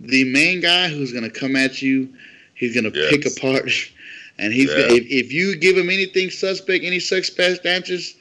the 0.00 0.24
main 0.32 0.60
guy 0.60 0.88
who's 0.88 1.12
gonna 1.12 1.30
come 1.30 1.54
at 1.54 1.80
you. 1.80 2.12
He's 2.54 2.74
gonna 2.74 2.90
pick 2.90 3.24
apart, 3.24 3.70
and 4.38 4.52
he's 4.52 4.68
Yeah. 4.68 4.82
gonna, 4.82 4.94
if, 4.94 5.04
if 5.26 5.32
you 5.32 5.56
give 5.56 5.76
him 5.76 5.90
anything 5.90 6.30
suspect, 6.30 6.84
any 6.84 6.98
suspect 6.98 7.64
answers, 7.64 8.14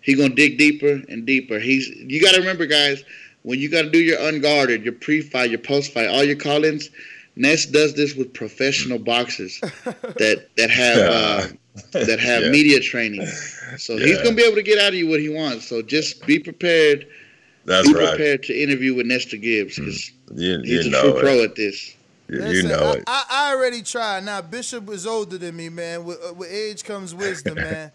he's 0.00 0.16
gonna 0.16 0.34
dig 0.34 0.58
deeper 0.58 1.00
and 1.08 1.24
deeper. 1.24 1.60
He's 1.60 1.88
you 1.88 2.20
got 2.20 2.34
to 2.34 2.40
remember, 2.40 2.66
guys, 2.66 3.04
when 3.42 3.60
you 3.60 3.68
got 3.70 3.82
to 3.82 3.90
do 3.90 3.98
your 3.98 4.18
unguarded, 4.20 4.82
your 4.82 4.94
pre-fight, 4.94 5.50
your 5.50 5.60
post-fight, 5.60 6.08
all 6.08 6.24
your 6.24 6.36
call-ins. 6.36 6.90
Ness 7.38 7.66
does 7.66 7.94
this 7.94 8.14
with 8.14 8.32
professional 8.34 8.98
boxers 8.98 9.58
that 9.60 10.48
that 10.56 10.70
have 10.70 10.98
uh, 10.98 11.46
that 11.92 12.18
have 12.20 12.42
Yeah. 12.44 12.50
media 12.50 12.80
training. 12.80 13.26
So 13.78 13.96
he's 13.96 14.18
gonna 14.18 14.34
be 14.36 14.42
able 14.42 14.56
to 14.56 14.62
get 14.62 14.78
out 14.78 14.88
of 14.88 14.94
you 14.94 15.08
what 15.08 15.20
he 15.20 15.28
wants. 15.28 15.66
So 15.66 15.80
just 15.82 16.26
be 16.26 16.38
prepared. 16.38 17.06
That's 17.64 17.86
be 17.88 17.94
right. 17.94 18.04
Mm. 18.04 18.08
prepared 18.10 18.42
to 18.44 18.60
interview 18.62 18.94
with 18.94 19.06
Nestor 19.06 19.36
Gibbs 19.36 19.76
because 19.76 20.10
You, 20.34 20.60
he's 20.64 20.86
you 20.86 20.90
a 20.90 20.92
know 20.92 21.02
true 21.02 21.16
it. 21.18 21.20
pro 21.20 21.42
at 21.44 21.54
this. 21.54 21.94
You, 22.28 22.44
you 22.46 22.62
know 22.64 22.78
I, 22.78 22.92
it. 22.94 23.04
I, 23.06 23.24
I 23.30 23.54
already 23.54 23.82
tried. 23.82 24.24
Now 24.24 24.40
Bishop 24.42 24.88
is 24.90 25.06
older 25.06 25.38
than 25.38 25.54
me, 25.56 25.68
man. 25.68 26.04
With, 26.04 26.18
uh, 26.28 26.34
with 26.34 26.50
age 26.50 26.82
comes 26.84 27.14
wisdom, 27.14 27.54
man. 27.68 27.92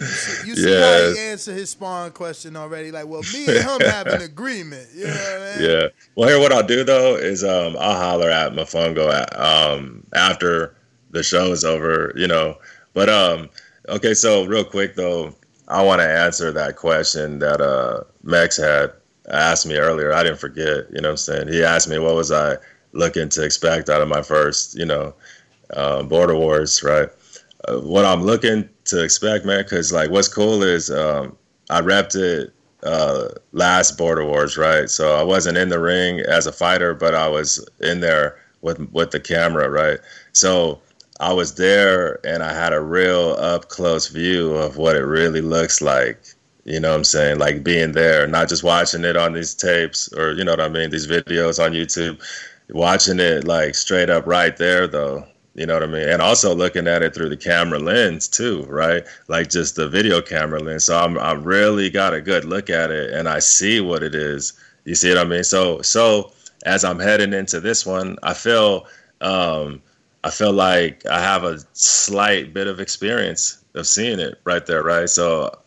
You 0.00 0.06
see, 0.06 0.48
you 0.48 0.56
see 0.56 0.80
how 0.80 1.12
he 1.12 1.18
answered 1.18 1.52
his 1.54 1.70
spawn 1.70 2.10
question 2.12 2.56
already. 2.56 2.90
Like, 2.90 3.06
well, 3.06 3.22
me 3.34 3.46
and 3.46 3.58
him 3.58 3.80
have 3.90 4.06
an 4.06 4.22
agreement. 4.32 4.88
You 4.94 5.04
know 5.04 5.10
what 5.10 5.42
I 5.42 5.58
mean? 5.58 5.70
Yeah. 5.70 5.88
Well, 6.16 6.28
here, 6.28 6.40
what 6.40 6.52
I'll 6.52 6.66
do 6.66 6.84
though 6.84 7.16
is 7.16 7.44
um, 7.44 7.76
I'll 7.78 7.98
holler 7.98 8.30
at 8.30 8.52
Mofongo 8.52 9.12
at, 9.12 9.38
um, 9.38 10.06
after 10.14 10.74
the 11.10 11.22
show 11.22 11.52
is 11.52 11.64
over, 11.64 12.12
you 12.16 12.26
know. 12.26 12.56
But 12.94 13.10
um, 13.10 13.50
okay, 13.88 14.14
so 14.14 14.44
real 14.44 14.64
quick 14.64 14.94
though, 14.96 15.34
I 15.68 15.82
want 15.82 16.00
to 16.00 16.08
answer 16.08 16.50
that 16.52 16.76
question 16.76 17.38
that 17.40 17.60
uh, 17.60 18.04
Mex 18.22 18.56
had 18.56 18.92
asked 19.30 19.66
me 19.66 19.76
earlier. 19.76 20.14
I 20.14 20.22
didn't 20.22 20.40
forget. 20.40 20.86
You 20.90 21.02
know 21.02 21.08
what 21.08 21.10
I'm 21.10 21.16
saying? 21.18 21.48
He 21.48 21.62
asked 21.62 21.88
me 21.88 21.98
what 21.98 22.14
was 22.14 22.32
I 22.32 22.56
looking 22.92 23.28
to 23.28 23.44
expect 23.44 23.88
out 23.88 24.00
of 24.00 24.08
my 24.08 24.22
first, 24.22 24.76
you 24.76 24.86
know, 24.86 25.14
uh, 25.74 26.02
Border 26.02 26.36
Wars, 26.36 26.82
right? 26.82 27.08
What 27.68 28.04
I'm 28.04 28.22
looking 28.22 28.68
to 28.86 29.02
expect, 29.02 29.44
man, 29.44 29.62
because 29.62 29.92
like 29.92 30.10
what's 30.10 30.28
cool 30.28 30.62
is 30.62 30.90
um, 30.90 31.36
I 31.68 31.80
repped 31.80 32.16
it 32.16 32.52
uh, 32.82 33.28
last 33.52 33.98
Border 33.98 34.24
Wars, 34.24 34.56
right? 34.56 34.88
So 34.88 35.14
I 35.14 35.22
wasn't 35.22 35.58
in 35.58 35.68
the 35.68 35.78
ring 35.78 36.20
as 36.20 36.46
a 36.46 36.52
fighter, 36.52 36.94
but 36.94 37.14
I 37.14 37.28
was 37.28 37.66
in 37.80 38.00
there 38.00 38.38
with 38.62 38.78
with 38.92 39.10
the 39.10 39.20
camera, 39.20 39.68
right? 39.68 39.98
So 40.32 40.80
I 41.20 41.32
was 41.32 41.54
there 41.54 42.18
and 42.26 42.42
I 42.42 42.54
had 42.54 42.72
a 42.72 42.80
real 42.80 43.36
up 43.38 43.68
close 43.68 44.08
view 44.08 44.54
of 44.54 44.78
what 44.78 44.96
it 44.96 45.04
really 45.04 45.42
looks 45.42 45.82
like. 45.82 46.18
You 46.64 46.80
know 46.80 46.90
what 46.90 46.96
I'm 46.96 47.04
saying? 47.04 47.38
Like 47.38 47.62
being 47.64 47.92
there, 47.92 48.26
not 48.26 48.48
just 48.48 48.62
watching 48.64 49.04
it 49.04 49.16
on 49.16 49.32
these 49.32 49.54
tapes 49.54 50.12
or 50.14 50.32
you 50.32 50.44
know 50.44 50.52
what 50.52 50.60
I 50.60 50.68
mean, 50.68 50.90
these 50.90 51.06
videos 51.06 51.62
on 51.62 51.72
YouTube, 51.72 52.20
watching 52.70 53.20
it 53.20 53.46
like 53.46 53.74
straight 53.74 54.10
up 54.10 54.26
right 54.26 54.56
there 54.56 54.86
though. 54.86 55.26
You 55.54 55.66
know 55.66 55.74
what 55.74 55.82
I 55.82 55.86
mean? 55.86 56.08
And 56.08 56.22
also 56.22 56.54
looking 56.54 56.86
at 56.86 57.02
it 57.02 57.14
through 57.14 57.28
the 57.28 57.36
camera 57.36 57.78
lens 57.78 58.28
too, 58.28 58.62
right? 58.68 59.04
Like 59.28 59.50
just 59.50 59.76
the 59.76 59.88
video 59.88 60.22
camera 60.22 60.60
lens. 60.60 60.84
So 60.84 60.96
I'm 60.96 61.18
I 61.18 61.32
really 61.32 61.90
got 61.90 62.14
a 62.14 62.20
good 62.20 62.44
look 62.44 62.70
at 62.70 62.90
it 62.90 63.12
and 63.12 63.28
I 63.28 63.40
see 63.40 63.80
what 63.80 64.02
it 64.02 64.14
is. 64.14 64.52
You 64.84 64.94
see 64.94 65.08
what 65.08 65.18
I 65.18 65.24
mean? 65.24 65.44
So 65.44 65.82
so 65.82 66.32
as 66.66 66.84
I'm 66.84 67.00
heading 67.00 67.32
into 67.32 67.60
this 67.60 67.84
one, 67.84 68.16
I 68.22 68.34
feel 68.34 68.86
um 69.20 69.82
I 70.22 70.30
feel 70.30 70.52
like 70.52 71.04
I 71.06 71.20
have 71.20 71.44
a 71.44 71.58
slight 71.72 72.54
bit 72.54 72.66
of 72.68 72.78
experience 72.78 73.64
of 73.74 73.86
seeing 73.86 74.20
it 74.20 74.38
right 74.44 74.64
there, 74.66 74.82
right? 74.82 75.08
So 75.08 75.58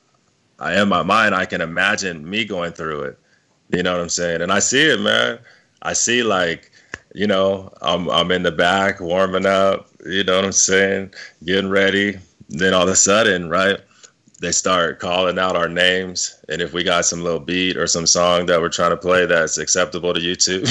I 0.60 0.82
in 0.82 0.88
my 0.88 1.04
mind 1.04 1.36
I 1.36 1.46
can 1.46 1.62
imagine 1.62 2.30
me 2.30 2.46
going 2.46 2.72
through 2.72 3.02
it. 3.04 3.20
You 3.70 3.84
know 3.84 3.94
what 3.94 4.02
I'm 4.02 4.10
saying? 4.10 4.42
And 4.42 4.52
I 4.52 4.60
see 4.60 4.82
it, 4.82 5.00
man. 5.02 5.40
I 5.82 5.94
see 5.94 6.24
like, 6.24 6.72
you 7.14 7.28
know, 7.28 7.72
I'm 7.82 8.10
I'm 8.10 8.32
in 8.32 8.44
the 8.44 8.52
back 8.52 9.00
warming 9.00 9.46
up, 9.46 9.88
you 10.06 10.24
know 10.24 10.36
what 10.38 10.46
I'm 10.46 10.52
saying? 10.52 11.14
Getting 11.46 11.70
ready. 11.70 12.20
Then 12.50 12.74
all 12.74 12.84
of 12.84 12.90
a 12.90 12.96
sudden, 12.96 13.50
right? 13.50 13.80
They 14.44 14.52
start 14.52 15.00
calling 15.00 15.40
out 15.40 15.56
our 15.56 15.70
names, 15.70 16.38
and 16.50 16.62
if 16.62 16.74
we 16.74 16.84
got 16.84 17.06
some 17.06 17.24
little 17.24 17.40
beat 17.40 17.78
or 17.78 17.88
some 17.88 18.06
song 18.06 18.46
that 18.48 18.60
we're 18.60 18.68
trying 18.68 18.90
to 18.90 18.98
play 18.98 19.26
that's 19.26 19.58
acceptable 19.58 20.14
to 20.14 20.20
YouTube, 20.20 20.68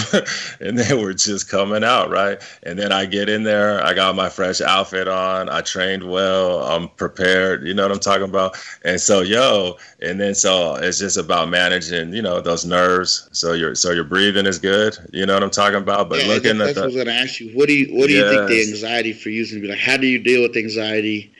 and 0.61 0.79
they 0.79 0.93
were 0.95 1.15
just 1.15 1.49
coming 1.49 1.83
out, 1.83 2.11
right? 2.11 2.39
And 2.65 2.79
then 2.79 2.93
I 2.93 3.07
get 3.07 3.31
in 3.31 3.45
there, 3.45 3.83
I 3.83 3.95
got 3.95 4.15
my 4.15 4.29
fresh 4.29 4.61
outfit 4.61 5.09
on, 5.09 5.49
I 5.49 5.63
trained 5.63 6.07
well, 6.07 6.65
I'm 6.65 6.91
prepared, 6.91 7.67
you 7.67 7.73
know 7.73 7.85
what 7.85 7.93
I'm 7.93 7.99
talking 7.99 8.29
about? 8.29 8.63
And 8.85 9.01
so, 9.01 9.23
yo, 9.23 9.79
and 10.03 10.21
then 10.21 10.35
so 10.35 10.75
it's 10.75 10.99
just 10.99 11.17
about 11.17 11.49
managing, 11.49 12.13
you 12.13 12.21
know, 12.21 12.43
those 12.43 12.67
nerves. 12.67 13.31
So 13.33 13.55
your 13.55 13.75
so 13.75 13.93
your 13.93 14.05
breathing 14.05 14.45
is 14.45 14.59
good, 14.59 14.99
you 15.15 15.25
know 15.25 15.33
what 15.33 15.43
I'm 15.43 15.51
talking 15.51 15.79
about? 15.79 16.11
But 16.11 16.21
Yeah, 16.21 16.35
looking 16.35 16.59
that's 16.59 16.77
at 16.77 16.77
what 16.77 16.83
I 16.83 16.87
was 16.89 16.97
gonna 16.97 17.13
ask 17.13 17.41
you. 17.41 17.57
What 17.57 17.69
do 17.69 17.75
you 17.75 17.97
what 17.97 18.09
do 18.09 18.13
you 18.13 18.29
think 18.29 18.49
the 18.49 18.61
anxiety 18.69 19.15
for 19.15 19.31
using 19.31 19.63
be 19.63 19.69
like? 19.69 19.79
How 19.79 19.97
do 19.97 20.07
you 20.07 20.19
deal 20.19 20.43
with 20.43 20.59
anxiety 20.59 21.32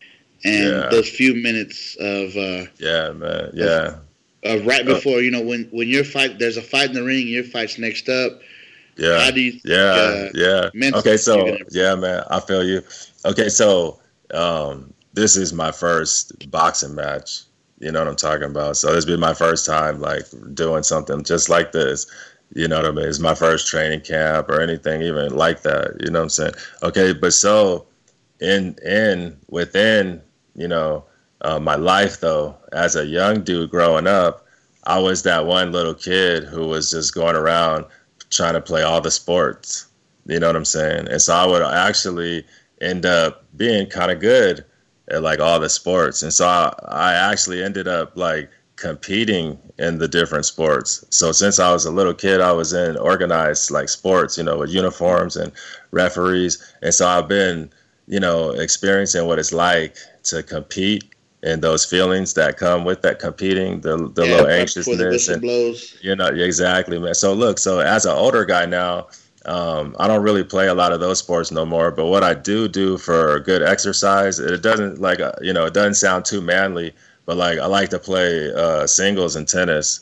and 0.45 0.65
Yeah. 0.69 0.89
those 0.91 1.09
few 1.09 1.35
minutes 1.35 1.97
of 2.01 2.37
uh, 2.37 2.67
yeah, 2.79 3.13
man, 3.13 3.51
yeah. 3.55 3.97
of 4.45 4.67
right 4.67 4.83
Uh, 4.89 4.95
before 4.95 5.21
you 5.21 5.31
know 5.31 5.41
when 5.43 5.69
when 5.71 5.89
your 5.89 6.05
fight 6.05 6.39
there's 6.39 6.57
a 6.57 6.63
fight 6.63 6.89
in 6.89 6.95
the 6.95 7.03
ring, 7.03 7.27
your 7.29 7.45
fight's 7.45 7.79
next 7.79 8.09
up. 8.09 8.41
Yeah. 8.97 9.29
You 9.31 9.61
Yeah. 9.65 9.77
uh, 9.77 10.29
yeah. 10.35 10.71
Okay. 10.95 11.17
So 11.17 11.57
yeah, 11.71 11.95
man, 11.95 12.25
I 12.31 12.41
feel 12.41 12.65
you. 12.65 12.83
Okay. 13.25 13.49
So 13.49 14.01
um, 14.35 14.93
this 15.15 15.37
is 15.37 15.53
my 15.53 15.73
first 15.73 16.51
boxing 16.51 16.95
match. 16.95 17.43
You 17.79 17.91
know 17.91 17.99
what 18.01 18.09
I'm 18.09 18.17
talking 18.17 18.45
about. 18.51 18.77
So 18.77 18.93
this 18.93 19.05
be 19.05 19.17
my 19.17 19.35
first 19.35 19.67
time 19.67 20.01
like 20.01 20.25
doing 20.55 20.83
something 20.83 21.25
just 21.25 21.49
like 21.49 21.73
this. 21.73 22.07
You 22.55 22.69
know 22.69 22.77
what 22.77 22.87
I 22.87 22.91
mean? 22.91 23.07
It's 23.09 23.19
my 23.19 23.35
first 23.35 23.67
training 23.69 24.03
camp 24.03 24.49
or 24.51 24.61
anything 24.61 25.03
even 25.03 25.35
like 25.35 25.63
that. 25.63 25.97
You 26.01 26.11
know 26.11 26.21
what 26.21 26.25
I'm 26.25 26.29
saying? 26.29 26.55
Okay. 26.83 27.13
But 27.15 27.33
so 27.33 27.87
in 28.41 28.77
in 28.85 29.37
within 29.49 30.21
you 30.55 30.69
know 30.69 31.05
uh, 31.43 31.59
my 31.59 31.75
life 31.75 32.21
though 32.21 32.57
as 32.73 32.97
a 32.97 33.07
young 33.07 33.43
dude 33.43 33.71
growing 33.71 34.07
up 34.07 34.47
i 34.85 34.99
was 34.99 35.23
that 35.23 35.47
one 35.47 35.73
little 35.73 35.95
kid 35.95 36.45
who 36.45 36.67
was 36.67 36.91
just 36.91 37.15
going 37.15 37.37
around 37.37 37.85
trying 38.33 38.55
to 38.55 38.61
play 38.61 38.83
all 38.83 39.01
the 39.01 39.11
sports. 39.11 39.87
You 40.27 40.41
know 40.41 40.49
what 40.49 40.57
i'm 40.57 40.65
saying? 40.65 41.09
And 41.09 41.21
so 41.21 41.35
i 41.35 41.47
would 41.47 41.63
actually 41.63 42.45
end 42.81 43.07
up 43.07 43.45
being 43.57 43.89
kind 43.89 44.11
of 44.11 44.21
good 44.21 44.65
at 45.09 45.23
like 45.23 45.41
all 45.41 45.61
the 45.61 45.69
sports. 45.69 46.23
And 46.23 46.33
so 46.33 46.47
I, 46.47 46.73
I 46.89 47.13
actually 47.15 47.63
ended 47.63 47.87
up 47.87 48.17
like 48.17 48.51
competing 48.77 49.59
in 49.79 49.99
the 49.99 50.09
different 50.09 50.47
sports. 50.47 51.05
So 51.11 51.33
since 51.33 51.59
i 51.59 51.73
was 51.73 51.85
a 51.85 51.91
little 51.91 52.15
kid 52.15 52.41
i 52.41 52.53
was 52.53 52.73
in 52.73 52.97
organized 52.97 53.71
like 53.71 53.89
sports 53.89 54.39
you 54.39 54.45
know 54.45 54.59
with 54.59 54.71
uniforms 54.71 55.37
and 55.37 55.53
referees. 55.91 56.75
And 56.83 56.95
so 56.95 57.07
i've 57.07 57.29
been 57.29 57.71
you 58.07 58.21
know, 58.21 58.51
experiencing 58.51 59.27
what 59.27 59.39
it's 59.39 59.53
like 59.53 59.97
to 60.25 60.43
compete 60.43 61.05
and 61.45 61.61
those 61.63 61.85
feelings 61.85 62.35
that 62.35 62.57
come 62.57 62.85
with 62.85 63.03
that 63.03 63.19
competing, 63.19 63.81
the 63.81 63.97
the 64.15 64.27
Yeah, 64.27 64.31
little 64.37 64.47
anxiousness 64.49 65.27
the 65.27 65.33
and 65.35 65.43
blows. 65.43 65.97
you 66.01 66.15
know 66.15 66.27
exactly, 66.29 66.99
man. 66.99 67.15
So 67.15 67.33
look, 67.35 67.59
so 67.59 67.81
as 67.81 68.07
an 68.07 68.13
older 68.13 68.45
guy 68.45 68.65
now, 68.67 69.09
um, 69.45 69.97
I 69.99 70.07
don't 70.07 70.23
really 70.23 70.45
play 70.45 70.69
a 70.69 70.75
lot 70.75 70.93
of 70.93 71.01
those 71.01 71.19
sports 71.19 71.51
no 71.51 71.65
more. 71.67 71.91
But 71.91 72.07
what 72.07 72.23
I 72.23 72.35
do 72.35 72.69
do 72.69 72.97
for 72.97 73.41
good 73.41 73.63
exercise, 73.63 74.39
it 74.39 74.63
doesn't 74.63 75.01
like 75.01 75.21
uh, 75.21 75.33
you 75.41 75.53
know 75.53 75.67
it 75.67 75.75
doesn't 75.75 75.95
sound 75.95 76.25
too 76.25 76.41
manly, 76.41 76.93
but 77.27 77.37
like 77.37 77.59
I 77.59 77.67
like 77.67 77.91
to 77.91 77.99
play 77.99 78.53
uh, 78.53 78.87
singles 78.87 79.35
and 79.37 79.49
tennis. 79.49 80.01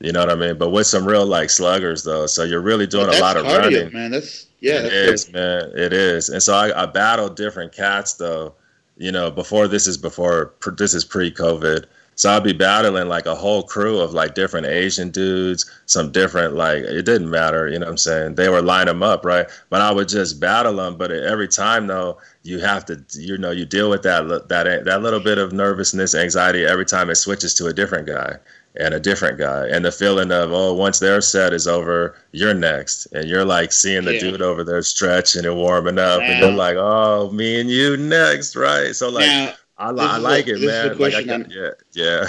You 0.00 0.12
know 0.12 0.20
what 0.20 0.30
I 0.30 0.34
mean? 0.34 0.56
But 0.58 0.70
with 0.70 0.86
some 0.86 1.06
real 1.06 1.26
like 1.26 1.50
sluggers 1.50 2.02
though, 2.04 2.26
so 2.26 2.42
you're 2.44 2.62
really 2.62 2.86
doing 2.86 3.08
a 3.08 3.20
lot 3.20 3.36
of 3.36 3.44
cardio, 3.44 3.62
running. 3.62 3.92
man. 3.92 4.10
That's 4.10 4.46
yeah. 4.60 4.80
It 4.80 4.82
that's 5.06 5.26
is, 5.26 5.32
man. 5.32 5.70
It 5.76 5.92
is. 5.92 6.28
And 6.30 6.42
so 6.42 6.54
I, 6.54 6.82
I 6.82 6.86
battled 6.86 7.36
different 7.36 7.72
cats 7.72 8.14
though. 8.14 8.54
You 9.00 9.10
know, 9.10 9.30
before 9.30 9.66
this 9.66 9.86
is 9.86 9.96
before 9.96 10.52
this 10.76 10.92
is 10.92 11.06
pre-COVID. 11.06 11.86
So 12.16 12.30
I'd 12.30 12.44
be 12.44 12.52
battling 12.52 13.08
like 13.08 13.24
a 13.24 13.34
whole 13.34 13.62
crew 13.62 13.98
of 13.98 14.12
like 14.12 14.34
different 14.34 14.66
Asian 14.66 15.08
dudes, 15.08 15.64
some 15.86 16.12
different 16.12 16.54
like 16.54 16.82
it 16.82 17.06
didn't 17.06 17.30
matter. 17.30 17.66
You 17.66 17.78
know 17.78 17.86
what 17.86 17.92
I'm 17.92 17.96
saying? 17.96 18.34
They 18.34 18.50
were 18.50 18.60
line 18.60 18.88
them 18.88 19.02
up, 19.02 19.24
right? 19.24 19.46
But 19.70 19.80
I 19.80 19.90
would 19.90 20.08
just 20.08 20.38
battle 20.38 20.76
them. 20.76 20.98
But 20.98 21.12
every 21.12 21.48
time 21.48 21.86
though, 21.86 22.18
you 22.42 22.58
have 22.58 22.84
to, 22.86 23.02
you 23.14 23.38
know, 23.38 23.52
you 23.52 23.64
deal 23.64 23.88
with 23.88 24.02
that 24.02 24.28
that 24.50 24.84
that 24.84 25.00
little 25.00 25.20
bit 25.20 25.38
of 25.38 25.54
nervousness, 25.54 26.14
anxiety 26.14 26.66
every 26.66 26.84
time 26.84 27.08
it 27.08 27.14
switches 27.14 27.54
to 27.54 27.68
a 27.68 27.72
different 27.72 28.06
guy 28.06 28.36
and 28.76 28.94
a 28.94 29.00
different 29.00 29.36
guy 29.38 29.66
and 29.66 29.84
the 29.84 29.90
feeling 29.90 30.30
of 30.30 30.52
oh 30.52 30.72
once 30.72 31.00
their 31.00 31.20
set 31.20 31.52
is 31.52 31.66
over 31.66 32.14
you're 32.32 32.54
next 32.54 33.06
and 33.06 33.28
you're 33.28 33.44
like 33.44 33.72
seeing 33.72 34.04
the 34.04 34.14
Yeah. 34.14 34.20
dude 34.20 34.42
over 34.42 34.62
there 34.62 34.80
stretching 34.82 35.44
and 35.44 35.56
warming 35.56 35.98
up 35.98 36.20
and 36.22 36.38
you're 36.40 36.52
like 36.52 36.76
oh 36.78 37.30
me 37.32 37.60
and 37.60 37.68
you 37.68 37.96
next 37.96 38.54
right 38.54 38.94
so 38.94 39.08
like 39.10 39.26
Now, 39.26 39.54
I, 39.78 39.88
I 39.90 40.16
like 40.18 40.46
it 40.46 40.60
man 40.60 40.96
like 40.98 41.14
I 41.14 41.24
can, 41.24 41.50
yeah 41.50 41.70
yeah 41.94 42.26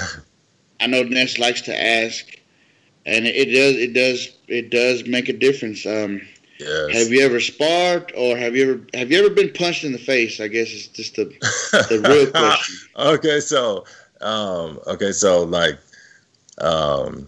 I 0.79 0.87
know 0.87 1.03
Ness 1.03 1.37
likes 1.37 1.61
to 1.61 1.79
ask, 1.79 2.25
and 3.05 3.27
it 3.27 3.45
does 3.45 3.75
it 3.75 3.93
does 3.93 4.29
it 4.47 4.71
does 4.71 5.05
make 5.07 5.29
a 5.29 5.33
difference. 5.33 5.85
Um, 5.85 6.19
yes. 6.59 6.91
have 6.93 7.07
you 7.09 7.21
ever 7.23 7.39
sparred, 7.39 8.11
or 8.17 8.35
have 8.35 8.55
you 8.55 8.63
ever 8.71 8.81
have 8.95 9.11
you 9.11 9.19
ever 9.23 9.29
been 9.29 9.51
punched 9.53 9.83
in 9.83 9.91
the 9.91 9.99
face? 9.99 10.39
I 10.39 10.47
guess 10.47 10.69
it's 10.71 10.87
just 10.87 11.17
the 11.17 11.25
the 11.89 12.01
real 12.09 12.31
question. 12.31 12.75
okay 12.97 13.39
so 13.39 13.85
um 14.21 14.79
okay 14.87 15.11
so 15.11 15.43
like 15.43 15.77
um 16.59 17.27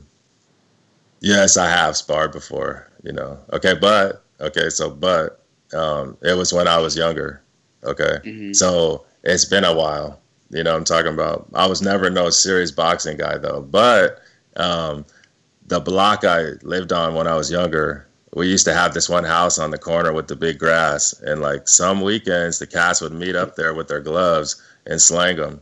yes 1.22 1.58
i 1.58 1.68
have 1.70 1.96
sparred 1.96 2.32
before 2.32 2.88
you 3.04 3.12
know 3.12 3.38
okay 3.54 3.74
but 3.74 4.24
okay 4.40 4.70
so 4.70 4.90
but 4.90 5.44
um 5.74 6.18
it 6.22 6.34
was 6.38 6.54
when 6.54 6.68
i 6.68 6.78
was 6.78 6.96
younger 6.98 7.42
okay 7.84 8.18
Mhm. 8.24 8.56
so 8.56 9.06
it's 9.24 9.46
been 9.46 9.64
a 9.64 9.74
while 9.74 10.20
you 10.50 10.64
know 10.64 10.72
what 10.72 10.78
i'm 10.78 10.84
talking 10.84 11.14
about 11.14 11.48
i 11.54 11.66
was 11.66 11.82
never 11.82 12.10
no 12.10 12.30
serious 12.30 12.72
boxing 12.72 13.18
guy 13.18 13.38
though 13.38 13.62
but 13.62 14.20
um 14.58 15.06
the 15.68 15.80
block 15.80 16.24
i 16.26 16.52
lived 16.64 16.92
on 16.92 17.16
when 17.16 17.28
i 17.28 17.36
was 17.36 17.50
younger 17.50 18.06
we 18.36 18.48
used 18.50 18.66
to 18.66 18.74
have 18.74 18.94
this 18.94 19.08
one 19.10 19.24
house 19.24 19.58
on 19.60 19.72
the 19.72 19.78
corner 19.78 20.12
with 20.12 20.28
the 20.28 20.36
big 20.36 20.58
grass 20.60 21.14
and 21.22 21.42
like 21.42 21.68
some 21.68 22.02
weekends 22.02 22.60
the 22.60 22.68
cats 22.68 23.00
would 23.00 23.14
meet 23.14 23.36
up 23.36 23.56
there 23.56 23.74
with 23.74 23.88
their 23.88 24.02
gloves 24.02 24.62
and 24.86 25.02
slang 25.02 25.38
them 25.38 25.62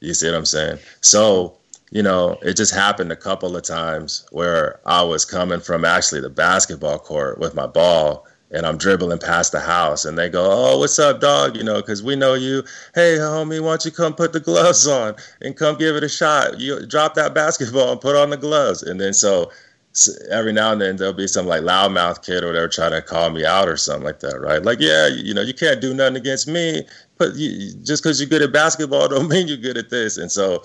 you 0.00 0.14
see 0.14 0.26
what 0.26 0.34
I'm 0.34 0.44
saying? 0.44 0.80
So, 1.00 1.58
you 1.92 2.02
know, 2.02 2.38
it 2.42 2.56
just 2.56 2.74
happened 2.74 3.12
a 3.12 3.16
couple 3.16 3.56
of 3.56 3.62
times 3.64 4.26
where 4.32 4.80
I 4.86 5.02
was 5.02 5.26
coming 5.26 5.60
from 5.60 5.84
actually 5.84 6.22
the 6.22 6.30
basketball 6.30 6.98
court 6.98 7.38
with 7.38 7.54
my 7.54 7.66
ball 7.68 8.26
and 8.50 8.66
I'm 8.66 8.78
dribbling 8.78 9.18
past 9.18 9.52
the 9.52 9.60
house 9.60 10.04
and 10.06 10.18
they 10.18 10.30
go, 10.30 10.44
Oh, 10.50 10.78
what's 10.78 10.98
up, 10.98 11.20
dog? 11.20 11.56
You 11.56 11.64
know, 11.64 11.76
because 11.82 12.02
we 12.02 12.16
know 12.16 12.34
you. 12.34 12.64
Hey, 12.94 13.16
homie, 13.18 13.60
why 13.62 13.70
don't 13.70 13.84
you 13.84 13.90
come 13.92 14.14
put 14.14 14.32
the 14.32 14.40
gloves 14.40 14.86
on 14.88 15.16
and 15.42 15.56
come 15.56 15.76
give 15.78 15.96
it 15.96 16.04
a 16.04 16.08
shot? 16.08 16.60
You 16.60 16.86
drop 16.86 17.14
that 17.14 17.34
basketball 17.34 17.92
and 17.92 18.00
put 18.00 18.16
on 18.16 18.30
the 18.30 18.38
gloves. 18.38 18.82
And 18.82 19.00
then 19.00 19.14
so 19.14 19.50
s- 19.92 20.18
every 20.30 20.52
now 20.52 20.72
and 20.72 20.80
then 20.80 20.96
there'll 20.96 21.12
be 21.14 21.26
some 21.26 21.46
like 21.46 21.62
loudmouth 21.62 22.24
kid 22.24 22.42
or 22.44 22.48
whatever 22.48 22.68
trying 22.68 22.92
to 22.92 23.02
call 23.02 23.30
me 23.30 23.44
out 23.44 23.68
or 23.68 23.76
something 23.76 24.04
like 24.04 24.20
that, 24.20 24.40
right? 24.40 24.62
Like, 24.62 24.80
yeah, 24.80 25.08
you 25.08 25.34
know, 25.34 25.42
you 25.42 25.54
can't 25.54 25.80
do 25.80 25.94
nothing 25.94 26.16
against 26.16 26.48
me, 26.48 26.84
but 27.18 27.34
you- 27.36 27.74
just 27.84 28.02
because 28.02 28.20
you're 28.20 28.30
good 28.30 28.42
at 28.42 28.52
basketball 28.52 29.08
don't 29.08 29.28
mean 29.30 29.48
you're 29.48 29.56
good 29.58 29.76
at 29.78 29.90
this. 29.90 30.16
And 30.18 30.32
so 30.32 30.62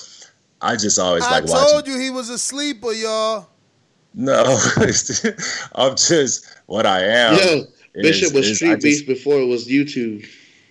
I 0.61 0.75
just 0.75 0.97
always 0.99 1.23
I 1.23 1.31
like 1.31 1.43
watching. 1.45 1.57
I 1.67 1.71
told 1.71 1.87
you 1.87 1.99
he 1.99 2.09
was 2.09 2.29
a 2.29 2.37
sleeper, 2.37 2.91
y'all. 2.91 3.47
No, 4.13 4.57
I'm 5.75 5.95
just 5.95 6.45
what 6.65 6.85
I 6.85 7.03
am. 7.03 7.35
Yo, 7.35 7.41
is- 7.41 7.67
Bishop 7.93 8.33
was 8.33 8.47
is 8.49 8.57
Street 8.57 8.69
just- 8.71 8.83
Beast 8.83 9.07
before 9.07 9.39
it 9.39 9.45
was 9.45 9.67
YouTube. 9.67 10.27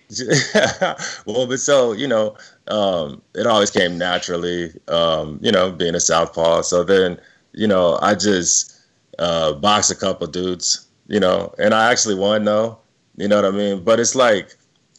well, 1.25 1.47
but 1.47 1.59
so 1.59 1.91
you 1.91 2.07
know, 2.07 2.35
um, 2.67 3.21
it 3.35 3.45
always 3.45 3.71
came 3.71 3.97
naturally. 3.97 4.71
Um, 4.87 5.39
you 5.41 5.51
know, 5.51 5.71
being 5.71 5.95
a 5.95 5.99
southpaw. 5.99 6.61
So 6.61 6.83
then, 6.83 7.19
you 7.53 7.67
know, 7.67 7.99
I 8.01 8.15
just 8.15 8.79
uh, 9.19 9.53
boxed 9.53 9.91
a 9.91 9.95
couple 9.95 10.27
dudes. 10.27 10.87
You 11.07 11.19
know, 11.21 11.53
and 11.57 11.73
I 11.73 11.91
actually 11.91 12.15
won 12.15 12.43
though. 12.43 12.79
You 13.15 13.27
know 13.27 13.37
what 13.37 13.45
I 13.45 13.51
mean? 13.51 13.83
But 13.83 13.99
it's 13.99 14.15
like, 14.15 14.55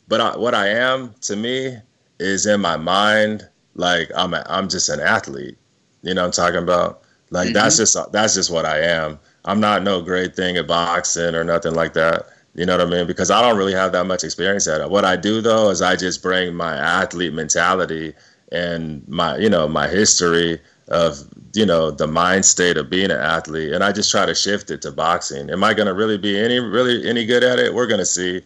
but 0.08 0.20
I, 0.20 0.36
what 0.36 0.54
I 0.54 0.68
am 0.68 1.14
to 1.22 1.36
me 1.36 1.76
is 2.18 2.46
in 2.46 2.60
my 2.60 2.76
mind. 2.76 3.48
Like 3.78 4.10
I'm, 4.14 4.34
a, 4.34 4.44
I'm 4.48 4.68
just 4.68 4.90
an 4.90 5.00
athlete. 5.00 5.56
You 6.02 6.12
know 6.14 6.22
what 6.22 6.38
I'm 6.38 6.44
talking 6.44 6.62
about? 6.62 7.02
Like 7.30 7.52
that's 7.52 7.76
mm-hmm. 7.76 7.82
just 7.82 8.12
that's 8.12 8.34
just 8.34 8.50
what 8.50 8.64
I 8.64 8.80
am. 8.80 9.18
I'm 9.44 9.60
not 9.60 9.82
no 9.82 10.02
great 10.02 10.34
thing 10.34 10.56
at 10.56 10.66
boxing 10.66 11.34
or 11.34 11.44
nothing 11.44 11.74
like 11.74 11.92
that. 11.94 12.26
You 12.54 12.66
know 12.66 12.76
what 12.76 12.86
I 12.86 12.90
mean? 12.90 13.06
Because 13.06 13.30
I 13.30 13.40
don't 13.40 13.56
really 13.56 13.74
have 13.74 13.92
that 13.92 14.06
much 14.06 14.24
experience 14.24 14.66
at 14.66 14.80
it. 14.80 14.90
What 14.90 15.04
I 15.04 15.16
do 15.16 15.40
though 15.40 15.70
is 15.70 15.80
I 15.80 15.96
just 15.96 16.22
bring 16.22 16.54
my 16.54 16.76
athlete 16.76 17.32
mentality 17.32 18.14
and 18.50 19.06
my 19.08 19.36
you 19.36 19.48
know 19.48 19.68
my 19.68 19.86
history 19.86 20.60
of 20.88 21.18
you 21.54 21.66
know 21.66 21.90
the 21.90 22.06
mind 22.06 22.44
state 22.44 22.76
of 22.76 22.90
being 22.90 23.10
an 23.10 23.18
athlete, 23.18 23.72
and 23.72 23.84
I 23.84 23.92
just 23.92 24.10
try 24.10 24.26
to 24.26 24.34
shift 24.34 24.70
it 24.70 24.82
to 24.82 24.92
boxing. 24.92 25.50
Am 25.50 25.62
I 25.62 25.74
going 25.74 25.86
to 25.86 25.94
really 25.94 26.18
be 26.18 26.38
any 26.38 26.58
really 26.58 27.08
any 27.08 27.26
good 27.26 27.44
at 27.44 27.58
it? 27.58 27.74
We're 27.74 27.86
going 27.86 28.00
to 28.00 28.06
see. 28.06 28.42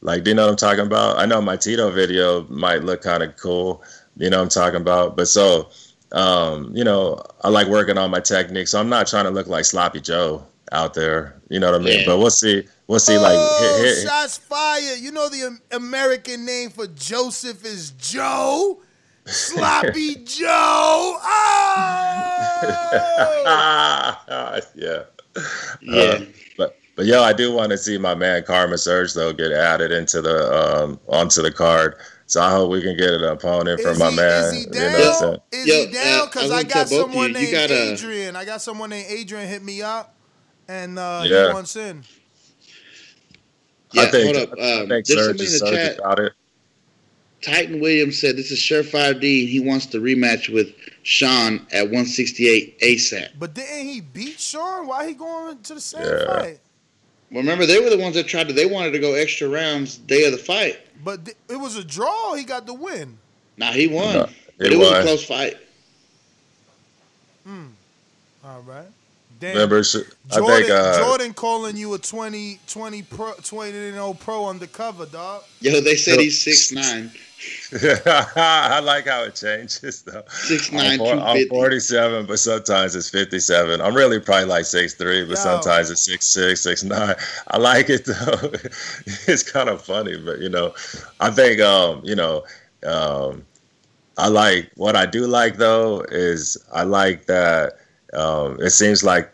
Like, 0.00 0.22
do 0.22 0.32
you 0.32 0.34
know 0.34 0.44
what 0.44 0.50
I'm 0.50 0.56
talking 0.56 0.84
about? 0.84 1.18
I 1.18 1.24
know 1.24 1.40
my 1.40 1.56
Tito 1.56 1.90
video 1.90 2.46
might 2.48 2.84
look 2.84 3.00
kind 3.00 3.22
of 3.22 3.36
cool. 3.36 3.82
You 4.16 4.30
know 4.30 4.38
what 4.38 4.44
I'm 4.44 4.48
talking 4.48 4.80
about? 4.80 5.16
But 5.16 5.28
so, 5.28 5.68
um, 6.12 6.70
you 6.74 6.84
know, 6.84 7.22
I 7.42 7.48
like 7.48 7.66
working 7.66 7.98
on 7.98 8.10
my 8.10 8.20
technique. 8.20 8.68
So 8.68 8.80
I'm 8.80 8.88
not 8.88 9.06
trying 9.06 9.24
to 9.24 9.30
look 9.30 9.46
like 9.46 9.64
Sloppy 9.64 10.00
Joe 10.00 10.44
out 10.72 10.94
there. 10.94 11.40
You 11.48 11.60
know 11.60 11.70
what 11.72 11.80
I 11.80 11.84
mean? 11.84 12.00
Yeah. 12.00 12.06
But 12.06 12.18
we'll 12.18 12.30
see. 12.30 12.66
We'll 12.86 12.98
see. 12.98 13.18
Like, 13.18 13.36
oh, 13.36 13.78
hit, 13.82 13.96
hit, 13.96 14.06
shots 14.06 14.38
fired. 14.38 15.00
You 15.00 15.12
know 15.12 15.28
the 15.28 15.58
American 15.72 16.44
name 16.44 16.70
for 16.70 16.86
Joseph 16.86 17.64
is 17.64 17.90
Joe? 17.92 18.80
Sloppy 19.26 20.16
Joe. 20.24 21.18
Oh! 21.22 22.60
yeah. 24.74 25.02
Yeah. 25.82 25.92
Uh, 25.92 26.24
but 26.56 26.78
but 26.96 27.06
yo, 27.06 27.22
I 27.22 27.32
do 27.32 27.52
want 27.52 27.70
to 27.70 27.78
see 27.78 27.98
my 27.98 28.14
man 28.14 28.44
Karma 28.44 28.78
Surge 28.78 29.14
though 29.14 29.32
get 29.32 29.52
added 29.52 29.90
into 29.90 30.20
the 30.20 30.52
um 30.54 31.00
onto 31.08 31.42
the 31.42 31.50
card. 31.50 31.96
So 32.26 32.40
I 32.40 32.50
hope 32.50 32.70
we 32.70 32.80
can 32.80 32.96
get 32.96 33.10
an 33.10 33.24
opponent 33.24 33.80
for 33.80 33.94
my 33.94 34.10
he, 34.10 34.16
man. 34.16 34.44
is 34.44 34.52
he 34.52 34.58
You 34.60 34.66
know 34.70 34.80
what 34.86 34.94
I'm 34.94 35.00
down? 35.02 35.14
saying? 35.14 35.38
Is 35.52 35.66
Yo, 35.66 35.86
he 35.86 35.92
down? 35.92 36.20
uh, 36.22 36.26
Because 36.26 36.50
I 36.50 36.54
I, 36.56 36.62
got 36.62 36.68
gonna 36.72 36.72
tell 36.72 36.84
both 36.84 36.92
of 36.92 36.98
someone 37.12 37.22
you, 37.32 37.38
you 37.38 37.44
named 37.44 37.52
gotta- 37.52 37.92
Adrian. 37.92 38.36
I 38.36 38.44
got 38.44 38.62
someone 38.62 38.90
named 38.90 39.06
Adrian 39.10 39.48
hit 39.48 39.62
me 39.62 39.82
up, 39.82 40.14
and 40.68 40.98
uh, 40.98 41.22
Yeah. 41.26 41.48
he 41.48 41.52
wants 41.52 41.76
in. 41.76 42.02
Yeah, 43.92 44.02
I 44.02 44.06
think 44.06 44.36
hold 44.36 44.48
up. 44.48 44.58
I 44.58 44.72
Um, 44.80 44.88
think 44.88 45.06
there's 45.06 45.20
Surge 45.24 45.36
in 45.40 45.46
is 45.46 45.60
the 45.60 45.66
Surge 45.66 45.74
chat. 45.76 45.98
about 45.98 46.18
it. 46.20 46.32
Titan 47.42 47.78
Williams 47.78 48.18
said 48.18 48.36
this 48.38 48.50
is 48.50 48.58
Surefire 48.58 49.20
D. 49.20 49.44
He 49.46 49.60
wants 49.60 49.84
to 49.86 50.00
rematch 50.00 50.48
with 50.52 50.72
Sean 51.02 51.66
at 51.72 51.84
168 51.90 52.80
ASAP. 52.80 53.28
But 53.38 53.52
didn't 53.54 53.86
he 53.86 54.00
beat 54.00 54.40
Sean? 54.40 54.86
Why 54.86 55.08
he 55.08 55.14
going 55.14 55.60
to 55.60 55.74
the 55.74 55.80
same 55.80 56.02
Yeah. 56.06 56.24
fight? 56.24 56.60
Well, 57.34 57.42
remember 57.42 57.66
they 57.66 57.80
were 57.80 57.90
the 57.90 57.98
ones 57.98 58.14
that 58.14 58.28
tried 58.28 58.46
to. 58.46 58.54
They 58.54 58.64
wanted 58.64 58.92
to 58.92 59.00
go 59.00 59.14
extra 59.14 59.48
rounds 59.48 59.98
day 59.98 60.24
of 60.24 60.30
the 60.30 60.38
fight. 60.38 60.78
But 61.02 61.24
th- 61.24 61.36
it 61.48 61.56
was 61.56 61.74
a 61.76 61.82
draw. 61.82 62.34
He 62.34 62.44
got 62.44 62.64
the 62.64 62.74
win. 62.74 63.18
Now 63.56 63.72
he 63.72 63.88
won, 63.88 64.14
No, 64.14 64.28
but 64.56 64.68
he 64.68 64.74
it 64.74 64.78
was 64.78 64.92
a 64.92 65.02
close 65.02 65.24
fight. 65.26 65.56
All 68.44 68.60
right. 68.62 68.86
Damn. 69.40 69.54
Remember, 69.54 69.82
Sh- 69.82 69.96
I 70.30 70.36
Jordan, 70.36 70.56
think 70.58 70.70
uh, 70.70 70.98
Jordan 70.98 71.34
calling 71.34 71.76
you 71.76 71.94
a 71.94 71.98
20, 71.98 72.60
20 72.68 73.02
pro, 73.02 73.32
20 73.42 73.78
and 73.78 73.94
0 73.94 74.14
pro 74.14 74.48
undercover, 74.48 75.06
dog. 75.06 75.42
Yo, 75.60 75.80
they 75.80 75.96
said 75.96 76.20
he's 76.20 76.40
six 76.40 76.70
nine. 76.70 77.10
I 78.36 78.80
like 78.80 79.06
how 79.06 79.24
it 79.24 79.34
changes 79.34 80.02
though. 80.02 80.22
6'9", 80.22 80.78
I'm, 80.78 80.98
four- 80.98 81.14
I'm 81.14 81.48
47, 81.48 82.26
but 82.26 82.38
sometimes 82.38 82.94
it's 82.94 83.10
57. 83.10 83.80
I'm 83.80 83.94
really 83.94 84.20
probably 84.20 84.46
like 84.46 84.64
6'3", 84.64 84.98
but 85.26 85.30
Yo. 85.30 85.34
sometimes 85.34 85.90
it's 85.90 86.08
6'6", 86.08 86.88
6'9". 86.90 87.42
I 87.48 87.56
like 87.58 87.90
it 87.90 88.04
though. 88.06 88.50
it's 89.26 89.42
kind 89.42 89.68
of 89.68 89.82
funny, 89.82 90.16
but 90.16 90.40
you 90.40 90.48
know, 90.48 90.74
I 91.20 91.30
think 91.30 91.60
um, 91.60 92.00
you 92.04 92.14
know, 92.14 92.44
um, 92.86 93.44
I 94.16 94.28
like 94.28 94.70
what 94.76 94.96
I 94.96 95.06
do 95.06 95.26
like 95.26 95.56
though 95.56 96.02
is 96.10 96.56
I 96.72 96.84
like 96.84 97.26
that 97.26 97.78
um, 98.12 98.60
it 98.60 98.70
seems 98.70 99.02
like 99.02 99.30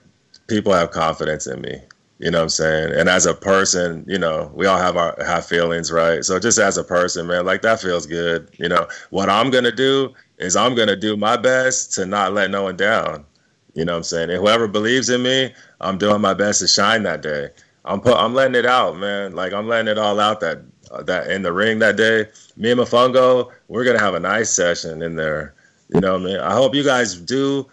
people 0.46 0.72
have 0.72 0.90
confidence 0.90 1.46
in 1.46 1.60
me. 1.60 1.80
You 2.20 2.30
know 2.30 2.38
what 2.38 2.44
I'm 2.44 2.48
saying? 2.50 2.92
And 2.92 3.08
as 3.08 3.24
a 3.24 3.32
person, 3.32 4.04
you 4.06 4.18
know, 4.18 4.52
we 4.54 4.66
all 4.66 4.76
have 4.76 4.98
our 4.98 5.16
have 5.24 5.46
feelings, 5.46 5.90
right? 5.90 6.22
So 6.22 6.38
just 6.38 6.58
as 6.58 6.76
a 6.76 6.84
person, 6.84 7.26
man, 7.26 7.46
like 7.46 7.62
that 7.62 7.80
feels 7.80 8.04
good. 8.04 8.50
You 8.58 8.68
know, 8.68 8.86
what 9.08 9.30
I'm 9.30 9.50
gonna 9.50 9.72
do 9.72 10.12
is 10.36 10.54
I'm 10.54 10.74
gonna 10.74 10.96
do 10.96 11.16
my 11.16 11.38
best 11.38 11.94
to 11.94 12.04
not 12.04 12.34
let 12.34 12.50
no 12.50 12.64
one 12.64 12.76
down. 12.76 13.24
You 13.72 13.86
know 13.86 13.92
what 13.92 13.98
I'm 13.98 14.04
saying? 14.04 14.28
And 14.28 14.38
whoever 14.38 14.68
believes 14.68 15.08
in 15.08 15.22
me, 15.22 15.54
I'm 15.80 15.96
doing 15.96 16.20
my 16.20 16.34
best 16.34 16.60
to 16.60 16.68
shine 16.68 17.04
that 17.04 17.22
day. 17.22 17.48
I'm 17.86 18.02
put, 18.02 18.14
I'm 18.14 18.34
letting 18.34 18.54
it 18.54 18.66
out, 18.66 18.98
man. 18.98 19.34
Like 19.34 19.54
I'm 19.54 19.66
letting 19.66 19.88
it 19.88 19.96
all 19.96 20.20
out 20.20 20.40
that 20.40 20.60
that 21.06 21.30
in 21.30 21.40
the 21.40 21.54
ring 21.54 21.78
that 21.78 21.96
day. 21.96 22.26
Me 22.54 22.70
and 22.70 22.80
Mofongo, 22.80 23.50
we're 23.68 23.84
gonna 23.84 23.98
have 23.98 24.14
a 24.14 24.20
nice 24.20 24.50
session 24.50 25.00
in 25.00 25.16
there. 25.16 25.54
You 25.94 26.00
know 26.02 26.12
what 26.12 26.22
I 26.22 26.24
mean? 26.24 26.36
I 26.38 26.52
hope 26.52 26.74
you 26.74 26.84
guys 26.84 27.14
do 27.14 27.66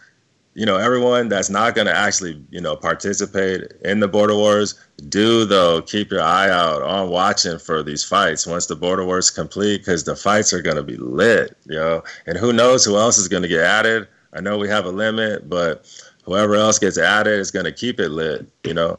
you 0.58 0.66
know, 0.66 0.78
everyone 0.78 1.30
that's 1.30 1.52
not 1.52 1.76
going 1.76 1.86
to 1.86 1.96
actually, 1.96 2.44
you 2.50 2.60
know, 2.60 2.76
participate 2.76 3.72
in 3.86 4.00
the 4.00 4.08
border 4.08 4.34
wars, 4.34 4.74
do 5.08 5.46
though 5.46 5.84
keep 5.84 6.10
your 6.10 6.24
eye 6.24 6.50
out 6.50 6.82
on 6.82 7.12
watching 7.12 7.60
for 7.60 7.84
these 7.84 8.04
fights 8.04 8.48
once 8.48 8.66
the 8.66 8.76
border 8.76 9.06
wars 9.06 9.30
complete, 9.30 9.78
because 9.78 10.04
the 10.04 10.16
fights 10.16 10.52
are 10.54 10.62
going 10.64 10.76
to 10.76 10.82
be 10.82 10.98
lit, 10.98 11.56
you 11.68 11.76
know. 11.76 12.04
And 12.26 12.40
who 12.40 12.52
knows 12.52 12.84
who 12.84 12.98
else 12.98 13.20
is 13.20 13.28
going 13.28 13.44
to 13.44 13.48
get 13.48 13.62
added? 13.62 14.08
I 14.34 14.42
know 14.42 14.58
we 14.58 14.68
have 14.68 14.86
a 14.86 14.90
limit, 14.90 15.48
but 15.48 15.86
whoever 16.24 16.56
else 16.56 16.80
gets 16.80 16.98
added 16.98 17.40
is 17.40 17.52
going 17.52 17.66
to 17.66 17.72
keep 17.72 18.00
it 18.00 18.10
lit, 18.10 18.50
you 18.64 18.74
know. 18.74 18.98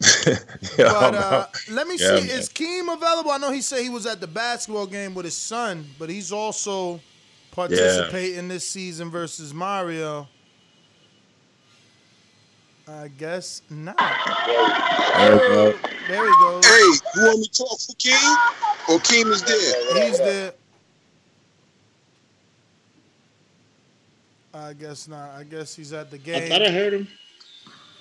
but 0.24 1.14
uh, 1.14 1.46
let 1.70 1.86
me 1.86 1.98
yeah, 2.00 2.16
see, 2.16 2.28
man. 2.28 2.38
is 2.38 2.48
Keem 2.48 2.90
available? 2.90 3.30
I 3.30 3.36
know 3.36 3.52
he 3.52 3.60
said 3.60 3.82
he 3.82 3.90
was 3.90 4.06
at 4.06 4.22
the 4.22 4.26
basketball 4.26 4.86
game 4.86 5.14
with 5.14 5.26
his 5.26 5.36
son, 5.36 5.84
but 5.98 6.08
he's 6.08 6.32
also 6.32 6.98
participating 7.50 8.44
yeah. 8.44 8.54
this 8.54 8.66
season 8.66 9.10
versus 9.10 9.52
Mario. 9.52 10.28
I 12.88 13.08
guess 13.16 13.62
not. 13.70 13.96
There 13.96 15.32
we 15.32 15.38
go. 15.38 15.72
There 16.08 16.22
we 16.22 16.28
go. 16.28 16.60
Hey, 16.64 16.80
you 17.14 17.22
want 17.22 17.38
me 17.38 17.46
to 17.46 17.50
talk 17.52 17.78
for 17.78 17.92
Keem? 17.94 18.36
Or 18.88 18.98
Keem 18.98 19.30
is 19.30 19.42
dead? 19.42 20.04
He's 20.04 20.18
dead. 20.18 20.54
I 24.52 24.72
guess 24.72 25.06
not. 25.08 25.30
I 25.30 25.44
guess 25.44 25.74
he's 25.74 25.92
at 25.92 26.10
the 26.10 26.18
game. 26.18 26.42
I 26.42 26.48
thought 26.48 26.62
I 26.62 26.70
heard 26.70 26.92
him. 26.92 27.08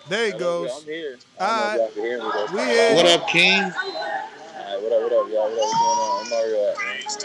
There 0.10 0.26
he 0.26 0.32
goes. 0.38 0.72
I'm 0.80 0.84
here. 0.86 1.18
All 1.40 1.78
right. 1.78 1.96
We 1.96 2.60
here. 2.60 2.96
What 2.96 3.06
up, 3.06 3.28
King? 3.28 3.62
All 3.62 3.70
right, 3.72 4.82
what 4.82 4.92
up, 4.92 5.02
what 5.04 5.14
up, 5.14 5.30
y'all? 5.30 5.50
What 5.50 5.52
up, 5.52 5.58
what's 5.58 5.74
going 5.78 6.00
on? 6.00 6.24
I'm 6.24 6.30
Mario 6.30 6.60
at, 6.72 6.78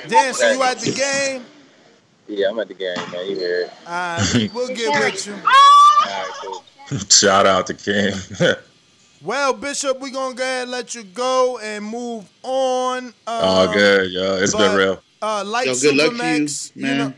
man. 0.03 0.11
Dan, 0.11 0.35
so 0.35 0.53
you 0.53 0.63
at 0.63 0.79
the 0.79 0.93
game? 0.93 1.45
Yeah, 2.29 2.51
I'm 2.51 2.59
at 2.59 2.69
the 2.69 2.75
game, 2.75 2.97
man. 3.11 3.27
You 3.29 3.37
hear 3.37 3.63
it. 3.63 3.71
All 3.87 4.19
right, 4.19 4.51
we'll 4.53 4.69
get 4.69 4.91
with 5.05 5.27
you. 5.27 5.35
All 5.35 5.41
right, 5.41 6.31
cool. 6.43 6.65
Shout 7.11 7.47
out 7.47 7.67
to 7.67 7.75
King. 7.75 8.15
well, 9.23 9.53
Bishop, 9.53 9.99
we're 9.99 10.11
gonna 10.11 10.35
go 10.35 10.43
ahead 10.43 10.63
and 10.63 10.71
let 10.71 10.95
you 10.95 11.03
go 11.03 11.59
and 11.59 11.85
move 11.85 12.29
on. 12.43 13.07
Um, 13.07 13.13
oh, 13.27 13.73
good, 13.73 14.11
yo. 14.13 14.37
It's 14.37 14.53
but, 14.53 14.69
been 14.69 14.77
real. 14.77 15.03
Uh, 15.21 15.45
like 15.45 15.67
Yo, 15.67 15.75
good 15.75 15.97
luck 15.97 16.11
to 16.11 16.17
Supermax, 16.17 16.77
you, 16.77 16.83
man. 16.83 16.99
know, 16.99 17.13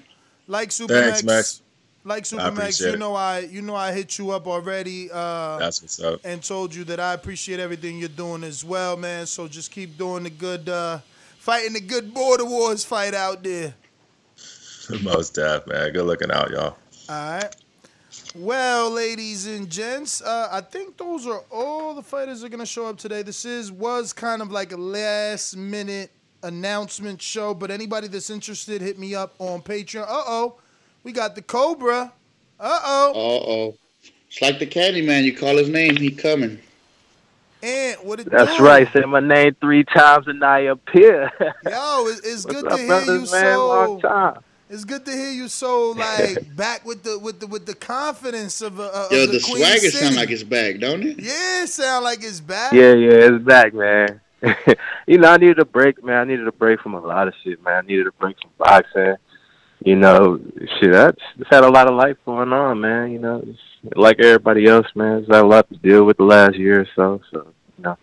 like 0.46 0.70
Supermax, 0.70 0.88
Thanks, 0.88 1.22
Max. 1.24 1.62
like 2.04 2.22
Supermax, 2.22 2.90
you 2.92 2.96
know 2.96 3.14
I, 3.14 3.40
you 3.40 3.60
know 3.60 3.74
I 3.74 3.92
hit 3.92 4.18
you 4.18 4.30
up 4.30 4.46
already. 4.46 5.10
Uh, 5.12 5.58
That's 5.58 5.82
what's 5.82 6.00
up. 6.00 6.20
and 6.24 6.42
told 6.42 6.74
you 6.74 6.84
that 6.84 7.00
I 7.00 7.12
appreciate 7.12 7.60
everything 7.60 7.98
you're 7.98 8.08
doing 8.08 8.44
as 8.44 8.64
well, 8.64 8.96
man. 8.96 9.26
So 9.26 9.48
just 9.48 9.70
keep 9.70 9.98
doing 9.98 10.22
the 10.22 10.30
good, 10.30 10.68
uh, 10.68 11.00
fighting 11.40 11.74
the 11.74 11.80
good 11.80 12.14
border 12.14 12.46
wars 12.46 12.84
fight 12.84 13.12
out 13.12 13.42
there. 13.42 13.74
Most 15.02 15.34
def, 15.34 15.66
man. 15.66 15.92
Good 15.92 16.04
looking 16.04 16.30
out, 16.30 16.50
y'all. 16.50 16.78
All 17.10 17.30
right. 17.32 17.54
Well, 18.34 18.90
ladies 18.90 19.46
and 19.46 19.70
gents, 19.70 20.22
uh, 20.22 20.48
I 20.52 20.60
think 20.60 20.96
those 20.96 21.26
are 21.26 21.42
all 21.50 21.94
the 21.94 22.02
fighters 22.02 22.40
that 22.40 22.46
are 22.46 22.50
gonna 22.50 22.66
show 22.66 22.86
up 22.86 22.98
today. 22.98 23.22
This 23.22 23.44
is 23.44 23.72
was 23.72 24.12
kind 24.12 24.42
of 24.42 24.50
like 24.52 24.72
a 24.72 24.76
last 24.76 25.56
minute 25.56 26.10
announcement 26.42 27.20
show, 27.22 27.54
but 27.54 27.70
anybody 27.70 28.06
that's 28.06 28.30
interested, 28.30 28.80
hit 28.82 28.98
me 28.98 29.14
up 29.14 29.34
on 29.38 29.62
Patreon. 29.62 30.02
Uh 30.02 30.22
oh, 30.26 30.56
we 31.04 31.12
got 31.12 31.34
the 31.34 31.42
Cobra. 31.42 32.12
Uh 32.60 32.80
oh. 32.84 33.12
Uh 33.12 33.50
oh. 33.50 33.76
It's 34.28 34.42
like 34.42 34.58
the 34.58 34.66
Caddy 34.66 35.00
Man. 35.04 35.24
You 35.24 35.34
call 35.34 35.56
his 35.56 35.68
name, 35.70 35.96
he 35.96 36.10
coming. 36.10 36.58
And 37.62 37.96
what 38.02 38.20
it 38.20 38.30
That's 38.30 38.56
do? 38.56 38.62
right. 38.64 38.86
Say 38.92 39.00
my 39.00 39.20
name 39.20 39.56
three 39.60 39.82
times 39.84 40.28
and 40.28 40.44
I 40.44 40.60
appear. 40.60 41.32
Yo, 41.68 42.06
it's, 42.06 42.20
it's 42.20 42.44
What's 42.44 42.62
good 42.62 42.66
up, 42.66 42.72
to 42.72 42.78
hear 42.78 42.86
brothers, 42.86 43.32
you 43.32 43.40
man? 43.40 43.54
so. 43.54 43.68
Long 43.68 44.00
time. 44.00 44.38
It's 44.70 44.84
good 44.84 45.04
to 45.06 45.10
hear 45.10 45.30
you 45.30 45.48
so 45.48 45.92
like 45.92 46.54
back 46.56 46.84
with 46.84 47.02
the 47.02 47.18
with 47.18 47.40
the 47.40 47.46
with 47.46 47.64
the 47.64 47.74
confidence 47.74 48.60
of, 48.60 48.78
uh, 48.78 48.84
of 48.84 49.10
the, 49.10 49.26
the 49.26 49.40
Queen 49.40 49.64
swagger 49.64 49.78
City. 49.78 49.96
sound 49.96 50.16
like 50.16 50.30
it's 50.30 50.42
back, 50.42 50.78
don't 50.78 51.02
it? 51.02 51.18
Yeah, 51.18 51.62
it 51.62 51.68
sound 51.68 52.04
like 52.04 52.22
it's 52.22 52.40
back. 52.40 52.72
Yeah, 52.72 52.92
yeah, 52.92 53.30
it's 53.30 53.44
back, 53.44 53.72
man. 53.72 54.20
you 55.06 55.18
know, 55.18 55.30
I 55.30 55.36
needed 55.38 55.58
a 55.58 55.64
break, 55.64 56.04
man. 56.04 56.18
I 56.18 56.24
needed 56.24 56.46
a 56.46 56.52
break 56.52 56.80
from 56.80 56.94
a 56.94 57.00
lot 57.00 57.28
of 57.28 57.34
shit, 57.42 57.62
man. 57.62 57.84
I 57.84 57.86
needed 57.86 58.06
a 58.06 58.12
break 58.12 58.36
from 58.40 58.50
boxing. 58.58 59.16
You 59.84 59.96
know, 59.96 60.38
shit, 60.80 60.94
I 60.94 61.12
just 61.38 61.50
had 61.50 61.64
a 61.64 61.70
lot 61.70 61.88
of 61.88 61.94
life 61.94 62.16
going 62.26 62.52
on, 62.52 62.80
man. 62.80 63.10
You 63.10 63.20
know, 63.20 63.40
just 63.40 63.96
like 63.96 64.18
everybody 64.20 64.66
else, 64.66 64.86
man. 64.94 65.20
Just 65.20 65.32
had 65.32 65.44
a 65.44 65.46
lot 65.46 65.68
to 65.70 65.76
deal 65.76 66.04
with 66.04 66.18
the 66.18 66.24
last 66.24 66.56
year 66.56 66.82
or 66.82 66.88
so. 66.94 67.20
So, 67.32 67.46
you 67.78 67.84
know, 67.84 67.96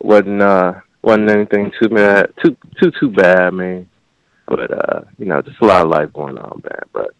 wasn't 0.00 0.42
uh 0.42 0.74
wasn't 1.02 1.30
anything 1.30 1.70
too 1.80 1.88
bad, 1.88 2.32
too 2.42 2.56
too 2.82 2.90
too 2.98 3.10
bad, 3.10 3.40
I 3.40 3.50
mean. 3.50 3.89
But 4.50 4.72
uh, 4.72 5.00
you 5.16 5.26
know, 5.26 5.40
just 5.42 5.60
a 5.62 5.64
lot 5.64 5.82
of 5.82 5.90
life 5.90 6.12
going 6.12 6.36
on, 6.36 6.60
man. 6.64 6.82
But 6.92 7.14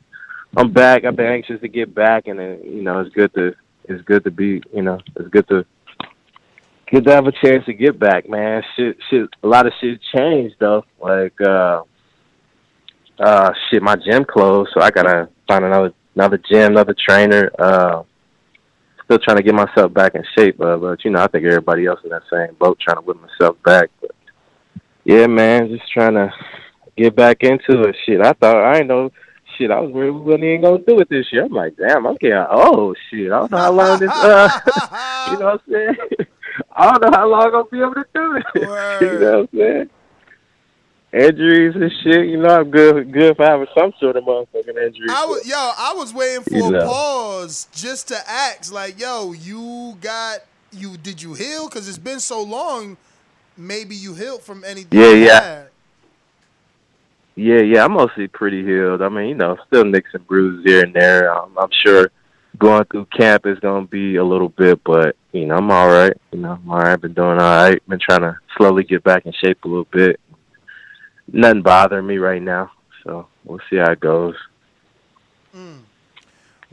I'm 0.56 0.72
back. 0.72 1.04
I've 1.04 1.14
been 1.14 1.26
anxious 1.26 1.60
to 1.60 1.68
get 1.68 1.94
back, 1.94 2.26
and 2.26 2.40
uh, 2.40 2.56
you 2.64 2.82
know, 2.82 2.98
it's 2.98 3.14
good 3.14 3.32
to 3.34 3.54
it's 3.84 4.02
good 4.02 4.24
to 4.24 4.32
be, 4.32 4.60
you 4.74 4.82
know, 4.82 4.98
it's 5.14 5.28
good 5.28 5.46
to 5.48 5.64
good 6.90 7.04
to 7.04 7.12
have 7.12 7.28
a 7.28 7.32
chance 7.32 7.64
to 7.66 7.72
get 7.72 8.00
back, 8.00 8.28
man. 8.28 8.64
Shit, 8.76 8.96
shit, 9.08 9.28
a 9.44 9.46
lot 9.46 9.66
of 9.66 9.72
shit 9.80 10.00
changed 10.12 10.56
though. 10.58 10.84
Like, 11.00 11.40
uh, 11.40 11.84
uh, 13.20 13.52
shit, 13.70 13.80
my 13.80 13.94
gym 13.94 14.24
closed, 14.24 14.70
so 14.74 14.82
I 14.82 14.90
gotta 14.90 15.28
find 15.46 15.64
another 15.64 15.92
another 16.16 16.38
gym, 16.50 16.72
another 16.72 16.96
trainer. 17.08 17.48
Uh, 17.56 18.02
still 19.04 19.20
trying 19.20 19.36
to 19.36 19.44
get 19.44 19.54
myself 19.54 19.94
back 19.94 20.16
in 20.16 20.24
shape, 20.36 20.60
uh, 20.60 20.76
but 20.76 21.04
you 21.04 21.12
know, 21.12 21.22
I 21.22 21.28
think 21.28 21.46
everybody 21.46 21.86
else 21.86 22.00
in 22.02 22.10
that 22.10 22.22
same 22.28 22.56
boat, 22.56 22.80
trying 22.80 22.96
to 22.96 23.02
whip 23.02 23.18
myself 23.20 23.56
back. 23.64 23.88
But 24.00 24.10
yeah, 25.04 25.28
man, 25.28 25.68
just 25.68 25.88
trying 25.92 26.14
to 26.14 26.32
get 27.00 27.16
back 27.16 27.42
into 27.42 27.82
it. 27.82 27.96
Shit, 28.04 28.20
I 28.20 28.32
thought 28.32 28.56
I 28.56 28.74
didn't 28.74 28.88
know. 28.88 29.10
Shit, 29.56 29.70
I 29.70 29.80
was 29.80 29.92
really 29.92 30.10
wasn't 30.10 30.44
even 30.44 30.62
gonna 30.62 30.78
do 30.78 31.00
it 31.00 31.08
this 31.08 31.26
year. 31.32 31.44
I'm 31.44 31.52
like, 31.52 31.76
damn, 31.76 32.06
I'm 32.06 32.16
getting 32.16 32.44
oh 32.50 32.94
shit. 33.10 33.32
I 33.32 33.40
don't 33.40 33.50
know 33.50 33.58
how 33.58 33.72
long 33.72 33.98
this. 33.98 34.10
Uh, 34.10 34.48
you 35.30 35.38
know 35.38 35.46
what 35.46 35.54
I'm 35.54 35.72
saying? 35.72 35.96
I 36.76 36.90
don't 36.90 37.02
know 37.02 37.18
how 37.18 37.28
long 37.28 37.54
I'll 37.54 37.64
be 37.64 37.80
able 37.80 37.94
to 37.94 38.06
do 38.14 38.36
it. 38.36 38.44
you 39.02 39.18
know 39.18 39.40
what 39.40 39.48
I'm 39.52 39.58
saying? 39.58 39.90
Injuries 41.12 41.74
and 41.74 41.90
shit. 42.02 42.28
You 42.28 42.36
know, 42.36 42.60
I'm 42.60 42.70
good. 42.70 43.12
Good 43.12 43.36
for 43.36 43.44
having 43.44 43.66
some 43.76 43.92
sort 43.98 44.16
of 44.16 44.24
motherfucking 44.24 44.86
injury. 44.86 45.08
I 45.10 45.26
was 45.26 45.46
yo, 45.48 45.56
I 45.56 45.94
was 45.96 46.14
waiting 46.14 46.44
for 46.44 46.54
You 46.54 46.66
a 46.66 46.70
know. 46.70 46.86
pause 46.86 47.66
just 47.72 48.08
to 48.08 48.16
ask, 48.28 48.72
like, 48.72 49.00
yo, 49.00 49.32
you 49.32 49.96
got 50.00 50.40
you 50.70 50.96
did 50.96 51.20
you 51.20 51.34
heal? 51.34 51.68
Because 51.68 51.88
it's 51.88 51.98
been 51.98 52.20
so 52.20 52.42
long. 52.42 52.96
Maybe 53.56 53.96
you 53.96 54.14
healed 54.14 54.42
from 54.42 54.64
anything. 54.64 54.98
Yeah, 54.98 55.12
yeah. 55.12 55.40
had. 55.40 55.69
Yeah, 57.40 57.62
yeah, 57.62 57.86
I'm 57.86 57.92
mostly 57.92 58.28
pretty 58.28 58.62
healed. 58.62 59.00
I 59.00 59.08
mean, 59.08 59.28
you 59.28 59.34
know, 59.34 59.56
still 59.66 59.86
nicks 59.86 60.10
and 60.12 60.26
bruises 60.26 60.62
here 60.62 60.84
and 60.84 60.92
there. 60.92 61.34
Um, 61.34 61.56
I'm 61.56 61.70
sure 61.86 62.10
going 62.58 62.84
through 62.84 63.06
camp 63.16 63.46
is 63.46 63.58
gonna 63.60 63.86
be 63.86 64.16
a 64.16 64.24
little 64.24 64.50
bit, 64.50 64.84
but 64.84 65.16
you 65.32 65.46
know, 65.46 65.54
I'm 65.54 65.70
all 65.70 65.88
right. 65.88 66.12
You 66.32 66.40
know, 66.40 66.52
I'm 66.62 66.70
all 66.70 66.80
right. 66.80 67.00
Been 67.00 67.14
doing 67.14 67.40
all 67.40 67.64
right. 67.64 67.88
Been 67.88 67.98
trying 67.98 68.20
to 68.20 68.36
slowly 68.58 68.84
get 68.84 69.02
back 69.04 69.24
in 69.24 69.32
shape 69.32 69.64
a 69.64 69.68
little 69.68 69.88
bit. 69.90 70.20
Nothing 71.32 71.62
bothering 71.62 72.06
me 72.06 72.18
right 72.18 72.42
now, 72.42 72.72
so 73.04 73.26
we'll 73.46 73.60
see 73.70 73.76
how 73.76 73.90
it 73.92 74.00
goes. 74.00 74.34
Mm. 75.56 75.78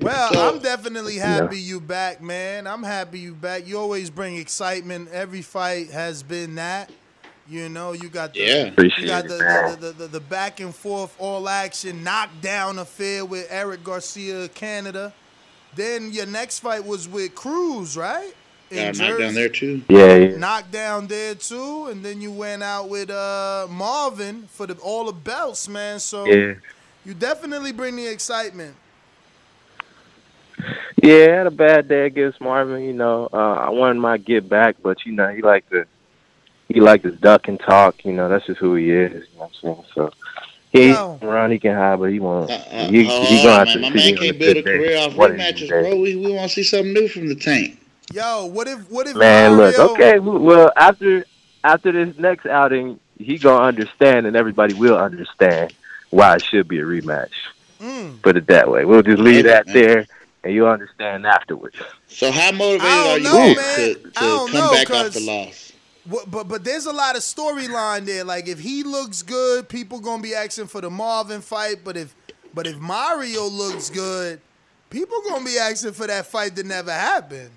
Well, 0.02 0.54
I'm 0.54 0.60
definitely 0.60 1.16
happy 1.16 1.62
you 1.62 1.80
back, 1.80 2.22
man. 2.22 2.68
I'm 2.68 2.84
happy 2.84 3.20
you 3.20 3.34
back. 3.34 3.66
You 3.66 3.80
always 3.80 4.10
bring 4.10 4.36
excitement. 4.36 5.12
Every 5.14 5.44
fight 5.44 5.92
has 5.92 6.24
been 6.24 6.56
that. 6.56 6.92
You 7.50 7.70
know, 7.70 7.94
you 7.94 8.10
got 8.10 8.34
the 8.34 8.42
Yeah. 8.44 8.72
you 8.98 9.06
got 9.06 9.26
it, 9.26 9.30
the, 9.30 9.62
the, 9.64 9.76
the, 9.76 9.92
the, 9.94 10.08
the 10.08 10.20
back 10.20 10.60
and 10.60 10.76
forth 10.76 11.16
all 11.20 11.48
action 11.48 12.04
knockdown 12.04 12.80
affair 12.80 13.26
with 13.26 13.48
Eric 13.50 13.84
Garcia 13.84 14.46
of 14.46 14.54
Canada. 14.54 15.14
Then 15.76 16.12
your 16.12 16.26
next 16.26 16.60
fight 16.60 16.86
was 16.86 17.08
with 17.08 17.36
Cruz, 17.36 17.96
right? 17.98 18.34
Got 18.72 18.96
knocked 18.96 19.20
down 19.20 19.34
there 19.34 19.50
too. 19.50 19.84
Yeah, 19.90 20.16
yeah. 20.16 20.38
Knocked 20.38 20.72
down 20.72 21.08
there 21.08 21.36
too, 21.36 21.88
and 21.88 22.04
then 22.04 22.22
you 22.22 22.32
went 22.32 22.64
out 22.64 22.90
with 22.90 23.10
uh 23.10 23.68
Marvin 23.70 24.48
for 24.48 24.68
the 24.68 24.76
all 24.76 25.06
the 25.06 25.14
belts, 25.14 25.68
man. 25.70 26.00
So 26.00 26.26
Yeah. 26.26 26.54
you 27.06 27.14
definitely 27.14 27.72
bring 27.72 27.96
the 27.96 28.08
excitement. 28.08 28.76
Yeah, 31.02 31.16
I 31.32 31.36
had 31.38 31.48
a 31.48 31.52
bad 31.52 31.88
day 31.88 32.06
against 32.08 32.42
Marvin. 32.42 32.84
You 32.84 32.94
know, 32.94 33.30
uh, 33.32 33.38
I 33.56 33.70
wanted 33.70 34.00
my 34.00 34.18
get 34.18 34.50
back, 34.50 34.78
but 34.84 35.06
you 35.06 35.14
know, 35.14 35.30
he 35.30 35.42
like 35.42 35.70
to 35.70 35.86
he 36.78 36.82
like 36.82 37.02
to 37.02 37.10
duck 37.12 37.48
and 37.48 37.60
talk. 37.60 38.06
You 38.06 38.14
know, 38.14 38.30
that's 38.30 38.46
just 38.46 38.60
who 38.60 38.76
he 38.76 38.92
is. 38.92 39.12
You 39.14 39.20
know 39.20 39.26
what 39.38 39.46
I'm 39.48 39.54
saying? 39.62 39.84
So 39.96 40.12
he 40.72 40.92
No. 40.92 41.18
can 41.20 41.28
run, 41.28 41.50
he 41.52 41.58
can 41.58 41.74
hide, 41.74 42.00
but 42.00 42.12
he 42.12 42.20
won't. 42.20 42.52
Uh, 42.52 42.58
he, 42.88 43.04
hold 43.06 43.28
he 43.28 43.38
on, 43.40 43.44
gonna 43.44 43.58
have 43.58 43.68
man. 43.68 43.74
to 43.76 43.80
My 43.82 43.90
see 43.90 44.12
man 44.12 44.18
can't 44.20 44.36
a 44.36 44.40
build 44.40 44.54
good 44.54 44.58
a 44.58 44.64
career 44.64 44.90
day. 44.90 45.04
off 45.06 45.16
One 45.16 45.32
rematches, 45.32 45.70
bro. 45.70 45.96
We, 46.00 46.16
we 46.16 46.32
want 46.32 46.52
to 46.52 46.56
see 46.56 46.64
something 46.64 46.94
new 46.94 47.08
from 47.08 47.30
the 47.30 47.36
tank. 47.36 47.82
Yo, 48.14 48.46
what 48.46 48.68
if 48.68 48.90
what 48.92 49.08
if 49.08 49.16
Man, 49.16 49.56
Mario? 49.58 49.76
look, 49.78 49.92
okay, 49.92 50.20
well 50.20 50.72
after 50.78 51.26
after 51.64 51.92
this 51.92 52.16
next 52.20 52.46
outing, 52.46 53.00
he 53.18 53.40
gonna 53.40 53.66
understand, 53.66 54.28
and 54.28 54.36
everybody 54.36 54.76
will 54.76 54.98
understand 54.98 55.74
why 56.12 56.36
it 56.36 56.44
should 56.44 56.68
be 56.68 56.80
a 56.80 56.84
rematch. 56.86 57.32
Mm. 57.82 58.22
Put 58.22 58.38
it 58.38 58.46
that 58.48 58.70
way. 58.70 58.86
We'll 58.86 59.02
just 59.02 59.18
leave 59.20 59.46
that 59.46 59.66
there, 59.66 60.06
and 60.44 60.54
you'll 60.54 60.68
understand 60.70 61.26
afterwards. 61.26 61.76
So 62.08 62.32
how 62.32 62.52
motivated 62.52 62.84
are 62.88 63.18
you 63.18 63.24
know, 63.24 63.54
to, 63.56 63.94
to 63.96 64.12
come 64.14 64.52
know, 64.54 64.72
back 64.72 64.90
off 64.92 65.06
'cause- 65.08 65.14
the 65.16 65.20
loss? 65.22 65.67
What, 66.10 66.32
but 66.32 66.48
but 66.48 66.64
there's 66.64 66.86
a 66.86 66.94
lot 66.94 67.16
of 67.16 67.22
storyline 67.22 68.06
there. 68.06 68.24
Like 68.24 68.48
if 68.48 68.60
he 68.60 68.84
looks 68.84 69.24
good, 69.24 69.68
people 69.68 70.00
gonna 70.00 70.24
be 70.24 70.34
asking 70.34 70.68
for 70.68 70.82
the 70.82 70.90
Marvin 70.90 71.42
fight. 71.42 71.78
But 71.84 71.98
if 71.98 72.16
but 72.54 72.66
if 72.66 72.78
Mario 72.78 73.46
looks 73.46 73.90
good, 73.90 74.40
people 74.90 75.22
gonna 75.30 75.46
be 75.46 75.58
asking 75.58 75.94
for 75.94 76.08
that 76.08 76.26
fight 76.26 76.56
that 76.56 76.66
never 76.66 76.92
happened. 76.92 77.52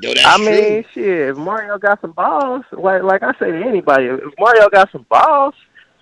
Yo, 0.00 0.12
I 0.24 0.38
mean, 0.38 0.84
shit. 0.92 1.28
If 1.28 1.36
Mario 1.36 1.78
got 1.78 2.00
some 2.00 2.12
balls, 2.12 2.64
like 2.72 3.02
like 3.02 3.22
I 3.22 3.32
say 3.38 3.50
to 3.50 3.62
anybody, 3.62 4.06
if 4.06 4.34
Mario 4.38 4.68
got 4.70 4.90
some 4.90 5.06
balls, 5.08 5.54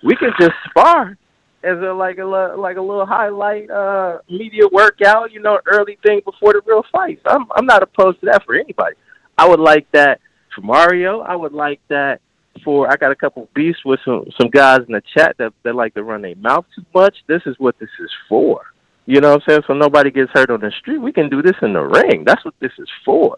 we 0.03 0.15
can 0.15 0.31
just 0.39 0.53
spar 0.69 1.17
as 1.63 1.77
a 1.77 1.93
like 1.93 2.17
a 2.17 2.25
li- 2.25 2.55
like 2.57 2.77
a 2.77 2.81
little 2.81 3.05
highlight 3.05 3.69
uh 3.69 4.19
media 4.29 4.67
workout, 4.71 5.31
you 5.31 5.41
know, 5.41 5.59
early 5.65 5.97
thing 6.03 6.21
before 6.25 6.53
the 6.53 6.61
real 6.65 6.83
fights. 6.91 7.21
I'm 7.25 7.45
I'm 7.55 7.65
not 7.65 7.83
opposed 7.83 8.19
to 8.21 8.27
that 8.27 8.43
for 8.45 8.55
anybody. 8.55 8.95
I 9.37 9.47
would 9.47 9.59
like 9.59 9.89
that 9.91 10.19
for 10.55 10.61
Mario. 10.61 11.21
I 11.21 11.35
would 11.35 11.53
like 11.53 11.81
that 11.89 12.21
for 12.63 12.91
I 12.91 12.95
got 12.95 13.11
a 13.11 13.15
couple 13.15 13.49
beefs 13.53 13.83
with 13.83 13.99
some 14.05 14.25
some 14.39 14.49
guys 14.49 14.81
in 14.87 14.93
the 14.93 15.01
chat 15.15 15.35
that 15.37 15.53
that 15.63 15.75
like 15.75 15.93
to 15.95 16.03
run 16.03 16.21
their 16.21 16.35
mouth 16.35 16.65
too 16.75 16.85
much. 16.93 17.17
This 17.27 17.41
is 17.45 17.55
what 17.57 17.77
this 17.79 17.89
is 17.99 18.11
for. 18.29 18.61
You 19.05 19.19
know 19.19 19.31
what 19.31 19.43
I'm 19.43 19.49
saying? 19.49 19.63
So 19.67 19.73
nobody 19.73 20.11
gets 20.11 20.31
hurt 20.31 20.49
on 20.49 20.61
the 20.61 20.71
street. 20.71 20.99
We 20.99 21.11
can 21.11 21.29
do 21.29 21.41
this 21.41 21.57
in 21.61 21.73
the 21.73 21.81
ring. 21.81 22.23
That's 22.23 22.43
what 22.45 22.53
this 22.59 22.71
is 22.77 22.87
for. 23.03 23.37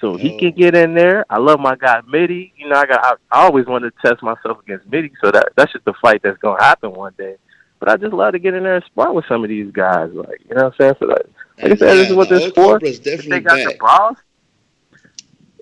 So 0.00 0.16
he 0.16 0.30
mm. 0.30 0.38
can 0.38 0.52
get 0.52 0.74
in 0.74 0.94
there. 0.94 1.24
I 1.28 1.38
love 1.38 1.60
my 1.60 1.76
guy 1.76 2.00
Mitty. 2.08 2.52
You 2.56 2.68
know, 2.68 2.76
I 2.76 2.86
got 2.86 3.04
I, 3.04 3.12
I 3.30 3.44
always 3.44 3.66
wanted 3.66 3.92
to 3.94 4.08
test 4.08 4.22
myself 4.22 4.60
against 4.60 4.90
Mitty, 4.90 5.12
so 5.22 5.30
that 5.30 5.50
that's 5.56 5.72
just 5.72 5.84
the 5.84 5.94
fight 6.00 6.22
that's 6.22 6.38
gonna 6.38 6.62
happen 6.62 6.92
one 6.92 7.14
day. 7.18 7.36
But 7.78 7.90
I 7.90 7.96
just 7.96 8.12
love 8.12 8.32
to 8.32 8.38
get 8.38 8.54
in 8.54 8.62
there 8.62 8.76
and 8.76 8.84
spar 8.84 9.12
with 9.12 9.24
some 9.28 9.42
of 9.42 9.50
these 9.50 9.72
guys. 9.72 10.10
Like, 10.12 10.40
you 10.48 10.54
know 10.54 10.64
what 10.64 10.74
I'm 10.74 10.80
saying? 10.80 10.94
So 11.00 11.06
like, 11.06 11.26
like 11.60 11.72
I 11.72 11.76
said, 11.76 11.94
this 11.96 12.10
is 12.10 12.16
what 12.16 12.28
this 12.28 12.44
Old 12.44 12.54
for. 12.54 12.80
If 12.80 13.02
they 13.02 13.40
got 13.40 13.56
the 13.56 13.64
back. 13.66 13.78
balls, 13.80 14.16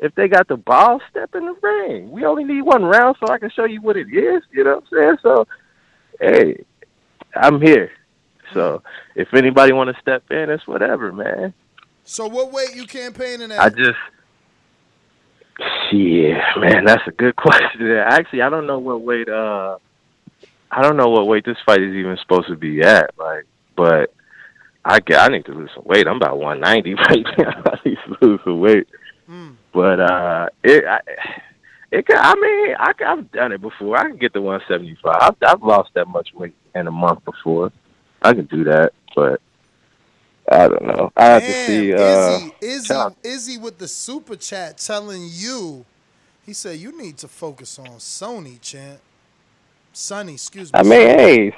if 0.01 0.15
they 0.15 0.29
got 0.29 0.49
the 0.49 0.57
ball, 0.57 1.01
step 1.11 1.35
in 1.35 1.45
the 1.45 1.55
ring. 1.63 2.11
We 2.11 2.25
only 2.25 2.43
need 2.43 2.63
one 2.63 2.83
round 2.83 3.17
so 3.21 3.33
I 3.33 3.39
can 3.39 3.51
show 3.51 3.65
you 3.65 3.83
what 3.83 3.99
it 3.99 4.09
is. 4.09 4.43
You 4.51 4.65
know 4.65 4.77
what 4.77 4.85
I'm 4.93 4.99
saying? 4.99 5.17
So, 5.23 5.47
hey, 6.19 6.65
I'm 7.37 7.61
here. 7.61 7.91
So 8.55 8.83
if 9.15 9.33
anybody 9.35 9.73
want 9.75 9.95
to 9.95 10.01
step 10.01 10.25
in, 10.31 10.49
it's 10.49 10.67
whatever, 10.67 11.13
man. 11.13 11.53
So 12.05 12.27
what 12.27 12.51
weight 12.51 12.75
you 12.75 12.87
campaigning 12.87 13.53
at? 13.53 13.61
I 13.61 13.69
just, 13.69 13.99
yeah, 15.93 16.41
man, 16.57 16.87
that's 16.87 17.07
a 17.07 17.13
good 17.13 17.37
question. 17.37 17.93
Actually, 17.93 18.41
I 18.41 18.49
don't 18.49 18.67
know 18.67 18.79
what 18.79 19.03
weight. 19.03 19.29
Uh, 19.29 19.77
I 20.71 20.81
don't 20.83 20.97
know 20.97 21.11
what 21.11 21.27
weight 21.27 21.45
this 21.45 21.59
fight 21.67 21.83
is 21.83 21.95
even 21.95 22.17
supposed 22.23 22.49
to 22.49 22.57
be 22.57 22.81
at. 22.81 23.11
Like, 23.19 23.45
but 23.77 24.15
I 24.83 25.01
get, 25.01 25.21
I 25.21 25.29
need 25.29 25.45
to 25.45 25.53
lose 25.53 25.71
some 25.75 25.85
weight. 25.85 26.07
I'm 26.07 26.17
about 26.17 26.39
190 26.39 26.95
right 27.09 27.39
now. 27.39 27.63
I 27.67 27.79
need 27.85 27.99
to 28.07 28.27
lose 28.27 28.41
some 28.45 28.61
weight. 28.61 28.89
But 29.73 30.01
uh, 30.01 30.49
it, 30.65 30.85
I, 30.85 31.01
it, 31.93 32.07
I 32.11 32.35
mean, 32.37 32.77
I, 32.79 32.93
I've 33.07 33.31
done 33.33 33.53
it 33.53 33.61
before. 33.61 33.97
I 33.99 34.05
can 34.09 34.17
get 34.17 34.33
to 34.35 34.41
175. 34.43 35.17
I've, 35.21 35.37
I've 35.47 35.63
lost 35.63 35.91
that 35.95 36.09
much 36.09 36.33
weight 36.35 36.55
in 36.75 36.87
a 36.87 36.91
month 36.93 37.25
before. 37.25 37.73
I 38.23 38.35
can 38.35 38.47
do 38.47 38.65
that, 38.65 38.93
but 39.15 39.41
I 40.51 40.69
don't 40.69 40.83
know. 40.87 41.13
I 41.17 41.25
have 41.27 41.47
to 41.47 41.55
see. 41.55 41.95
Uh, 41.95 42.41
Izzy, 42.41 42.55
Izzy, 42.61 42.95
Izzy 43.23 43.59
with 43.59 43.79
the 43.79 43.89
super 43.89 44.37
chat 44.37 44.79
telling 44.79 45.29
you, 45.31 45.85
he 46.45 46.53
said 46.53 46.79
you 46.79 46.97
need 46.97 47.19
to 47.19 47.29
focus 47.29 47.79
on 47.79 47.87
Sony, 47.99 48.61
champ. 48.61 49.01
Sonny, 49.93 50.35
excuse 50.35 50.73
me. 50.73 50.81
I 50.81 50.83
mean, 50.85 51.09
hey, 51.09 51.53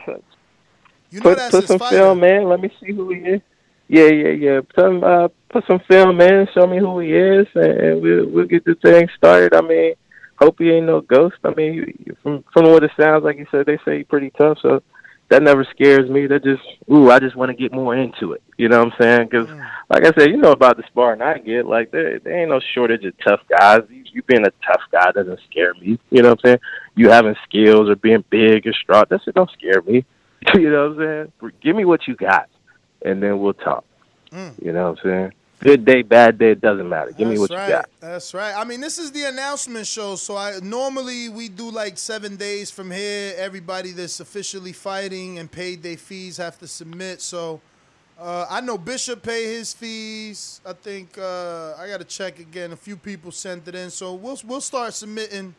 You 1.10 1.20
know 1.20 1.34
put 1.34 1.36
that's 1.36 1.52
put 1.52 1.68
some 1.68 1.78
fighter. 1.78 1.97
film, 1.97 2.20
man. 2.20 2.48
Let 2.48 2.60
me 2.60 2.70
see 2.80 2.93
who 2.93 3.10
he 3.10 3.20
is. 3.20 3.40
Yeah, 3.88 4.09
yeah, 4.09 4.28
yeah. 4.30 4.60
Put 4.60 4.84
some 4.84 5.04
uh, 5.04 5.28
put 5.50 5.64
some 5.66 5.80
film, 5.88 6.16
man. 6.16 6.46
Show 6.54 6.66
me 6.66 6.78
who 6.78 7.00
he 7.00 7.12
is, 7.12 7.46
and, 7.54 8.00
we'll 8.00 8.28
we'll 8.28 8.46
get 8.46 8.64
the 8.64 8.74
thing 8.76 9.09
started. 9.16 9.54
I 9.54 9.60
mean, 9.60 9.94
hope 10.38 10.56
he 10.59 10.70
ain't 10.70 10.86
no 10.86 11.00
ghost. 11.00 11.36
I 11.44 11.50
mean, 11.54 11.94
from 12.22 12.44
from 12.52 12.70
what 12.70 12.84
it 12.84 12.90
sounds 12.98 13.24
like, 13.24 13.38
you 13.38 13.46
said 13.50 13.66
they 13.66 13.78
say 13.84 13.98
he's 13.98 14.06
pretty 14.06 14.30
tough, 14.30 14.59
so 14.62 14.82
that 15.32 15.42
never 15.42 15.64
scares 15.64 16.10
me. 16.10 16.26
That 16.26 16.44
just 16.44 16.62
ooh, 16.90 17.10
I 17.10 17.18
just 17.18 17.36
want 17.36 17.50
to 17.50 17.56
get 17.56 17.72
more 17.72 17.96
into 17.96 18.32
it. 18.32 18.42
You 18.59 18.68
know 18.68 18.78
what 18.78 18.92
I'm 18.92 19.00
saying? 19.00 19.28
Because 19.30 19.48
like 19.88 20.04
I 20.04 20.12
said, 20.18 20.30
you 20.30 20.36
know 20.36 20.52
about 20.52 20.76
the 20.76 20.84
sparring 20.88 21.22
I 21.22 21.38
get. 21.38 21.66
Like 21.66 21.90
there, 21.90 22.18
there 22.18 22.40
ain't 22.40 22.50
no 22.50 22.60
shortage 22.74 23.04
of 23.04 23.14
tough 23.26 23.40
guys. 23.48 23.80
You, 23.88 24.04
you 24.12 24.22
being 24.22 24.46
a 24.46 24.52
tough 24.66 24.82
guy 24.90 25.10
doesn't 25.12 25.40
scare 25.50 25.74
me. 25.74 25.98
You 26.10 26.22
know 26.22 26.30
what 26.30 26.40
I'm 26.44 26.48
saying? 26.48 26.59
You 26.96 27.10
having 27.10 27.34
skills 27.44 27.88
or 27.88 27.96
being 27.96 28.24
big 28.30 28.66
or 28.66 28.72
strong, 28.74 29.04
that 29.09 29.20
shit 29.24 29.34
don't 29.34 29.50
scare 29.52 29.82
me. 29.82 30.04
you 30.54 30.70
know 30.70 30.90
what 30.90 31.02
I'm 31.02 31.30
saying? 31.40 31.52
Give 31.62 31.76
me 31.76 31.84
what 31.84 32.06
you 32.06 32.14
got, 32.14 32.48
and 33.04 33.22
then 33.22 33.38
we'll 33.40 33.54
talk. 33.54 33.84
You 34.32 34.72
know 34.72 34.90
what 34.90 34.98
I'm 35.00 35.10
saying? 35.10 35.32
Good 35.60 35.84
day, 35.84 36.02
bad 36.02 36.38
day, 36.38 36.52
it 36.52 36.60
doesn't 36.60 36.88
matter. 36.88 37.12
Give 37.12 37.28
me 37.28 37.38
what 37.38 37.50
right. 37.50 37.66
you 37.66 37.72
got. 37.72 37.88
That's 38.00 38.34
right. 38.34 38.52
I 38.56 38.64
mean, 38.64 38.80
this 38.80 38.98
is 38.98 39.12
the 39.12 39.24
announcement 39.24 39.86
show, 39.86 40.16
so 40.16 40.36
I 40.36 40.58
normally 40.60 41.28
we 41.28 41.48
do 41.48 41.70
like 41.70 41.98
seven 41.98 42.34
days 42.34 42.68
from 42.68 42.90
here. 42.90 43.34
Everybody 43.36 43.92
that's 43.92 44.18
officially 44.18 44.72
fighting 44.72 45.38
and 45.38 45.50
paid 45.50 45.82
their 45.84 45.96
fees 45.96 46.36
have 46.38 46.58
to 46.58 46.66
submit. 46.66 47.20
So 47.20 47.60
uh, 48.18 48.46
I 48.50 48.60
know 48.60 48.76
Bishop 48.76 49.22
pay 49.22 49.54
his 49.54 49.72
fees. 49.72 50.60
I 50.66 50.72
think 50.72 51.16
uh, 51.16 51.74
I 51.78 51.86
got 51.86 51.98
to 51.98 52.06
check 52.06 52.40
again. 52.40 52.72
A 52.72 52.76
few 52.76 52.96
people 52.96 53.30
sent 53.30 53.68
it 53.68 53.76
in, 53.76 53.90
so 53.90 54.14
we'll 54.14 54.40
we'll 54.44 54.60
start 54.60 54.94
submitting 54.94 55.54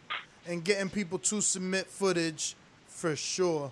and 0.45 0.65
getting 0.65 0.89
people 0.89 1.17
to 1.19 1.39
submit 1.39 1.87
footage 1.87 2.55
for 2.87 3.15
sure. 3.15 3.71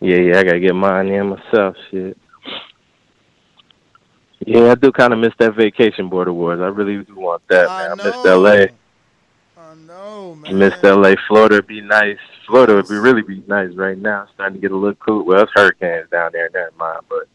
Yeah, 0.00 0.16
yeah, 0.16 0.38
I 0.38 0.44
gotta 0.44 0.60
get 0.60 0.74
mine 0.74 1.08
in 1.08 1.28
myself. 1.28 1.76
Shit. 1.90 2.16
Yeah, 4.46 4.70
I 4.70 4.74
do 4.74 4.90
kind 4.90 5.12
of 5.12 5.18
miss 5.18 5.34
that 5.38 5.54
vacation 5.54 6.08
border 6.08 6.32
wars. 6.32 6.60
I 6.60 6.68
really 6.68 7.04
do 7.04 7.14
want 7.14 7.42
that, 7.48 7.66
man. 7.66 8.00
I 8.00 8.04
missed 8.04 8.24
LA. 8.24 8.74
I 9.62 9.74
know, 9.74 10.38
I 10.46 10.52
missed 10.52 10.82
LA. 10.82 11.14
Florida 11.28 11.56
would 11.56 11.66
be 11.66 11.82
nice. 11.82 12.16
Florida 12.46 12.74
would 12.74 12.88
be 12.88 12.96
really 12.96 13.22
be 13.22 13.44
nice 13.46 13.74
right 13.74 13.98
now. 13.98 14.22
It's 14.22 14.32
starting 14.32 14.54
to 14.54 14.60
get 14.60 14.72
a 14.72 14.76
little 14.76 14.96
cool. 14.96 15.26
Well, 15.26 15.42
it's 15.42 15.52
hurricanes 15.54 16.08
down 16.10 16.30
there, 16.32 16.48
never 16.54 16.72
mind. 16.78 17.02
But 17.10 17.28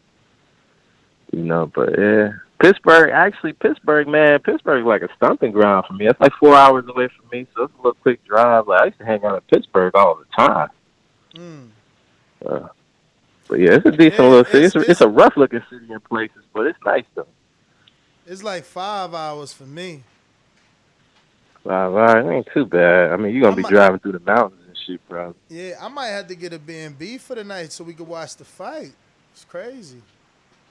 you 1.32 1.44
know, 1.44 1.70
but 1.72 1.96
yeah, 1.96 2.32
Pittsburgh. 2.60 3.10
Actually, 3.10 3.52
Pittsburgh, 3.52 4.08
man, 4.08 4.40
Pittsburgh 4.40 4.84
like 4.84 5.02
a 5.02 5.08
stomping 5.16 5.52
ground 5.52 5.86
for 5.86 5.94
me. 5.94 6.08
It's 6.08 6.20
like 6.20 6.32
four 6.40 6.56
hours 6.56 6.84
away 6.88 7.08
from 7.16 7.28
me, 7.30 7.46
so 7.54 7.62
it's 7.64 7.74
a 7.74 7.76
little 7.76 7.94
quick 7.94 8.24
drive. 8.24 8.66
Like 8.66 8.80
I 8.80 8.84
used 8.86 8.98
to 8.98 9.06
hang 9.06 9.24
out 9.24 9.36
in 9.36 9.40
Pittsburgh 9.42 9.94
all 9.94 10.16
the 10.16 10.24
time. 10.36 10.68
Hmm. 11.36 11.66
Uh, 12.44 12.68
but 13.48 13.60
yeah, 13.60 13.74
it's 13.74 13.86
a 13.86 13.92
decent 13.92 14.18
little 14.28 14.44
city. 14.44 14.64
It's, 14.66 14.76
a- 14.76 14.90
it's 14.90 15.00
a 15.00 15.08
rough 15.08 15.36
looking 15.36 15.62
city 15.70 15.86
in 15.90 16.00
places, 16.00 16.42
but 16.52 16.66
it's 16.66 16.78
nice 16.84 17.04
though. 17.14 17.26
It's 18.26 18.42
like 18.42 18.64
five 18.64 19.14
hours 19.14 19.52
for 19.52 19.64
me. 19.64 20.02
Wow, 21.64 21.96
it 22.18 22.32
ain't 22.32 22.48
too 22.52 22.64
bad. 22.64 23.12
I 23.12 23.16
mean, 23.16 23.32
you're 23.32 23.42
gonna 23.42 23.56
be 23.56 23.62
might- 23.62 23.70
driving 23.72 23.98
through 24.00 24.12
the 24.12 24.20
mountains 24.20 24.62
and 24.66 24.76
shit, 24.86 25.00
probably. 25.08 25.34
Yeah, 25.48 25.74
I 25.80 25.88
might 25.88 26.08
have 26.08 26.26
to 26.28 26.34
get 26.36 26.52
a 26.52 26.58
B&B 26.58 27.18
for 27.18 27.34
the 27.34 27.44
night 27.44 27.72
so 27.72 27.84
we 27.84 27.94
could 27.94 28.06
watch 28.06 28.36
the 28.36 28.44
fight. 28.44 28.92
It's 29.32 29.44
crazy. 29.44 30.02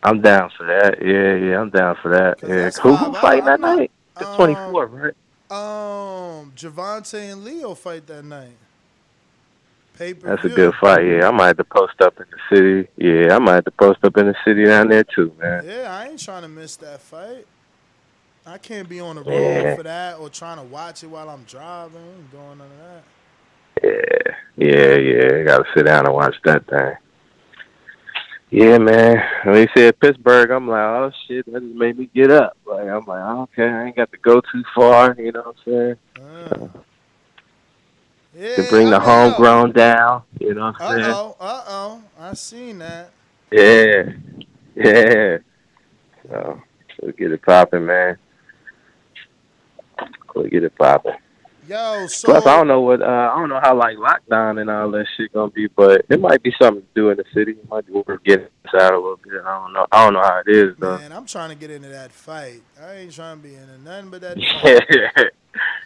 I'm 0.03 0.21
down 0.21 0.51
for 0.55 0.65
that. 0.67 1.01
Yeah, 1.05 1.35
yeah, 1.35 1.59
I'm 1.61 1.69
down 1.69 1.95
for 2.01 2.11
that. 2.11 2.37
Yeah, 2.47 2.69
who 2.81 2.95
who 2.95 3.13
fighting 3.15 3.41
hours. 3.47 3.59
that 3.59 3.59
night? 3.59 3.91
The 4.17 4.25
24th, 4.25 4.91
right? 4.91 5.13
Um, 5.51 6.51
Gervonta 6.55 7.31
and 7.31 7.43
Leo 7.43 7.73
fight 7.75 8.07
that 8.07 8.23
night. 8.23 8.55
That's 9.97 10.43
a 10.43 10.49
good 10.49 10.73
fight. 10.81 11.05
Yeah, 11.05 11.27
I 11.27 11.31
might 11.31 11.47
have 11.47 11.57
to 11.57 11.63
post 11.63 12.01
up 12.01 12.19
in 12.19 12.25
the 12.29 12.55
city. 12.55 12.87
Yeah, 12.97 13.35
I 13.35 13.39
might 13.39 13.55
have 13.55 13.65
to 13.65 13.71
post 13.71 13.99
up 14.03 14.17
in 14.17 14.27
the 14.27 14.35
city 14.45 14.65
down 14.65 14.89
there 14.89 15.03
too, 15.03 15.33
man. 15.39 15.65
Yeah, 15.65 15.95
I 15.95 16.07
ain't 16.09 16.19
trying 16.19 16.41
to 16.41 16.47
miss 16.47 16.75
that 16.77 17.01
fight. 17.01 17.45
I 18.45 18.57
can't 18.57 18.87
be 18.87 18.99
on 18.99 19.15
the 19.15 19.23
road 19.23 19.33
Yeah. 19.33 19.75
for 19.75 19.83
that 19.83 20.19
or 20.19 20.29
trying 20.29 20.57
to 20.57 20.63
watch 20.63 21.03
it 21.03 21.07
while 21.07 21.29
I'm 21.29 21.43
driving. 21.45 21.97
I 21.97 22.17
ain't 22.19 22.31
doing 22.31 22.57
none 22.57 22.61
of 22.61 22.77
that. 22.77 23.03
Yeah, 23.83 24.35
yeah, 24.57 24.95
yeah. 24.97 25.43
Got 25.43 25.57
to 25.59 25.65
sit 25.75 25.85
down 25.85 26.05
and 26.05 26.13
watch 26.13 26.35
that 26.43 26.65
thing. 26.67 26.95
Yeah, 28.51 28.77
man. 28.77 29.17
When 29.43 29.55
he 29.55 29.67
said 29.75 29.99
Pittsburgh, 29.99 30.51
I'm 30.51 30.67
like, 30.67 30.79
oh 30.79 31.11
shit, 31.27 31.45
that 31.51 31.59
just 31.61 31.75
made 31.75 31.97
me 31.97 32.09
get 32.13 32.31
up. 32.31 32.55
Like 32.65 32.87
I'm 32.87 33.05
like, 33.05 33.23
okay, 33.23 33.67
I 33.67 33.85
ain't 33.85 33.95
got 33.95 34.11
to 34.11 34.17
go 34.17 34.39
too 34.41 34.63
far. 34.75 35.15
You 35.17 35.31
know 35.31 35.41
what 35.41 35.55
I'm 35.67 35.97
saying? 36.15 36.23
Uh, 36.23 36.67
Yeah, 38.37 38.57
to 38.57 38.63
bring 38.69 38.89
the 38.89 38.99
homegrown 38.99 39.71
down. 39.71 40.23
You 40.39 40.53
know 40.53 40.65
what 40.65 40.81
Uh 40.81 40.85
I'm 40.85 40.99
saying? 41.01 41.13
oh, 41.13 41.35
uh 41.39 41.63
oh. 41.67 42.03
I 42.19 42.33
seen 42.33 42.79
that. 42.79 43.11
Yeah, 43.51 44.03
yeah. 44.75 45.37
So 46.29 46.61
we'll 47.01 47.11
get 47.13 47.31
it 47.31 47.41
popping, 47.43 47.85
man. 47.85 48.17
We'll 50.35 50.47
get 50.47 50.63
it 50.63 50.75
popping. 50.75 51.13
Yo, 51.67 52.05
so 52.07 52.29
Plus, 52.29 52.45
I 52.45 52.57
don't 52.57 52.67
know 52.67 52.81
what 52.81 53.01
uh, 53.01 53.05
I 53.05 53.39
don't 53.39 53.49
know 53.49 53.59
how 53.59 53.75
like 53.75 53.97
lockdown 53.97 54.61
and 54.61 54.69
all 54.69 54.91
that 54.91 55.07
shit 55.17 55.33
gonna 55.33 55.49
be, 55.51 55.67
but 55.67 56.05
it 56.09 56.19
might 56.19 56.43
be 56.43 56.53
something 56.61 56.83
to 56.83 56.87
do 56.93 57.09
in 57.09 57.17
the 57.17 57.23
city. 57.33 57.53
It 57.53 57.69
might 57.69 57.87
be 57.87 57.93
worth 57.93 58.23
getting 58.23 58.47
inside 58.65 58.91
a 58.91 58.97
little 58.99 59.17
bit. 59.23 59.41
I 59.43 59.61
don't 59.63 59.73
know. 59.73 59.87
I 59.91 60.03
don't 60.03 60.13
know 60.13 60.21
how 60.21 60.41
it 60.45 60.55
is 60.55 60.75
though. 60.79 60.97
man, 60.97 61.11
I'm 61.11 61.25
trying 61.25 61.49
to 61.49 61.55
get 61.55 61.71
into 61.71 61.87
that 61.89 62.11
fight. 62.11 62.61
I 62.79 62.93
ain't 62.95 63.13
trying 63.13 63.37
to 63.37 63.43
be 63.47 63.55
into 63.55 63.79
nothing 63.79 64.11
but 64.11 64.21
that 64.21 64.37
fight. 64.61 64.85
Yeah. 64.91 65.23
For 65.23 65.84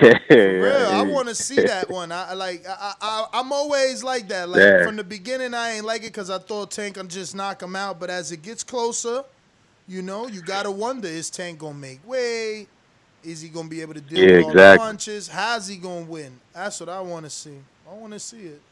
real, 0.44 0.88
I 0.88 1.02
want 1.02 1.28
to 1.28 1.34
see 1.34 1.62
that 1.64 1.90
one. 1.90 2.12
I 2.12 2.34
like. 2.34 2.64
I, 2.68 2.94
I 3.00 3.26
I'm 3.34 3.52
always 3.52 4.02
like 4.04 4.28
that. 4.28 4.48
Like 4.48 4.78
Yeah. 4.78 4.82
from 4.82 4.96
the 4.96 5.04
beginning, 5.04 5.54
I 5.54 5.72
ain't 5.72 5.84
like 5.84 6.02
it 6.02 6.08
because 6.08 6.30
I 6.30 6.38
thought 6.38 6.70
Tank 6.72 6.96
can 6.96 7.08
just 7.08 7.34
knock 7.34 7.62
him 7.62 7.76
out. 7.76 8.00
But 8.00 8.10
as 8.10 8.32
it 8.32 8.42
gets 8.42 8.64
closer, 8.64 9.24
you 9.86 10.02
know, 10.02 10.28
you 10.28 10.42
gotta 10.42 10.70
wonder: 10.70 11.08
Is 11.08 11.30
Tank 11.30 11.58
gonna 11.58 11.74
make 11.78 12.06
way? 12.06 12.68
Is 13.22 13.40
he 13.40 13.48
gonna 13.48 13.68
be 13.68 13.82
able 13.82 13.94
to 13.94 14.00
deal 14.00 14.22
Yeah, 14.22 14.28
with 14.28 14.38
all 14.40 14.54
exactly. 14.54 14.56
the 14.56 14.64
punches? 14.64 15.28
How's 15.28 15.68
he 15.68 15.76
gonna 15.76 16.06
win? 16.06 16.40
That's 16.54 16.80
what 16.80 16.88
I 16.88 17.00
want 17.00 17.24
to 17.26 17.30
see. 17.30 17.66
I 17.88 17.94
want 17.94 18.12
to 18.12 18.20
see 18.20 18.46
it. 18.46 18.62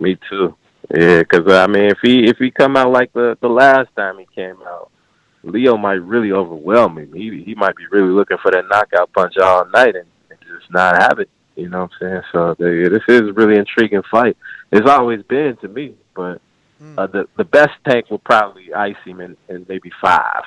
Me 0.00 0.18
too. 0.28 0.56
Yeah, 0.94 1.20
because 1.20 1.46
uh, 1.46 1.62
I 1.62 1.66
mean, 1.66 1.84
if 1.84 1.98
he 2.02 2.26
if 2.28 2.38
he 2.38 2.50
come 2.50 2.76
out 2.76 2.92
like 2.92 3.12
the 3.12 3.36
the 3.40 3.48
last 3.48 3.88
time 3.96 4.18
he 4.18 4.26
came 4.34 4.56
out, 4.66 4.90
Leo 5.42 5.76
might 5.76 5.94
really 5.94 6.32
overwhelm 6.32 6.98
him. 6.98 7.12
He 7.12 7.42
he 7.44 7.54
might 7.54 7.76
be 7.76 7.84
really 7.90 8.10
looking 8.12 8.38
for 8.42 8.50
that 8.52 8.64
knockout 8.70 9.12
punch 9.12 9.36
all 9.38 9.66
night 9.70 9.96
and 9.96 10.06
just 10.68 10.74
not 10.74 11.00
have 11.02 11.18
it. 11.18 11.28
You 11.56 11.68
know 11.68 11.82
what 11.82 11.90
I'm 12.00 12.08
saying? 12.08 12.22
So 12.32 12.54
the, 12.58 12.88
this 12.90 13.02
is 13.14 13.28
a 13.28 13.32
really 13.32 13.58
intriguing 13.58 14.02
fight. 14.10 14.36
It's 14.70 14.88
always 14.88 15.22
been 15.22 15.56
to 15.58 15.68
me, 15.68 15.94
but 16.14 16.40
uh, 16.96 17.06
the 17.08 17.26
the 17.36 17.44
best 17.44 17.72
tank 17.88 18.08
will 18.10 18.18
probably 18.20 18.72
ice 18.72 18.96
him 19.04 19.20
in, 19.20 19.36
in 19.48 19.66
maybe 19.68 19.90
five 20.00 20.44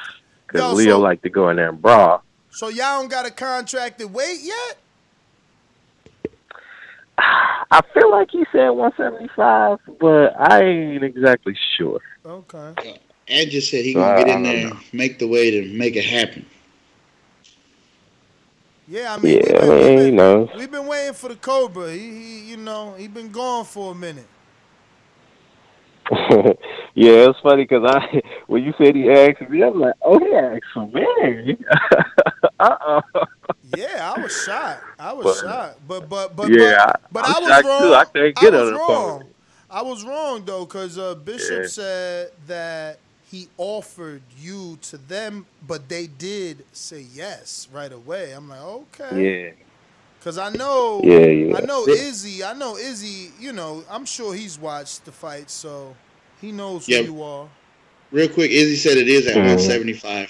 because 0.47 0.77
Leo 0.77 0.91
so- 0.95 0.99
like 0.99 1.21
to 1.23 1.29
go 1.29 1.49
in 1.49 1.57
there 1.57 1.69
and 1.69 1.81
brawl. 1.81 2.23
So 2.53 2.67
y'all 2.67 2.99
don't 2.99 3.09
got 3.09 3.25
a 3.25 3.31
contracted 3.31 4.13
weight 4.13 4.39
yet? 4.41 4.77
I 7.17 7.81
feel 7.93 8.11
like 8.11 8.29
he 8.31 8.45
said 8.51 8.69
175, 8.69 9.79
but 9.99 10.33
I 10.39 10.61
ain't 10.63 11.03
exactly 11.03 11.55
sure. 11.77 12.01
Okay. 12.25 12.99
Ed 13.29 13.45
just 13.45 13.71
said 13.71 13.85
he 13.85 13.93
So, 13.93 13.99
gonna 14.01 14.17
get 14.25 14.35
in 14.35 14.43
there, 14.43 14.69
know. 14.69 14.77
make 14.91 15.19
the 15.19 15.27
way 15.27 15.51
to 15.51 15.73
make 15.73 15.95
it 15.95 16.03
happen. 16.05 16.45
Yeah, 18.91 19.13
I 19.15 19.17
mean, 19.19 19.39
Yeah, 19.39 19.59
I 19.61 19.69
we've, 19.69 19.79
been, 19.79 19.95
mean, 19.95 19.99
we've, 19.99 20.05
you 20.05 20.11
been, 20.11 20.15
know. 20.17 20.49
we've 20.57 20.71
been 20.71 20.85
waiting 20.85 21.13
for 21.13 21.29
the 21.29 21.35
Cobra. 21.37 21.91
He, 21.93 21.99
he, 21.99 22.39
you 22.51 22.57
know, 22.57 22.93
he 22.97 23.07
been 23.07 23.31
gone 23.31 23.63
for 23.63 23.93
a 23.93 23.95
minute. 23.95 24.27
yeah, 26.93 27.29
it's 27.29 27.39
funny 27.39 27.63
because 27.63 27.89
I 27.89 28.21
when 28.47 28.63
you 28.63 28.73
said 28.77 28.95
he 28.95 29.09
asked 29.09 29.49
me, 29.49 29.63
I'm 29.63 29.79
like, 29.79 29.93
oh, 30.01 30.19
he 30.19 30.33
asked 30.35 30.65
for 30.73 30.87
me. 30.87 31.57
uh 32.59 32.77
oh. 32.85 33.01
Yeah, 33.77 34.13
I 34.13 34.21
was 34.21 34.43
shocked. 34.43 34.83
I 34.99 35.13
was 35.13 35.25
But- 35.41 35.49
shocked. 35.49 35.79
But 35.87 36.09
but 36.09 36.35
but 36.35 36.51
Yeah, 36.51 36.91
but, 37.11 37.23
but 37.23 37.25
I 37.25 37.39
was 37.39 37.63
wrong. 37.63 37.81
too. 37.83 37.93
I 37.93 38.05
can't 38.05 38.35
get 38.35 38.53
was 38.53 38.61
on 38.61 38.73
the 38.73 38.79
phone. 38.79 38.87
wrong. 38.89 39.23
I 39.69 39.81
was 39.83 40.03
wrong 40.03 40.43
though, 40.43 40.65
because 40.65 40.97
uh, 40.97 41.15
Bishop 41.15 41.61
Yeah. 41.61 41.67
said 41.67 42.31
that 42.47 42.99
he 43.31 43.47
offered 43.57 44.21
you 44.37 44.77
to 44.81 44.97
them, 44.97 45.45
but 45.65 45.87
they 45.87 46.07
did 46.07 46.65
say 46.73 47.05
yes 47.13 47.67
right 47.71 47.91
away. 47.91 48.33
I'm 48.33 48.49
like, 48.49 48.61
okay. 48.61 49.45
Yeah. 49.45 49.51
Cause 50.21 50.37
I 50.37 50.49
know, 50.49 51.01
Yeah, 51.03 51.25
yeah. 51.25 51.57
I 51.57 51.61
know 51.61 51.85
Yeah. 51.87 51.95
Izzy. 51.95 52.43
I 52.43 52.53
know 52.53 52.77
Izzy. 52.77 53.31
You 53.39 53.53
know, 53.53 53.83
I'm 53.89 54.05
sure 54.05 54.33
he's 54.33 54.59
watched 54.59 55.05
the 55.05 55.11
fight, 55.11 55.49
so 55.49 55.95
he 56.41 56.51
knows 56.51 56.85
who 56.85 56.93
you 56.93 57.23
are. 57.23 57.47
Real 58.11 58.27
quick, 58.27 58.51
Izzy 58.51 58.75
said 58.75 58.97
it 58.97 59.07
is 59.07 59.25
at 59.27 59.37
Mhm. 59.37 59.45
175. 59.45 60.29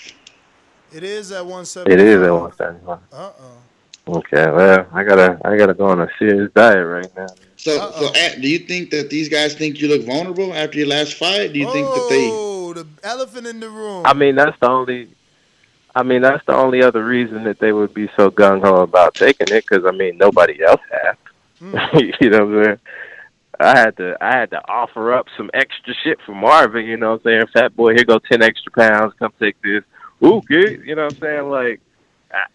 It 0.93 1.03
is 1.03 1.31
at 1.31 1.45
170. 1.45 1.91
It 1.93 1.99
is 1.99 2.21
at 2.21 2.31
175. 2.31 2.99
Uh 3.11 3.31
oh. 3.39 4.17
Okay, 4.17 4.49
well, 4.49 4.85
I 4.93 5.03
gotta 5.03 5.39
I 5.43 5.57
gotta 5.57 5.73
go 5.73 5.85
on 5.85 6.01
a 6.01 6.09
serious 6.19 6.51
diet 6.53 6.85
right 6.85 7.09
now. 7.15 7.27
So, 7.55 7.91
so 7.91 8.13
At, 8.15 8.41
do 8.41 8.49
you 8.49 8.59
think 8.59 8.89
that 8.91 9.09
these 9.09 9.29
guys 9.29 9.53
think 9.53 9.79
you 9.79 9.87
look 9.87 10.03
vulnerable 10.03 10.53
after 10.53 10.79
your 10.79 10.87
last 10.87 11.13
fight? 11.15 11.53
Do 11.53 11.59
you 11.59 11.71
think 11.71 11.85
that 11.87 12.07
they? 12.09 12.50
The 12.73 12.87
elephant 13.03 13.47
in 13.47 13.59
the 13.59 13.69
room. 13.69 14.05
I 14.05 14.13
mean, 14.13 14.35
that's 14.35 14.57
the 14.59 14.69
only. 14.69 15.09
I 15.93 16.03
mean, 16.03 16.21
that's 16.21 16.45
the 16.45 16.55
only 16.55 16.83
other 16.83 17.03
reason 17.03 17.43
that 17.43 17.59
they 17.59 17.73
would 17.73 17.93
be 17.93 18.09
so 18.15 18.31
gung 18.31 18.61
ho 18.61 18.81
about 18.81 19.13
taking 19.13 19.47
it, 19.49 19.65
because 19.67 19.85
I 19.85 19.91
mean, 19.91 20.17
nobody 20.17 20.63
else 20.63 20.81
has. 20.89 21.15
Hmm. 21.59 21.75
you 22.21 22.29
know 22.29 22.45
what 22.45 22.57
I'm 22.57 22.63
saying? 22.63 22.79
I 23.59 23.77
had 23.77 23.97
to, 23.97 24.17
I 24.21 24.37
had 24.37 24.51
to 24.51 24.67
offer 24.67 25.13
up 25.13 25.27
some 25.37 25.51
extra 25.53 25.93
shit 26.03 26.19
for 26.25 26.33
Marvin. 26.33 26.85
You 26.85 26.97
know 26.97 27.11
what 27.11 27.21
I'm 27.25 27.41
saying? 27.41 27.47
Fat 27.53 27.75
boy, 27.75 27.93
here 27.93 28.05
go 28.05 28.19
ten 28.19 28.41
extra 28.41 28.71
pounds. 28.71 29.13
Come 29.19 29.33
take 29.39 29.61
this. 29.61 29.83
Ooh, 30.23 30.41
good, 30.47 30.81
You 30.85 30.95
know 30.95 31.05
what 31.05 31.13
I'm 31.13 31.19
saying? 31.19 31.49
Like 31.49 31.81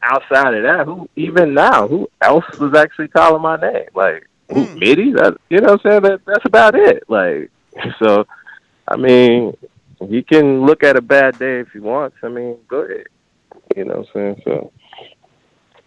outside 0.02 0.54
of 0.54 0.62
that, 0.62 0.86
who 0.86 1.08
even 1.16 1.52
now, 1.52 1.86
who 1.86 2.08
else 2.22 2.44
was 2.58 2.74
actually 2.74 3.08
calling 3.08 3.42
my 3.42 3.56
name? 3.56 3.88
Like 3.94 4.26
who, 4.52 4.64
hmm. 4.64 4.78
Mitty? 4.78 5.12
That 5.12 5.36
you 5.50 5.60
know 5.60 5.74
what 5.74 5.84
I'm 5.84 5.90
saying? 5.90 6.02
That 6.02 6.24
that's 6.24 6.44
about 6.46 6.74
it. 6.74 7.04
Like 7.08 7.50
so. 7.98 8.26
I 8.88 8.96
mean, 8.96 9.56
he 10.00 10.22
can 10.22 10.66
look 10.66 10.82
at 10.84 10.96
a 10.96 11.02
bad 11.02 11.38
day 11.38 11.60
if 11.60 11.68
he 11.72 11.80
wants. 11.80 12.16
I 12.22 12.28
mean, 12.28 12.56
go 12.68 12.82
ahead. 12.82 13.06
You 13.76 13.84
know 13.84 13.98
what 13.98 14.08
I'm 14.14 14.36
saying? 14.36 14.42
So 14.44 14.72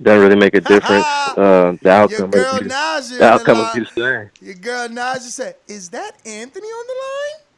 doesn't 0.02 0.22
really 0.22 0.40
make 0.40 0.56
a 0.56 0.61
difference. 0.61 1.06
uh, 1.38 1.76
the 1.81 1.90
outcome, 1.90 2.31
girl 2.31 2.53
would 2.53 2.60
be, 2.60 2.65
in 2.65 2.69
the 2.69 3.23
outcome 3.23 3.57
the 3.57 3.64
would 3.64 3.73
be 3.73 3.80
the 3.81 4.30
same. 4.41 4.48
Your 4.48 4.56
girl 4.56 4.88
Naja 4.88 5.19
said, 5.22 5.56
"Is 5.68 5.90
that 5.90 6.14
Anthony 6.26 6.68
on 6.68 6.88
the 6.88 6.94
line?" 6.94 7.48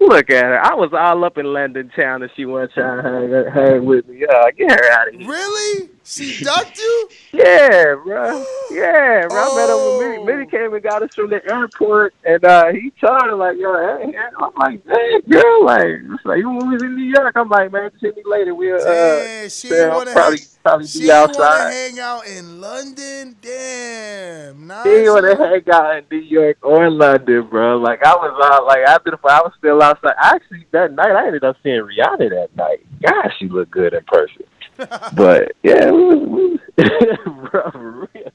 Look 0.00 0.30
at 0.30 0.44
her. 0.44 0.60
I 0.62 0.74
was 0.74 0.90
all 0.92 1.24
up 1.24 1.38
in 1.38 1.46
London 1.46 1.90
town 1.96 2.22
and 2.22 2.30
she 2.36 2.44
trying 2.44 2.68
to 2.68 3.02
hang, 3.02 3.52
hang 3.54 3.84
with 3.84 4.06
me. 4.08 4.20
Yeah, 4.20 4.50
get 4.50 4.70
her 4.70 4.90
out 4.92 5.08
of 5.08 5.14
here. 5.14 5.28
Really? 5.28 5.88
She 6.04 6.44
ducked 6.44 6.78
you? 6.78 7.08
Yeah, 7.32 7.94
bro. 8.04 8.44
Yeah, 8.70 9.26
bro. 9.28 9.38
I 9.40 9.56
met 9.56 9.68
Oh. 9.70 9.98
when 9.98 10.26
Mitty, 10.26 10.38
Mitty 10.44 10.50
came 10.50 10.74
and 10.74 10.82
got 10.82 11.02
us 11.02 11.14
from 11.14 11.30
the 11.30 11.44
airport, 11.50 12.14
and 12.24 12.44
uh, 12.44 12.66
he 12.72 12.90
told 13.00 13.22
her 13.22 13.34
like, 13.34 13.56
"Yo, 13.58 13.72
hey, 13.98 14.12
hey." 14.12 14.18
I'm 14.38 14.50
like, 14.58 14.80
"Hey, 14.86 15.20
girl, 15.28 15.64
like, 15.64 15.96
like 16.24 16.38
you 16.38 16.48
when 16.50 16.68
we 16.68 16.74
was 16.74 16.82
in 16.82 16.96
New 16.96 17.04
York, 17.04 17.32
I'm 17.36 17.48
like, 17.48 17.72
man, 17.72 17.90
see 18.00 18.08
me 18.08 18.22
later. 18.24 18.54
We'll 18.54 18.76
uh, 18.80 18.84
Damn, 18.84 19.48
she 19.48 19.68
yeah, 19.68 19.88
I'll 19.90 19.96
wanna 19.98 20.12
probably 20.12 20.38
probably 20.64 20.86
she 20.86 21.00
be 21.00 21.08
wanna 21.08 21.70
hang 21.70 21.98
out 21.98 22.26
in 22.26 22.60
London. 22.60 23.36
Damn, 23.40 24.66
nice. 24.66 24.86
He 24.86 25.08
want 25.08 25.26
to 25.26 25.36
hang 25.36 25.62
out 25.72 25.96
in 25.98 26.04
New 26.10 26.24
York 26.24 26.56
or 26.62 26.90
London, 26.90 27.46
bro. 27.48 27.76
Like 27.76 28.02
I 28.02 28.14
was 28.14 28.50
out, 28.50 28.66
like 28.66 28.80
after 28.88 29.10
the 29.10 29.18
I 29.28 29.40
was 29.42 29.52
still 29.58 29.82
outside. 29.82 30.14
Actually, 30.18 30.66
that 30.72 30.92
night 30.92 31.10
I 31.10 31.26
ended 31.26 31.44
up 31.44 31.56
seeing 31.62 31.82
Rihanna 31.82 32.30
that 32.30 32.56
night. 32.56 32.84
God, 33.02 33.30
she 33.38 33.48
looked 33.48 33.70
good 33.70 33.92
in 33.92 34.02
person. 34.04 34.44
but 35.14 35.52
yeah, 35.62 35.90
we 35.90 36.16
was, 36.16 36.58
we 36.76 36.84
bro, 37.50 37.70
for 37.70 38.08
real. 38.12 38.32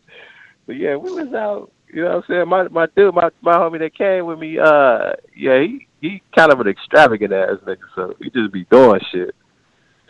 But 0.68 0.76
yeah, 0.78 0.96
we 0.96 1.12
was 1.12 1.34
out. 1.34 1.72
You 1.92 2.04
know 2.04 2.10
what 2.10 2.16
I'm 2.18 2.24
saying? 2.28 2.48
My 2.48 2.68
my 2.68 2.88
dude, 2.96 3.16
my 3.16 3.30
my 3.42 3.56
homie 3.56 3.80
that 3.80 3.96
came 3.96 4.28
with 4.28 4.38
me, 4.38 4.60
uh, 4.60 5.14
yeah, 5.36 5.60
he 5.62 5.88
he 6.00 6.22
kind 6.38 6.54
of 6.54 6.60
an 6.60 6.68
extravagant 6.68 7.34
ass 7.34 7.58
nigga, 7.66 7.78
so 7.96 8.16
he 8.20 8.30
just 8.30 8.54
be 8.54 8.66
doing 8.66 9.02
shit. 9.12 9.36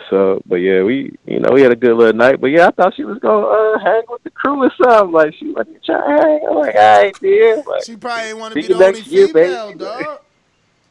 So, 0.09 0.41
but 0.45 0.55
yeah, 0.57 0.81
we, 0.83 1.11
you 1.25 1.39
know, 1.39 1.51
we 1.51 1.61
had 1.61 1.71
a 1.71 1.75
good 1.75 1.95
little 1.95 2.13
night. 2.13 2.39
But 2.39 2.47
yeah, 2.47 2.67
I 2.67 2.71
thought 2.71 2.95
she 2.95 3.03
was 3.03 3.19
gonna 3.19 3.45
uh, 3.45 3.79
hang 3.79 4.03
with 4.09 4.23
the 4.23 4.29
crew 4.31 4.63
or 4.63 4.71
something. 4.81 5.11
Like 5.11 5.33
she 5.37 5.51
wasn't 5.51 5.83
trying 5.83 6.01
to 6.17 6.23
hang. 6.23 6.39
I'm 6.49 6.55
like, 6.55 6.75
all 6.75 6.97
right, 6.99 7.15
dear. 7.21 7.63
Like, 7.67 7.83
She 7.85 7.95
probably 7.95 8.29
ain't 8.29 8.37
want 8.37 8.53
to 8.53 8.61
be 8.61 8.67
the 8.67 8.77
only 8.77 9.01
year, 9.01 9.27
female, 9.27 9.67
baby. 9.71 9.79
dog. 9.79 10.19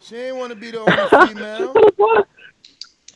She 0.01 0.17
ain't 0.17 0.37
want 0.37 0.51
to 0.51 0.57
be 0.57 0.71
the 0.71 0.81
only 0.81 1.07
female. 1.27 1.75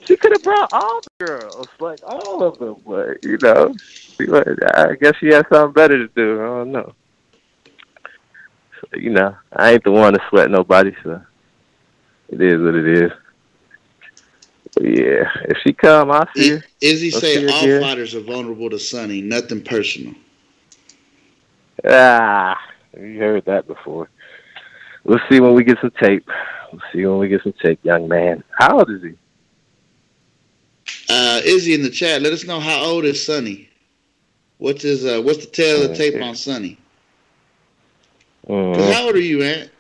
She 0.07 0.17
could 0.17 0.33
have 0.33 0.43
brought 0.43 0.73
all 0.73 1.01
the 1.01 1.25
girls, 1.25 1.69
like 1.79 2.01
all 2.05 2.43
of 2.43 2.59
them, 2.59 2.77
but 2.85 3.23
you 3.23 3.39
know, 3.41 3.73
she, 4.19 4.27
wa- 4.29 4.43
I 4.75 4.95
guess 5.01 5.15
she 5.21 5.29
had 5.29 5.47
something 5.51 5.73
better 5.73 5.97
to 5.97 6.13
do. 6.15 6.41
I 6.41 6.45
don't 6.47 6.73
know. 6.73 6.93
So, 8.81 8.99
you 8.99 9.11
know, 9.11 9.37
I 9.53 9.73
ain't 9.73 9.85
the 9.85 9.93
one 9.93 10.13
to 10.15 10.21
sweat 10.29 10.51
nobody, 10.51 10.91
so 11.05 11.23
it 12.31 12.41
is 12.43 12.61
what 12.61 12.75
it 12.75 12.89
is. 13.05 13.13
Yeah, 14.81 15.29
if 15.45 15.59
she 15.63 15.73
come, 15.73 16.11
I'll 16.11 16.29
see 16.35 16.49
her. 16.51 16.65
Izzy 16.81 17.13
I'll 17.13 17.21
say 17.21 17.47
all 17.47 17.65
again. 17.65 17.81
fighters 17.83 18.15
are 18.15 18.21
vulnerable 18.21 18.71
to 18.71 18.79
Sonny. 18.79 19.21
Nothing 19.21 19.63
personal. 19.63 20.15
Ah, 21.85 22.59
you 22.97 23.19
heard 23.19 23.45
that 23.45 23.67
before. 23.67 24.09
We'll 25.05 25.21
see 25.29 25.41
when 25.41 25.55
we 25.55 25.65
get 25.65 25.79
some 25.81 25.91
tape. 26.01 26.27
We'll 26.73 26.83
see 26.93 27.05
when 27.05 27.19
we 27.19 27.29
get 27.29 27.43
some 27.43 27.53
tape, 27.53 27.81
young 27.83 28.09
man. 28.09 28.43
How 28.57 28.79
old 28.79 28.91
is 28.91 29.03
he? 29.03 29.13
Uh, 31.09 31.41
Izzy 31.45 31.75
in 31.75 31.83
the 31.83 31.91
chat, 31.91 32.23
let 32.23 32.33
us 32.33 32.45
know 32.45 32.61
how 32.61 32.83
old 32.83 33.05
is 33.05 33.25
Sonny. 33.25 33.69
What's 34.59 34.83
his? 34.83 35.05
Uh, 35.05 35.21
what's 35.21 35.45
the 35.45 35.51
tail 35.51 35.83
of 35.83 35.91
the 35.91 35.97
tape 35.97 36.23
on 36.23 36.35
Sonny? 36.35 36.79
'Cause 38.47 38.49
Mm, 38.49 38.93
how 38.93 39.07
old 39.07 39.17
are 39.17 39.21
you, 39.21 39.43
Ant? 39.43 39.71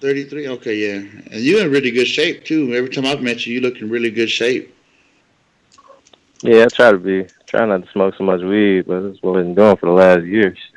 33. 0.00 0.48
Okay, 0.48 0.76
yeah. 0.76 0.94
And 1.30 1.40
you're 1.42 1.64
in 1.64 1.70
really 1.70 1.90
good 1.90 2.06
shape 2.06 2.44
too. 2.44 2.74
Every 2.74 2.90
time 2.90 3.06
I've 3.06 3.22
met 3.22 3.46
you, 3.46 3.54
you 3.54 3.60
look 3.60 3.78
in 3.80 3.90
really 3.90 4.10
good 4.10 4.30
shape. 4.30 4.74
Yeah, 6.42 6.64
I 6.64 6.66
try 6.68 6.90
to 6.90 6.98
be. 6.98 7.26
Try 7.46 7.66
not 7.66 7.84
to 7.84 7.92
smoke 7.92 8.14
so 8.16 8.24
much 8.24 8.40
weed, 8.40 8.86
but 8.86 9.00
that's 9.00 9.22
what 9.22 9.38
I've 9.38 9.44
been 9.44 9.54
doing 9.54 9.76
for 9.76 9.86
the 9.86 9.92
last 9.92 10.24
years. 10.24 10.58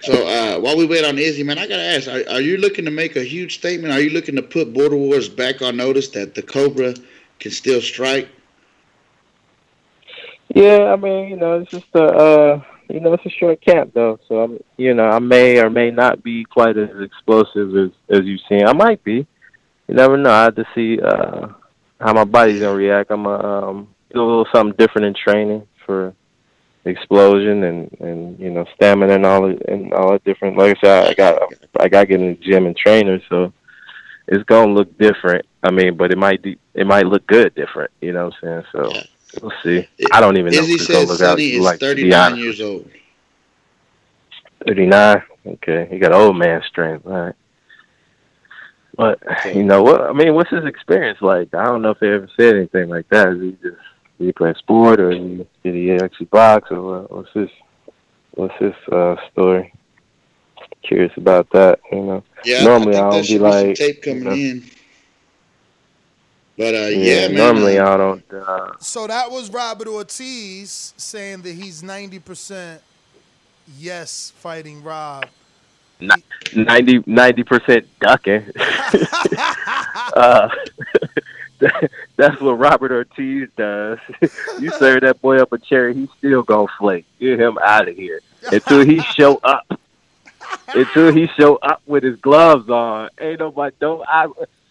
So 0.00 0.26
uh, 0.26 0.58
while 0.58 0.76
we 0.76 0.86
wait 0.86 1.04
on 1.04 1.18
Izzy, 1.18 1.42
man, 1.42 1.58
I 1.58 1.66
gotta 1.66 1.82
ask: 1.82 2.08
are, 2.08 2.34
are 2.34 2.40
you 2.40 2.56
looking 2.56 2.84
to 2.86 2.90
make 2.90 3.16
a 3.16 3.22
huge 3.22 3.58
statement? 3.58 3.92
Are 3.92 4.00
you 4.00 4.10
looking 4.10 4.34
to 4.36 4.42
put 4.42 4.72
Border 4.72 4.96
Wars 4.96 5.28
back 5.28 5.62
on 5.62 5.76
notice 5.76 6.08
that 6.08 6.34
the 6.34 6.42
Cobra 6.42 6.94
can 7.38 7.50
still 7.52 7.80
strike? 7.80 8.28
Yeah, 10.48 10.92
I 10.92 10.96
mean, 10.96 11.28
you 11.28 11.36
know, 11.36 11.60
it's 11.60 11.70
just 11.70 11.86
a, 11.94 12.02
uh, 12.02 12.62
you 12.88 13.00
know, 13.00 13.12
it's 13.12 13.26
a 13.26 13.30
short 13.30 13.60
camp 13.60 13.92
though, 13.94 14.18
so 14.28 14.40
I'm, 14.40 14.58
you 14.76 14.94
know, 14.94 15.08
I 15.08 15.18
may 15.18 15.58
or 15.60 15.70
may 15.70 15.90
not 15.90 16.22
be 16.22 16.44
quite 16.44 16.76
as 16.76 16.90
explosive 17.00 17.76
as 17.76 17.90
as 18.08 18.24
you've 18.24 18.40
seen. 18.48 18.66
I 18.66 18.72
might 18.72 19.02
be. 19.04 19.26
You 19.86 19.94
never 19.94 20.16
know. 20.16 20.30
I 20.30 20.44
have 20.44 20.56
to 20.56 20.64
see 20.74 20.98
uh 21.00 21.48
how 22.00 22.12
my 22.12 22.24
body's 22.24 22.60
gonna 22.60 22.74
react. 22.74 23.10
I'm 23.10 23.24
gonna 23.24 23.68
um, 23.68 23.88
do 24.12 24.20
a 24.20 24.24
little 24.24 24.46
something 24.54 24.76
different 24.78 25.06
in 25.06 25.14
training 25.14 25.66
for 25.84 26.14
explosion 26.84 27.64
and 27.64 27.96
and 28.00 28.38
you 28.38 28.50
know 28.50 28.64
stamina 28.74 29.14
and 29.14 29.26
all 29.26 29.44
and 29.44 29.92
all 29.92 30.12
the 30.12 30.18
different. 30.20 30.56
Like 30.56 30.76
I 30.78 30.80
said, 30.80 31.08
I 31.08 31.14
got 31.14 31.42
I 31.80 31.88
got 31.88 32.00
to 32.02 32.06
get 32.06 32.20
in 32.20 32.28
the 32.28 32.34
gym 32.36 32.66
and 32.66 32.76
trainer, 32.76 33.20
so 33.28 33.52
it's 34.26 34.44
gonna 34.44 34.72
look 34.72 34.96
different. 34.98 35.44
I 35.62 35.70
mean, 35.70 35.96
but 35.96 36.12
it 36.12 36.18
might 36.18 36.42
be, 36.42 36.58
it 36.74 36.86
might 36.86 37.06
look 37.06 37.26
good 37.26 37.54
different. 37.54 37.90
You 38.00 38.12
know 38.12 38.26
what 38.26 38.34
I'm 38.42 38.62
saying? 38.62 38.64
So 38.72 39.00
we'll 39.42 39.52
see. 39.62 39.88
I 40.12 40.20
don't 40.20 40.36
even 40.36 40.52
know. 40.52 40.60
Izzy 40.60 40.74
it's 40.74 40.86
gonna 40.86 41.06
says 41.06 41.18
Sonny 41.18 41.54
is 41.54 41.64
like, 41.64 41.80
39 41.80 42.36
years 42.36 42.60
old. 42.60 42.90
39. 44.66 45.22
Okay, 45.46 45.88
he 45.90 45.98
got 45.98 46.12
old 46.12 46.36
man 46.36 46.62
strength. 46.68 47.06
All 47.06 47.12
right. 47.12 47.34
But 48.96 49.20
you 49.54 49.62
know 49.62 49.82
what? 49.82 50.02
I 50.02 50.12
mean, 50.12 50.34
what's 50.34 50.50
his 50.50 50.64
experience 50.64 51.22
like? 51.22 51.54
I 51.54 51.64
don't 51.64 51.82
know 51.82 51.90
if 51.90 52.00
they 52.00 52.12
ever 52.12 52.28
said 52.36 52.56
anything 52.56 52.88
like 52.88 53.08
that. 53.10 53.28
Is 53.28 53.40
he 53.40 53.50
just 53.52 53.76
did 54.18 54.26
he 54.26 54.32
play 54.32 54.52
sport 54.54 54.98
or 54.98 55.12
he, 55.12 55.46
did 55.62 55.74
he 55.74 55.92
actually 55.92 56.26
box 56.26 56.70
or 56.72 56.82
what, 56.82 57.10
what's 57.12 57.32
his 57.32 57.48
what's 58.32 58.54
his 58.58 58.74
uh, 58.90 59.14
story? 59.30 59.72
Curious 60.82 61.12
about 61.16 61.48
that. 61.50 61.78
You 61.92 62.02
know, 62.02 62.24
Yeah, 62.44 62.64
normally 62.64 62.96
I 62.96 63.06
I, 63.06 63.10
don't 63.10 63.22
be 63.22 63.28
be 63.34 63.38
like 63.38 63.76
tape 63.76 64.02
coming 64.02 64.18
you 64.18 64.24
know, 64.24 64.32
in. 64.32 64.64
But 66.58 66.74
uh, 66.74 66.78
yeah, 66.88 66.88
yeah, 66.88 67.28
man. 67.28 67.36
normally 67.36 67.78
uh, 67.78 67.94
I 67.94 67.96
don't. 67.96 68.24
Uh, 68.34 68.72
So 68.80 69.06
that 69.06 69.30
was 69.30 69.48
Robert 69.48 69.86
Ortiz 69.86 70.92
saying 70.96 71.42
that 71.42 71.54
he's 71.54 71.82
90% 71.82 72.80
yes 73.78 74.32
fighting 74.36 74.82
Rob. 74.82 75.26
ni- 76.00 77.02
90 77.06 77.42
percent 77.44 77.86
ducking. 78.00 78.44
uh, 80.16 80.48
that's 82.16 82.40
what 82.40 82.58
Robert 82.58 82.90
Ortiz 82.90 83.48
does. 83.56 83.98
you 84.60 84.70
serve 84.72 85.02
that 85.02 85.20
boy 85.22 85.38
up 85.38 85.52
a 85.52 85.58
cherry, 85.58 85.94
he's 85.94 86.08
still 86.18 86.42
gonna 86.42 86.66
flake. 86.76 87.06
Get 87.20 87.38
him 87.38 87.56
out 87.62 87.88
of 87.88 87.94
here 87.94 88.20
until 88.50 88.84
he 88.84 89.00
show 89.00 89.36
up. 89.44 89.78
Until 90.74 91.12
he 91.12 91.28
show 91.38 91.56
up 91.56 91.82
with 91.86 92.02
his 92.02 92.16
gloves 92.16 92.68
on. 92.68 93.10
Ain't 93.20 93.38
nobody 93.38 93.76
don't 93.80 94.02
I 94.08 94.26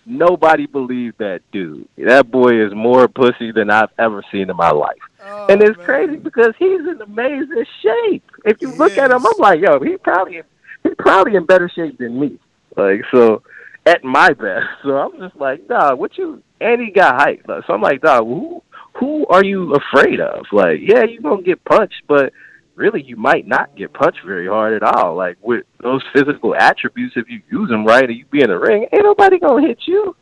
nobody 0.07 0.65
believe 0.65 1.17
that 1.17 1.41
dude. 1.51 1.87
That 1.97 2.31
boy 2.31 2.65
is 2.65 2.73
more 2.73 3.07
pussy 3.07 3.51
than 3.51 3.69
I've 3.69 3.91
ever 3.99 4.23
seen 4.31 4.49
in 4.49 4.55
my 4.55 4.71
life. 4.71 4.97
Oh, 5.23 5.47
and 5.49 5.61
it's 5.61 5.77
crazy 5.77 6.15
because 6.15 6.53
he's 6.57 6.79
in 6.79 7.01
amazing 7.01 7.65
shape. 7.81 8.23
If 8.45 8.61
you 8.61 8.71
look 8.71 8.97
at 8.97 9.11
him, 9.11 9.25
I'm 9.25 9.37
like, 9.39 9.59
yo, 9.59 9.79
he 9.79 9.97
probably 9.97 10.41
he's 10.83 10.93
probably 10.97 11.35
in 11.35 11.45
better 11.45 11.69
shape 11.73 11.97
than 11.97 12.19
me. 12.19 12.39
Like 12.75 13.01
so, 13.11 13.43
at 13.85 14.03
my 14.03 14.29
best. 14.29 14.65
So 14.83 14.97
I'm 14.97 15.19
just 15.19 15.35
like, 15.35 15.67
dog, 15.67 15.99
what 15.99 16.17
you? 16.17 16.41
And 16.61 16.81
he 16.81 16.91
got 16.91 17.19
height. 17.19 17.41
So 17.45 17.73
I'm 17.73 17.81
like, 17.81 18.01
dog, 18.01 18.25
who 18.25 18.63
who 18.99 19.27
are 19.27 19.43
you 19.43 19.75
afraid 19.75 20.19
of? 20.19 20.45
Like, 20.51 20.79
yeah, 20.81 21.03
you 21.03 21.21
gonna 21.21 21.41
get 21.41 21.63
punched, 21.65 22.03
but 22.07 22.33
really, 22.77 23.03
you 23.03 23.17
might 23.17 23.45
not 23.47 23.75
get 23.75 23.91
punched 23.93 24.19
very 24.25 24.47
hard 24.47 24.73
at 24.73 24.83
all. 24.83 25.15
Like 25.15 25.37
with 25.41 25.65
those 25.81 26.03
physical 26.13 26.55
attributes, 26.55 27.15
if 27.17 27.27
you 27.29 27.41
use 27.51 27.69
them 27.69 27.85
right 27.85 28.05
and 28.05 28.17
you 28.17 28.25
be 28.25 28.41
in 28.41 28.49
the 28.49 28.57
ring, 28.57 28.83
ain't 28.93 29.03
nobody 29.03 29.39
gonna 29.39 29.67
hit 29.67 29.79
you. 29.85 30.15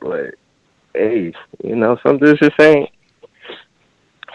But 0.00 0.34
hey, 0.94 1.34
you 1.62 1.76
know, 1.76 1.98
some 2.02 2.18
dudes 2.18 2.40
just 2.40 2.58
ain't. 2.60 2.90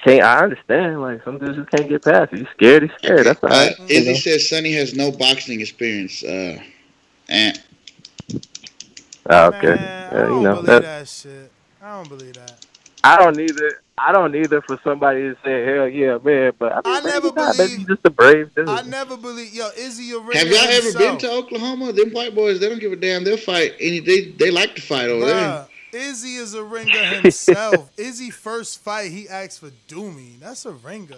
Can't 0.06 0.24
I 0.24 0.44
understand? 0.44 1.02
Like 1.02 1.24
some 1.24 1.38
dudes 1.40 1.58
just 1.58 1.70
can't 1.72 1.90
get 1.90 2.04
past 2.04 2.34
it. 2.34 2.40
You 2.40 2.48
scared? 2.56 2.84
He's 2.84 2.92
scared. 2.98 3.26
That's 3.26 3.44
all 3.44 3.50
uh, 3.50 3.54
right. 3.54 3.80
you 3.80 3.86
Izzy 3.90 4.14
know? 4.14 4.20
says 4.20 4.50
Sonny 4.50 4.74
has 4.74 4.96
no 4.96 5.12
boxing 5.12 5.62
experience. 5.62 6.24
Uh, 6.24 6.60
and 7.30 7.62
Oh, 9.30 9.48
okay. 9.48 9.68
I 9.70 9.74
Yeah, 9.74 10.28
don't 10.28 10.36
you 10.38 10.42
know, 10.42 10.56
believe 10.56 10.66
that, 10.66 10.82
that 10.82 11.08
shit. 11.08 11.52
I 11.82 11.98
don't 11.98 12.10
believe 12.10 12.34
that. 12.34 12.66
I 13.04 13.18
don't 13.18 13.40
either. 13.40 13.82
I 13.98 14.12
don't 14.12 14.36
either 14.36 14.62
for 14.64 14.80
somebody 14.84 15.22
to 15.22 15.38
say 15.44 15.64
hell 15.64 15.88
yeah, 15.88 16.18
man. 16.24 16.54
But 16.58 16.72
I, 16.72 16.76
mean, 16.78 16.84
I 16.86 17.00
never 17.02 17.28
not. 17.34 17.56
believe- 17.56 17.58
Maybe 17.58 17.78
he's 17.80 17.88
just 17.88 18.02
a 18.06 18.10
brave 18.10 18.54
dude. 18.56 18.68
I 18.68 18.82
never 18.82 19.16
believe. 19.16 19.54
Yo, 19.54 19.70
Izzy 19.78 20.12
a 20.12 20.20
have 20.36 20.48
y'all 20.48 20.58
ever 20.60 20.98
been 20.98 21.18
to 21.20 21.32
Oklahoma? 21.32 21.94
Them 21.94 22.10
white 22.12 22.34
boys, 22.34 22.60
they 22.60 22.68
don't 22.70 22.80
give 22.80 22.92
a 22.92 22.96
damn. 22.96 23.24
They'll 23.24 23.38
fight 23.38 23.74
any. 23.80 24.00
They 24.00 24.26
they 24.32 24.50
like 24.50 24.76
to 24.76 24.82
fight 24.82 25.10
over 25.10 25.26
there. 25.26 25.68
Izzy 25.94 26.36
is 26.36 26.54
a 26.54 26.64
ringer 26.64 26.98
himself. 27.22 27.92
Izzy 27.98 28.30
first 28.32 28.82
fight, 28.82 29.12
he 29.12 29.28
asked 29.30 29.60
for 29.60 29.72
Doomy. 29.88 30.40
That's 30.40 30.66
a 30.66 30.72
ringer. 30.72 31.18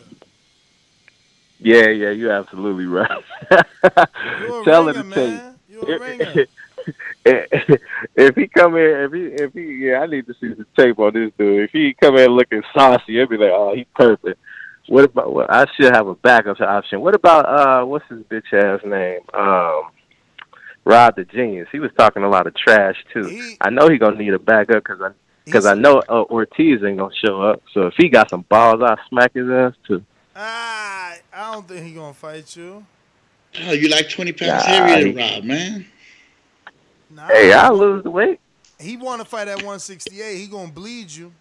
Yeah, 1.59 1.87
yeah, 1.89 2.09
you're 2.09 2.31
absolutely 2.31 2.87
right. 2.87 3.23
You're 3.51 4.61
a 4.61 4.65
Tell 4.65 4.85
ringer, 4.85 4.99
him 4.99 5.09
to 5.11 5.15
take. 5.15 5.29
man. 5.29 5.55
You're 5.69 5.95
a 5.95 5.99
ringer. 5.99 6.45
if 7.25 8.35
he 8.35 8.47
come 8.47 8.75
in, 8.75 8.81
if 8.83 9.13
he, 9.13 9.43
if 9.43 9.53
he, 9.53 9.85
yeah, 9.85 9.99
I 9.99 10.07
need 10.07 10.27
to 10.27 10.33
see 10.39 10.49
the 10.49 10.65
tape 10.77 10.99
on 10.99 11.13
this 11.13 11.31
dude. 11.37 11.63
If 11.63 11.71
he 11.71 11.95
come 12.01 12.17
in 12.17 12.31
looking 12.31 12.61
saucy, 12.73 13.17
it'd 13.17 13.29
be 13.29 13.37
like, 13.37 13.51
oh, 13.53 13.73
he's 13.75 13.85
perfect. 13.95 14.39
What 14.87 15.05
about? 15.05 15.33
Well, 15.33 15.47
I 15.49 15.65
should 15.75 15.93
have 15.95 16.07
a 16.07 16.15
backup 16.15 16.59
option. 16.59 17.01
What 17.01 17.15
about 17.15 17.45
uh, 17.45 17.85
what's 17.85 18.05
his 18.09 18.19
bitch 18.23 18.51
ass 18.53 18.81
name? 18.85 19.21
Um, 19.33 19.83
Rob 20.85 21.15
the 21.15 21.23
Genius. 21.23 21.69
He 21.71 21.79
was 21.79 21.91
talking 21.97 22.23
a 22.23 22.29
lot 22.29 22.47
of 22.47 22.55
trash 22.55 22.97
too. 23.13 23.55
I 23.61 23.69
know 23.69 23.87
he 23.87 23.97
gonna 23.97 24.17
need 24.17 24.33
a 24.33 24.39
backup 24.39 24.83
because 24.83 25.01
I 25.01 25.09
because 25.45 25.65
I 25.65 25.73
know 25.73 26.01
uh, 26.09 26.23
Ortiz 26.23 26.83
ain't 26.83 26.97
gonna 26.97 27.13
show 27.23 27.41
up. 27.41 27.61
So 27.73 27.87
if 27.87 27.93
he 27.97 28.09
got 28.09 28.29
some 28.29 28.41
balls, 28.49 28.81
I'll 28.83 28.99
smack 29.09 29.33
his 29.33 29.49
ass 29.49 29.73
too. 29.87 30.03
Ah, 30.35 31.15
I 31.33 31.53
don't 31.53 31.67
think 31.67 31.85
he 31.85 31.93
gonna 31.93 32.13
fight 32.13 32.55
you. 32.55 32.85
Oh, 33.61 33.71
you 33.71 33.87
like 33.87 34.09
twenty 34.09 34.33
pounds 34.33 34.65
Nah, 34.65 34.87
heavier 34.87 35.13
than 35.13 35.15
Rob, 35.15 35.43
man. 35.43 35.85
Nah, 37.15 37.27
Hey, 37.27 37.53
I'll 37.53 37.77
lose 37.77 38.03
the 38.03 38.09
weight. 38.09 38.39
He 38.79 38.97
want 38.97 39.21
to 39.21 39.27
fight 39.27 39.47
at 39.47 39.57
168. 39.57 40.37
He 40.37 40.47
gonna 40.47 40.71
bleed 40.71 41.11
you. 41.11 41.31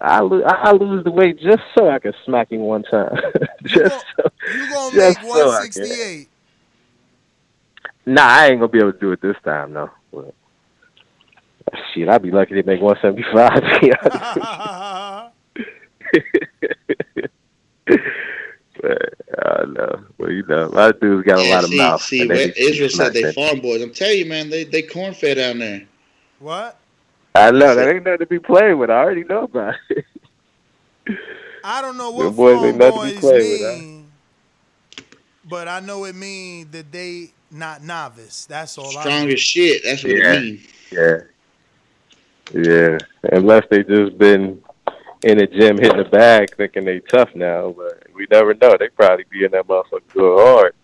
I 0.00 0.20
lo- 0.20 0.44
I 0.44 0.72
lose 0.72 1.02
the 1.04 1.10
weight 1.10 1.40
just 1.40 1.62
so 1.76 1.88
I 1.88 1.98
can 1.98 2.12
smack 2.24 2.52
him 2.52 2.60
one 2.60 2.82
time. 2.84 3.16
just 3.64 4.04
so, 4.16 4.30
You 4.54 4.68
gonna 4.68 4.96
make 4.96 5.16
so 5.18 5.50
I 5.50 5.64
168. 5.66 6.28
Nah, 8.06 8.22
I 8.22 8.46
ain't 8.48 8.60
gonna 8.60 8.70
be 8.70 8.78
able 8.78 8.92
to 8.92 8.98
do 8.98 9.12
it 9.12 9.20
this 9.20 9.36
time 9.44 9.72
though. 9.72 9.90
But, 10.12 10.34
shit, 11.92 12.08
I'd 12.08 12.22
be 12.22 12.30
lucky 12.30 12.54
to 12.54 12.62
make 12.62 12.80
one 12.80 12.96
seventy 13.02 13.24
five. 13.32 13.60
but 17.86 18.00
I 18.84 19.56
don't 19.58 19.74
know. 19.74 20.04
Well, 20.18 20.30
you 20.30 20.44
know, 20.46 20.66
a 20.66 20.68
lot 20.68 20.94
of 20.94 21.00
dudes 21.00 21.26
got 21.26 21.38
a 21.38 21.42
Yeah, 21.42 21.50
lot 21.50 21.64
of 21.64 21.70
see, 21.70 21.76
mouth. 21.76 22.02
See, 22.02 22.22
and 22.22 22.30
they 22.30 22.52
Israel 22.56 22.90
said 22.90 23.12
they 23.14 23.24
farm 23.24 23.60
boys. 23.60 23.82
I'm 23.82 23.92
telling 23.92 24.18
you, 24.18 24.26
man, 24.26 24.50
they 24.50 24.64
they 24.64 24.82
corn 24.82 25.14
fed 25.14 25.36
down 25.36 25.58
there. 25.58 25.82
What? 26.38 26.78
I 27.34 27.50
know 27.50 27.74
that 27.74 27.88
ain't 27.88 28.04
nothing 28.04 28.18
to 28.20 28.26
be 28.26 28.38
playing 28.38 28.78
with. 28.78 28.90
I 28.90 28.94
already 28.94 29.24
know 29.24 29.44
about 29.44 29.74
it. 29.90 30.04
I 31.64 31.82
don't 31.82 31.96
know 31.96 32.10
The 32.16 32.30
what 32.30 32.32
boys 32.32 32.54
farm 32.54 32.62
ain't 32.64 32.78
nothing 32.78 32.94
to 32.94 33.00
be 33.00 33.12
boys 33.12 33.20
playing 33.20 33.50
with, 33.50 33.60
huh? 33.60 33.80
mean, 33.80 34.12
but 35.44 35.68
I 35.68 35.80
know 35.80 36.04
it 36.04 36.14
mean 36.14 36.70
that 36.72 36.92
they 36.92 37.34
not 37.50 37.82
novice. 37.82 38.46
That's 38.46 38.78
all. 38.78 38.96
I 38.96 39.02
Strong 39.02 39.30
as 39.30 39.40
shit. 39.40 39.82
That's 39.84 40.04
what 40.04 40.12
Yeah. 40.12 40.18
it 40.18 40.42
means. 40.42 40.66
Yeah. 40.92 41.16
Yeah. 42.54 42.98
Unless 43.32 43.64
they 43.70 43.82
just 43.84 44.18
been 44.18 44.62
in 45.22 45.38
the 45.38 45.46
gym 45.46 45.78
hitting 45.78 45.98
the 45.98 46.08
bag 46.10 46.56
thinking 46.56 46.84
they 46.84 47.00
tough 47.00 47.30
now, 47.34 47.74
but 47.76 48.05
we 48.16 48.26
never 48.30 48.54
know. 48.54 48.76
They 48.78 48.88
probably 48.88 49.24
be 49.30 49.44
in 49.44 49.52
that 49.52 49.66
motherfucker 49.66 50.14
going 50.14 50.46
hard. 50.46 50.74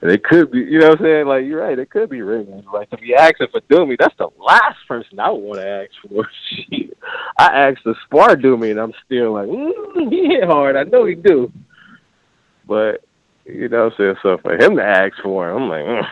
And 0.00 0.10
they 0.10 0.18
could 0.18 0.50
be, 0.50 0.60
you 0.60 0.78
know 0.78 0.90
what 0.90 1.00
I'm 1.00 1.04
saying? 1.04 1.26
Like, 1.26 1.44
you're 1.44 1.60
right, 1.60 1.78
It 1.78 1.90
could 1.90 2.08
be 2.08 2.22
ringers. 2.22 2.64
Like, 2.72 2.88
to 2.90 2.96
be 2.96 3.14
asking 3.14 3.48
for 3.52 3.60
Doomy, 3.62 3.96
that's 3.98 4.16
the 4.16 4.28
last 4.38 4.78
person 4.88 5.20
I 5.20 5.30
want 5.30 5.60
to 5.60 5.66
ask 5.66 5.90
for. 6.08 6.26
Shit. 6.50 6.96
I 7.38 7.68
asked 7.68 7.84
the 7.84 7.94
spar 8.06 8.36
Doomy, 8.36 8.70
and 8.70 8.80
I'm 8.80 8.94
still 9.04 9.34
like, 9.34 9.46
mm, 9.46 10.10
he 10.10 10.26
hit 10.28 10.44
hard. 10.44 10.76
I 10.76 10.84
know 10.84 11.04
he 11.04 11.14
do. 11.14 11.52
But, 12.66 13.04
you 13.44 13.68
know 13.68 13.84
what 13.84 13.92
I'm 13.92 13.98
saying? 13.98 14.16
So 14.22 14.38
for 14.38 14.54
him 14.54 14.76
to 14.76 14.82
ask 14.82 15.14
for 15.22 15.50
him, 15.50 15.64
I'm 15.64 15.68
like, 15.68 15.84
mm, 15.84 16.08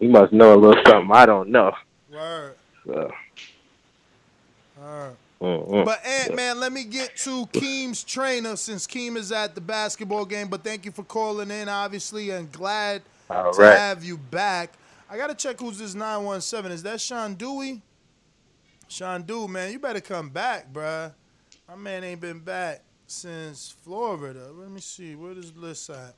he 0.00 0.06
must 0.06 0.32
know 0.32 0.54
a 0.54 0.56
little 0.56 0.82
something 0.86 1.14
I 1.14 1.26
don't 1.26 1.50
know. 1.50 1.72
Word. 2.10 2.54
So, 2.86 3.10
Word. 4.80 5.16
Mm-mm. 5.40 5.84
But 5.84 6.04
Ant 6.04 6.34
Man, 6.34 6.60
let 6.60 6.72
me 6.72 6.84
get 6.84 7.16
to 7.18 7.46
Keem's 7.46 8.02
trainer 8.04 8.56
since 8.56 8.86
Keem 8.86 9.16
is 9.16 9.32
at 9.32 9.54
the 9.54 9.60
basketball 9.60 10.24
game. 10.24 10.48
But 10.48 10.64
thank 10.64 10.84
you 10.84 10.92
for 10.92 11.02
calling 11.02 11.50
in, 11.50 11.68
obviously, 11.68 12.30
and 12.30 12.50
glad 12.50 13.02
All 13.30 13.52
to 13.52 13.60
right. 13.60 13.78
have 13.78 14.04
you 14.04 14.16
back. 14.16 14.72
I 15.08 15.16
gotta 15.16 15.34
check 15.34 15.60
who's 15.60 15.78
this 15.78 15.94
917. 15.94 16.72
Is 16.72 16.82
that 16.82 17.00
Sean 17.00 17.34
Dewey? 17.34 17.82
Sean 18.88 19.22
Dewey, 19.22 19.48
man, 19.48 19.72
you 19.72 19.78
better 19.78 20.00
come 20.00 20.30
back, 20.30 20.72
bruh. 20.72 21.12
My 21.68 21.76
man 21.76 22.04
ain't 22.04 22.20
been 22.20 22.40
back 22.40 22.82
since 23.06 23.74
Florida. 23.82 24.50
Let 24.52 24.70
me 24.70 24.80
see. 24.80 25.14
Where 25.16 25.34
this 25.34 25.52
list 25.56 25.90
at? 25.90 26.14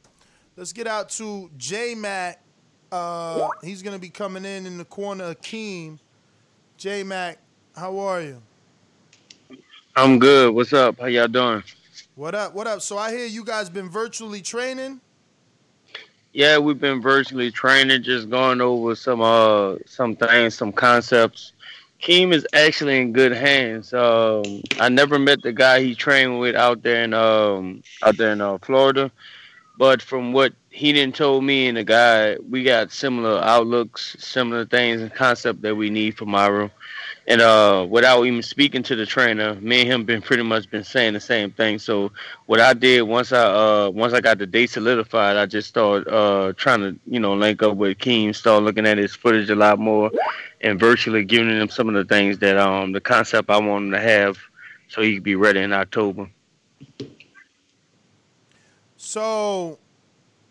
Let's 0.57 0.73
get 0.73 0.87
out 0.87 1.09
to 1.11 1.51
J 1.57 1.95
Mac. 1.95 2.43
Uh, 2.91 3.49
he's 3.63 3.83
gonna 3.83 3.99
be 3.99 4.09
coming 4.09 4.45
in 4.45 4.67
in 4.67 4.79
the 4.79 4.85
corner 4.85 5.25
of 5.25 5.41
Keem. 5.41 5.99
J 6.77 7.03
Mac, 7.03 7.39
how 7.77 7.99
are 7.99 8.21
you? 8.21 8.43
I'm 9.99 10.21
good. 10.21 10.55
What's 10.55 10.73
up? 10.73 11.01
How 11.01 11.07
y'all 11.07 11.27
doing? 11.27 11.61
What 12.15 12.33
up? 12.33 12.55
What 12.55 12.69
up? 12.69 12.83
So 12.83 12.97
I 12.97 13.11
hear 13.11 13.27
you 13.27 13.45
guys 13.45 13.69
been 13.69 13.89
virtually 13.89 14.41
training. 14.41 15.01
Yeah, 16.33 16.59
we've 16.59 16.79
been 16.79 17.03
virtually 17.03 17.51
training, 17.51 18.05
just 18.05 18.31
going 18.31 18.61
over 18.61 18.95
some 18.95 19.21
uh 19.21 19.75
some 19.87 20.15
things, 20.15 20.55
some 20.55 20.71
concepts. 20.71 21.53
Keem 22.01 22.33
is 22.33 22.47
actually 22.53 23.01
in 23.01 23.13
good 23.13 23.33
hands. 23.33 23.93
Um, 23.93 24.63
I 24.79 24.89
never 24.89 25.19
met 25.19 25.43
the 25.43 25.53
guy 25.53 25.81
he 25.81 25.97
trained 25.97 26.39
with 26.39 26.55
out 26.55 26.85
there 26.85 27.03
in 27.03 27.13
um 27.13 27.83
out 28.05 28.19
there 28.19 28.31
in 28.31 28.41
uh, 28.41 28.59
Florida, 28.59 29.11
but 29.79 30.01
from 30.01 30.33
what 30.33 30.53
he 30.71 30.93
didn't 30.93 31.17
told 31.17 31.43
me 31.43 31.67
and 31.67 31.77
the 31.77 31.83
guy, 31.83 32.37
we 32.49 32.63
got 32.63 32.93
similar 32.93 33.41
outlooks, 33.43 34.15
similar 34.21 34.65
things 34.65 35.03
and 35.03 35.13
concept 35.13 35.63
that 35.63 35.75
we 35.75 35.91
need 35.91 36.17
for 36.17 36.25
Myro. 36.25 36.71
And 37.29 37.43
uh, 37.43 37.87
without 37.89 38.25
even 38.25 38.43
speaking 38.43 38.83
to 38.85 38.97
the 38.97 39.05
trainer, 39.05 39.55
me 39.57 39.83
and 39.83 39.91
him 39.91 40.05
been 40.05 40.23
pretty 40.23 40.43
much 40.43 40.71
been 40.71 40.83
saying 40.83 41.13
the 41.13 41.21
same 41.21 41.51
thing. 41.51 41.79
So 41.79 42.11
what 42.47 42.59
I 42.59 42.73
did 42.73 43.03
once 43.03 43.33
I 43.33 43.43
uh, 43.43 43.91
once 43.91 44.15
I 44.15 44.23
got 44.23 44.39
the 44.39 44.47
date 44.47 44.71
solidified, 44.71 45.37
I 45.37 45.45
just 45.45 45.69
started 45.69 46.09
uh, 46.09 46.55
trying 46.55 46.81
to 46.81 46.99
you 47.07 47.21
know 47.21 47.35
link 47.35 47.63
up 47.63 47.77
with 47.77 47.99
Keem, 47.99 48.35
start 48.35 48.63
looking 48.63 48.87
at 48.87 48.97
his 48.97 49.15
footage 49.15 49.51
a 49.51 49.55
lot 49.55 49.79
more, 49.79 50.11
and 50.63 50.81
virtually 50.81 51.23
giving 51.23 51.51
him 51.51 51.69
some 51.69 51.91
of 51.91 51.95
the 51.95 52.05
things 52.07 52.39
that 52.39 52.57
um 52.57 52.93
the 52.93 53.01
concept 53.01 53.51
I 53.51 53.59
want 53.59 53.85
him 53.85 53.91
to 53.91 54.01
have, 54.01 54.39
so 54.89 55.03
he 55.03 55.17
could 55.17 55.23
be 55.23 55.37
ready 55.37 55.61
in 55.61 55.75
October. 55.75 56.31
So, 58.97 59.79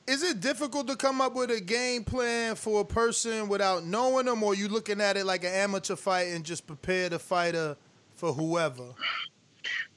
is 0.08 0.24
it 0.24 0.40
difficult 0.40 0.88
to 0.88 0.96
come 0.96 1.20
up 1.20 1.36
with 1.36 1.52
a 1.52 1.60
game 1.60 2.04
plan 2.04 2.56
for 2.56 2.82
a 2.82 2.86
person 2.86 3.50
without 3.50 3.84
knowing 3.84 4.26
them, 4.26 4.42
or 4.42 4.56
you 4.56 4.70
looking 4.70 5.02
at 5.02 5.18
it 5.18 5.26
like 5.26 5.44
an 5.44 5.54
amateur 5.54 5.98
fight 5.98 6.30
and 6.30 6.46
just 6.46 6.66
prepare 6.66 7.10
the 7.10 7.20
fighter 7.20 7.76
for 8.16 8.32
whoever? 8.32 8.86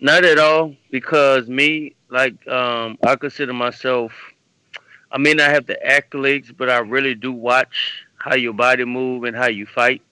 Not 0.01 0.25
at 0.25 0.39
all, 0.39 0.75
because 0.91 1.47
me, 1.47 1.95
like, 2.09 2.47
um, 2.49 2.99
I 3.07 3.15
consider 3.15 3.53
myself. 3.53 4.13
I 5.13 5.19
may 5.19 5.33
not 5.33 5.51
have 5.51 5.67
the 5.67 5.79
accolades, 5.87 6.53
but 6.57 6.69
I 6.69 6.79
really 6.79 7.15
do 7.15 7.33
watch 7.33 8.05
how 8.17 8.35
your 8.35 8.53
body 8.53 8.85
move 8.85 9.25
and 9.25 9.37
how 9.37 9.49
you 9.49 9.65
fight. 9.65 10.03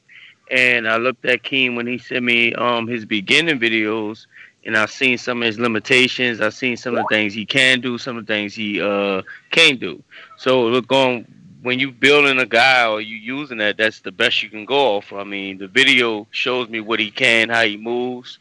And 0.50 0.88
I 0.88 0.96
looked 0.96 1.24
at 1.24 1.42
Keem 1.42 1.74
when 1.74 1.86
he 1.86 1.98
sent 1.98 2.24
me 2.24 2.54
um 2.54 2.86
his 2.86 3.04
beginning 3.04 3.58
videos, 3.58 4.26
and 4.68 4.76
I've 4.76 4.90
seen 4.90 5.16
some 5.16 5.42
of 5.42 5.46
his 5.46 5.58
limitations. 5.58 6.42
I've 6.42 6.52
seen 6.52 6.76
some 6.76 6.94
of 6.94 7.02
the 7.02 7.14
things 7.14 7.32
he 7.32 7.46
can 7.46 7.80
do, 7.80 7.96
some 7.96 8.18
of 8.18 8.26
the 8.26 8.32
things 8.32 8.54
he 8.54 8.82
uh 8.82 9.22
can't 9.50 9.80
do. 9.80 10.02
So 10.36 10.66
look 10.66 10.92
on 10.92 11.24
when 11.62 11.78
you 11.78 11.90
building 11.90 12.38
a 12.38 12.44
guy 12.44 12.86
or 12.86 13.00
you 13.00 13.16
using 13.16 13.58
that, 13.58 13.78
that's 13.78 14.00
the 14.00 14.12
best 14.12 14.42
you 14.42 14.50
can 14.50 14.66
go 14.66 14.96
off. 14.96 15.10
I 15.10 15.24
mean, 15.24 15.56
the 15.56 15.68
video 15.68 16.26
shows 16.32 16.68
me 16.68 16.80
what 16.80 17.00
he 17.00 17.10
can, 17.10 17.48
how 17.48 17.62
he 17.64 17.78
moves, 17.78 18.38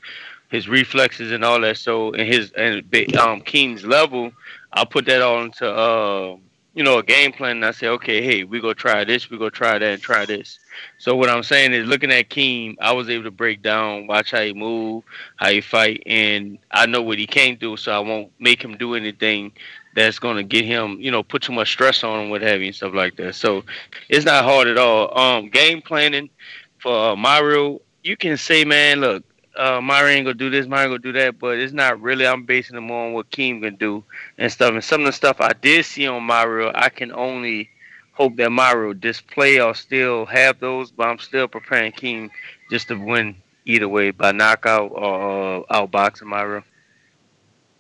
his 0.50 0.68
reflexes 0.68 1.32
and 1.32 1.46
all 1.46 1.62
that. 1.62 1.78
So 1.78 2.12
in 2.12 2.28
his 2.28 2.52
and 2.52 2.84
um 3.18 3.40
Keem's 3.40 3.86
level, 3.86 4.34
I'll 4.74 4.86
put 4.86 5.06
that 5.06 5.22
all 5.22 5.44
into 5.46 5.66
uh 5.66 6.36
you 6.78 6.84
know 6.84 7.00
a 7.00 7.04
game 7.04 7.32
plan 7.32 7.58
and 7.58 7.66
I 7.66 7.72
say, 7.72 7.88
okay, 7.88 8.22
hey, 8.22 8.44
we 8.44 8.62
go 8.62 8.72
try 8.72 9.04
this, 9.04 9.32
we 9.32 9.40
go 9.40 9.50
try 9.50 9.80
that 9.80 9.94
and 9.94 10.02
try 10.02 10.28
this. 10.28 10.60
So 11.00 11.16
what 11.16 11.28
I'm 11.28 11.42
saying 11.42 11.74
is 11.74 11.88
looking 11.88 12.12
at 12.12 12.30
Keem, 12.30 12.76
I 12.80 12.92
was 12.94 13.10
able 13.10 13.24
to 13.24 13.32
break 13.32 13.64
down, 13.64 14.06
watch 14.06 14.30
how 14.30 14.42
he 14.42 14.54
move, 14.54 15.04
how 15.38 15.50
he 15.50 15.60
fight, 15.60 16.04
and 16.06 16.60
I 16.70 16.86
know 16.86 17.02
what 17.02 17.18
he 17.18 17.26
can't 17.26 17.60
do, 17.60 17.78
so 17.78 17.92
I 17.92 17.98
won't 17.98 18.32
make 18.40 18.62
him 18.62 18.78
do 18.78 18.94
anything 18.94 19.54
that's 19.96 20.20
gonna 20.20 20.44
get 20.44 20.66
him, 20.66 20.98
you 21.02 21.10
know, 21.10 21.24
put 21.24 21.42
too 21.42 21.52
much 21.52 21.72
stress 21.72 22.04
on 22.04 22.26
him, 22.26 22.30
what 22.30 22.44
have 22.44 22.62
you, 22.62 22.68
and 22.68 22.76
stuff 22.76 22.94
like 22.94 23.16
that. 23.16 23.34
So 23.34 23.64
it's 24.08 24.26
not 24.28 24.46
hard 24.46 24.68
at 24.68 24.78
all. 24.78 25.18
Um, 25.18 25.50
game 25.50 25.82
planning 25.82 26.30
for 26.78 27.10
uh, 27.10 27.16
Mario, 27.16 27.82
you 28.04 28.16
can 28.16 28.38
say, 28.38 28.64
man, 28.64 29.02
look, 29.02 29.24
uh, 29.58 29.82
Mario 29.82 30.16
ain't 30.16 30.26
gonna 30.26 30.36
do 30.36 30.50
this, 30.50 30.68
Mario 30.68 30.90
gonna 30.90 31.00
do 31.00 31.12
that, 31.14 31.40
but 31.40 31.58
it's 31.58 31.74
not 31.74 32.02
really. 32.02 32.28
I'm 32.28 32.46
basing 32.46 32.76
them 32.76 32.92
on 32.92 33.14
what 33.14 33.30
Keem 33.32 33.62
can 33.62 33.76
do 33.76 34.04
and 34.38 34.52
stuff. 34.52 34.74
And 34.74 34.84
some 34.84 35.02
of 35.02 35.08
the 35.08 35.12
stuff 35.12 35.42
I 35.42 35.54
did 35.54 35.86
see 35.86 36.08
on 36.08 36.24
Mario, 36.24 36.72
I 36.74 36.90
can 36.90 37.12
only 37.12 37.70
hope 38.14 38.36
that 38.38 38.52
Mario 38.52 38.94
display 38.94 39.60
or 39.60 39.76
still 39.76 40.26
have 40.26 40.60
those, 40.60 40.92
but 40.92 41.08
I'm 41.08 41.20
still 41.20 41.48
preparing 41.48 41.92
Keem 41.92 42.30
just 42.72 42.88
to 42.90 42.96
win 42.96 43.36
either 43.66 43.88
way 43.90 44.12
by 44.12 44.32
knockout 44.32 44.92
or 44.94 45.66
uh, 45.70 45.86
outboxing 45.86 46.24
Mario. 46.24 46.64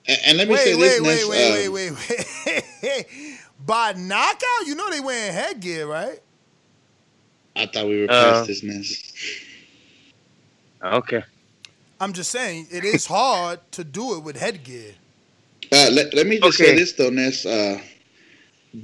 And, 0.08 0.20
and 0.28 0.38
let 0.38 0.48
me 0.48 0.56
wait, 0.56 0.64
say 0.64 0.76
wait, 0.76 1.02
this, 1.02 1.02
wait, 1.02 1.26
Ness, 1.26 1.30
wait, 1.30 1.68
uh, 1.68 1.70
wait, 1.70 1.92
wait, 1.92 2.66
wait, 2.84 3.08
By 3.66 3.94
knockout, 3.94 4.66
you 4.66 4.76
know 4.76 4.90
they 4.90 5.00
wearing 5.00 5.34
headgear, 5.34 5.88
right? 5.88 6.20
I 7.56 7.66
thought 7.66 7.88
we 7.88 8.02
were 8.02 8.08
Uh, 8.08 8.34
past 8.34 8.48
this, 8.48 8.64
Ness. 8.64 9.14
Okay. 10.84 11.24
I'm 12.00 12.14
just 12.14 12.32
saying 12.32 12.68
it 12.72 12.84
is 12.86 13.06
hard 13.08 13.60
to 13.72 13.84
do 13.84 14.16
it 14.16 14.24
with 14.24 14.38
headgear. 14.38 14.94
Uh, 15.72 15.90
let, 15.92 16.14
let 16.14 16.28
me 16.28 16.40
just 16.40 16.60
Okay. 16.60 16.66
say 16.66 16.76
this 16.76 16.94
though, 16.94 17.10
Ness. 17.10 17.46
Uh, 17.46 17.80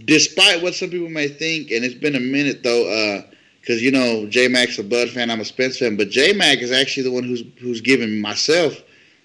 despite 0.06 0.62
what 0.62 0.76
some 0.76 0.90
people 0.90 1.10
may 1.10 1.28
think, 1.28 1.72
and 1.72 1.86
it's 1.86 1.94
been 1.96 2.16
a 2.16 2.20
minute 2.20 2.64
though, 2.64 3.24
because 3.62 3.82
you 3.82 3.92
know 3.92 4.28
J 4.28 4.48
Mac's 4.48 4.80
a 4.80 4.84
Bud 4.84 5.10
fan, 5.10 5.30
I'm 5.30 5.40
a 5.40 5.46
Spence 5.46 5.78
fan, 5.80 5.96
but 5.96 6.10
J 6.10 6.34
Mac 6.34 6.60
is 6.60 6.72
actually 6.72 7.04
the 7.04 7.12
one 7.12 7.24
who's 7.24 7.44
who's 7.60 7.82
giving 7.82 8.20
myself 8.20 8.82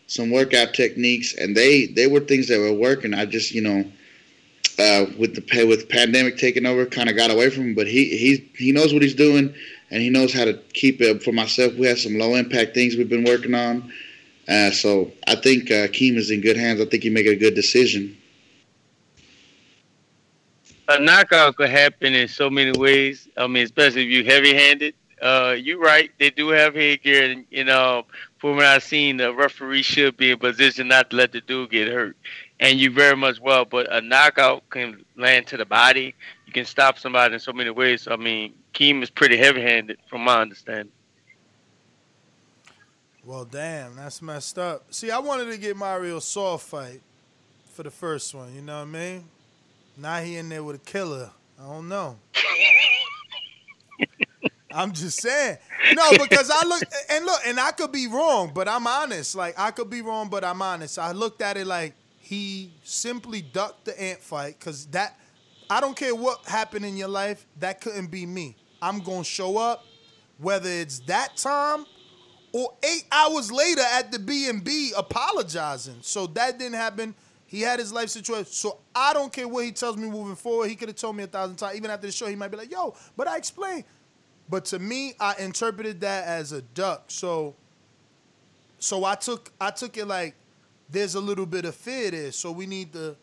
some 0.06 0.30
workout 0.30 0.74
techniques, 0.74 1.34
and 1.34 1.56
they 1.56 1.86
they 1.86 2.06
were 2.06 2.20
things 2.20 2.48
that 2.48 2.58
were 2.58 2.72
working. 2.72 3.14
I 3.14 3.26
just 3.26 3.52
you 3.52 3.62
know. 3.62 3.84
Uh, 4.80 5.06
with 5.18 5.34
the 5.34 5.64
with 5.64 5.88
pandemic 5.88 6.36
taking 6.38 6.64
over, 6.64 6.86
kind 6.86 7.08
of 7.10 7.16
got 7.16 7.32
away 7.32 7.50
from 7.50 7.64
him. 7.64 7.74
But 7.74 7.88
he 7.88 8.16
he 8.16 8.48
he 8.56 8.70
knows 8.70 8.92
what 8.92 9.02
he's 9.02 9.14
doing, 9.14 9.52
and 9.90 10.02
he 10.02 10.10
knows 10.10 10.32
how 10.32 10.44
to 10.44 10.54
keep 10.74 11.00
it. 11.00 11.22
For 11.22 11.32
myself, 11.32 11.74
we 11.74 11.86
have 11.86 11.98
some 11.98 12.18
low 12.18 12.34
impact 12.34 12.74
things 12.74 12.96
we've 12.96 13.08
been 13.08 13.24
working 13.24 13.54
on. 13.54 13.92
Uh, 14.48 14.70
so 14.70 15.12
I 15.26 15.36
think 15.36 15.70
uh, 15.70 15.88
Keem 15.88 16.16
is 16.16 16.30
in 16.30 16.40
good 16.40 16.56
hands. 16.56 16.80
I 16.80 16.86
think 16.86 17.02
he 17.02 17.10
make 17.10 17.26
a 17.26 17.36
good 17.36 17.54
decision. 17.54 18.16
a 20.88 20.98
knockout 20.98 21.56
could 21.56 21.68
happen 21.68 22.14
in 22.14 22.28
so 22.28 22.48
many 22.48 22.72
ways. 22.78 23.28
I 23.36 23.46
mean, 23.46 23.64
especially 23.64 24.02
if 24.04 24.08
you're 24.08 24.24
heavy 24.24 24.54
handed. 24.54 24.94
Uh, 25.20 25.56
you're 25.58 25.80
right. 25.80 26.10
They 26.18 26.30
do 26.30 26.48
have 26.50 26.74
headgear, 26.74 27.30
and 27.30 27.44
you 27.50 27.64
know, 27.64 28.06
from 28.38 28.56
what 28.56 28.64
I've 28.64 28.84
seen, 28.84 29.16
the 29.16 29.34
referee 29.34 29.82
should 29.82 30.16
be 30.16 30.30
in 30.30 30.38
position 30.38 30.88
not 30.88 31.10
to 31.10 31.16
let 31.16 31.32
the 31.32 31.40
dude 31.40 31.70
get 31.70 31.88
hurt. 31.88 32.16
And 32.60 32.78
you 32.78 32.90
very 32.90 33.16
much 33.16 33.40
well, 33.40 33.64
but 33.64 33.92
a 33.92 34.00
knockout 34.00 34.68
can 34.70 35.04
land 35.16 35.48
to 35.48 35.56
the 35.56 35.64
body. 35.64 36.14
You 36.48 36.52
can 36.54 36.64
stop 36.64 36.98
somebody 36.98 37.34
in 37.34 37.40
so 37.40 37.52
many 37.52 37.68
ways. 37.68 38.00
So, 38.00 38.12
I 38.12 38.16
mean, 38.16 38.54
Keem 38.72 39.02
is 39.02 39.10
pretty 39.10 39.36
heavy 39.36 39.60
handed, 39.60 39.98
from 40.08 40.22
my 40.22 40.40
understanding. 40.40 40.90
Well, 43.22 43.44
damn, 43.44 43.96
that's 43.96 44.22
messed 44.22 44.58
up. 44.58 44.86
See, 44.88 45.10
I 45.10 45.18
wanted 45.18 45.50
to 45.52 45.58
get 45.58 45.76
Mario 45.76 46.16
a 46.16 46.20
soft 46.22 46.68
fight 46.68 47.02
for 47.74 47.82
the 47.82 47.90
first 47.90 48.34
one. 48.34 48.54
You 48.54 48.62
know 48.62 48.78
what 48.78 48.88
I 48.88 48.90
mean? 48.90 49.24
Now 49.98 50.22
he 50.22 50.36
in 50.36 50.48
there 50.48 50.64
with 50.64 50.76
a 50.76 50.78
killer. 50.78 51.28
I 51.60 51.64
don't 51.64 51.86
know. 51.86 52.16
I'm 54.72 54.92
just 54.92 55.20
saying. 55.20 55.58
No, 55.92 56.12
because 56.12 56.50
I 56.50 56.66
look 56.66 56.82
and 57.10 57.26
look, 57.26 57.40
and 57.46 57.60
I 57.60 57.72
could 57.72 57.92
be 57.92 58.06
wrong, 58.06 58.52
but 58.54 58.68
I'm 58.68 58.86
honest. 58.86 59.34
Like 59.34 59.54
I 59.58 59.70
could 59.70 59.90
be 59.90 60.00
wrong, 60.00 60.30
but 60.30 60.44
I'm 60.44 60.62
honest. 60.62 60.98
I 60.98 61.12
looked 61.12 61.42
at 61.42 61.58
it 61.58 61.66
like 61.66 61.92
he 62.20 62.70
simply 62.84 63.42
ducked 63.42 63.84
the 63.84 64.02
ant 64.02 64.20
fight 64.20 64.58
because 64.58 64.86
that 64.86 65.18
I 65.70 65.80
don't 65.80 65.96
care 65.96 66.14
what 66.14 66.44
happened 66.46 66.84
in 66.84 66.96
your 66.96 67.08
life, 67.08 67.46
that 67.58 67.80
couldn't 67.80 68.10
be 68.10 68.26
me. 68.26 68.56
I'm 68.80 69.00
gonna 69.00 69.24
show 69.24 69.58
up, 69.58 69.84
whether 70.38 70.68
it's 70.68 71.00
that 71.00 71.36
time 71.36 71.84
or 72.52 72.72
eight 72.82 73.04
hours 73.12 73.52
later 73.52 73.82
at 73.92 74.10
the 74.10 74.18
B 74.18 74.48
and 74.48 74.64
B 74.64 74.92
apologizing. 74.96 75.98
So 76.00 76.26
that 76.28 76.58
didn't 76.58 76.76
happen. 76.76 77.14
He 77.46 77.60
had 77.62 77.78
his 77.78 77.92
life 77.92 78.08
situation. 78.10 78.46
So 78.46 78.78
I 78.94 79.12
don't 79.12 79.32
care 79.32 79.48
what 79.48 79.64
he 79.64 79.72
tells 79.72 79.96
me 79.96 80.08
moving 80.08 80.36
forward. 80.36 80.68
He 80.68 80.76
could 80.76 80.88
have 80.88 80.96
told 80.96 81.16
me 81.16 81.24
a 81.24 81.26
thousand 81.26 81.56
times. 81.56 81.76
Even 81.76 81.90
after 81.90 82.06
the 82.06 82.12
show, 82.12 82.26
he 82.26 82.36
might 82.36 82.50
be 82.50 82.56
like, 82.56 82.70
"Yo," 82.70 82.94
but 83.16 83.26
I 83.26 83.36
explained. 83.36 83.84
But 84.50 84.64
to 84.66 84.78
me, 84.78 85.14
I 85.20 85.34
interpreted 85.38 86.00
that 86.00 86.24
as 86.24 86.52
a 86.52 86.62
duck. 86.62 87.04
So, 87.08 87.54
so 88.78 89.04
I 89.04 89.14
took 89.14 89.50
I 89.60 89.70
took 89.70 89.96
it 89.96 90.06
like 90.06 90.34
there's 90.90 91.14
a 91.14 91.20
little 91.20 91.46
bit 91.46 91.64
of 91.64 91.74
fear 91.74 92.10
there. 92.10 92.32
So 92.32 92.50
we 92.50 92.66
need 92.66 92.92
to 92.94 93.16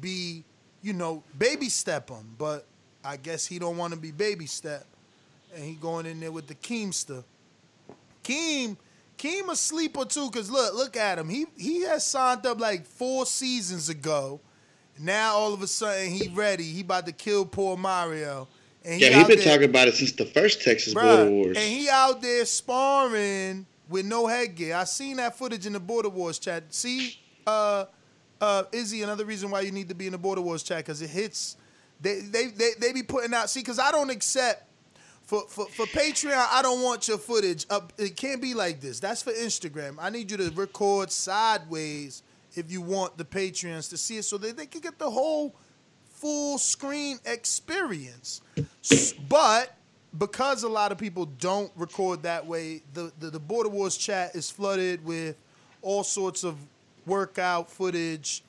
be, 0.00 0.44
you 0.86 0.92
know, 0.92 1.24
baby 1.36 1.68
step 1.68 2.08
him. 2.08 2.36
But 2.38 2.64
I 3.04 3.16
guess 3.16 3.44
he 3.44 3.58
don't 3.58 3.76
want 3.76 3.92
to 3.92 3.98
be 3.98 4.12
baby 4.12 4.46
step, 4.46 4.86
and 5.52 5.64
he 5.64 5.74
going 5.74 6.06
in 6.06 6.20
there 6.20 6.30
with 6.30 6.46
the 6.46 6.54
Keemster. 6.54 7.24
Keem, 8.22 8.76
Keem 9.18 9.48
a 9.50 9.56
sleeper 9.56 10.04
too. 10.04 10.30
Cause 10.30 10.48
look, 10.48 10.74
look 10.74 10.96
at 10.96 11.18
him. 11.18 11.28
He 11.28 11.46
he 11.56 11.82
has 11.82 12.06
signed 12.06 12.46
up 12.46 12.60
like 12.60 12.86
four 12.86 13.26
seasons 13.26 13.88
ago. 13.88 14.40
Now 14.98 15.34
all 15.34 15.52
of 15.52 15.60
a 15.60 15.66
sudden 15.66 16.10
he 16.10 16.28
ready. 16.28 16.64
He 16.64 16.82
about 16.82 17.06
to 17.06 17.12
kill 17.12 17.44
poor 17.44 17.76
Mario. 17.76 18.46
And 18.84 19.00
yeah, 19.00 19.08
he 19.08 19.14
he 19.14 19.24
been 19.24 19.38
there- 19.38 19.54
talking 19.56 19.68
about 19.70 19.88
it 19.88 19.96
since 19.96 20.12
the 20.12 20.24
first 20.24 20.62
Texas 20.62 20.94
Bruh, 20.94 21.02
Border 21.02 21.30
Wars. 21.30 21.56
And 21.56 21.66
he 21.66 21.88
out 21.88 22.22
there 22.22 22.44
sparring 22.44 23.66
with 23.88 24.06
no 24.06 24.28
headgear. 24.28 24.76
I 24.76 24.84
seen 24.84 25.16
that 25.16 25.36
footage 25.36 25.66
in 25.66 25.72
the 25.72 25.80
Border 25.80 26.08
Wars 26.08 26.38
chat. 26.38 26.62
See, 26.72 27.18
uh, 27.46 27.86
uh, 28.40 28.64
Izzy, 28.72 29.02
another 29.02 29.24
reason 29.24 29.50
why 29.50 29.60
you 29.60 29.72
need 29.72 29.88
to 29.88 29.94
be 29.94 30.06
in 30.06 30.12
the 30.12 30.18
Border 30.18 30.42
Wars 30.42 30.62
chat 30.62 30.78
because 30.78 31.02
it 31.02 31.10
hits. 31.10 31.56
They, 32.00 32.20
they 32.20 32.46
they 32.46 32.70
they 32.78 32.92
be 32.92 33.02
putting 33.02 33.32
out. 33.32 33.48
See, 33.48 33.60
because 33.60 33.78
I 33.78 33.90
don't 33.90 34.10
accept 34.10 34.68
for, 35.22 35.42
for 35.48 35.66
for 35.66 35.86
Patreon. 35.86 36.46
I 36.50 36.60
don't 36.62 36.82
want 36.82 37.08
your 37.08 37.18
footage 37.18 37.66
up. 37.70 37.92
It 37.96 38.16
can't 38.16 38.42
be 38.42 38.54
like 38.54 38.80
this. 38.80 39.00
That's 39.00 39.22
for 39.22 39.32
Instagram. 39.32 39.96
I 39.98 40.10
need 40.10 40.30
you 40.30 40.36
to 40.36 40.50
record 40.50 41.10
sideways 41.10 42.22
if 42.54 42.70
you 42.70 42.82
want 42.82 43.16
the 43.16 43.24
Patreons 43.24 43.88
to 43.90 43.96
see 43.96 44.18
it 44.18 44.24
so 44.24 44.38
that 44.38 44.56
they 44.56 44.66
can 44.66 44.80
get 44.80 44.98
the 44.98 45.10
whole 45.10 45.54
full 46.10 46.58
screen 46.58 47.18
experience. 47.24 48.40
But 49.28 49.76
because 50.18 50.62
a 50.62 50.68
lot 50.68 50.92
of 50.92 50.98
people 50.98 51.26
don't 51.26 51.70
record 51.76 52.22
that 52.22 52.46
way, 52.46 52.82
the, 52.94 53.12
the, 53.18 53.30
the 53.30 53.40
Border 53.40 53.68
Wars 53.68 53.96
chat 53.96 54.34
is 54.34 54.50
flooded 54.50 55.04
with 55.04 55.36
all 55.82 56.04
sorts 56.04 56.44
of 56.44 56.56
workout 57.06 57.70
footage. 57.70 58.42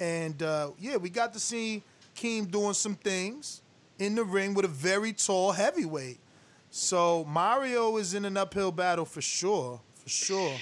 And 0.00 0.42
uh, 0.42 0.70
yeah, 0.78 0.96
we 0.96 1.10
got 1.10 1.32
to 1.34 1.40
see 1.40 1.82
Keem 2.16 2.50
doing 2.50 2.74
some 2.74 2.94
things 2.94 3.62
in 3.98 4.14
the 4.14 4.24
ring 4.24 4.54
with 4.54 4.64
a 4.64 4.68
very 4.68 5.12
tall 5.12 5.52
heavyweight. 5.52 6.18
So 6.70 7.24
Mario 7.24 7.96
is 7.98 8.14
in 8.14 8.24
an 8.24 8.36
uphill 8.36 8.72
battle 8.72 9.04
for 9.04 9.20
sure, 9.22 9.80
for 10.02 10.08
sure. 10.08 10.54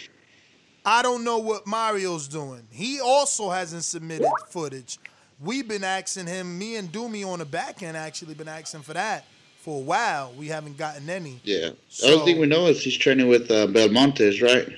I 0.84 1.00
don't 1.02 1.24
know 1.24 1.38
what 1.38 1.66
Mario's 1.66 2.28
doing. 2.28 2.66
He 2.70 3.00
also 3.00 3.50
hasn't 3.50 3.84
submitted 3.84 4.26
footage. 4.50 4.98
We've 5.40 5.66
been 5.66 5.84
asking 5.84 6.26
him, 6.26 6.58
me 6.58 6.76
and 6.76 6.90
Doomy 6.92 7.26
on 7.26 7.38
the 7.38 7.44
back 7.44 7.82
end 7.82 7.96
actually 7.96 8.34
been 8.34 8.48
asking 8.48 8.82
for 8.82 8.92
that 8.92 9.24
for 9.60 9.78
a 9.78 9.82
while. 9.82 10.32
We 10.36 10.48
haven't 10.48 10.76
gotten 10.76 11.08
any. 11.08 11.40
Yeah. 11.44 11.70
the 11.70 11.76
So- 11.88 12.12
only 12.20 12.32
thing 12.32 12.40
we 12.40 12.46
know 12.46 12.66
is 12.66 12.82
he's 12.82 12.96
training 12.96 13.28
with 13.28 13.50
uh, 13.50 13.66
Belmontes, 13.68 14.42
right? 14.42 14.68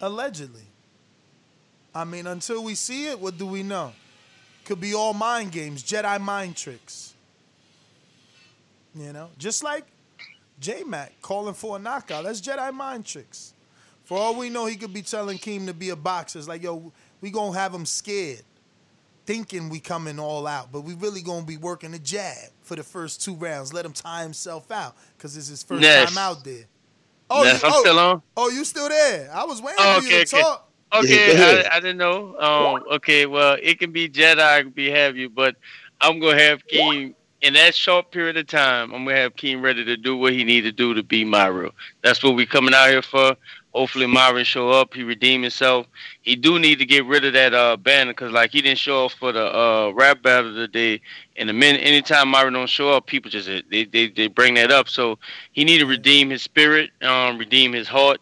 Allegedly. 0.00 0.62
I 1.98 2.04
mean, 2.04 2.28
until 2.28 2.62
we 2.62 2.76
see 2.76 3.08
it, 3.08 3.18
what 3.18 3.36
do 3.38 3.44
we 3.44 3.64
know? 3.64 3.92
Could 4.64 4.80
be 4.80 4.94
all 4.94 5.14
mind 5.14 5.50
games, 5.50 5.82
Jedi 5.82 6.20
mind 6.20 6.56
tricks. 6.56 7.14
You 8.94 9.12
know, 9.12 9.30
just 9.36 9.64
like 9.64 9.84
J 10.60 10.84
Mac 10.84 11.20
calling 11.22 11.54
for 11.54 11.76
a 11.76 11.78
knockout. 11.80 12.22
That's 12.24 12.40
Jedi 12.40 12.72
mind 12.72 13.04
tricks. 13.04 13.52
For 14.04 14.16
all 14.16 14.36
we 14.36 14.48
know, 14.48 14.66
he 14.66 14.76
could 14.76 14.92
be 14.94 15.02
telling 15.02 15.38
Keem 15.38 15.66
to 15.66 15.74
be 15.74 15.90
a 15.90 15.96
boxer. 15.96 16.38
It's 16.38 16.46
like, 16.46 16.62
yo, 16.62 16.92
we 17.20 17.30
gonna 17.30 17.58
have 17.58 17.74
him 17.74 17.84
scared, 17.84 18.42
thinking 19.26 19.68
we 19.68 19.80
coming 19.80 20.20
all 20.20 20.46
out, 20.46 20.70
but 20.70 20.82
we 20.82 20.94
really 20.94 21.20
gonna 21.20 21.44
be 21.44 21.56
working 21.56 21.94
a 21.94 21.98
jab 21.98 22.50
for 22.62 22.76
the 22.76 22.84
first 22.84 23.22
two 23.24 23.34
rounds. 23.34 23.72
Let 23.72 23.84
him 23.84 23.92
tie 23.92 24.22
himself 24.22 24.70
out, 24.70 24.94
cause 25.18 25.36
it's 25.36 25.48
his 25.48 25.64
first 25.64 25.82
Ness. 25.82 26.08
time 26.10 26.18
out 26.18 26.44
there. 26.44 26.64
Ness, 27.30 27.60
you, 27.62 27.68
I'm 27.68 27.74
oh, 27.74 27.80
still 27.80 27.98
on. 27.98 28.22
Oh, 28.36 28.50
you 28.50 28.64
still 28.64 28.88
there? 28.88 29.30
I 29.34 29.44
was 29.44 29.60
waiting 29.60 29.78
Oh, 29.80 30.00
for 30.00 30.06
okay, 30.06 30.18
you 30.20 30.24
to 30.24 30.36
okay. 30.36 30.42
talk. 30.44 30.67
Okay, 30.94 31.34
I, 31.36 31.64
I 31.72 31.80
didn't 31.80 31.98
know. 31.98 32.36
Um, 32.38 32.82
okay, 32.96 33.26
well, 33.26 33.56
it 33.62 33.78
can 33.78 33.92
be 33.92 34.08
Jedi, 34.08 34.60
it 34.60 34.62
can 34.64 34.70
be 34.72 34.90
have 34.90 35.16
you, 35.16 35.28
but 35.28 35.56
I'm 36.00 36.18
gonna 36.20 36.40
have 36.40 36.66
Keem 36.66 37.14
in 37.42 37.54
that 37.54 37.74
short 37.74 38.10
period 38.10 38.36
of 38.36 38.46
time. 38.46 38.92
I'm 38.92 39.04
gonna 39.04 39.16
have 39.16 39.36
Keem 39.36 39.62
ready 39.62 39.84
to 39.84 39.96
do 39.96 40.16
what 40.16 40.32
he 40.32 40.44
need 40.44 40.62
to 40.62 40.72
do 40.72 40.94
to 40.94 41.02
be 41.02 41.24
Mario. 41.24 41.72
That's 42.02 42.22
what 42.22 42.34
we 42.36 42.46
coming 42.46 42.74
out 42.74 42.88
here 42.88 43.02
for. 43.02 43.36
Hopefully, 43.72 44.06
Mario 44.06 44.44
show 44.44 44.70
up. 44.70 44.94
He 44.94 45.02
redeem 45.02 45.42
himself. 45.42 45.86
He 46.22 46.34
do 46.36 46.58
need 46.58 46.78
to 46.78 46.86
get 46.86 47.04
rid 47.04 47.24
of 47.24 47.34
that 47.34 47.52
uh 47.54 47.76
banner 47.76 48.12
because 48.12 48.32
like 48.32 48.50
he 48.52 48.60
didn't 48.62 48.78
show 48.78 49.06
up 49.06 49.12
for 49.12 49.32
the 49.32 49.44
uh 49.54 49.90
rap 49.94 50.22
battle 50.22 50.54
today. 50.54 51.00
And 51.36 51.48
the 51.48 51.52
minute 51.52 51.80
anytime 51.82 52.28
Mario 52.30 52.50
don't 52.50 52.68
show 52.68 52.90
up, 52.92 53.06
people 53.06 53.30
just 53.30 53.48
they 53.70 53.84
they, 53.84 54.08
they 54.08 54.28
bring 54.28 54.54
that 54.54 54.70
up. 54.70 54.88
So 54.88 55.18
he 55.52 55.64
need 55.64 55.78
to 55.78 55.86
redeem 55.86 56.30
his 56.30 56.42
spirit, 56.42 56.90
um, 57.02 57.38
redeem 57.38 57.72
his 57.72 57.88
heart, 57.88 58.20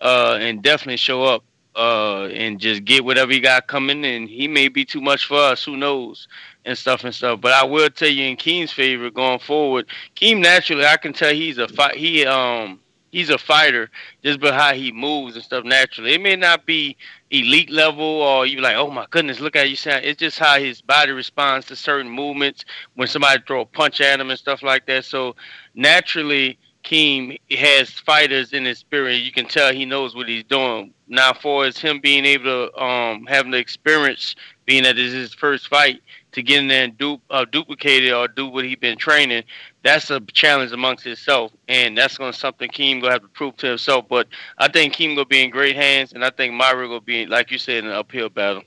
uh, 0.00 0.38
and 0.40 0.62
definitely 0.62 0.96
show 0.96 1.22
up 1.24 1.44
uh, 1.76 2.24
and 2.28 2.58
just 2.58 2.84
get 2.84 3.04
whatever 3.04 3.32
he 3.32 3.40
got 3.40 3.66
coming. 3.66 4.04
And 4.04 4.28
he 4.28 4.48
may 4.48 4.68
be 4.68 4.84
too 4.84 5.00
much 5.00 5.26
for 5.26 5.38
us, 5.38 5.62
who 5.64 5.76
knows, 5.76 6.26
and 6.64 6.76
stuff 6.76 7.04
and 7.04 7.14
stuff. 7.14 7.40
But 7.40 7.52
I 7.52 7.64
will 7.64 7.90
tell 7.90 8.08
you 8.08 8.24
in 8.24 8.36
Keem's 8.36 8.72
favor 8.72 9.10
going 9.10 9.38
forward, 9.38 9.86
Keem 10.16 10.40
naturally, 10.40 10.86
I 10.86 10.96
can 10.96 11.12
tell 11.12 11.32
he's 11.32 11.58
a. 11.58 11.68
He 11.94 12.26
um 12.26 12.80
he's 13.12 13.30
a 13.30 13.38
fighter 13.38 13.90
just 14.22 14.40
by 14.40 14.52
how 14.52 14.74
he 14.74 14.92
moves 14.92 15.36
and 15.36 15.44
stuff 15.44 15.64
naturally. 15.64 16.14
It 16.14 16.20
may 16.20 16.36
not 16.36 16.66
be 16.66 16.96
elite 17.30 17.70
level 17.70 18.04
or 18.04 18.46
you 18.46 18.60
like, 18.60 18.76
oh 18.76 18.90
my 18.90 19.06
goodness, 19.10 19.40
look 19.40 19.56
at 19.56 19.70
you 19.70 19.76
sound. 19.76 20.04
It's 20.04 20.18
just 20.18 20.38
how 20.38 20.58
his 20.58 20.82
body 20.82 21.12
responds 21.12 21.66
to 21.66 21.76
certain 21.76 22.10
movements 22.10 22.64
when 22.94 23.08
somebody 23.08 23.42
throw 23.46 23.62
a 23.62 23.66
punch 23.66 24.00
at 24.00 24.20
him 24.20 24.30
and 24.30 24.38
stuff 24.38 24.62
like 24.62 24.86
that. 24.86 25.04
So 25.04 25.36
naturally. 25.74 26.58
Keem 26.84 27.36
has 27.50 27.90
fighters 27.90 28.52
in 28.52 28.64
his 28.64 28.78
spirit. 28.78 29.14
You 29.16 29.32
can 29.32 29.46
tell 29.46 29.72
he 29.72 29.84
knows 29.84 30.14
what 30.14 30.28
he's 30.28 30.44
doing. 30.44 30.94
Now, 31.08 31.32
for 31.32 31.64
as 31.64 31.78
him 31.78 32.00
being 32.00 32.24
able 32.24 32.44
to 32.68 32.82
um 32.82 33.26
having 33.26 33.52
the 33.52 33.58
experience, 33.58 34.34
being 34.64 34.82
that 34.82 34.96
this 34.96 35.12
is 35.12 35.14
his 35.14 35.34
first 35.34 35.68
fight, 35.68 36.00
to 36.32 36.42
get 36.42 36.58
in 36.60 36.68
there 36.68 36.84
and 36.84 36.98
du- 36.98 37.20
uh, 37.30 37.44
duplicate 37.44 38.04
it 38.04 38.12
or 38.12 38.28
do 38.28 38.46
what 38.46 38.64
he's 38.64 38.76
been 38.76 38.98
training, 38.98 39.44
that's 39.82 40.10
a 40.10 40.20
challenge 40.32 40.72
amongst 40.72 41.04
himself, 41.04 41.52
and 41.68 41.96
that's 41.96 42.18
gonna 42.18 42.32
something 42.32 42.68
Keem 42.70 43.00
gonna 43.00 43.12
have 43.12 43.22
to 43.22 43.28
prove 43.28 43.56
to 43.58 43.68
himself. 43.68 44.06
But 44.08 44.26
I 44.58 44.68
think 44.68 44.94
Keem 44.94 45.14
gonna 45.14 45.24
be 45.26 45.42
in 45.42 45.50
great 45.50 45.76
hands, 45.76 46.12
and 46.12 46.24
I 46.24 46.30
think 46.30 46.52
Mario 46.54 46.88
gonna 46.88 47.00
be, 47.00 47.26
like 47.26 47.50
you 47.50 47.58
said, 47.58 47.84
in 47.84 47.86
an 47.86 47.92
uphill 47.92 48.28
battle. 48.28 48.62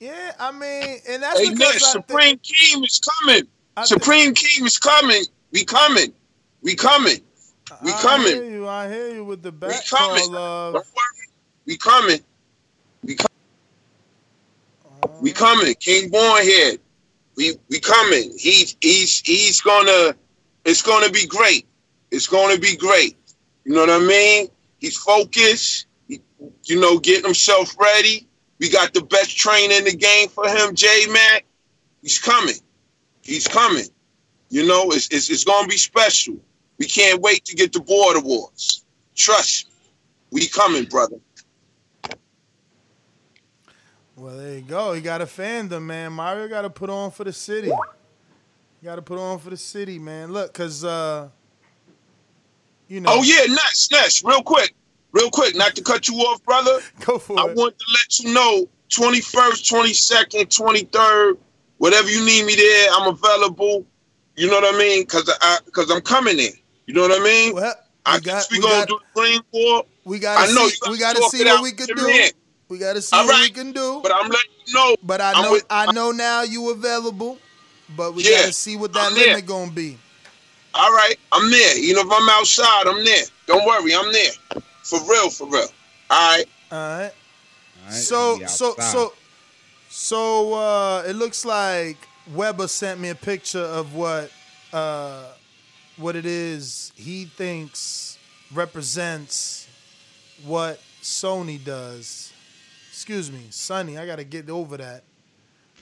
Yeah, 0.00 0.32
I 0.40 0.50
mean, 0.52 0.98
and 1.08 1.22
that's 1.22 1.38
Hey, 1.38 1.50
because 1.50 1.74
Ness, 1.74 1.84
I 1.84 1.92
think- 1.92 2.06
Supreme 2.08 2.38
Keem 2.38 2.84
is 2.84 3.00
coming. 3.00 3.42
Supreme 3.84 4.34
Keem 4.34 4.66
is 4.66 4.78
coming. 4.78 5.24
We 5.52 5.64
coming. 5.64 6.12
We 6.62 6.74
coming. 6.74 7.18
We 7.82 7.92
I 7.92 8.00
coming. 8.00 8.26
hear 8.26 8.44
you. 8.44 8.68
I 8.68 8.88
hear 8.88 9.14
you 9.14 9.24
with 9.24 9.42
the 9.42 9.52
back 9.52 9.86
coming. 9.86 10.30
call 10.30 10.36
of 10.36 10.74
Don't 10.74 10.80
uh, 10.80 10.90
worry. 10.94 11.28
We 11.66 11.76
coming. 11.76 12.20
We 13.02 13.16
coming. 13.16 13.30
We 15.20 15.32
uh, 15.32 15.34
coming. 15.34 15.74
King 15.76 16.10
Bornhead. 16.10 16.78
We 17.36 17.56
we 17.68 17.80
coming. 17.80 18.32
He's 18.38 18.76
he's 18.80 19.20
he's 19.20 19.60
gonna. 19.60 20.14
It's 20.64 20.82
gonna 20.82 21.10
be 21.10 21.26
great. 21.26 21.66
It's 22.10 22.26
gonna 22.26 22.58
be 22.58 22.76
great. 22.76 23.16
You 23.64 23.74
know 23.74 23.80
what 23.80 23.90
I 23.90 23.98
mean? 23.98 24.48
He's 24.78 24.96
focused. 24.96 25.86
He, 26.08 26.20
you 26.64 26.80
know, 26.80 26.98
getting 26.98 27.24
himself 27.24 27.74
ready. 27.78 28.26
We 28.58 28.70
got 28.70 28.94
the 28.94 29.02
best 29.02 29.36
trainer 29.36 29.74
in 29.74 29.84
the 29.84 29.96
game 29.96 30.28
for 30.28 30.46
him, 30.48 30.74
J 30.74 31.06
Mac. 31.10 31.44
He's 32.02 32.18
coming. 32.18 32.56
He's 33.22 33.48
coming. 33.48 33.86
You 34.50 34.66
know, 34.66 34.92
it's, 34.92 35.08
it's 35.08 35.30
it's 35.30 35.44
gonna 35.44 35.66
be 35.66 35.76
special. 35.76 36.36
We 36.78 36.86
can't 36.86 37.20
wait 37.20 37.44
to 37.46 37.54
get 37.54 37.72
the 37.72 37.80
Border 37.80 38.20
Wars. 38.20 38.84
Trust 39.14 39.68
me. 39.68 39.74
We 40.30 40.48
coming, 40.48 40.84
brother. 40.84 41.16
Well, 44.16 44.36
there 44.36 44.54
you 44.56 44.62
go. 44.62 44.92
You 44.92 45.00
got 45.00 45.22
a 45.22 45.26
fandom, 45.26 45.82
man. 45.82 46.12
Mario 46.12 46.48
got 46.48 46.62
to 46.62 46.70
put 46.70 46.88
on 46.88 47.10
for 47.10 47.24
the 47.24 47.32
city. 47.32 47.68
You 47.68 47.76
got 48.84 48.96
to 48.96 49.02
put 49.02 49.18
on 49.18 49.38
for 49.38 49.50
the 49.50 49.56
city, 49.56 49.98
man. 49.98 50.32
Look, 50.32 50.52
cause 50.52 50.84
uh, 50.84 51.28
you 52.88 53.00
know. 53.00 53.10
Oh 53.12 53.22
yeah, 53.22 53.46
Ness, 53.46 53.88
Ness, 53.90 54.24
real 54.24 54.42
quick, 54.42 54.74
real 55.12 55.30
quick, 55.30 55.56
not 55.56 55.74
to 55.76 55.82
cut 55.82 56.06
you 56.08 56.14
off, 56.16 56.44
brother. 56.44 56.78
Go 57.04 57.18
for 57.18 57.32
it. 57.32 57.40
I 57.40 57.44
want 57.54 57.78
to 57.78 57.84
let 57.92 58.18
you 58.20 58.34
know, 58.34 58.68
twenty 58.88 59.20
first, 59.20 59.68
twenty 59.68 59.94
second, 59.94 60.50
twenty 60.50 60.84
third, 60.84 61.38
whatever 61.78 62.08
you 62.08 62.24
need 62.24 62.44
me 62.44 62.54
there, 62.54 62.88
I'm 62.92 63.08
available. 63.08 63.86
You 64.36 64.48
know 64.48 64.60
what 64.60 64.74
I 64.74 64.78
mean? 64.78 65.06
Cause 65.06 65.30
I, 65.40 65.58
cause 65.72 65.90
I'm 65.90 66.00
coming 66.00 66.38
in. 66.38 66.52
You 66.86 66.94
know 66.94 67.02
what 67.02 67.20
I 67.20 67.24
mean? 67.24 67.54
Well, 67.54 67.74
I 68.06 68.14
got- 68.16 68.22
guess 68.24 68.50
we, 68.50 68.58
we 68.58 68.62
gonna 68.64 68.74
got- 68.80 68.88
do 68.88 68.98
the 69.14 69.20
green 69.20 69.40
war. 69.52 69.84
We 70.04 70.18
gotta 70.18 70.50
I 70.50 70.54
know 70.54 70.68
see. 70.68 70.78
We 70.90 70.98
gotta 70.98 71.18
gotta 71.20 71.36
see 71.36 71.44
what 71.44 71.62
we 71.62 71.72
can 71.72 71.86
do. 71.86 72.06
man. 72.06 72.30
We 72.68 72.78
gotta 72.78 73.00
see 73.00 73.16
All 73.16 73.26
what 73.26 73.40
we 73.40 73.50
can 73.50 73.72
do. 73.72 74.00
But 74.02 74.12
I'm 74.14 74.28
letting 74.28 74.50
you 74.66 74.74
know. 74.74 74.96
But 75.02 75.20
I 75.20 75.32
know 75.42 75.52
with- 75.52 75.64
I 75.70 75.92
know 75.92 76.10
now 76.12 76.42
you 76.42 76.70
available. 76.70 77.38
But 77.96 78.12
we 78.14 78.24
Yeah, 78.24 78.40
gotta 78.40 78.52
see 78.52 78.76
what 78.76 78.92
that 78.94 79.06
I'm 79.06 79.14
there. 79.14 79.28
limit 79.28 79.46
gonna 79.46 79.70
be. 79.70 79.98
All 80.74 80.90
right, 80.90 81.14
I'm 81.32 81.50
there. 81.50 81.78
You 81.78 81.94
know, 81.94 82.00
if 82.00 82.08
I'm 82.10 82.28
outside, 82.30 82.86
I'm 82.86 83.04
there. 83.04 83.24
Don't 83.46 83.64
worry, 83.64 83.94
I'm 83.94 84.10
there. 84.12 84.32
For 84.82 84.98
real, 85.08 85.30
for 85.30 85.46
real. 85.48 85.68
All 86.10 86.36
right. 86.36 86.44
All 86.72 86.78
right. 86.78 87.12
All 87.86 87.90
right, 87.90 87.92
So 87.94 88.40
so 88.46 88.74
so 88.78 89.12
so 89.88 90.54
uh 90.54 91.04
it 91.06 91.14
looks 91.14 91.44
like 91.44 91.96
Weber 92.34 92.66
sent 92.68 93.00
me 93.00 93.10
a 93.10 93.14
picture 93.14 93.60
of 93.62 93.94
what 93.94 94.30
uh 94.72 95.26
what 95.96 96.16
it 96.16 96.26
is 96.26 96.92
he 96.96 97.24
thinks 97.24 98.18
represents 98.52 99.68
what 100.44 100.80
Sony 101.02 101.62
does. 101.62 102.32
Excuse 102.90 103.30
me, 103.30 103.46
Sony. 103.50 103.98
I 103.98 104.06
gotta 104.06 104.24
get 104.24 104.48
over 104.48 104.76
that. 104.76 105.04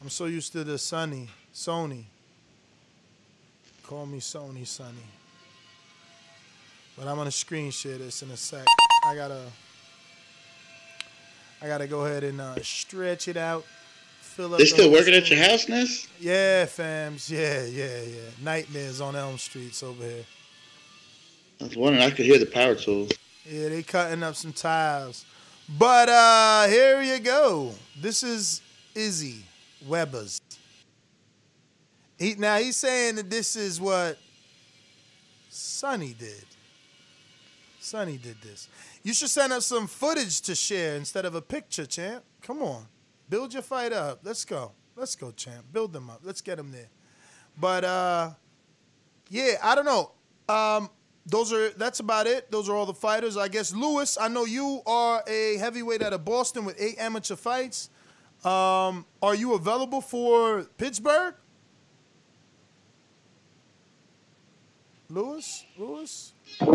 I'm 0.01 0.11
so 0.11 0.25
used 0.25 0.53
to 0.53 0.65
the 0.65 0.75
Sony. 0.75 1.29
Sony. 1.55 2.05
Call 3.85 4.07
me 4.07 4.19
Sony 4.19 4.63
Sony. 4.63 5.07
But 6.97 7.07
I'm 7.07 7.17
gonna 7.17 7.31
screen 7.31 7.71
share 7.71 7.99
this 7.99 8.23
in 8.23 8.31
a 8.31 8.37
sec. 8.37 8.67
I 9.07 9.15
gotta 9.15 9.43
I 11.61 11.67
gotta 11.67 11.87
go 11.87 12.05
ahead 12.07 12.25
and 12.25 12.41
uh, 12.41 12.61
stretch 12.63 13.29
it 13.29 13.37
out. 13.37 13.65
Fill 14.33 14.55
up 14.55 14.59
They 14.59 14.65
the 14.65 14.71
still 14.71 14.91
working 14.91 15.13
at 15.13 15.29
your 15.29 15.39
house, 15.41 15.69
Ness? 15.69 16.09
Yeah, 16.19 16.65
fams. 16.65 17.29
Yeah, 17.29 17.67
yeah, 17.67 18.01
yeah. 18.03 18.31
Nightmares 18.43 19.03
on 19.03 19.15
Elm 19.15 19.37
Streets 19.37 19.83
over 19.83 20.03
here. 20.03 20.25
I 21.61 21.65
was 21.65 21.77
wondering. 21.77 22.03
I 22.03 22.11
could 22.11 22.25
hear 22.25 22.39
the 22.39 22.47
power 22.47 22.75
tools. 22.75 23.11
Yeah, 23.45 23.69
they 23.69 23.83
cutting 23.83 24.23
up 24.23 24.35
some 24.35 24.55
tiles. 24.55 25.27
But 25.79 26.09
uh 26.09 26.67
here 26.69 27.03
you 27.03 27.19
go. 27.19 27.75
This 28.01 28.23
is 28.23 28.63
Izzy 28.95 29.45
Weber's. 29.87 30.41
He, 32.19 32.35
now 32.35 32.57
he's 32.57 32.77
saying 32.77 33.17
that 33.17 33.29
this 33.29 33.55
is 33.55 33.83
what 33.83 34.17
Sonny 35.51 36.15
did. 36.19 36.47
Sonny 37.81 38.17
did 38.17 38.41
this. 38.41 38.69
You 39.03 39.13
should 39.13 39.29
send 39.29 39.53
us 39.53 39.67
some 39.67 39.87
footage 39.87 40.41
to 40.43 40.55
share 40.55 40.97
instead 40.97 41.27
of 41.27 41.35
a 41.35 41.43
picture, 41.43 41.85
champ. 41.85 42.25
Come 42.41 42.63
on. 42.63 42.87
Build 43.33 43.55
your 43.55 43.63
fight 43.63 43.95
up. 43.95 44.21
Let's 44.25 44.45
go. 44.45 44.73
Let's 44.95 45.17
go, 45.17 45.31
champ. 45.31 45.65
Build 45.73 45.95
them 45.95 46.11
up. 46.11 46.21
Let's 46.23 46.43
get 46.43 46.59
them 46.59 46.71
there. 46.71 46.91
But 47.59 47.83
uh, 47.83 48.33
yeah, 49.31 49.55
I 49.63 49.75
don't 49.75 49.87
know. 49.87 50.11
Um, 50.55 50.91
those 51.25 51.51
are 51.51 51.71
that's 51.71 52.01
about 52.01 52.27
it. 52.27 52.51
Those 52.51 52.69
are 52.69 52.77
all 52.77 52.85
the 52.85 52.93
fighters. 52.93 53.39
I 53.39 53.49
guess 53.49 53.75
Lewis. 53.75 54.19
I 54.21 54.29
know 54.29 54.45
you 54.45 54.83
are 54.85 55.25
a 55.27 55.57
heavyweight 55.57 56.03
out 56.03 56.13
of 56.13 56.27
Boston 56.27 56.67
with 56.67 56.79
eight 56.79 56.97
amateur 56.99 57.37
fights. 57.37 57.89
Um, 58.45 59.07
are 59.23 59.35
you 59.35 59.55
available 59.55 60.03
for 60.03 60.65
Pittsburgh? 60.77 61.35
Lewis, 65.09 65.65
Lewis. 65.79 66.35
Can 66.59 66.69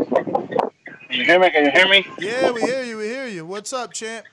you 1.11 1.23
hear 1.23 1.39
me? 1.39 1.51
Can 1.51 1.65
you 1.65 1.71
hear 1.71 1.87
me? 1.87 2.07
Yeah, 2.17 2.49
we 2.49 2.61
hear 2.61 2.81
you. 2.81 2.97
We 2.97 3.05
hear 3.09 3.27
you. 3.27 3.45
What's 3.45 3.73
up, 3.73 3.93
champ? 3.93 4.25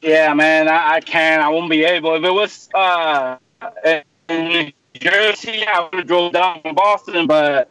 Yeah, 0.00 0.34
man, 0.34 0.68
I, 0.68 0.94
I 0.94 1.00
can. 1.00 1.40
I 1.40 1.48
won't 1.48 1.70
be 1.70 1.84
able. 1.84 2.14
If 2.16 2.24
it 2.24 2.30
was 2.32 2.68
uh, 2.74 3.36
in 3.84 4.02
New 4.28 4.72
Jersey, 4.94 5.64
I 5.66 5.80
would 5.82 5.94
have 5.94 6.06
drove 6.06 6.32
down 6.32 6.62
from 6.62 6.74
Boston, 6.74 7.26
but 7.26 7.70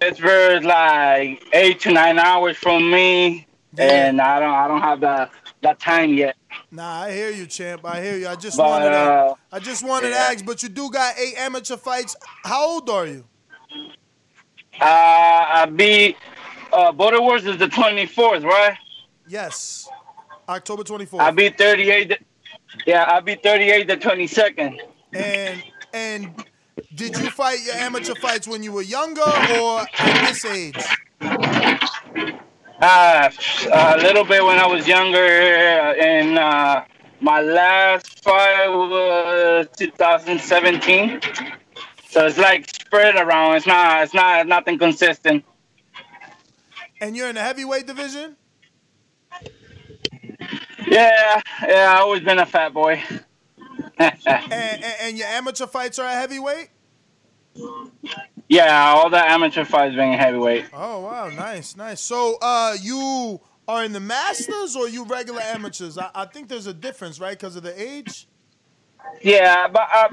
Pittsburgh's 0.00 0.64
like 0.64 1.42
eight 1.52 1.80
to 1.80 1.92
nine 1.92 2.18
hours 2.18 2.56
from 2.56 2.90
me, 2.90 3.46
and 3.78 4.20
I 4.20 4.40
don't, 4.40 4.54
I 4.54 4.68
don't 4.68 4.80
have 4.82 5.00
the 5.00 5.30
that 5.62 5.80
time 5.80 6.12
yet. 6.12 6.36
Nah, 6.70 7.02
I 7.02 7.12
hear 7.12 7.30
you, 7.30 7.46
champ. 7.46 7.84
I 7.84 8.02
hear 8.02 8.16
you. 8.18 8.28
I 8.28 8.36
just 8.36 8.56
But, 8.58 8.68
wanted 8.68 8.90
to, 8.90 8.96
uh, 8.96 9.34
I 9.50 9.58
just 9.60 9.82
wanted 9.82 10.10
yeah. 10.10 10.14
to 10.14 10.20
ask, 10.20 10.44
but 10.44 10.62
you 10.62 10.68
do 10.68 10.90
got 10.90 11.18
eight 11.18 11.34
amateur 11.38 11.76
fights. 11.76 12.16
How 12.42 12.66
old 12.66 12.90
are 12.90 13.06
you? 13.06 13.24
Uh, 14.80 14.84
I 14.84 15.66
beat 15.74 16.16
uh, 16.72 16.92
Border 16.92 17.20
Wars 17.22 17.46
is 17.46 17.56
the 17.56 17.68
twenty 17.68 18.06
fourth, 18.06 18.42
right? 18.42 18.76
Yes, 19.26 19.88
October 20.48 20.82
24th. 20.82 21.20
I'll 21.20 21.32
be 21.32 21.48
thirty 21.50 21.90
eight. 21.90 22.18
Yeah, 22.86 23.04
I'll 23.04 23.22
be 23.22 23.34
thirty 23.36 23.70
eight 23.70 23.88
the 23.88 23.96
twenty 23.96 24.26
second. 24.26 24.80
And 25.12 25.62
and 25.92 26.44
did 26.94 27.16
you 27.18 27.30
fight 27.30 27.58
your 27.64 27.74
amateur 27.76 28.14
fights 28.14 28.48
when 28.48 28.62
you 28.62 28.72
were 28.72 28.82
younger 28.82 29.22
or 29.22 29.80
at 29.80 30.26
this 30.28 30.44
age? 30.44 30.76
Uh, 32.80 33.30
a 33.72 33.96
little 33.98 34.24
bit 34.24 34.44
when 34.44 34.58
I 34.58 34.66
was 34.66 34.86
younger, 34.86 35.18
and 35.18 36.38
uh, 36.38 36.84
my 37.20 37.40
last 37.40 38.22
fight 38.22 38.68
was 38.68 39.68
2017. 39.76 41.20
So 42.08 42.26
it's 42.26 42.38
like 42.38 42.68
spread 42.68 43.16
around. 43.16 43.56
It's 43.56 43.66
not. 43.66 44.02
It's 44.02 44.14
not 44.14 44.46
nothing 44.46 44.78
consistent. 44.78 45.44
And 47.00 47.16
you're 47.16 47.28
in 47.28 47.34
the 47.34 47.40
heavyweight 47.40 47.86
division. 47.86 48.36
Yeah, 50.94 51.40
yeah. 51.66 51.92
I've 51.92 52.00
always 52.02 52.22
been 52.22 52.38
a 52.38 52.46
fat 52.46 52.72
boy. 52.72 53.02
and, 53.98 54.16
and, 54.26 54.84
and 55.02 55.18
your 55.18 55.26
amateur 55.26 55.66
fights 55.66 55.98
are 55.98 56.06
at 56.06 56.20
heavyweight. 56.20 56.68
Yeah, 58.48 58.92
all 58.94 59.10
the 59.10 59.18
amateur 59.18 59.64
fights 59.64 59.96
being 59.96 60.12
heavyweight. 60.12 60.66
Oh 60.72 61.00
wow, 61.00 61.28
nice, 61.30 61.76
nice. 61.76 62.00
So 62.00 62.36
uh, 62.40 62.76
you 62.80 63.40
are 63.66 63.84
in 63.84 63.92
the 63.92 64.00
masters 64.00 64.76
or 64.76 64.88
you 64.88 65.04
regular 65.04 65.40
amateurs? 65.40 65.98
I, 65.98 66.10
I 66.14 66.26
think 66.26 66.48
there's 66.48 66.66
a 66.66 66.74
difference, 66.74 67.18
right? 67.18 67.36
Because 67.38 67.56
of 67.56 67.62
the 67.62 67.80
age. 67.80 68.28
Yeah, 69.22 69.66
but 69.68 69.88
uh, 69.92 70.08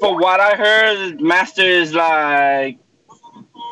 for 0.00 0.16
what 0.18 0.40
I 0.40 0.56
heard, 0.56 1.20
masters 1.20 1.88
is 1.88 1.94
like 1.94 2.78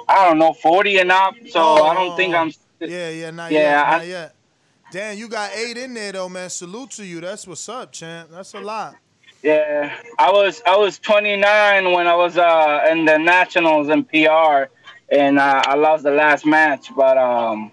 I 0.08 0.24
don't 0.28 0.38
know, 0.38 0.52
40 0.52 0.98
and 0.98 1.12
up. 1.12 1.34
So 1.48 1.60
I 1.60 1.94
don't 1.94 2.16
think 2.16 2.34
I'm. 2.34 2.52
Yeah, 2.80 3.10
yeah, 3.10 3.30
not 3.30 3.50
Yeah, 3.50 3.58
yet, 3.60 3.86
I- 3.86 3.96
not 3.98 4.06
yet. 4.06 4.35
Damn, 4.90 5.18
you 5.18 5.28
got 5.28 5.50
eight 5.52 5.76
in 5.76 5.94
there 5.94 6.12
though, 6.12 6.28
man. 6.28 6.48
Salute 6.48 6.90
to 6.92 7.04
you. 7.04 7.20
That's 7.20 7.46
what's 7.46 7.68
up, 7.68 7.92
champ. 7.92 8.30
That's 8.30 8.54
a 8.54 8.60
lot. 8.60 8.96
Yeah, 9.42 9.96
I 10.18 10.30
was 10.30 10.62
I 10.66 10.76
was 10.76 10.98
29 10.98 11.92
when 11.92 12.06
I 12.06 12.14
was 12.14 12.36
uh 12.38 12.86
in 12.90 13.04
the 13.04 13.18
nationals 13.18 13.88
in 13.88 14.04
PR, 14.04 14.70
and 15.10 15.38
uh, 15.38 15.62
I 15.66 15.74
lost 15.74 16.04
the 16.04 16.10
last 16.12 16.46
match. 16.46 16.94
But 16.94 17.18
um, 17.18 17.72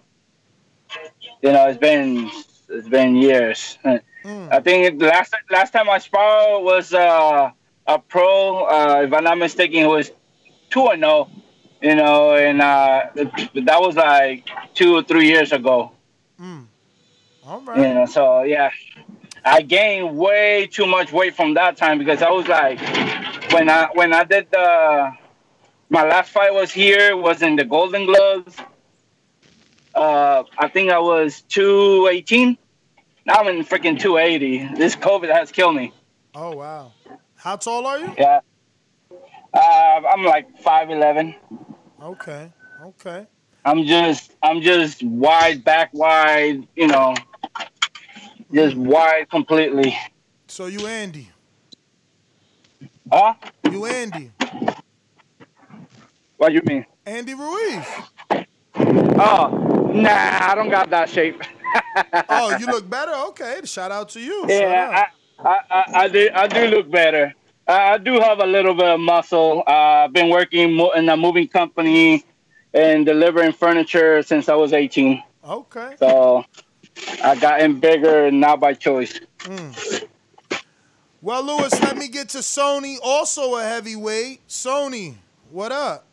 you 1.41 1.51
know, 1.51 1.67
it's 1.67 1.77
been 1.79 2.29
it's 2.69 2.89
been 2.89 3.15
years. 3.15 3.77
I 4.25 4.59
think 4.61 4.99
the 4.99 5.07
last 5.07 5.33
last 5.51 5.71
time 5.71 5.89
I 5.89 5.99
sparred 5.99 6.63
was 6.63 6.93
uh 6.93 7.51
a 7.87 7.99
pro. 7.99 8.65
Uh, 8.65 9.03
if 9.05 9.13
I'm 9.13 9.23
not 9.23 9.37
mistaken, 9.37 9.79
it 9.83 9.87
was 9.87 10.11
two 10.69 10.87
and 10.87 11.01
zero. 11.01 11.29
You 11.81 11.95
know, 11.95 12.33
and 12.35 12.61
uh, 12.61 13.07
that 13.15 13.77
was 13.81 13.95
like 13.95 14.47
two 14.73 14.95
or 14.95 15.03
three 15.03 15.27
years 15.27 15.51
ago. 15.51 15.91
All 17.45 17.61
You 17.75 17.93
know, 17.93 18.05
so 18.05 18.43
yeah, 18.43 18.71
I 19.43 19.61
gained 19.61 20.17
way 20.17 20.67
too 20.71 20.85
much 20.85 21.11
weight 21.11 21.35
from 21.35 21.55
that 21.55 21.75
time 21.75 21.97
because 21.97 22.21
I 22.21 22.29
was 22.29 22.47
like, 22.47 22.79
when 23.51 23.69
I 23.69 23.89
when 23.93 24.13
I 24.13 24.23
did 24.23 24.49
the 24.49 25.11
my 25.89 26.03
last 26.03 26.31
fight 26.31 26.53
was 26.53 26.71
here 26.71 27.17
was 27.17 27.41
in 27.41 27.55
the 27.55 27.65
Golden 27.65 28.05
Gloves. 28.05 28.55
Uh, 29.93 30.43
I 30.57 30.69
think 30.69 30.89
I 30.91 30.99
was 30.99 31.41
two 31.41 32.07
eighteen. 32.11 32.57
Now 33.25 33.35
I'm 33.35 33.47
in 33.47 33.63
freaking 33.63 33.99
two 33.99 34.17
eighty. 34.17 34.67
This 34.75 34.95
COVID 34.95 35.31
has 35.31 35.51
killed 35.51 35.75
me. 35.75 35.91
Oh 36.33 36.55
wow. 36.55 36.93
How 37.35 37.57
tall 37.57 37.85
are 37.85 37.99
you? 37.99 38.13
Yeah, 38.17 38.39
uh, 39.53 40.01
I'm 40.13 40.23
like 40.23 40.57
five 40.59 40.89
eleven. 40.89 41.35
Okay. 42.01 42.51
Okay. 42.81 43.27
I'm 43.65 43.83
just 43.83 44.33
I'm 44.41 44.61
just 44.61 45.03
wide 45.03 45.63
back 45.63 45.89
wide. 45.93 46.67
You 46.75 46.87
know, 46.87 47.15
just 48.53 48.75
wide 48.75 49.29
completely. 49.29 49.97
So 50.47 50.67
you 50.67 50.85
Andy. 50.85 51.29
Huh? 53.11 53.33
You 53.69 53.85
Andy. 53.85 54.31
What 56.37 56.49
do 56.49 56.55
you 56.55 56.61
mean? 56.65 56.85
Andy 57.05 57.33
Ruiz. 57.33 57.85
Oh, 58.75 59.91
nah, 59.93 60.39
I 60.41 60.53
don't 60.55 60.69
got 60.69 60.89
that 60.89 61.09
shape. 61.09 61.41
oh, 62.29 62.57
you 62.57 62.65
look 62.65 62.89
better. 62.89 63.13
Okay. 63.29 63.61
Shout 63.63 63.91
out 63.91 64.09
to 64.09 64.19
you. 64.19 64.45
Yeah, 64.47 65.05
I, 65.39 65.47
I, 65.47 65.59
I, 65.69 65.83
I 66.03 66.07
do. 66.07 66.29
I 66.33 66.47
do 66.47 66.65
look 66.67 66.89
better. 66.89 67.33
I, 67.67 67.93
I 67.93 67.97
do 67.97 68.19
have 68.19 68.39
a 68.39 68.45
little 68.45 68.73
bit 68.73 68.87
of 68.87 68.99
muscle. 68.99 69.63
Uh, 69.65 69.71
I've 70.05 70.13
been 70.13 70.29
working 70.29 70.77
in 70.95 71.09
a 71.09 71.17
moving 71.17 71.47
company 71.47 72.23
and 72.73 73.05
delivering 73.05 73.53
furniture 73.53 74.21
since 74.23 74.49
I 74.49 74.55
was 74.55 74.73
18. 74.73 75.23
Okay. 75.47 75.95
So 75.99 76.45
I 77.23 77.35
gotten 77.35 77.79
bigger, 77.79 78.31
not 78.31 78.59
by 78.59 78.73
choice. 78.73 79.19
Mm. 79.39 80.07
Well, 81.21 81.43
Lewis, 81.43 81.81
let 81.81 81.97
me 81.97 82.09
get 82.09 82.29
to 82.29 82.39
Sony, 82.39 82.97
also 83.01 83.55
a 83.55 83.63
heavyweight. 83.63 84.45
Sony, 84.47 85.15
what 85.51 85.71
up? 85.71 86.05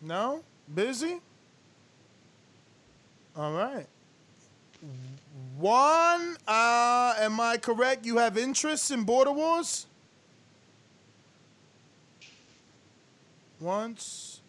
No? 0.00 0.42
Busy? 0.74 1.20
All 3.36 3.52
right. 3.52 3.86
One, 5.58 6.38
uh, 6.48 7.14
am 7.18 7.38
I 7.38 7.58
correct? 7.58 8.06
You 8.06 8.16
have 8.16 8.38
interests 8.38 8.90
in 8.90 9.04
Border 9.04 9.32
Wars? 9.32 9.86
Once, 13.60 14.40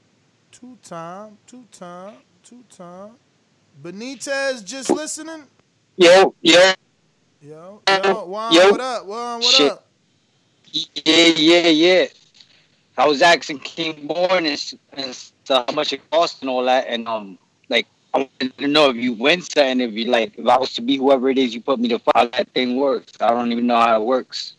two 0.54 0.78
time, 0.82 1.38
two 1.46 1.66
time, 1.70 2.14
two 2.52 2.64
time. 2.70 3.12
Benitez 3.82 4.66
just 4.66 4.90
listening? 4.90 5.44
Yo, 5.96 6.36
yo, 6.42 6.74
Yo, 7.42 7.82
yo, 7.88 8.26
Juan, 8.26 8.54
Yo. 8.54 8.72
what 8.72 8.82
up? 8.82 9.06
Juan, 9.06 9.40
what 9.40 9.54
Shit. 9.54 9.72
up? 9.72 9.88
yeah, 10.74 11.28
yeah, 11.38 11.68
yeah. 11.68 12.06
I 12.98 13.08
was 13.08 13.22
asking 13.22 13.60
King 13.60 14.06
Born 14.06 14.46
and, 14.46 14.74
and 14.92 15.16
stuff, 15.16 15.66
how 15.70 15.74
much 15.74 15.94
it 15.94 16.02
cost 16.12 16.42
and 16.42 16.50
all 16.50 16.66
that, 16.66 16.88
and 16.90 17.08
um, 17.08 17.38
like 17.70 17.88
I 18.14 18.28
wanted 18.42 18.58
to 18.58 18.68
know 18.68 18.90
if 18.90 18.98
you 18.98 19.14
win 19.14 19.42
something, 19.42 19.80
if 19.80 19.94
you 19.94 20.12
like, 20.12 20.38
if 20.38 20.46
I 20.46 20.58
was 20.58 20.74
to 20.74 20.82
be 20.82 20.98
whoever 20.98 21.30
it 21.30 21.38
is 21.38 21.54
you 21.54 21.62
put 21.62 21.80
me 21.80 21.88
to 21.88 22.02
how 22.14 22.26
that 22.26 22.50
thing 22.50 22.76
works. 22.76 23.14
I 23.22 23.30
don't 23.30 23.54
even 23.54 23.66
know 23.66 23.80
how 23.80 24.02
it 24.02 24.06
works. 24.06 24.56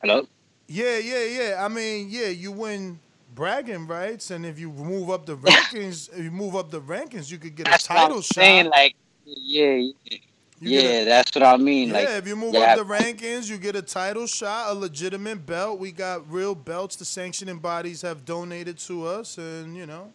Hello. 0.00 0.28
Yeah, 0.68 0.98
yeah, 0.98 1.24
yeah. 1.24 1.64
I 1.64 1.66
mean, 1.66 2.06
yeah, 2.08 2.28
you 2.28 2.52
win 2.52 3.00
bragging 3.34 3.86
rights, 3.86 4.30
and 4.30 4.46
if 4.46 4.58
you 4.58 4.70
move 4.72 5.10
up 5.10 5.26
the 5.26 5.36
rankings, 5.48 6.10
if 6.16 6.24
you 6.24 6.30
move 6.32 6.56
up 6.56 6.70
the 6.70 6.80
rankings, 6.80 7.30
you 7.30 7.38
could 7.38 7.56
get 7.56 7.68
a 7.68 7.74
That's 7.74 7.88
what 7.92 7.98
title 8.02 8.20
I'm 8.20 8.22
shot. 8.22 8.66
saying. 8.66 8.70
Like, 8.70 8.96
yeah, 9.24 9.82
yeah, 10.04 10.18
yeah 10.64 10.82
a- 10.82 11.04
that's 11.04 11.34
what 11.34 11.44
I 11.44 11.56
mean. 11.58 11.92
yeah, 11.92 11.92
like, 11.92 12.16
if 12.18 12.26
you 12.28 12.36
move 12.36 12.58
yeah, 12.58 12.58
up 12.58 12.74
the 12.74 12.84
rankings, 12.84 13.50
you 13.50 13.58
get 13.58 13.76
a 13.76 13.82
title 13.82 14.26
shot, 14.26 14.70
a 14.72 14.74
legitimate 14.74 15.46
belt. 15.46 15.78
We 15.80 15.92
got 15.92 16.30
real 16.32 16.54
belts 16.54 16.96
the 16.96 17.06
sanctioning 17.06 17.58
bodies 17.58 18.02
have 18.02 18.24
donated 18.24 18.78
to 18.80 19.06
us, 19.06 19.38
and 19.38 19.76
you 19.76 19.86
know. 19.86 20.12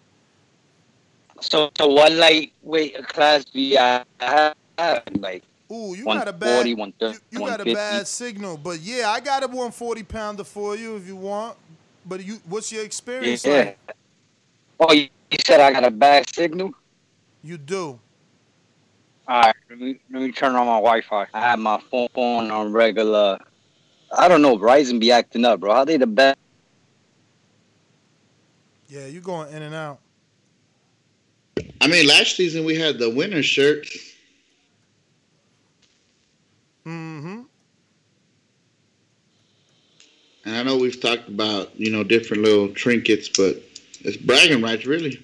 So, 1.41 1.71
so 1.77 1.87
what 1.87 2.13
lightweight 2.13 3.07
class 3.09 3.45
do 3.45 3.61
you 3.61 3.77
have? 3.77 4.55
Like, 5.19 5.43
Ooh, 5.71 5.95
you 5.95 6.07
got 6.07 6.27
a 6.27 6.33
bad, 6.33 6.71
140, 6.71 6.75
130, 6.75 7.19
you 7.31 7.41
got 7.41 7.61
a 7.61 7.65
bad 7.67 8.07
signal, 8.07 8.57
but 8.57 8.81
yeah, 8.81 9.09
I 9.09 9.19
got 9.21 9.43
a 9.43 9.47
140 9.47 10.03
pounder 10.03 10.43
for 10.45 10.75
you 10.77 10.97
if 10.97 11.07
you 11.07 11.15
want. 11.17 11.57
But 12.05 12.23
you, 12.23 12.39
what's 12.47 12.71
your 12.71 12.83
experience 12.83 13.45
Yeah. 13.45 13.73
like? 13.77 13.79
Oh, 14.79 14.93
you, 14.93 15.07
you 15.31 15.37
said 15.45 15.59
I 15.59 15.71
got 15.71 15.85
a 15.85 15.91
bad 15.91 16.25
signal? 16.33 16.71
You 17.43 17.57
do. 17.57 17.99
All 19.27 19.41
right, 19.41 19.55
let 19.69 19.79
me 19.79 19.99
let 20.11 20.21
me 20.21 20.31
turn 20.31 20.55
on 20.55 20.67
my 20.67 20.75
Wi-Fi. 20.75 21.27
I 21.33 21.39
have 21.39 21.57
my 21.57 21.81
phone 21.89 22.07
phone 22.13 22.51
on 22.51 22.71
regular. 22.71 23.39
I 24.15 24.27
don't 24.27 24.43
know. 24.43 24.55
Verizon 24.57 24.99
be 24.99 25.11
acting 25.11 25.45
up, 25.45 25.59
bro. 25.59 25.73
How 25.73 25.83
they 25.83 25.97
the 25.97 26.05
best? 26.05 26.37
Yeah, 28.87 29.07
you 29.07 29.19
going 29.19 29.51
in 29.51 29.63
and 29.63 29.73
out. 29.73 29.99
I 31.81 31.87
mean, 31.87 32.07
last 32.07 32.35
season 32.35 32.65
we 32.65 32.75
had 32.75 32.99
the 32.99 33.09
winter 33.09 33.41
shirts. 33.41 34.13
Mm-hmm. 36.85 37.34
And 40.45 40.55
I 40.55 40.63
know 40.63 40.77
we've 40.77 40.99
talked 40.99 41.27
about, 41.27 41.77
you 41.79 41.89
know, 41.91 42.03
different 42.03 42.43
little 42.43 42.69
trinkets, 42.69 43.29
but 43.29 43.61
it's 44.01 44.17
bragging 44.17 44.61
rights, 44.61 44.85
really. 44.85 45.21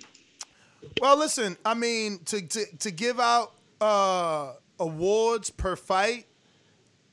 Well, 1.00 1.18
listen, 1.18 1.58
I 1.64 1.74
mean, 1.76 2.20
to 2.26 2.42
to, 2.42 2.66
to 2.80 2.92
give 2.92 3.20
out 3.20 3.54
uh, 3.80 4.54
awards 4.80 5.50
per 5.52 5.76
fight 5.76 6.26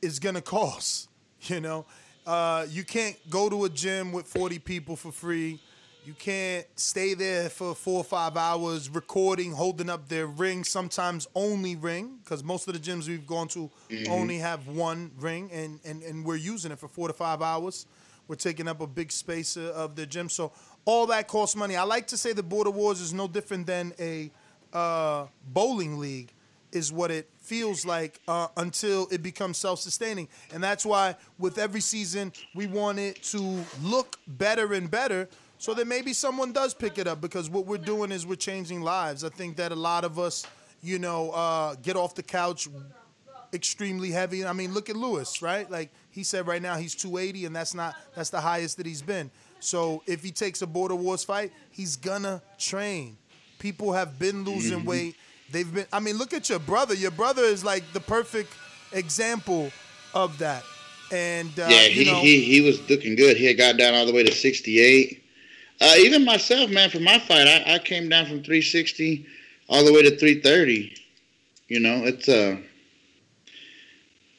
is 0.03 0.19
gonna 0.19 0.43
cost. 0.43 1.07
You 1.43 1.61
know, 1.61 1.87
uh, 2.27 2.67
you 2.69 2.83
can't 2.83 3.17
go 3.31 3.49
to 3.49 3.65
a 3.65 3.69
gym 3.69 4.11
with 4.11 4.27
forty 4.27 4.59
people 4.59 4.97
for 4.97 5.13
free. 5.13 5.61
You 6.05 6.15
can't 6.15 6.67
stay 6.75 7.15
there 7.15 7.49
for 7.49 7.77
four 7.77 7.99
or 7.99 8.05
five 8.05 8.37
hours 8.37 8.91
recording, 8.91 9.53
holding 9.53 9.89
up 9.89 10.09
their 10.09 10.27
ring, 10.27 10.65
sometimes 10.65 11.29
only 11.37 11.77
ring, 11.77 12.19
because 12.25 12.43
most 12.43 12.67
of 12.67 12.75
the 12.75 12.81
gyms 12.81 13.07
we've 13.07 13.27
gone 13.27 13.47
to 13.49 13.71
Mhm. 13.89 14.09
only 14.09 14.39
have 14.39 14.67
one 14.67 15.13
ring, 15.21 15.49
and, 15.53 15.79
and, 15.85 16.03
and 16.03 16.25
we're 16.25 16.37
using 16.37 16.73
it 16.73 16.79
for 16.81 16.89
four 16.89 17.07
to 17.07 17.15
five 17.15 17.41
hours. 17.41 17.87
We're 18.29 18.37
taking 18.37 18.69
up 18.69 18.81
a 18.81 18.87
big 18.87 19.11
space 19.11 19.57
uh, 19.57 19.73
of 19.75 19.97
the 19.97 20.07
gym. 20.07 20.29
So 20.29 20.53
all 20.85 21.07
that 21.07 21.27
costs 21.27 21.57
money. 21.57 21.77
I 21.77 21.83
like 21.83 22.07
to 22.09 22.17
say 22.17 22.33
the 22.33 22.43
Border 22.43 22.71
Wars 22.71 23.01
is 23.01 23.13
no 23.13 23.27
different 23.27 23.67
than 23.67 23.93
a 23.99 24.31
uh, 24.73 25.27
bowling 25.53 25.99
league, 25.99 26.31
is 26.71 26.93
what 26.93 27.11
it 27.11 27.31
feels 27.39 27.87
like 27.87 28.21
uh, 28.29 28.49
until 28.59 29.09
it 29.11 29.23
becomes 29.23 29.57
self-sustaining. 29.57 30.29
And 30.53 30.63
that's 30.63 30.85
why 30.85 31.17
with 31.39 31.57
every 31.59 31.81
season 31.81 32.33
we 32.55 32.67
want 32.67 32.99
it 32.99 33.23
to 33.25 33.65
look 33.83 34.19
better 34.27 34.75
and 34.75 34.91
better 34.91 35.29
so 35.57 35.75
that 35.75 35.87
maybe 35.87 36.13
someone 36.13 36.53
does 36.53 36.75
pick 36.75 36.99
it 36.99 37.07
up 37.07 37.21
because 37.21 37.51
what 37.51 37.67
we're 37.67 37.79
doing 37.79 38.13
is 38.13 38.27
we're 38.27 38.37
changing 38.37 38.83
lives. 38.83 39.25
I 39.25 39.31
think 39.31 39.57
that 39.57 39.73
a 39.73 39.77
lot 39.77 40.05
of 40.05 40.19
us, 40.19 40.47
you 40.83 40.99
know, 40.99 41.31
uh, 41.31 41.75
get 41.77 41.97
off 41.97 42.15
the 42.15 42.23
couch 42.23 42.69
extremely 43.53 44.11
heavy. 44.11 44.45
I 44.45 44.53
mean, 44.53 44.73
look 44.75 44.89
at 44.91 44.97
Lewis, 44.97 45.43
right? 45.43 45.71
Like 45.71 45.91
he 46.11 46.23
said 46.23 46.47
right 46.47 46.63
now 46.63 46.77
he's 46.77 46.95
280 46.95 47.47
and 47.47 47.57
that's 47.57 47.75
not 47.75 47.97
that's 48.15 48.31
the 48.31 48.41
highest 48.41 48.77
that 48.77 48.87
he's 48.87 49.03
been. 49.03 49.31
So 49.61 50.03
if 50.07 50.23
he 50.23 50.31
takes 50.31 50.63
a 50.63 50.67
border 50.67 50.95
wars 50.95 51.25
fight, 51.25 51.53
he's 51.71 51.97
gonna 51.97 52.41
train. 52.59 53.17
People 53.59 53.93
have 53.93 54.19
been 54.19 54.45
losing 54.45 54.81
Mhm. 54.83 54.85
weight. 54.85 55.17
They've 55.51 55.73
been 55.73 55.87
I 55.93 56.01
mean, 56.01 56.17
look 56.19 56.33
at 56.33 56.49
your 56.49 56.59
brother. 56.59 56.95
Your 56.95 57.11
brother 57.11 57.43
is 57.43 57.65
like 57.65 57.83
the 57.93 58.01
perfect 58.01 58.53
example 58.93 59.71
of 60.15 60.39
that. 60.39 60.65
And 61.11 61.51
uh, 61.59 61.67
yeah, 61.69 61.87
you 61.87 62.05
he, 62.05 62.05
know, 62.05 62.21
he 62.21 62.41
he 62.43 62.61
was 62.61 62.81
looking 62.91 63.17
good. 63.17 63.37
He 63.37 63.47
had 63.47 63.57
got 63.57 63.77
down 63.79 63.95
all 63.95 64.07
the 64.07 64.13
way 64.13 64.23
to 64.25 64.33
68. 64.33 65.25
Uh, 65.81 65.95
even 65.99 66.25
myself, 66.25 66.71
man, 66.71 66.91
for 66.91 66.99
my 67.01 67.19
fight, 67.21 67.47
I, 67.47 67.75
I 67.75 67.79
came 67.79 68.09
down 68.09 68.25
from 68.27 68.43
360 68.43 69.25
all 69.69 69.85
the 69.85 69.93
way 69.93 70.03
to 70.03 70.11
330. 70.19 70.93
You 71.69 71.81
know, 71.81 72.05
it's 72.05 72.29
uh, 72.29 72.57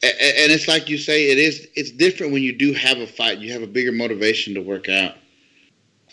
and 0.02 0.50
it's 0.52 0.66
like 0.66 0.88
you 0.88 0.96
say, 0.96 1.30
it 1.30 1.38
is. 1.38 1.68
It's 1.74 1.90
different 1.90 2.32
when 2.32 2.42
you 2.42 2.56
do 2.56 2.72
have 2.72 2.98
a 2.98 3.06
fight. 3.06 3.38
You 3.38 3.52
have 3.52 3.62
a 3.62 3.66
bigger 3.66 3.92
motivation 3.92 4.54
to 4.54 4.62
work 4.62 4.88
out. 4.88 5.14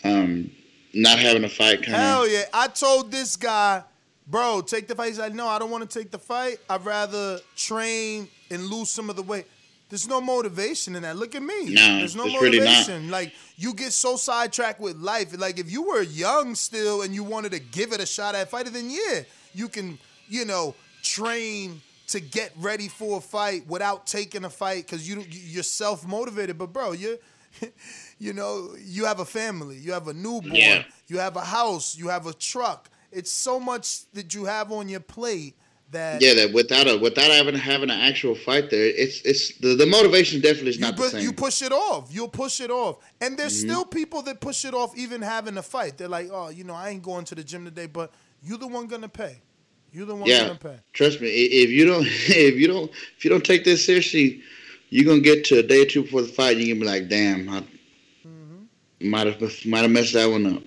Um, 0.04 0.50
not 0.92 1.18
having 1.18 1.44
a 1.44 1.48
fight 1.48 1.82
kind 1.82 1.94
of. 1.94 2.00
Hell 2.00 2.28
yeah. 2.28 2.44
I 2.52 2.68
told 2.68 3.10
this 3.10 3.36
guy, 3.36 3.82
bro, 4.26 4.60
take 4.60 4.88
the 4.88 4.94
fight. 4.94 5.08
He's 5.08 5.18
like, 5.18 5.34
no, 5.34 5.46
I 5.46 5.58
don't 5.58 5.70
want 5.70 5.88
to 5.88 5.98
take 5.98 6.10
the 6.10 6.18
fight. 6.18 6.58
I'd 6.68 6.84
rather 6.84 7.40
train 7.56 8.28
and 8.50 8.66
lose 8.66 8.90
some 8.90 9.08
of 9.08 9.16
the 9.16 9.22
weight. 9.22 9.46
There's 9.88 10.06
no 10.06 10.20
motivation 10.20 10.94
in 10.94 11.02
that. 11.02 11.16
Look 11.16 11.34
at 11.34 11.42
me. 11.42 11.72
No, 11.72 11.98
There's 11.98 12.14
no 12.14 12.26
it's 12.26 12.34
really 12.34 12.58
motivation. 12.58 13.10
Like 13.10 13.32
you 13.56 13.72
get 13.72 13.92
so 13.92 14.16
sidetracked 14.16 14.80
with 14.80 14.96
life. 14.96 15.36
Like 15.38 15.58
if 15.58 15.72
you 15.72 15.82
were 15.82 16.02
young 16.02 16.54
still 16.54 17.02
and 17.02 17.14
you 17.14 17.24
wanted 17.24 17.52
to 17.52 17.58
give 17.58 17.92
it 17.92 18.00
a 18.00 18.06
shot 18.06 18.34
at 18.34 18.50
fighting, 18.50 18.74
then 18.74 18.90
yeah, 18.90 19.22
you 19.54 19.66
can, 19.68 19.98
you 20.28 20.44
know, 20.44 20.74
train 21.02 21.80
to 22.08 22.20
get 22.20 22.52
ready 22.56 22.88
for 22.88 23.18
a 23.18 23.20
fight 23.20 23.66
without 23.66 24.06
taking 24.06 24.44
a 24.44 24.50
fight 24.50 24.86
because 24.86 25.08
you 25.08 25.24
you're 25.30 25.62
self 25.62 26.06
motivated. 26.06 26.58
But 26.58 26.72
bro, 26.72 26.92
you 26.92 27.18
you 28.18 28.32
know 28.32 28.74
you 28.78 29.04
have 29.04 29.20
a 29.20 29.24
family, 29.24 29.76
you 29.76 29.92
have 29.92 30.08
a 30.08 30.14
newborn, 30.14 30.54
Yeah. 30.54 30.82
you 31.06 31.18
have 31.18 31.36
a 31.36 31.44
house, 31.44 31.96
you 31.96 32.08
have 32.08 32.26
a 32.26 32.32
truck. 32.34 32.90
It's 33.12 33.30
so 33.30 33.58
much 33.58 34.10
that 34.12 34.34
you 34.34 34.44
have 34.44 34.70
on 34.72 34.88
your 34.88 35.00
plate 35.00 35.56
that 35.90 36.20
Yeah, 36.20 36.34
that 36.34 36.52
without 36.52 36.86
a 36.88 36.98
without 36.98 37.30
having 37.30 37.54
having 37.54 37.90
an 37.90 37.98
actual 38.00 38.34
fight 38.34 38.68
there, 38.70 38.84
it's 38.86 39.22
it's 39.22 39.56
the, 39.58 39.74
the 39.74 39.86
motivation 39.86 40.40
definitely 40.40 40.70
is 40.70 40.78
not 40.78 40.96
the 40.96 41.02
pu- 41.04 41.08
same. 41.10 41.22
you 41.22 41.32
push 41.32 41.62
it 41.62 41.72
off. 41.72 42.08
You'll 42.12 42.28
push 42.28 42.60
it 42.60 42.70
off. 42.70 42.98
And 43.20 43.38
there's 43.38 43.54
Mhm. 43.56 43.68
still 43.70 43.84
people 43.86 44.20
that 44.22 44.40
push 44.40 44.64
it 44.66 44.74
off 44.74 44.96
even 44.96 45.22
having 45.22 45.56
a 45.56 45.62
fight. 45.62 45.96
They're 45.96 46.08
like, 46.08 46.28
oh, 46.30 46.48
you 46.50 46.64
know, 46.64 46.74
I 46.74 46.90
ain't 46.90 47.02
going 47.02 47.24
to 47.26 47.34
the 47.34 47.42
gym 47.44 47.64
today, 47.64 47.86
but 47.86 48.12
you're 48.42 48.58
the 48.58 48.66
one 48.66 48.86
gonna 48.86 49.08
pay. 49.08 49.40
You're 49.92 50.06
the 50.06 50.14
one 50.14 50.28
yeah, 50.28 50.56
trust 50.92 51.20
me. 51.20 51.28
If 51.28 51.70
you 51.70 51.84
don't, 51.86 52.04
if 52.06 52.54
you 52.56 52.66
don't, 52.68 52.90
if 53.16 53.24
you 53.24 53.30
don't 53.30 53.44
take 53.44 53.64
this 53.64 53.84
seriously, 53.86 54.42
you're 54.90 55.04
gonna 55.06 55.20
get 55.20 55.44
to 55.46 55.58
a 55.58 55.62
day 55.62 55.82
or 55.82 55.86
two 55.86 56.02
before 56.02 56.22
the 56.22 56.28
fight. 56.28 56.56
You're 56.58 56.74
gonna 56.76 56.84
be 56.84 57.00
like, 57.00 57.08
"Damn, 57.08 57.48
I 57.48 57.64
Mm-hmm. 58.26 59.10
might 59.10 59.26
have 59.26 59.40
might 59.66 59.82
have 59.82 59.90
messed 59.90 60.12
that 60.14 60.26
one 60.30 60.46
up." 60.56 60.62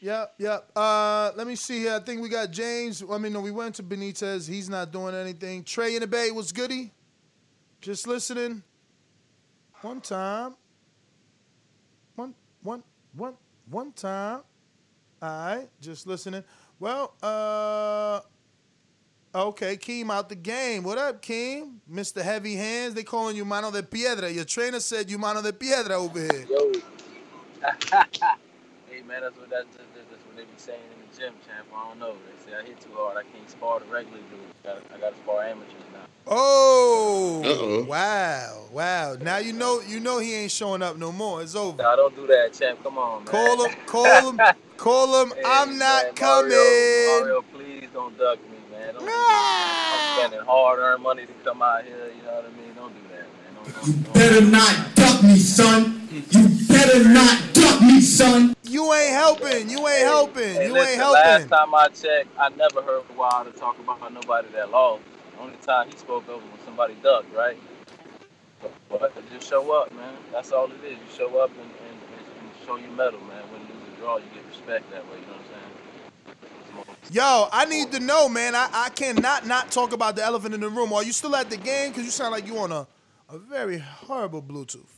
Yep, 0.00 0.34
yep. 0.38 0.70
Uh, 0.76 1.32
let 1.34 1.46
me 1.46 1.56
see 1.56 1.78
here. 1.78 1.94
I 1.94 1.98
think 2.00 2.20
we 2.20 2.28
got 2.28 2.50
James. 2.50 3.02
I 3.10 3.16
mean, 3.16 3.32
no, 3.32 3.40
we 3.40 3.50
went 3.50 3.74
to 3.76 3.82
Benitez. 3.82 4.46
He's 4.46 4.68
not 4.68 4.92
doing 4.92 5.14
anything. 5.14 5.64
Trey 5.64 5.94
in 5.94 6.00
the 6.02 6.06
Bay 6.06 6.30
was 6.30 6.52
goody. 6.52 6.92
Just 7.80 8.06
listening. 8.06 8.62
One 9.80 10.02
time. 10.02 10.56
One, 12.16 12.34
one, 12.62 12.82
one, 13.14 13.34
one 13.70 13.92
time. 13.92 14.42
All 15.22 15.28
right, 15.28 15.68
just 15.80 16.06
listening. 16.06 16.44
Well, 16.84 17.14
uh, 17.22 18.20
okay, 19.34 19.78
Keem 19.78 20.10
out 20.10 20.28
the 20.28 20.34
game. 20.34 20.82
What 20.82 20.98
up, 20.98 21.22
Keem? 21.22 21.76
Mr. 21.90 22.20
Heavy 22.20 22.56
Hands. 22.56 22.92
They 22.92 23.04
calling 23.04 23.36
you 23.36 23.46
mano 23.46 23.70
de 23.70 23.82
piedra. 23.82 24.30
Your 24.30 24.44
trainer 24.44 24.80
said 24.80 25.10
you 25.10 25.16
mano 25.16 25.40
de 25.40 25.54
piedra 25.54 25.94
over 25.94 26.20
here. 26.20 26.44
Yo. 26.46 26.72
hey 28.90 29.00
man, 29.08 29.22
that's 29.22 29.34
what 29.38 29.48
that's, 29.48 29.64
that's, 29.72 30.24
what 30.26 30.36
they 30.36 30.42
be 30.42 30.50
saying 30.58 30.78
in 30.92 31.08
the 31.08 31.18
gym, 31.18 31.32
champ. 31.48 31.66
I 31.74 31.88
don't 31.88 31.98
know. 31.98 32.16
They 32.28 32.50
say 32.50 32.54
I 32.54 32.62
hit 32.62 32.78
too 32.82 32.92
hard. 32.92 33.16
I 33.16 33.22
can't 33.22 33.48
spar 33.48 33.80
the 33.80 33.86
regular. 33.86 34.18
Gotta, 34.62 34.82
I 34.94 34.98
got 34.98 35.16
to 35.16 35.22
spar 35.22 35.42
amateurs. 35.42 35.72
Oh, 36.26 37.42
Uh-oh. 37.44 37.84
wow, 37.84 38.64
wow! 38.72 39.14
Now 39.20 39.36
you 39.36 39.52
know 39.52 39.82
you 39.86 40.00
know 40.00 40.18
he 40.18 40.34
ain't 40.34 40.50
showing 40.50 40.80
up 40.80 40.96
no 40.96 41.12
more. 41.12 41.42
It's 41.42 41.54
over. 41.54 41.82
Nah, 41.82 41.96
don't 41.96 42.16
do 42.16 42.26
that, 42.26 42.54
champ. 42.58 42.82
Come 42.82 42.96
on, 42.96 43.24
man. 43.24 43.26
Call 43.26 43.66
him, 43.66 43.76
call 43.84 44.32
him, 44.32 44.40
call 44.78 45.22
him. 45.22 45.32
Hey, 45.36 45.42
I'm 45.44 45.76
not 45.76 46.04
man, 46.04 46.14
coming. 46.14 46.50
Mario, 46.50 47.20
Mario, 47.20 47.42
please 47.52 47.88
don't 47.92 48.16
duck 48.16 48.38
me, 48.50 48.56
man. 48.72 48.94
Don't 48.94 49.00
do 49.00 49.06
that. 49.06 50.16
I'm 50.16 50.30
spending 50.30 50.46
hard-earned 50.46 51.02
money 51.02 51.26
to 51.26 51.32
come 51.44 51.60
out 51.60 51.84
here. 51.84 52.10
You 52.16 52.22
know 52.22 52.32
what 52.32 52.44
I 52.46 52.48
mean? 52.56 52.74
Don't 52.74 52.94
do 52.94 53.08
that, 53.10 53.26
man. 53.28 53.84
Don't, 53.84 54.04
don't, 54.04 54.14
Better 54.14 54.46
not 54.46 54.94
duck 54.94 55.22
me, 55.22 55.36
son. 55.36 56.08
You 56.10 56.48
better 56.68 57.06
not 57.06 57.52
duck 57.52 57.82
me, 57.82 58.00
son. 58.00 58.56
You 58.62 58.94
ain't 58.94 59.12
helping. 59.12 59.68
You 59.68 59.86
ain't 59.86 60.06
helping. 60.06 60.54
Hey, 60.54 60.68
you 60.68 60.72
listen, 60.72 61.00
ain't 61.02 61.12
Last 61.12 61.48
time 61.50 61.74
I 61.74 61.88
checked, 61.88 62.28
I 62.38 62.48
never 62.48 62.80
heard 62.80 63.02
Wilder 63.14 63.50
talk 63.50 63.78
about 63.78 64.10
nobody 64.10 64.48
that 64.54 64.70
lost. 64.70 65.02
Only 65.44 65.56
time 65.58 65.90
he 65.90 65.96
spoke 65.98 66.26
was 66.26 66.40
when 66.40 66.64
somebody 66.64 66.94
ducked, 67.02 67.34
right? 67.34 67.58
But, 68.88 69.12
just 69.30 69.46
show 69.46 69.78
up, 69.78 69.92
man. 69.94 70.14
That's 70.32 70.52
all 70.52 70.66
it 70.66 70.82
is. 70.82 70.92
You 70.92 71.14
show 71.14 71.36
up 71.38 71.50
and, 71.50 71.60
and, 71.60 71.98
and 72.40 72.50
show 72.64 72.76
your 72.76 72.90
medal, 72.92 73.20
man. 73.20 73.42
When 73.52 73.60
you 73.60 73.74
lose 73.74 73.92
a 73.94 74.00
draw, 74.00 74.16
you 74.16 74.24
get 74.32 74.42
respect 74.48 74.90
that 74.90 75.04
way. 75.10 75.18
You 75.20 75.26
know 75.26 75.32
what 75.32 75.40
I'm 75.40 76.84
saying? 76.86 76.94
Yo, 77.10 77.48
I 77.52 77.66
need 77.66 77.92
to 77.92 78.00
know, 78.00 78.26
man. 78.26 78.54
I, 78.54 78.70
I 78.72 78.88
cannot 78.88 79.46
not 79.46 79.70
talk 79.70 79.92
about 79.92 80.16
the 80.16 80.24
elephant 80.24 80.54
in 80.54 80.60
the 80.60 80.70
room. 80.70 80.94
Are 80.94 81.02
you 81.02 81.12
still 81.12 81.36
at 81.36 81.50
the 81.50 81.58
game? 81.58 81.92
Cause 81.92 82.04
you 82.04 82.10
sound 82.10 82.32
like 82.32 82.46
you 82.46 82.56
on 82.56 82.72
a, 82.72 82.86
a 83.28 83.36
very 83.36 83.78
horrible 83.78 84.40
Bluetooth. 84.40 84.93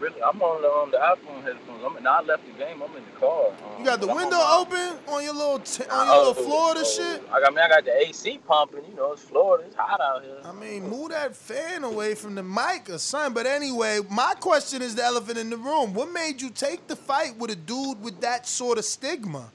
Really, 0.00 0.22
I'm 0.22 0.40
on 0.40 0.62
the, 0.62 0.68
on 0.68 0.90
the 0.90 0.96
iPhone 0.96 1.42
headphones. 1.42 1.84
I'm 1.84 1.94
in, 1.98 2.06
I 2.06 2.22
left 2.22 2.46
the 2.46 2.52
game. 2.52 2.82
I'm 2.82 2.96
in 2.96 3.04
the 3.04 3.20
car. 3.20 3.48
Um, 3.48 3.78
You 3.80 3.84
got 3.84 4.00
the 4.00 4.06
window 4.06 4.36
on 4.36 4.62
open 4.62 4.98
on 5.06 5.22
your 5.22 5.34
little 5.34 5.58
t- 5.58 5.84
on 5.90 6.06
your 6.06 6.16
little 6.16 6.34
Oh, 6.38 6.46
Florida 6.48 6.80
oh, 6.82 6.84
shit. 6.96 7.22
I 7.30 7.40
got, 7.40 7.48
I 7.48 7.50
mean, 7.50 7.58
I 7.58 7.68
got 7.68 7.84
the 7.84 7.94
AC 8.08 8.38
pumping. 8.46 8.80
You 8.88 8.96
know, 8.96 9.12
it's 9.12 9.20
Florida. 9.22 9.64
It's 9.66 9.76
hot 9.76 10.00
out 10.00 10.24
here. 10.24 10.38
I 10.42 10.52
mean, 10.52 10.88
move 10.88 11.10
that 11.10 11.36
fan 11.36 11.84
away 11.84 12.14
from 12.14 12.34
the 12.34 12.42
mic 12.42 12.88
or 12.88 12.96
something. 12.96 13.34
But 13.34 13.46
anyway, 13.46 14.00
my 14.08 14.32
question 14.40 14.80
is 14.80 14.94
the 14.94 15.04
elephant 15.04 15.36
in 15.36 15.50
the 15.50 15.58
room. 15.58 15.92
What 15.92 16.10
made 16.10 16.40
you 16.40 16.48
take 16.48 16.86
the 16.86 16.96
fight 16.96 17.36
with 17.36 17.50
a 17.50 17.56
dude 17.56 18.02
with 18.02 18.22
that 18.22 18.48
sort 18.48 18.78
of 18.78 18.86
stigma? 18.86 19.52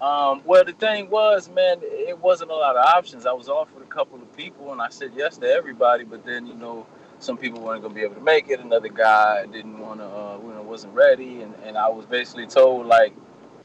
Um, 0.00 0.42
well, 0.44 0.64
the 0.64 0.72
thing 0.72 1.08
was, 1.08 1.48
man, 1.48 1.78
it 1.82 2.18
wasn't 2.18 2.50
a 2.50 2.54
lot 2.54 2.74
of 2.76 2.84
options. 2.84 3.24
I 3.24 3.32
was 3.32 3.48
offered 3.48 3.82
a 3.82 3.86
couple 3.86 4.18
of 4.20 4.36
people, 4.36 4.72
and 4.72 4.82
I 4.82 4.88
said 4.88 5.12
yes 5.14 5.38
to 5.38 5.46
everybody. 5.46 6.02
But 6.02 6.26
then, 6.26 6.46
you 6.48 6.54
know, 6.54 6.86
some 7.24 7.38
people 7.38 7.60
weren't 7.60 7.82
gonna 7.82 7.94
be 7.94 8.02
able 8.02 8.14
to 8.16 8.20
make 8.20 8.48
it. 8.50 8.60
Another 8.60 8.88
guy 8.88 9.46
didn't 9.46 9.78
want 9.78 10.00
to, 10.00 10.06
uh, 10.06 10.38
you 10.42 10.52
know, 10.54 10.62
wasn't 10.62 10.94
ready, 10.94 11.42
and, 11.42 11.54
and 11.64 11.76
I 11.78 11.88
was 11.88 12.04
basically 12.06 12.46
told 12.46 12.86
like, 12.86 13.14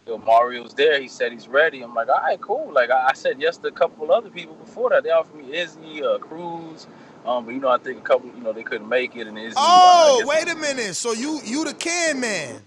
yo, 0.08 0.18
Mario's 0.18 0.74
there. 0.74 1.00
He 1.02 1.08
said 1.08 1.32
he's 1.34 1.48
ready. 1.48 1.82
I'm 1.82 1.94
like, 1.94 2.08
all 2.08 2.22
right, 2.22 2.40
cool. 2.40 2.72
Like 2.74 2.90
I, 2.90 3.08
I 3.10 3.14
said 3.14 3.40
yes 3.40 3.58
to 3.58 3.68
a 3.68 3.72
couple 3.72 4.12
other 4.12 4.30
people 4.30 4.56
before 4.56 4.90
that. 4.92 5.04
They 5.04 5.12
offered 5.12 5.36
me 5.36 5.56
Izzy, 5.58 6.04
uh, 6.04 6.18
Cruz. 6.20 6.88
Um, 7.26 7.46
but 7.46 7.54
you 7.54 7.60
know, 7.60 7.68
I 7.70 7.78
think 7.78 8.00
a 8.00 8.02
couple, 8.02 8.30
you 8.36 8.42
know, 8.42 8.54
they 8.54 8.64
couldn't 8.64 8.88
make 8.88 9.16
it, 9.18 9.28
and 9.28 9.38
Izzy. 9.38 9.56
uh, 9.58 9.62
Oh, 9.62 10.18
guess- 10.20 10.28
wait 10.28 10.50
a 10.50 10.56
minute. 10.56 10.96
So 10.96 11.12
you 11.12 11.42
you 11.44 11.66
the 11.66 11.74
can 11.74 12.20
man? 12.20 12.62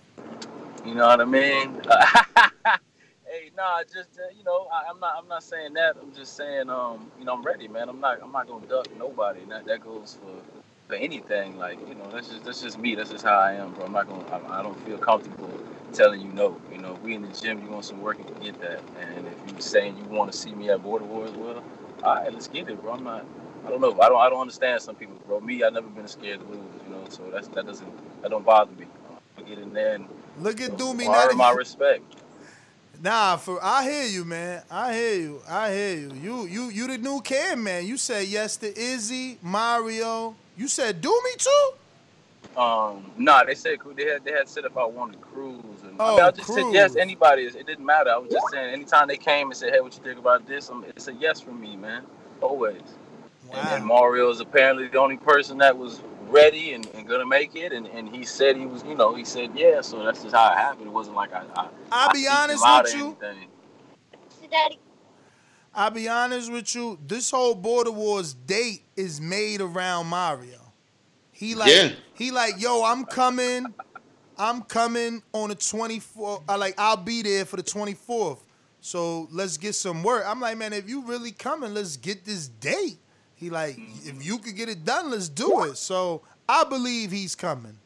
You 0.85 0.95
know 0.95 1.07
what 1.07 1.21
I 1.21 1.25
mean? 1.25 1.81
hey, 3.25 3.51
nah, 3.57 3.83
just 3.83 4.19
uh, 4.19 4.29
you 4.37 4.45
know, 4.45 4.67
I, 4.73 4.91
I'm 4.91 5.01
not. 5.01 5.15
I'm 5.17 5.29
not 5.29 5.43
saying 5.43 5.73
that. 5.75 5.97
I'm 6.01 6.13
just 6.15 6.37
saying, 6.37 6.69
um, 6.69 7.11
you 7.19 7.25
know, 7.25 7.35
I'm 7.35 7.43
ready, 7.43 7.67
man. 7.69 7.89
I'm 7.89 8.01
not. 8.01 8.21
I'm 8.23 8.33
not 8.33 8.47
gonna 8.47 8.67
duck 8.67 8.87
nobody. 8.99 9.41
That 9.49 9.65
that 9.67 9.81
goes 9.83 10.19
for 10.21 10.62
for 10.89 10.95
anything. 10.95 11.59
Like, 11.59 11.79
you 11.89 11.95
know, 11.95 12.11
that's 12.11 12.29
just 12.29 12.45
that's 12.45 12.63
just 12.63 12.79
me. 12.79 12.95
That's 12.95 13.11
just 13.11 13.25
how 13.25 13.39
I 13.39 13.53
am, 13.55 13.73
bro. 13.73 13.87
I'm 13.87 13.93
not 13.93 14.09
gonna. 14.09 14.25
I, 14.29 14.61
I 14.61 14.63
don't 14.63 14.79
feel 14.87 14.99
comfortable 14.99 15.51
telling 15.93 16.21
you 16.21 16.29
no. 16.33 16.61
You 16.71 16.79
know, 16.79 16.95
if 16.95 17.01
we 17.03 17.15
in 17.15 17.23
the 17.23 17.29
gym, 17.29 17.63
you 17.63 17.71
want 17.71 17.85
some 17.85 18.01
work, 18.01 18.19
you 18.19 18.25
can 18.25 18.43
get 18.43 18.61
that. 18.61 18.81
And 19.01 19.27
if 19.27 19.55
you 19.55 19.61
saying 19.61 19.97
you 19.97 20.05
want 20.05 20.33
to 20.33 20.37
see 20.37 20.55
me 20.55 20.71
at 20.71 20.83
Border 20.83 21.05
Wars, 21.05 21.33
well, 21.33 21.63
all 22.03 22.15
right, 22.15 22.33
let's 22.33 22.49
get 22.49 22.69
it, 22.69 22.81
bro. 22.81 22.93
I'm 22.95 23.05
not. 23.05 23.25
I 23.65 23.71
don't 23.71 23.81
know. 23.81 23.93
I 24.01 24.09
don't. 24.09 24.21
I 24.21 24.29
don't 24.29 24.41
understand 24.41 24.83
some 24.83 24.97
people, 24.97 25.17
bro. 25.27 25.41
Me, 25.41 25.63
I've 25.63 25.73
never 25.73 25.89
been 25.89 26.09
scared 26.09 26.41
to 26.41 26.47
lose. 26.47 26.65
You 26.87 26.95
know, 26.95 27.05
so 27.09 27.23
that's 27.33 27.49
that 27.49 27.67
doesn't 27.67 28.23
that 28.23 28.31
don't 28.31 28.45
bother 28.45 28.73
me. 28.73 28.87
Uh, 29.11 29.15
I 29.39 29.43
get 29.43 29.59
in 29.59 29.73
there 29.73 29.95
and 29.95 30.07
Look 30.41 30.61
at 30.61 30.73
Doomy. 30.73 31.07
earn 31.07 31.07
Not 31.07 31.37
my 31.37 31.53
respect. 31.53 32.03
Nah, 33.03 33.37
for 33.37 33.59
I 33.63 33.83
hear 33.83 34.07
you, 34.07 34.25
man. 34.25 34.63
I 34.71 34.95
hear 34.95 35.17
you. 35.17 35.43
I 35.49 35.73
hear 35.73 35.97
you. 35.97 36.13
You 36.15 36.47
you 36.47 36.69
you 36.71 36.87
the 36.87 36.99
new 36.99 37.21
can 37.21 37.63
man. 37.63 37.87
You 37.87 37.97
said 37.97 38.29
yes 38.29 38.57
to 38.59 38.79
Izzy, 38.79 39.39
Mario. 39.43 40.37
You 40.57 40.69
said 40.69 41.01
do 41.01 41.09
me 41.25 41.31
too. 41.39 41.71
Um, 42.57 43.11
nah, 43.17 43.45
they 43.45 43.55
said 43.55 43.79
they 43.97 44.05
had 44.05 44.25
they 44.25 44.33
had 44.33 44.49
said 44.49 44.65
if 44.65 44.77
I 44.77 44.85
wanted 44.85 45.21
Cruz, 45.21 45.83
and 45.85 46.01
I, 46.01 46.05
Oh, 46.05 46.17
mean, 46.17 46.21
I 46.21 46.31
just 46.33 46.53
said 46.53 46.65
yes. 46.73 46.93
Cruz. 46.93 47.03
Anybody, 47.03 47.45
it 47.45 47.67
didn't 47.67 47.87
matter. 47.87 48.11
I 48.11 48.19
was 48.19 48.31
just 48.31 48.51
saying, 48.51 48.75
anytime 48.75 49.09
they 49.09 49.17
came 49.17 49.49
and 49.49 49.57
said, 49.57 49.73
"Hey, 49.73 49.81
what 49.81 49.97
you 49.97 50.03
think 50.03 50.19
about 50.19 50.47
this?" 50.47 50.69
I'm, 50.69 50.85
it's 50.85 51.09
a 51.09 51.15
yes 51.15 51.41
for 51.41 51.53
me, 51.53 51.77
man. 51.77 52.05
Always. 52.41 52.83
And, 53.55 53.69
and 53.69 53.85
Mario 53.85 54.31
is 54.31 54.41
apparently 54.41 54.89
the 54.89 54.99
only 54.99 55.17
person 55.17 55.59
that 55.59 55.77
was 55.77 56.03
ready 56.29 56.75
and, 56.75 56.87
and 56.95 57.07
gonna 57.09 57.27
make 57.27 57.55
it, 57.57 57.73
and, 57.73 57.87
and 57.87 58.15
he 58.15 58.25
said 58.25 58.57
he 58.57 58.67
was, 58.67 58.83
you 58.85 58.95
know, 58.95 59.15
he 59.15 59.25
said 59.25 59.51
yeah. 59.55 59.81
So 59.81 60.05
that's 60.05 60.23
just 60.23 60.35
how 60.35 60.53
it 60.53 60.57
happened. 60.57 60.89
It 60.89 60.93
wasn't 60.93 61.17
like 61.17 61.33
I. 61.33 61.45
I 61.57 61.69
I'll 61.91 62.13
be 62.13 62.25
seeked 62.25 62.31
honest 62.31 62.65
with 62.67 62.95
you. 62.95 63.17
anything. 63.23 63.49
I'll 65.75 65.91
be 65.91 66.09
honest 66.09 66.53
with 66.53 66.75
you. 66.75 66.99
This 67.07 67.31
whole 67.31 67.55
Border 67.55 67.91
Wars 67.91 68.35
date 68.35 68.83
is 68.97 69.21
made 69.21 69.61
around 69.61 70.07
Mario. 70.07 70.59
He 71.31 71.55
like 71.55 71.71
Yeah. 71.71 71.93
he 72.15 72.31
like, 72.31 72.61
yo, 72.61 72.85
I'm 72.85 73.05
coming. 73.05 73.67
I'm 74.39 74.63
coming 74.63 75.23
on 75.33 75.51
the 75.51 75.57
24th. 75.57 76.43
I 76.49 76.57
like 76.57 76.75
I'll 76.79 76.97
be 76.97 77.23
there 77.23 77.45
for 77.45 77.57
the 77.57 77.63
24th. 77.63 78.39
So 78.81 79.29
let's 79.31 79.57
get 79.57 79.75
some 79.75 80.03
work. 80.03 80.25
I'm 80.27 80.41
like, 80.41 80.59
man, 80.59 80.73
if 80.73 80.89
you 80.89 81.03
really 81.03 81.31
coming, 81.31 81.73
let's 81.75 81.97
get 81.97 82.25
this 82.25 82.49
date. 82.49 82.99
He 83.35 83.49
like, 83.51 83.77
if 84.05 84.25
you 84.25 84.39
could 84.39 84.57
get 84.57 84.69
it 84.69 84.85
done, 84.85 85.11
let's 85.11 85.29
do 85.29 85.65
it. 85.65 85.77
So 85.77 86.23
I 86.49 86.65
believe 86.65 87.11
he's 87.11 87.35
coming. 87.35 87.79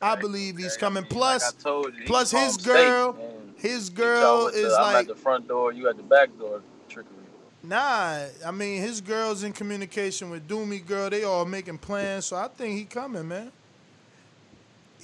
I 0.00 0.16
believe 0.16 0.56
he's 0.56 0.76
coming. 0.76 1.04
Plus, 1.04 1.42
Like 1.44 1.54
I 1.60 1.62
told 1.62 1.94
you, 1.96 2.04
plus 2.06 2.32
his 2.32 2.56
girl, 2.56 3.12
man. 3.12 3.54
his 3.56 3.88
girl 3.88 4.48
is 4.48 4.72
I'm 4.74 4.82
like 4.94 5.08
at 5.08 5.14
the 5.14 5.20
front 5.20 5.46
door, 5.46 5.72
you 5.72 5.88
at 5.88 5.96
the 5.96 6.02
back 6.02 6.36
door. 6.38 6.60
Nah, 7.64 8.24
I 8.44 8.50
mean 8.50 8.82
his 8.82 9.00
girl's 9.00 9.44
in 9.44 9.52
communication 9.52 10.30
with 10.30 10.48
Doomy 10.48 10.84
girl. 10.84 11.08
They 11.10 11.24
all 11.24 11.44
making 11.44 11.78
plans, 11.78 12.26
so 12.26 12.36
I 12.36 12.48
think 12.48 12.76
he 12.76 12.84
coming, 12.84 13.28
man. 13.28 13.52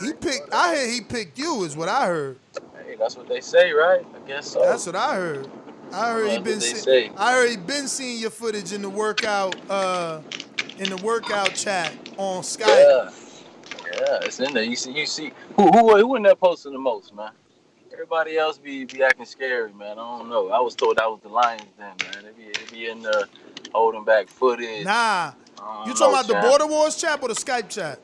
He 0.00 0.12
picked. 0.12 0.52
I 0.52 0.74
heard 0.76 0.90
he 0.90 1.00
picked 1.00 1.38
you, 1.38 1.64
is 1.64 1.76
what 1.76 1.88
I 1.88 2.06
heard. 2.06 2.38
Hey, 2.84 2.96
that's 2.98 3.16
what 3.16 3.28
they 3.28 3.40
say, 3.40 3.72
right? 3.72 4.04
I 4.14 4.28
guess 4.28 4.48
so. 4.48 4.60
That's 4.60 4.86
what 4.86 4.96
I 4.96 5.14
heard. 5.14 5.48
I 5.92 6.10
heard 6.10 6.30
he 6.30 6.38
been. 6.38 6.60
See- 6.60 7.10
I 7.16 7.32
heard 7.32 7.50
he 7.50 7.56
been 7.56 7.88
seeing 7.88 8.20
your 8.20 8.30
footage 8.30 8.72
in 8.72 8.82
the 8.82 8.90
workout, 8.90 9.56
uh, 9.70 10.20
in 10.78 10.90
the 10.90 10.96
workout 10.98 11.54
chat 11.54 11.92
on 12.16 12.42
Skype. 12.42 12.66
Yeah, 12.66 13.10
yeah, 14.00 14.18
it's 14.22 14.40
in 14.40 14.52
there. 14.52 14.64
You 14.64 14.76
see, 14.76 14.92
you 14.92 15.06
see, 15.06 15.32
who 15.56 15.70
who 15.70 15.96
who 15.96 16.16
in 16.16 16.22
there 16.24 16.34
posting 16.36 16.72
the 16.72 16.78
most, 16.78 17.14
man? 17.14 17.30
Everybody 17.98 18.38
else 18.38 18.58
be 18.58 18.84
be 18.84 19.02
acting 19.02 19.26
scary, 19.26 19.72
man. 19.72 19.98
I 19.98 20.18
don't 20.18 20.28
know. 20.28 20.50
I 20.50 20.60
was 20.60 20.76
told 20.76 20.98
that 20.98 21.10
was 21.10 21.18
the 21.20 21.30
Lions, 21.30 21.62
then, 21.76 21.94
man. 22.00 22.32
They 22.32 22.44
be, 22.44 22.52
be 22.70 22.88
in 22.88 23.02
there 23.02 23.24
holding 23.74 24.04
back 24.04 24.28
footage. 24.28 24.84
Nah, 24.84 25.32
you 25.84 25.94
talking 25.94 25.98
know, 25.98 26.10
about 26.10 26.26
the. 26.28 26.34
Border 26.34 26.68
Wars 26.68 26.94
chat 26.94 27.20
or 27.20 27.26
the 27.26 27.34
Skype 27.34 27.68
chat? 27.68 27.98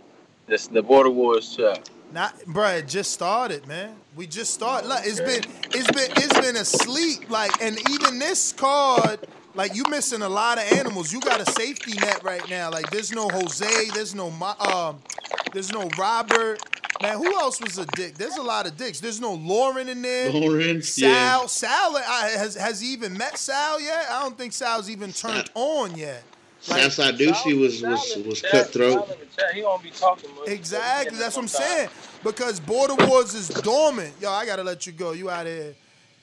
This 0.48 0.66
the 0.66 0.82
Border 0.82 1.10
Wars 1.10 1.54
chat. 1.54 1.88
Not, 2.12 2.36
bruh, 2.40 2.80
it 2.80 2.88
just 2.88 3.12
started, 3.12 3.68
man. 3.68 3.94
We 4.16 4.26
just 4.26 4.52
started. 4.52 4.88
Oh, 4.88 4.94
Look, 4.96 5.06
it's 5.06 5.20
been, 5.20 5.44
it's 5.72 5.90
been, 5.92 6.10
it's 6.16 6.40
been 6.40 6.56
asleep. 6.56 7.30
Like, 7.30 7.62
and 7.62 7.78
even 7.90 8.18
this 8.18 8.52
card, 8.52 9.20
like, 9.54 9.74
you 9.74 9.84
missing 9.88 10.22
a 10.22 10.28
lot 10.28 10.58
of 10.58 10.64
animals. 10.72 11.12
You 11.12 11.20
got 11.20 11.40
a 11.40 11.50
safety 11.52 11.94
net 11.94 12.22
right 12.22 12.48
now. 12.48 12.70
Like, 12.70 12.90
there's 12.90 13.12
no 13.12 13.28
Jose, 13.28 13.90
there's 13.94 14.14
no, 14.14 14.30
Ma- 14.30 14.56
um, 14.58 15.02
there's 15.52 15.72
no 15.72 15.88
Robert. 15.98 16.60
Man, 17.02 17.18
who 17.18 17.34
else 17.34 17.60
was 17.60 17.76
a 17.78 17.86
dick? 17.86 18.14
There's 18.14 18.36
a 18.36 18.42
lot 18.42 18.66
of 18.66 18.76
dicks. 18.76 19.00
There's 19.00 19.20
no 19.20 19.34
Lauren 19.34 19.88
in 19.88 20.00
there. 20.00 20.30
Lauren, 20.30 20.80
Sal, 20.80 21.10
yeah. 21.10 21.46
Sal, 21.46 21.96
I, 21.96 22.30
has 22.36 22.54
has 22.54 22.80
he 22.80 22.92
even 22.92 23.18
met 23.18 23.36
Sal 23.36 23.80
yet? 23.80 24.06
I 24.10 24.22
don't 24.22 24.38
think 24.38 24.52
Sal's 24.52 24.88
even 24.88 25.12
turned 25.12 25.50
on 25.54 25.96
yet. 25.96 26.22
Sal 26.60 26.78
Sadusi 26.88 27.58
was 27.58 27.82
was 27.82 28.16
was 28.24 28.42
cutthroat. 28.42 29.18
He 29.52 29.60
don't 29.60 29.82
be 29.82 29.90
talking 29.90 30.30
much. 30.36 30.48
Exactly. 30.48 31.18
That's 31.18 31.36
what 31.36 31.42
I'm 31.42 31.48
saying. 31.48 31.88
Because 32.22 32.60
Border 32.60 32.94
Wars 33.06 33.34
is 33.34 33.48
dormant. 33.48 34.14
Yo, 34.20 34.30
I 34.30 34.46
gotta 34.46 34.62
let 34.62 34.86
you 34.86 34.92
go. 34.92 35.12
You 35.12 35.30
out 35.30 35.46
here 35.46 35.74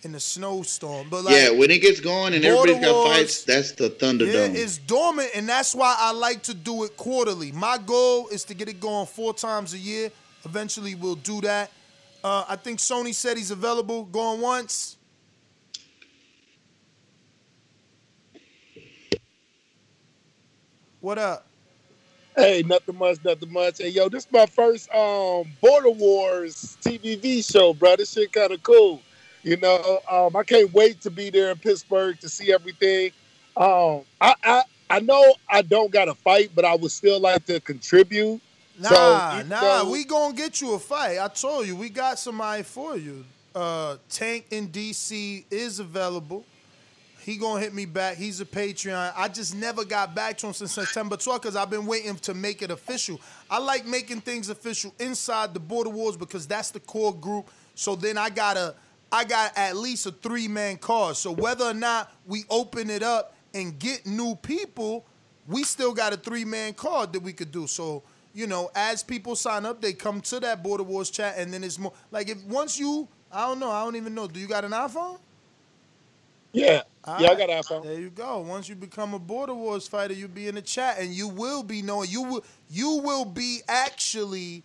in 0.04 0.12
the 0.12 0.20
snowstorm. 0.20 1.08
But 1.10 1.24
like, 1.24 1.36
yeah, 1.36 1.52
when 1.52 1.72
it 1.72 1.82
gets 1.82 2.00
going 2.00 2.34
and 2.34 2.44
everybody's 2.44 2.80
got 2.84 2.94
Wars- 2.94 3.18
fights, 3.18 3.44
that's 3.44 3.72
the 3.74 3.90
Thunderdome. 3.90 4.34
yeah, 4.34 4.62
it's 4.62 4.78
dormant, 4.78 5.30
and 5.36 5.48
that's 5.48 5.76
why 5.76 5.96
I 5.98 6.12
like 6.12 6.44
to 6.44 6.54
do 6.54 6.84
it 6.84 6.98
quarterly. 6.98 7.52
My 7.52 7.78
goal 7.78 8.28
is 8.30 8.44
to 8.46 8.54
get 8.54 8.70
it 8.70 8.80
going 8.80 9.06
four 9.06 9.34
times 9.34 9.74
a 9.74 9.78
year. 9.78 10.12
Eventually, 10.46 10.96
we'll 10.96 11.16
do 11.16 11.42
that. 11.42 11.72
Uh, 12.24 12.46
I 12.48 12.56
think 12.56 12.80
Sony 12.80 13.14
said 13.14 13.38
he's 13.38 13.52
available 13.52 14.04
going 14.06 14.42
once. 14.42 14.98
What 21.00 21.18
up? 21.18 21.48
Hey, 22.36 22.64
nothing 22.66 22.98
much, 22.98 23.18
nothing 23.26 23.52
much. 23.52 23.80
Hey, 23.80 23.90
yo, 23.90 24.08
this 24.08 24.26
is 24.26 24.32
my 24.32 24.46
first 24.46 24.90
um 24.94 25.46
Border 25.62 25.90
Wars 25.90 26.78
TBV 26.82 27.44
show, 27.52 27.74
bro. 27.74 27.96
This 27.96 28.14
shit 28.14 28.32
kind 28.32 28.52
of 28.52 28.62
cool. 28.64 29.02
You 29.44 29.58
know, 29.58 30.00
um, 30.10 30.36
I 30.36 30.44
can't 30.44 30.72
wait 30.74 31.02
to 31.02 31.10
be 31.12 31.30
there 31.30 31.52
in 31.52 31.58
Pittsburgh 31.58 32.20
to 32.20 32.30
see 32.30 32.54
everything. 32.54 33.12
Um, 33.58 34.02
I, 34.20 34.36
I 34.44 34.64
I 34.90 35.00
know 35.00 35.34
I 35.50 35.62
don't 35.62 35.92
got 35.92 36.06
to 36.06 36.14
fight, 36.14 36.52
but 36.54 36.66
I 36.66 36.76
would 36.76 36.92
still 36.92 37.20
like 37.20 37.46
to 37.46 37.60
contribute. 37.62 38.42
Nah, 38.80 38.90
So, 38.90 39.48
nah, 39.48 39.62
know- 39.84 39.90
we 39.92 40.04
gonna 40.04 40.34
get 40.34 40.62
you 40.62 40.74
a 40.74 40.80
fight. 40.80 41.18
I 41.20 41.28
told 41.28 41.68
you, 41.68 41.76
we 41.76 41.90
got 41.90 42.20
somebody 42.20 42.64
for 42.64 42.98
you. 42.98 43.26
Uh, 43.56 43.98
Tank 44.10 44.46
in 44.52 44.70
DC 44.70 45.46
is 45.52 45.80
available. 45.80 46.46
He 47.20 47.38
gonna 47.38 47.60
hit 47.60 47.74
me 47.74 47.86
back. 47.86 48.18
He's 48.18 48.42
a 48.42 48.46
Patreon. 48.46 49.14
I 49.16 49.28
just 49.28 49.54
never 49.56 49.86
got 49.86 50.16
back 50.16 50.38
to 50.40 50.48
him 50.48 50.54
since 50.54 50.72
September 50.72 51.18
12th 51.18 51.42
because 51.42 51.56
I've 51.56 51.70
been 51.70 51.86
waiting 51.86 52.16
to 52.16 52.34
make 52.34 52.62
it 52.64 52.72
official. 52.72 53.20
I 53.50 53.60
like 53.60 53.86
making 53.86 54.22
things 54.22 54.50
official 54.50 54.94
inside 55.00 55.54
the 55.54 55.60
Border 55.60 55.92
Wars 55.92 56.18
because 56.18 56.48
that's 56.48 56.72
the 56.72 56.80
core 56.80 57.14
group. 57.14 57.48
So 57.76 57.96
then 57.96 58.18
I 58.18 58.30
gotta, 58.32 58.74
I 59.12 59.26
got 59.26 59.58
at 59.58 59.78
least 59.78 60.06
a 60.06 60.12
three 60.12 60.48
man 60.48 60.78
card. 60.78 61.18
So 61.18 61.32
whether 61.32 61.66
or 61.66 61.74
not 61.74 62.14
we 62.26 62.46
open 62.50 62.90
it 62.90 63.04
up 63.04 63.36
and 63.54 63.78
get 63.80 64.06
new 64.06 64.36
people, 64.36 65.06
we 65.48 65.64
still 65.64 65.94
got 65.94 66.14
a 66.14 66.18
three 66.18 66.46
man 66.46 66.74
card 66.74 67.14
that 67.14 67.22
we 67.22 67.34
could 67.34 67.52
do. 67.52 67.68
So 67.68 68.04
you 68.34 68.48
know, 68.48 68.72
as 68.76 69.04
people 69.04 69.36
sign 69.36 69.66
up, 69.66 69.82
they 69.82 69.94
come 69.94 70.22
to 70.22 70.40
that 70.42 70.64
Border 70.64 70.84
Wars 70.84 71.10
chat, 71.10 71.36
and 71.38 71.54
then 71.54 71.64
it's 71.64 71.80
more 71.80 71.94
like 72.12 72.30
if 72.30 72.44
once 72.46 72.80
you, 72.80 73.08
I 73.32 73.48
don't 73.48 73.60
know, 73.60 73.70
I 73.72 73.84
don't 73.84 73.96
even 73.98 74.16
know. 74.16 74.28
Do 74.28 74.40
you 74.40 74.48
got 74.48 74.66
an 74.66 74.72
iPhone? 74.72 75.20
Yeah, 76.54 76.84
All 77.06 77.22
yeah, 77.22 77.32
I 77.32 77.36
got 77.36 77.50
an 77.50 77.62
iPhone. 77.62 77.84
There 77.84 78.00
you 78.00 78.10
go. 78.10 78.40
Once 78.40 78.70
you 78.70 78.76
become 78.76 79.14
a 79.14 79.20
Border 79.20 79.54
Wars 79.54 79.88
fighter, 79.88 80.14
you'll 80.14 80.30
be 80.30 80.48
in 80.48 80.56
the 80.56 80.62
chat, 80.62 81.00
and 81.00 81.12
you 81.14 81.28
will 81.28 81.64
be 81.64 81.82
knowing. 81.82 82.10
You 82.10 82.24
will. 82.24 82.46
You 82.70 82.98
will 83.04 83.26
be 83.26 83.62
actually 83.68 84.64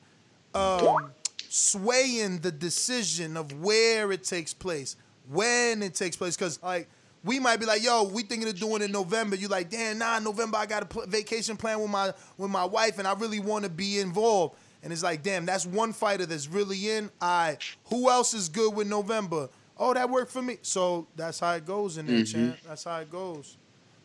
um, 0.55 1.12
swaying 1.56 2.38
the 2.40 2.52
decision 2.52 3.36
of 3.36 3.52
where 3.60 4.12
it 4.12 4.22
takes 4.24 4.52
place, 4.54 4.96
when 5.28 5.82
it 5.82 5.94
takes 5.94 6.16
place. 6.16 6.36
Because 6.36 6.62
like 6.62 6.88
we 7.24 7.40
might 7.40 7.58
be 7.58 7.66
like, 7.66 7.82
yo, 7.82 8.04
we 8.04 8.22
thinking 8.22 8.48
of 8.48 8.58
doing 8.58 8.82
it 8.82 8.86
in 8.86 8.92
November. 8.92 9.34
You 9.36 9.48
like, 9.48 9.70
damn, 9.70 9.98
nah, 9.98 10.18
November 10.18 10.58
I 10.58 10.66
got 10.66 10.82
a 10.84 10.86
pl- 10.86 11.06
vacation 11.06 11.56
plan 11.56 11.80
with 11.80 11.90
my 11.90 12.12
with 12.36 12.50
my 12.50 12.64
wife, 12.64 12.98
and 12.98 13.08
I 13.08 13.14
really 13.14 13.40
want 13.40 13.64
to 13.64 13.70
be 13.70 13.98
involved. 14.00 14.56
And 14.82 14.92
it's 14.92 15.02
like, 15.02 15.22
damn, 15.22 15.46
that's 15.46 15.66
one 15.66 15.92
fighter 15.92 16.26
that's 16.26 16.46
really 16.46 16.90
in. 16.90 17.10
I 17.20 17.58
who 17.86 18.08
else 18.10 18.34
is 18.34 18.48
good 18.48 18.74
with 18.74 18.86
November? 18.86 19.48
Oh, 19.78 19.92
that 19.92 20.08
worked 20.08 20.30
for 20.32 20.40
me. 20.42 20.58
So 20.62 21.06
that's 21.16 21.40
how 21.40 21.52
it 21.54 21.66
goes 21.66 21.98
in 21.98 22.06
there, 22.06 22.20
Mhm. 22.20 22.32
champ. 22.32 22.56
That's 22.66 22.84
how 22.84 22.98
it 23.00 23.10
goes. 23.10 23.56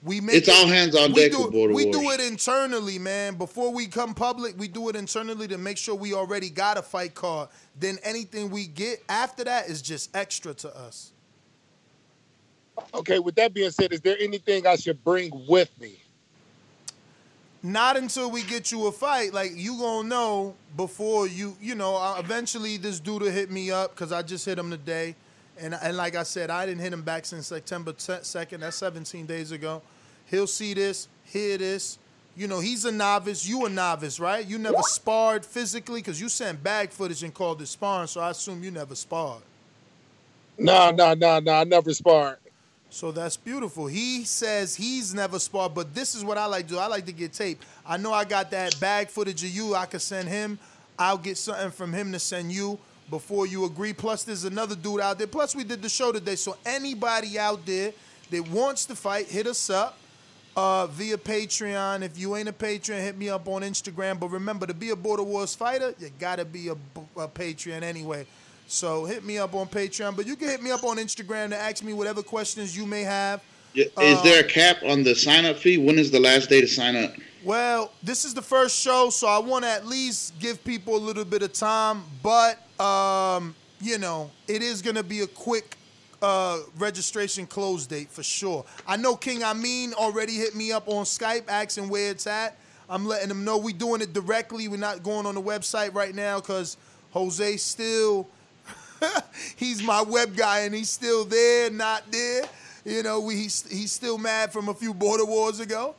We 0.04 0.22
make 0.22 0.36
It's 0.38 0.50
all 0.50 0.68
hands 0.68 0.96
on 0.96 1.14
we 1.14 1.22
deck 1.22 1.32
do, 1.34 1.44
with 1.44 1.52
Border 1.52 1.74
We 1.74 1.86
Wars. 1.86 1.98
do 1.98 2.10
it 2.12 2.20
internally, 2.22 3.00
man. 3.00 3.36
Before 3.36 3.72
we 3.72 3.88
come 3.88 4.14
public, 4.16 4.58
we 4.58 4.68
do 4.68 4.90
it 4.90 4.96
internally 4.96 5.48
to 5.50 5.58
make 5.58 5.78
sure 5.78 5.96
we 5.96 6.14
already 6.14 6.50
got 6.50 6.78
a 6.78 6.82
fight 6.82 7.16
card. 7.16 7.50
Then 7.80 8.00
anything 8.04 8.50
we 8.50 8.68
get 8.68 9.04
after 9.10 9.44
that 9.44 9.68
is 9.70 9.82
just 9.82 10.16
extra 10.16 10.54
to 10.56 10.76
us. 10.76 11.12
Okay, 12.94 13.20
with 13.20 13.36
that 13.36 13.54
being 13.54 13.72
said, 13.72 13.94
is 13.94 14.02
there 14.02 14.18
anything 14.20 14.68
I 14.68 14.76
should 14.76 15.04
bring 15.04 15.32
with 15.48 15.70
me? 15.80 15.98
Not 17.64 17.98
until 17.98 18.32
we 18.32 18.44
get 18.44 18.72
you 18.72 18.88
a 18.88 18.92
fight. 18.92 19.34
Like 19.34 19.52
you 19.56 19.78
gonna 19.78 20.08
know 20.08 20.56
before 20.78 21.28
you, 21.28 21.58
you 21.62 21.76
know. 21.76 21.96
uh, 21.96 22.18
Eventually, 22.20 22.78
this 22.78 23.00
dude 23.00 23.22
will 23.22 23.32
hit 23.32 23.52
me 23.52 23.72
up 23.72 23.92
because 23.96 24.12
I 24.12 24.24
just 24.24 24.46
hit 24.46 24.58
him 24.60 24.72
today, 24.72 25.16
and 25.60 25.76
and 25.76 25.98
like 25.98 26.16
I 26.16 26.24
said, 26.24 26.50
I 26.50 26.66
didn't 26.66 26.82
hit 26.82 26.94
him 26.94 27.04
back 27.04 27.26
since 27.26 27.48
September 27.48 27.94
second. 27.98 28.62
That's 28.62 28.78
17 28.78 29.28
days 29.28 29.52
ago. 29.52 29.82
He'll 30.32 30.48
see 30.48 30.74
this, 30.74 31.10
hear 31.26 31.58
this. 31.58 32.00
You 32.38 32.48
know, 32.48 32.62
he's 32.62 32.86
a 32.86 32.92
novice. 32.92 33.46
You 33.46 33.66
a 33.66 33.70
novice, 33.70 34.20
right? 34.20 34.46
You 34.48 34.58
never 34.58 34.82
sparred 34.84 35.46
physically 35.46 36.00
because 36.00 36.20
you 36.20 36.30
sent 36.30 36.64
bag 36.64 36.92
footage 36.92 37.24
and 37.24 37.34
called 37.34 37.62
it 37.62 37.68
sparring. 37.68 38.08
So 38.08 38.22
I 38.22 38.30
assume 38.30 38.64
you 38.64 38.72
never 38.72 38.96
sparred. 38.96 39.44
No, 40.58 40.92
no, 40.92 41.14
no, 41.14 41.40
no. 41.40 41.52
I 41.52 41.66
never 41.66 41.94
sparred. 41.94 42.38
So 42.90 43.12
that's 43.12 43.36
beautiful. 43.36 43.88
He 43.88 44.24
says 44.24 44.76
he's 44.76 45.14
never 45.14 45.40
sparred, 45.40 45.74
but 45.74 45.94
this 45.94 46.16
is 46.16 46.24
what 46.24 46.38
I 46.38 46.46
like 46.46 46.68
to 46.68 46.74
do. 46.74 46.80
I 46.80 46.88
like 46.88 47.06
to 47.06 47.12
get 47.12 47.34
tape. 47.34 47.62
I 47.86 47.98
know 47.98 48.14
I 48.14 48.24
got 48.24 48.52
that 48.52 48.80
bag 48.80 49.10
footage 49.10 49.44
of 49.44 49.50
you. 49.50 49.76
I 49.76 49.86
could 49.86 50.02
send 50.02 50.30
him. 50.30 50.58
I'll 50.98 51.18
get 51.18 51.38
something 51.38 51.72
from 51.72 51.92
him 51.94 52.12
to 52.14 52.20
send 52.20 52.52
you 52.52 52.80
before 53.10 53.48
you 53.48 53.66
agree. 53.66 53.92
Plus, 53.92 54.24
there's 54.24 54.46
another 54.46 54.76
dude 54.76 55.02
out 55.02 55.18
there. 55.18 55.28
Plus, 55.28 55.56
we 55.56 55.64
did 55.64 55.82
the 55.82 55.90
show 55.90 56.12
today. 56.12 56.36
So 56.36 56.58
anybody 56.66 57.38
out 57.38 57.66
there 57.66 57.92
that 58.30 58.48
wants 58.50 58.86
to 58.86 58.96
fight, 58.96 59.28
hit 59.28 59.48
us 59.48 59.70
up 59.70 59.98
uh, 60.56 60.88
via 60.88 61.18
Patreon. 61.18 62.02
If 62.02 62.18
you 62.18 62.36
ain't 62.36 62.50
a 62.50 62.54
Patreon, 62.54 63.00
hit 63.00 63.18
me 63.18 63.30
up 63.30 63.48
on 63.48 63.62
Instagram. 63.62 64.20
But 64.20 64.30
remember, 64.30 64.66
to 64.68 64.74
be 64.74 64.90
a 64.90 64.96
Border 64.96 65.24
Wars 65.24 65.56
fighter, 65.56 65.94
you 66.00 66.10
gotta 66.20 66.46
be 66.46 66.70
a, 66.70 66.74
a 67.18 67.28
Patreon 67.28 67.82
anyway. 67.82 68.26
So 68.68 69.06
hit 69.06 69.24
me 69.26 69.38
up 69.38 69.54
on 69.54 69.68
Patreon. 69.68 70.16
But 70.16 70.26
you 70.28 70.36
can 70.36 70.48
hit 70.50 70.62
me 70.62 70.72
up 70.72 70.84
on 70.84 70.98
Instagram 70.98 71.50
to 71.50 71.58
ask 71.58 71.84
me 71.84 71.94
whatever 71.94 72.24
questions 72.24 72.76
you 72.76 72.86
may 72.86 73.02
have. 73.04 73.42
Is 73.74 73.90
Uh, 73.98 74.22
there 74.24 74.42
a 74.42 74.48
cap 74.48 74.78
on 74.84 75.04
the 75.04 75.16
sign 75.16 75.46
up 75.46 75.58
fee? 75.58 75.78
When 75.78 75.98
is 75.98 76.12
the 76.12 76.20
last 76.20 76.50
day 76.50 76.62
to 76.62 76.68
sign 76.68 76.96
up? 76.96 77.14
Well, 77.44 77.92
this 78.04 78.24
is 78.26 78.34
the 78.34 78.42
first 78.42 78.78
show, 78.78 79.10
so 79.10 79.28
I 79.28 79.40
want 79.40 79.64
to 79.64 79.70
at 79.72 79.88
least 79.88 80.38
give 80.40 80.64
people 80.64 80.96
a 80.96 81.00
little 81.00 81.26
bit 81.26 81.42
of 81.42 81.54
time. 81.54 82.04
But 82.22 82.60
um, 82.80 83.56
you 83.80 83.98
know, 83.98 84.30
it 84.48 84.62
is 84.62 84.82
gonna 84.82 85.04
be 85.04 85.22
a 85.22 85.28
quick 85.28 85.78
uh, 86.22 86.60
registration 86.78 87.46
close 87.46 87.88
date 87.88 88.10
for 88.10 88.24
sure. 88.24 88.66
I 88.88 88.98
know 88.98 89.16
King 89.16 89.44
Amin 89.44 89.94
already 89.94 90.34
hit 90.36 90.56
me 90.56 90.72
up 90.72 90.88
on 90.88 91.06
Skype 91.06 91.44
asking 91.48 91.90
where 91.90 92.12
it's 92.12 92.28
at. 92.28 92.58
I'm 92.90 93.06
letting 93.06 93.30
him 93.30 93.46
know 93.46 93.58
we 93.58 93.74
doing 93.74 94.02
it 94.02 94.14
directly. 94.14 94.68
We're 94.68 94.78
not 94.78 95.02
going 95.04 95.26
on 95.26 95.36
the 95.36 95.42
website 95.42 95.94
right 95.94 96.14
now 96.14 96.40
because 96.40 96.78
Jose 97.12 97.58
still 97.58 98.28
he's 99.56 99.82
my 99.82 100.02
web 100.02 100.36
guy 100.36 100.60
and 100.60 100.76
he's 100.76 100.90
still 100.90 101.26
there, 101.26 101.70
not 101.70 102.04
there. 102.12 102.44
You 102.86 103.04
know, 103.04 103.20
we 103.22 103.36
he's, 103.36 103.70
he's 103.70 103.92
still 103.92 104.18
mad 104.18 104.52
from 104.52 104.70
a 104.70 104.74
few 104.74 104.94
border 104.94 105.26
wars 105.26 105.60
ago. 105.60 105.96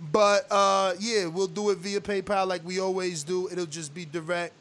But 0.00 0.46
uh, 0.50 0.94
yeah, 0.98 1.26
we'll 1.26 1.46
do 1.46 1.70
it 1.70 1.78
via 1.78 2.00
PayPal 2.00 2.46
like 2.46 2.64
we 2.64 2.80
always 2.80 3.22
do. 3.22 3.48
It'll 3.50 3.66
just 3.66 3.94
be 3.94 4.04
direct 4.04 4.52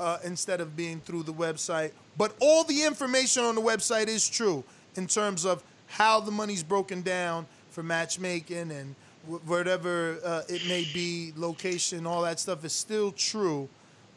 uh, 0.00 0.18
instead 0.24 0.60
of 0.60 0.76
being 0.76 1.00
through 1.00 1.22
the 1.22 1.32
website. 1.32 1.92
But 2.16 2.34
all 2.40 2.64
the 2.64 2.84
information 2.84 3.44
on 3.44 3.54
the 3.54 3.60
website 3.60 4.08
is 4.08 4.28
true 4.28 4.64
in 4.96 5.06
terms 5.06 5.44
of 5.44 5.62
how 5.86 6.20
the 6.20 6.30
money's 6.30 6.62
broken 6.62 7.02
down 7.02 7.46
for 7.70 7.82
matchmaking 7.82 8.70
and 8.70 8.94
wh- 9.28 9.46
whatever 9.48 10.18
uh, 10.24 10.42
it 10.48 10.66
may 10.66 10.86
be, 10.92 11.32
location, 11.36 12.06
all 12.06 12.22
that 12.22 12.40
stuff 12.40 12.64
is 12.64 12.72
still 12.72 13.12
true. 13.12 13.68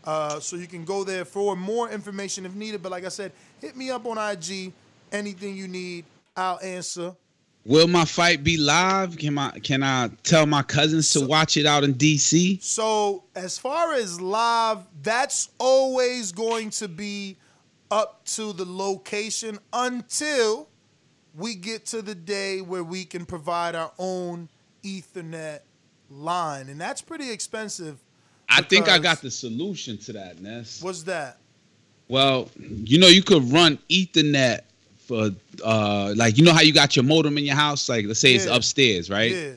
Uh, 0.03 0.39
so 0.39 0.55
you 0.55 0.67
can 0.67 0.85
go 0.85 1.03
there 1.03 1.25
for 1.25 1.55
more 1.55 1.89
information 1.89 2.45
if 2.45 2.55
needed. 2.55 2.81
But 2.81 2.91
like 2.91 3.05
I 3.05 3.09
said, 3.09 3.31
hit 3.59 3.75
me 3.75 3.89
up 3.89 4.05
on 4.05 4.17
IG. 4.17 4.71
Anything 5.11 5.55
you 5.55 5.67
need, 5.67 6.05
I'll 6.35 6.59
answer. 6.61 7.15
Will 7.67 7.89
my 7.89 8.05
fight 8.05 8.45
be 8.45 8.55
live? 8.55 9.17
Can 9.17 9.37
I 9.37 9.49
can 9.59 9.83
I 9.83 10.09
tell 10.23 10.45
my 10.45 10.63
cousins 10.63 11.11
to 11.11 11.27
watch 11.27 11.57
it 11.57 11.65
out 11.65 11.83
in 11.83 11.95
DC? 11.95 12.63
So 12.63 13.25
as 13.35 13.57
far 13.57 13.93
as 13.93 14.21
live, 14.21 14.85
that's 15.03 15.49
always 15.59 16.31
going 16.31 16.69
to 16.69 16.87
be 16.87 17.35
up 17.91 18.23
to 18.27 18.53
the 18.53 18.63
location 18.63 19.59
until 19.73 20.69
we 21.35 21.55
get 21.55 21.85
to 21.87 22.01
the 22.01 22.15
day 22.15 22.61
where 22.61 22.85
we 22.85 23.03
can 23.03 23.25
provide 23.25 23.75
our 23.75 23.91
own 23.99 24.47
Ethernet 24.81 25.59
line, 26.09 26.69
and 26.69 26.79
that's 26.79 27.01
pretty 27.01 27.29
expensive. 27.29 27.99
I 28.47 28.61
think 28.61 28.87
I 28.87 28.97
got 28.97 29.21
the 29.21 29.29
solution 29.29 29.97
to 29.97 30.13
that, 30.13 30.41
Ness. 30.41 30.81
What's 30.81 31.03
that? 31.03 31.39
Well, 32.07 32.49
you 32.57 32.97
know, 32.97 33.07
you 33.07 33.21
could 33.21 33.51
run 33.51 33.77
Ethernet 33.89 34.61
for 35.07 35.29
uh 35.63 36.13
like 36.15 36.37
you 36.37 36.43
know 36.43 36.53
how 36.53 36.61
you 36.61 36.73
got 36.73 36.95
your 36.95 37.05
modem 37.05 37.37
in 37.37 37.45
your 37.45 37.55
house, 37.55 37.87
like 37.89 38.05
let's 38.05 38.19
say 38.19 38.35
it's 38.35 38.45
upstairs, 38.45 39.09
right? 39.09 39.31
Yeah, 39.31 39.51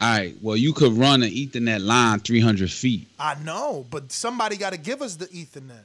All 0.00 0.08
right. 0.18 0.34
Well, 0.42 0.56
you 0.56 0.72
could 0.72 0.92
run 0.92 1.22
an 1.22 1.30
Ethernet 1.30 1.80
line 1.84 2.18
300 2.20 2.70
feet. 2.70 3.06
I 3.18 3.36
know, 3.42 3.86
but 3.90 4.10
somebody 4.12 4.56
got 4.56 4.72
to 4.72 4.78
give 4.78 5.00
us 5.02 5.16
the 5.16 5.26
Ethernet. 5.26 5.84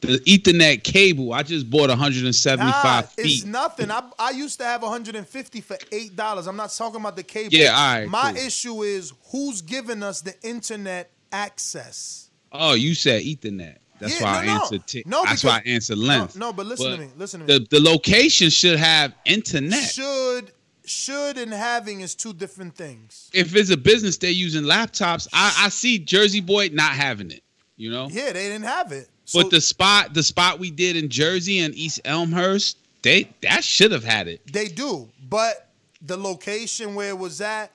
The 0.00 0.18
Ethernet 0.18 0.82
cable, 0.82 1.32
I 1.32 1.44
just 1.44 1.70
bought 1.70 1.88
175 1.88 2.58
Nah, 2.84 3.02
feet. 3.02 3.24
it's 3.24 3.44
nothing. 3.44 3.88
I, 3.90 4.02
I 4.18 4.30
used 4.30 4.58
to 4.58 4.64
have 4.64 4.82
150 4.82 5.60
for 5.60 5.76
eight 5.92 6.16
dollars. 6.16 6.48
I'm 6.48 6.56
not 6.56 6.70
talking 6.72 7.00
about 7.00 7.14
the 7.14 7.22
cable. 7.22 7.50
Yeah, 7.52 7.72
all 7.76 7.94
right, 8.00 8.08
My 8.08 8.32
cool. 8.32 8.42
issue 8.46 8.82
is 8.82 9.12
who's 9.30 9.60
giving 9.62 10.02
us 10.02 10.20
the 10.22 10.34
internet 10.42 11.10
access. 11.30 12.30
Oh, 12.50 12.74
you 12.74 12.94
said 12.94 13.22
Ethernet. 13.22 13.76
That's 14.02 14.20
Yeah, 14.20 14.24
why 14.24 14.38
I 14.42 14.46
no, 14.46 14.54
no. 14.56 14.60
answered. 14.62 14.86
T- 14.86 15.02
No, 15.06 15.24
that's 15.24 15.44
why 15.44 15.52
I 15.56 15.58
because- 15.60 15.72
answered 15.74 15.98
length. 15.98 16.36
No, 16.36 16.46
no, 16.46 16.52
but 16.52 16.66
listen 16.66 16.90
to 16.92 16.98
me. 16.98 17.08
Listen 17.16 17.40
to 17.40 17.46
me. 17.46 17.58
The 17.58 17.66
the 17.70 17.80
location 17.80 18.50
should 18.50 18.78
have 18.78 19.14
internet. 19.24 19.90
Should 19.92 20.50
should 20.84 21.38
and 21.38 21.52
having 21.52 22.00
is 22.00 22.14
two 22.16 22.32
different 22.32 22.74
things. 22.76 23.30
If 23.32 23.54
it's 23.54 23.70
a 23.70 23.76
business 23.76 24.16
they're 24.18 24.30
using 24.30 24.64
laptops, 24.64 25.28
I, 25.32 25.54
I 25.66 25.68
see 25.68 25.98
Jersey 26.00 26.40
Boy 26.40 26.70
not 26.72 26.92
having 26.92 27.30
it. 27.30 27.42
You 27.76 27.90
know. 27.90 28.08
Yeah, 28.10 28.32
they 28.32 28.48
didn't 28.48 28.64
have 28.64 28.90
it. 28.92 29.08
but 29.32 29.50
the 29.50 29.60
spot 29.60 30.12
the 30.14 30.22
spot 30.22 30.58
we 30.58 30.70
did 30.70 30.96
in 30.96 31.08
Jersey 31.08 31.60
and 31.60 31.72
East 31.74 32.00
Elmhurst, 32.04 32.76
they 33.02 33.30
that 33.42 33.62
should 33.62 33.92
have 33.92 34.04
had 34.04 34.26
it. 34.26 34.40
They 34.52 34.66
do, 34.66 35.08
but 35.28 35.68
the 36.04 36.16
location 36.16 36.96
where 36.96 37.10
it 37.10 37.18
was 37.18 37.40
at, 37.40 37.70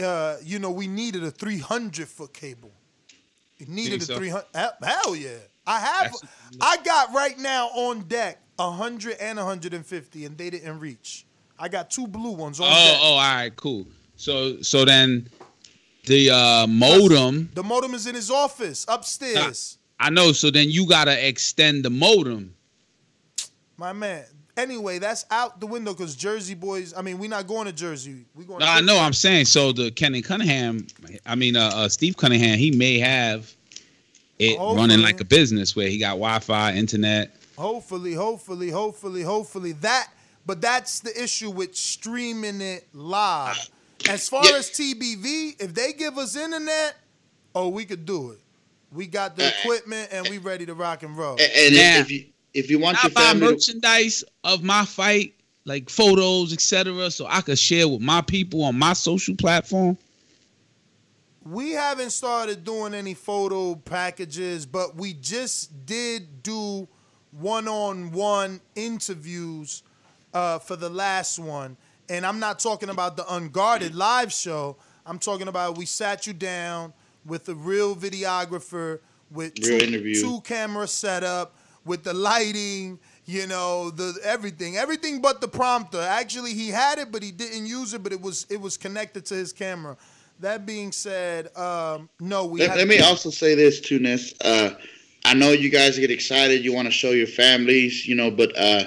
uh, 0.00 0.36
you 0.44 0.58
know, 0.58 0.70
we 0.70 0.86
needed 0.86 1.24
a 1.24 1.30
300 1.30 2.06
foot 2.06 2.34
cable. 2.34 2.70
It 3.58 3.68
needed 3.68 4.02
a 4.02 4.04
so? 4.04 4.16
300. 4.16 4.44
Hell, 4.82 5.14
yeah. 5.16 5.30
I 5.66 5.80
have, 5.80 6.14
I 6.60 6.76
got 6.84 7.14
right 7.14 7.38
now 7.38 7.68
on 7.68 8.00
deck 8.02 8.38
100 8.56 9.16
and 9.18 9.38
150, 9.38 10.24
and 10.26 10.36
they 10.36 10.50
didn't 10.50 10.78
reach. 10.78 11.24
I 11.58 11.68
got 11.68 11.90
two 11.90 12.06
blue 12.06 12.32
ones 12.32 12.60
on 12.60 12.66
Oh, 12.68 12.70
deck. 12.70 12.98
oh, 13.00 13.04
all 13.14 13.18
right, 13.34 13.56
cool. 13.56 13.86
So 14.16 14.60
so 14.62 14.84
then 14.84 15.28
the 16.06 16.30
uh 16.30 16.66
modem 16.66 17.50
The 17.54 17.62
modem 17.62 17.94
is 17.94 18.06
in 18.06 18.14
his 18.14 18.30
office 18.30 18.84
upstairs. 18.88 19.78
I 19.98 20.10
know, 20.10 20.32
so 20.32 20.50
then 20.50 20.68
you 20.70 20.86
gotta 20.88 21.26
extend 21.26 21.84
the 21.84 21.90
modem. 21.90 22.54
My 23.76 23.92
man. 23.92 24.24
Anyway, 24.56 24.98
that's 24.98 25.24
out 25.30 25.58
the 25.60 25.66
window 25.66 25.92
because 25.92 26.14
Jersey 26.14 26.54
boys. 26.54 26.94
I 26.96 27.02
mean, 27.02 27.18
we're 27.18 27.28
not 27.30 27.46
going 27.46 27.66
to 27.66 27.72
Jersey. 27.72 28.24
We 28.34 28.44
going. 28.44 28.60
No, 28.60 28.66
I 28.66 28.80
know. 28.80 28.98
I'm 28.98 29.12
saying 29.12 29.46
so. 29.46 29.72
The 29.72 29.90
Kenny 29.90 30.22
Cunningham, 30.22 30.86
I 31.26 31.34
mean, 31.34 31.56
uh, 31.56 31.70
uh, 31.74 31.88
Steve 31.88 32.16
Cunningham, 32.16 32.56
he 32.58 32.70
may 32.70 32.98
have 33.00 33.52
it 34.38 34.56
Hopefully. 34.56 34.76
running 34.80 35.00
like 35.02 35.20
a 35.20 35.24
business 35.24 35.74
where 35.74 35.88
he 35.88 35.98
got 35.98 36.10
Wi-Fi, 36.10 36.72
internet. 36.74 37.36
Hopefully, 37.58 38.14
hopefully, 38.14 38.70
hopefully, 38.70 39.22
hopefully 39.22 39.72
that. 39.72 40.08
But 40.46 40.60
that's 40.60 41.00
the 41.00 41.20
issue 41.22 41.50
with 41.50 41.74
streaming 41.74 42.60
it 42.60 42.86
live. 42.92 43.68
As 44.08 44.28
far 44.28 44.44
as 44.44 44.70
TBV, 44.70 45.60
if 45.60 45.72
they 45.74 45.92
give 45.94 46.18
us 46.18 46.36
internet, 46.36 46.96
oh, 47.54 47.68
we 47.70 47.84
could 47.86 48.04
do 48.04 48.32
it. 48.32 48.40
We 48.92 49.06
got 49.06 49.36
the 49.36 49.48
equipment 49.48 50.10
and 50.12 50.28
we 50.28 50.38
ready 50.38 50.66
to 50.66 50.74
rock 50.74 51.02
and 51.02 51.16
roll. 51.16 51.38
And 51.40 51.74
Now- 51.74 51.98
if 52.00 52.10
you 52.10 52.26
if 52.54 52.70
you 52.70 52.78
want 52.78 52.98
I 52.98 53.08
your 53.08 53.12
buy 53.12 53.22
family, 53.22 53.48
to, 53.48 53.52
merchandise 53.52 54.24
of 54.44 54.62
my 54.62 54.84
fight, 54.84 55.34
like 55.64 55.90
photos, 55.90 56.52
etc., 56.52 57.10
so 57.10 57.26
I 57.26 57.40
could 57.40 57.58
share 57.58 57.88
with 57.88 58.00
my 58.00 58.20
people 58.20 58.62
on 58.64 58.78
my 58.78 58.92
social 58.92 59.34
platform. 59.34 59.98
We 61.44 61.72
haven't 61.72 62.10
started 62.10 62.64
doing 62.64 62.94
any 62.94 63.12
photo 63.12 63.74
packages, 63.74 64.64
but 64.64 64.96
we 64.96 65.12
just 65.12 65.84
did 65.84 66.42
do 66.42 66.88
one-on-one 67.32 68.60
interviews 68.76 69.82
uh, 70.32 70.58
for 70.58 70.76
the 70.76 70.88
last 70.88 71.38
one. 71.38 71.76
And 72.08 72.24
I'm 72.24 72.38
not 72.38 72.60
talking 72.60 72.88
about 72.88 73.16
the 73.16 73.24
unguarded 73.34 73.94
live 73.94 74.32
show. 74.32 74.76
I'm 75.04 75.18
talking 75.18 75.48
about 75.48 75.76
we 75.76 75.86
sat 75.86 76.26
you 76.26 76.32
down 76.32 76.92
with 77.26 77.48
a 77.48 77.54
real 77.54 77.94
videographer 77.96 79.00
with 79.30 79.58
Real 79.58 79.80
two, 79.80 79.86
interview. 79.86 80.20
two 80.20 80.40
camera 80.42 80.86
setup 80.86 81.54
with 81.84 82.04
the 82.04 82.14
lighting 82.14 82.98
you 83.26 83.46
know, 83.46 83.90
the 83.90 84.18
everything, 84.22 84.76
everything 84.76 85.20
but 85.20 85.40
the 85.40 85.48
prompter. 85.48 86.00
Actually, 86.00 86.52
he 86.52 86.68
had 86.68 86.98
it, 86.98 87.10
but 87.10 87.22
he 87.22 87.30
didn't 87.30 87.66
use 87.66 87.94
it. 87.94 88.02
But 88.02 88.12
it 88.12 88.20
was 88.20 88.46
it 88.50 88.60
was 88.60 88.76
connected 88.76 89.24
to 89.26 89.34
his 89.34 89.52
camera. 89.52 89.96
That 90.40 90.66
being 90.66 90.92
said, 90.92 91.56
um, 91.56 92.08
no, 92.20 92.44
we. 92.44 92.60
Let, 92.60 92.76
let 92.76 92.88
me 92.88 93.00
also 93.00 93.30
say 93.30 93.54
this 93.54 93.80
too, 93.80 93.98
Ness. 93.98 94.34
Uh, 94.44 94.70
I 95.24 95.32
know 95.34 95.52
you 95.52 95.70
guys 95.70 95.98
get 95.98 96.10
excited. 96.10 96.64
You 96.64 96.74
want 96.74 96.86
to 96.86 96.92
show 96.92 97.12
your 97.12 97.26
families, 97.26 98.06
you 98.06 98.14
know, 98.14 98.30
but 98.30 98.56
uh, 98.58 98.84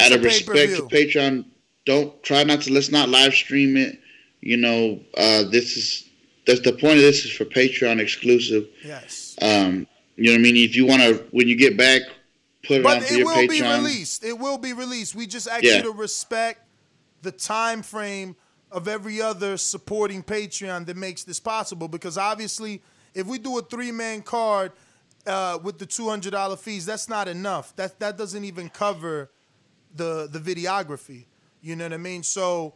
out 0.00 0.12
of 0.12 0.22
respect 0.22 0.76
to. 0.76 0.82
Patreon, 0.84 1.44
don't 1.84 2.22
try 2.22 2.42
not 2.44 2.62
to. 2.62 2.72
Let's 2.72 2.90
not 2.90 3.08
live 3.10 3.34
stream 3.34 3.76
it. 3.76 3.98
You 4.40 4.56
know, 4.56 5.00
uh, 5.18 5.42
this 5.50 5.76
is 5.76 6.08
that's 6.46 6.60
the 6.60 6.72
point 6.72 6.94
of 6.94 7.02
this 7.02 7.26
is 7.26 7.32
for 7.32 7.44
Patreon 7.44 8.00
exclusive. 8.00 8.66
Yes. 8.82 9.36
Um, 9.42 9.86
you 10.20 10.26
know 10.26 10.32
what 10.32 10.38
I 10.40 10.42
mean? 10.42 10.56
If 10.56 10.76
you 10.76 10.86
want 10.86 11.02
to, 11.02 11.14
when 11.30 11.48
you 11.48 11.56
get 11.56 11.76
back, 11.76 12.02
put 12.62 12.78
it 12.80 12.86
on 12.86 12.98
But 12.98 13.02
for 13.04 13.14
it 13.14 13.18
your 13.18 13.26
will 13.26 13.48
be 13.48 13.60
Patreon. 13.60 13.78
released. 13.78 14.24
It 14.24 14.38
will 14.38 14.58
be 14.58 14.72
released. 14.72 15.14
We 15.14 15.26
just 15.26 15.48
ask 15.48 15.62
Yeah. 15.64 15.78
you 15.78 15.82
to 15.84 15.92
respect 15.92 16.60
the 17.22 17.32
time 17.32 17.82
frame 17.82 18.36
of 18.70 18.86
every 18.86 19.20
other 19.20 19.56
supporting 19.56 20.22
Patreon 20.22 20.86
that 20.86 20.96
makes 20.96 21.24
this 21.24 21.40
possible. 21.40 21.88
Because 21.88 22.18
obviously, 22.18 22.82
if 23.14 23.26
we 23.26 23.38
do 23.38 23.58
a 23.58 23.62
three 23.62 23.90
man 23.92 24.22
card 24.22 24.72
uh, 25.26 25.58
with 25.62 25.78
the 25.78 25.86
two 25.86 26.08
hundred 26.08 26.30
dollar 26.32 26.56
fees, 26.56 26.86
that's 26.86 27.08
not 27.08 27.26
enough. 27.28 27.74
That 27.76 27.98
that 28.00 28.16
doesn't 28.18 28.44
even 28.44 28.68
cover 28.68 29.30
the 29.94 30.28
the 30.30 30.38
videography. 30.38 31.24
You 31.62 31.76
know 31.76 31.84
what 31.84 31.92
I 31.92 31.98
mean? 31.98 32.22
So 32.22 32.74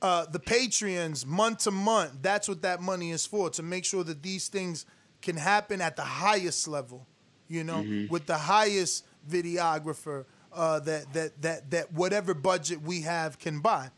uh, 0.00 0.26
the 0.26 0.38
Patreons 0.40 1.26
month 1.26 1.60
to 1.60 1.70
month, 1.70 2.12
that's 2.22 2.48
what 2.48 2.62
that 2.62 2.80
money 2.80 3.10
is 3.10 3.26
for 3.26 3.50
to 3.50 3.62
make 3.62 3.84
sure 3.84 4.04
that 4.04 4.22
these 4.22 4.48
things 4.48 4.86
can 5.22 5.36
happen 5.36 5.80
at 5.80 5.96
the 5.96 6.02
highest 6.04 6.68
level. 6.68 7.06
You 7.48 7.64
know, 7.64 7.82
Mhm. 7.82 8.10
with 8.10 8.26
the 8.26 8.38
highest 8.38 9.04
videographer 9.28 10.24
uh, 10.52 10.80
that 10.80 11.12
that 11.14 11.40
that 11.42 11.70
that 11.70 11.92
whatever 11.92 12.34
budget 12.34 12.82
we 12.82 13.02
have 13.02 13.38
can 13.38 13.60
buy. 13.60 13.90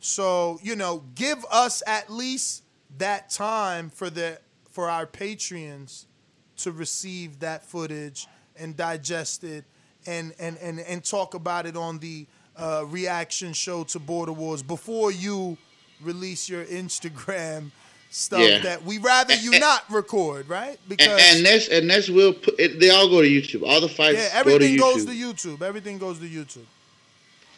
So 0.00 0.58
you 0.62 0.76
know, 0.76 1.04
give 1.14 1.44
us 1.50 1.82
at 1.86 2.10
least 2.10 2.62
that 2.98 3.30
time 3.30 3.88
for 3.90 4.10
the 4.10 4.38
for 4.70 4.88
our 4.90 5.06
patrons 5.06 6.06
to 6.56 6.72
receive 6.72 7.40
that 7.40 7.64
footage 7.64 8.26
and 8.56 8.76
digest 8.76 9.44
it 9.44 9.64
and 10.06 10.34
and 10.38 10.56
and, 10.58 10.80
and 10.80 11.04
talk 11.04 11.34
about 11.34 11.66
it 11.66 11.76
on 11.76 11.98
the 11.98 12.26
uh, 12.56 12.84
reaction 12.88 13.52
show 13.54 13.84
to 13.84 13.98
Border 13.98 14.32
Wars 14.32 14.62
before 14.62 15.10
you 15.10 15.56
release 16.02 16.48
your 16.48 16.64
Instagram 16.66 17.70
stuff 18.12 18.40
Yeah. 18.40 18.58
that 18.58 18.84
we 18.84 18.98
rather 18.98 19.34
you 19.34 19.58
not 19.58 19.84
record, 19.90 20.48
right? 20.48 20.78
and, 20.90 21.00
and 21.00 21.44
this 21.44 21.68
and 21.68 21.88
this 21.88 22.08
will 22.08 22.34
put 22.34 22.58
it, 22.60 22.78
they 22.78 22.90
all 22.90 23.08
go 23.08 23.22
to 23.22 23.28
YouTube. 23.28 23.66
All 23.66 23.80
the 23.80 23.88
fights 23.88 24.18
yeah, 24.18 24.42
go 24.44 24.50
to 24.50 24.54
everything 24.54 24.76
goes 24.78 25.04
to 25.06 25.12
YouTube. 25.12 25.62
Everything 25.62 25.98
goes 25.98 26.18
to 26.18 26.28
YouTube. 26.28 26.66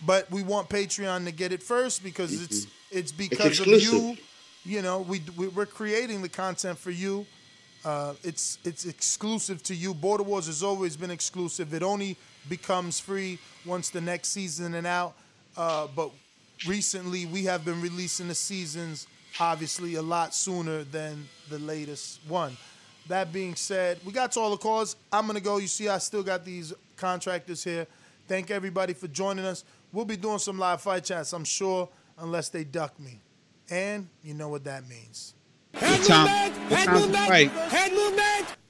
But 0.07 0.31
we 0.31 0.43
want 0.43 0.69
Patreon 0.69 1.25
to 1.25 1.33
get 1.33 1.53
it 1.53 1.63
first 1.63 2.03
because 2.05 2.43
it's 2.43 2.67
it's 2.91 3.13
because 3.13 3.61
of 3.61 3.67
you. 3.67 4.17
You 4.67 4.81
know, 4.81 5.01
we, 5.01 5.23
we 5.37 5.49
we're 5.49 5.67
creating 5.67 6.23
the 6.23 6.29
content 6.29 6.79
for 6.79 6.91
you. 6.91 7.27
Uh, 7.85 8.15
it's 8.23 8.59
it's 8.65 8.87
exclusive 8.87 9.63
to 9.65 9.75
you. 9.75 9.93
Border 9.93 10.23
Wars 10.23 10.47
has 10.47 10.63
always 10.63 10.97
been 10.97 11.11
exclusive. 11.11 11.75
It 11.75 11.83
only 11.83 12.17
becomes 12.49 13.01
free 13.01 13.39
once 13.67 13.91
the 13.91 14.01
next 14.01 14.29
season 14.29 14.75
and 14.75 14.87
out. 14.87 15.15
Uh, 15.57 15.87
but 15.95 16.11
recently, 16.67 17.27
we 17.27 17.45
have 17.45 17.65
been 17.65 17.81
releasing 17.81 18.29
the 18.29 18.35
seasons 18.35 19.07
obviously 19.41 19.95
a 19.95 20.03
lot 20.03 20.35
sooner 20.35 20.85
than 20.85 21.29
the 21.49 21.59
latest 21.59 22.21
one. 22.29 22.57
That 23.09 23.33
being 23.33 23.55
said, 23.55 23.99
we 24.05 24.13
got 24.13 24.33
to 24.33 24.41
all 24.41 24.51
the 24.51 24.57
calls. 24.57 24.97
I'm 25.13 25.27
gonna 25.27 25.41
go. 25.41 25.59
You 25.59 25.67
see, 25.67 25.89
I 25.89 25.99
still 25.99 26.23
got 26.23 26.45
these 26.45 26.73
contractors 26.97 27.63
here. 27.63 27.87
Thank 28.29 28.51
everybody 28.51 28.95
for 28.95 29.09
joining 29.09 29.45
us. 29.45 29.65
We'll 29.93 30.07
be 30.07 30.17
doing 30.17 30.39
some 30.39 30.59
live 30.59 30.81
fight 30.81 31.05
chats, 31.05 31.33
I'm 31.33 31.45
sure, 31.45 31.89
unless 32.19 32.49
they 32.49 32.65
duck 32.65 32.99
me. 32.99 33.21
And 33.71 34.09
you 34.23 34.35
know 34.35 34.49
what 34.49 34.65
that 34.65 34.89
means. 34.89 35.35
What 35.79 36.03
time? 36.05 36.53
What 36.71 36.85
time's 36.85 37.07
the 37.09 37.19
fight? 37.19 37.51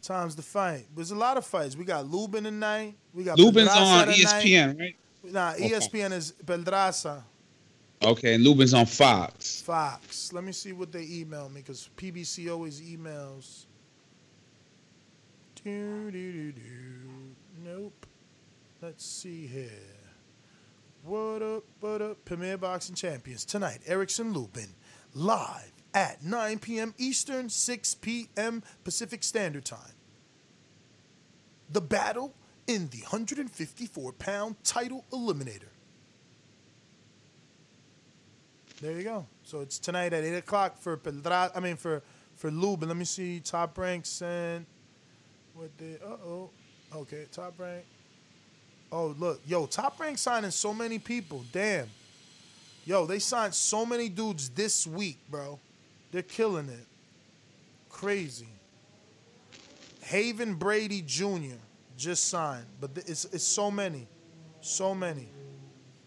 Time's 0.02 0.36
the 0.36 0.42
fight. 0.42 0.86
There's 0.94 1.12
a 1.12 1.16
lot 1.16 1.36
of 1.36 1.46
fights. 1.46 1.76
We 1.76 1.84
got 1.84 2.06
Lubin 2.10 2.44
tonight. 2.44 2.94
We 3.14 3.24
got 3.24 3.38
Lubin's 3.38 3.68
Pedraza 3.68 3.80
on 3.80 4.04
tonight. 4.06 4.18
ESPN, 4.44 4.78
right? 4.80 4.96
Nah, 5.22 5.52
Okay. 5.52 5.70
ESPN 5.70 6.12
is 6.12 6.32
Pedraza, 6.44 7.24
Okay, 8.02 8.34
and 8.34 8.44
Lubin's 8.44 8.74
on 8.74 8.86
Fox. 8.86 9.62
Fox. 9.62 10.32
Let 10.32 10.44
me 10.44 10.52
see 10.52 10.72
what 10.72 10.92
they 10.92 11.06
email 11.10 11.48
me 11.48 11.60
because 11.60 11.88
PBC 11.96 12.50
always 12.52 12.80
emails. 12.80 13.64
Do, 15.62 16.10
do, 16.10 16.52
do. 16.52 16.62
Nope. 17.64 18.06
Let's 18.82 19.06
see 19.06 19.46
here. 19.46 19.70
What 21.04 21.42
up, 21.42 21.64
what 21.80 22.02
up? 22.02 22.24
Premier 22.24 22.58
Boxing 22.58 22.94
Champions 22.94 23.44
tonight. 23.44 23.80
Erickson 23.86 24.32
Lubin 24.32 24.74
live 25.14 25.72
at 25.94 26.22
9 26.22 26.58
p.m. 26.58 26.94
Eastern, 26.98 27.48
6 27.48 27.94
p.m. 27.96 28.62
Pacific 28.84 29.22
Standard 29.22 29.64
Time. 29.64 29.94
The 31.70 31.80
battle 31.80 32.34
in 32.66 32.88
the 32.88 33.00
154 33.00 34.12
pound 34.12 34.56
title 34.64 35.04
eliminator. 35.12 35.73
There 38.84 38.92
you 38.92 39.02
go. 39.02 39.24
So 39.44 39.62
it's 39.62 39.78
tonight 39.78 40.12
at 40.12 40.24
8 40.24 40.34
o'clock 40.34 40.78
for 40.78 40.98
Pedra. 40.98 41.50
I 41.54 41.60
mean, 41.60 41.76
for, 41.76 42.02
for 42.36 42.50
Lubin. 42.50 42.88
Let 42.88 42.98
me 42.98 43.06
see. 43.06 43.40
Top 43.40 43.78
rank 43.78 44.04
sent. 44.04 44.66
What 45.54 45.70
the. 45.78 45.94
Uh 46.04 46.16
oh. 46.26 46.50
Okay, 46.94 47.24
top 47.32 47.54
rank. 47.56 47.82
Oh, 48.92 49.14
look. 49.18 49.40
Yo, 49.46 49.64
top 49.64 49.98
rank 49.98 50.18
signing 50.18 50.50
so 50.50 50.74
many 50.74 50.98
people. 50.98 51.42
Damn. 51.50 51.88
Yo, 52.84 53.06
they 53.06 53.20
signed 53.20 53.54
so 53.54 53.86
many 53.86 54.10
dudes 54.10 54.50
this 54.50 54.86
week, 54.86 55.18
bro. 55.30 55.58
They're 56.12 56.20
killing 56.20 56.68
it. 56.68 56.86
Crazy. 57.88 58.48
Haven 60.02 60.56
Brady 60.56 61.00
Jr. 61.00 61.56
just 61.96 62.28
signed, 62.28 62.66
but 62.82 62.90
it's 63.06 63.24
it's 63.24 63.44
so 63.44 63.70
many, 63.70 64.06
so 64.60 64.94
many. 64.94 65.30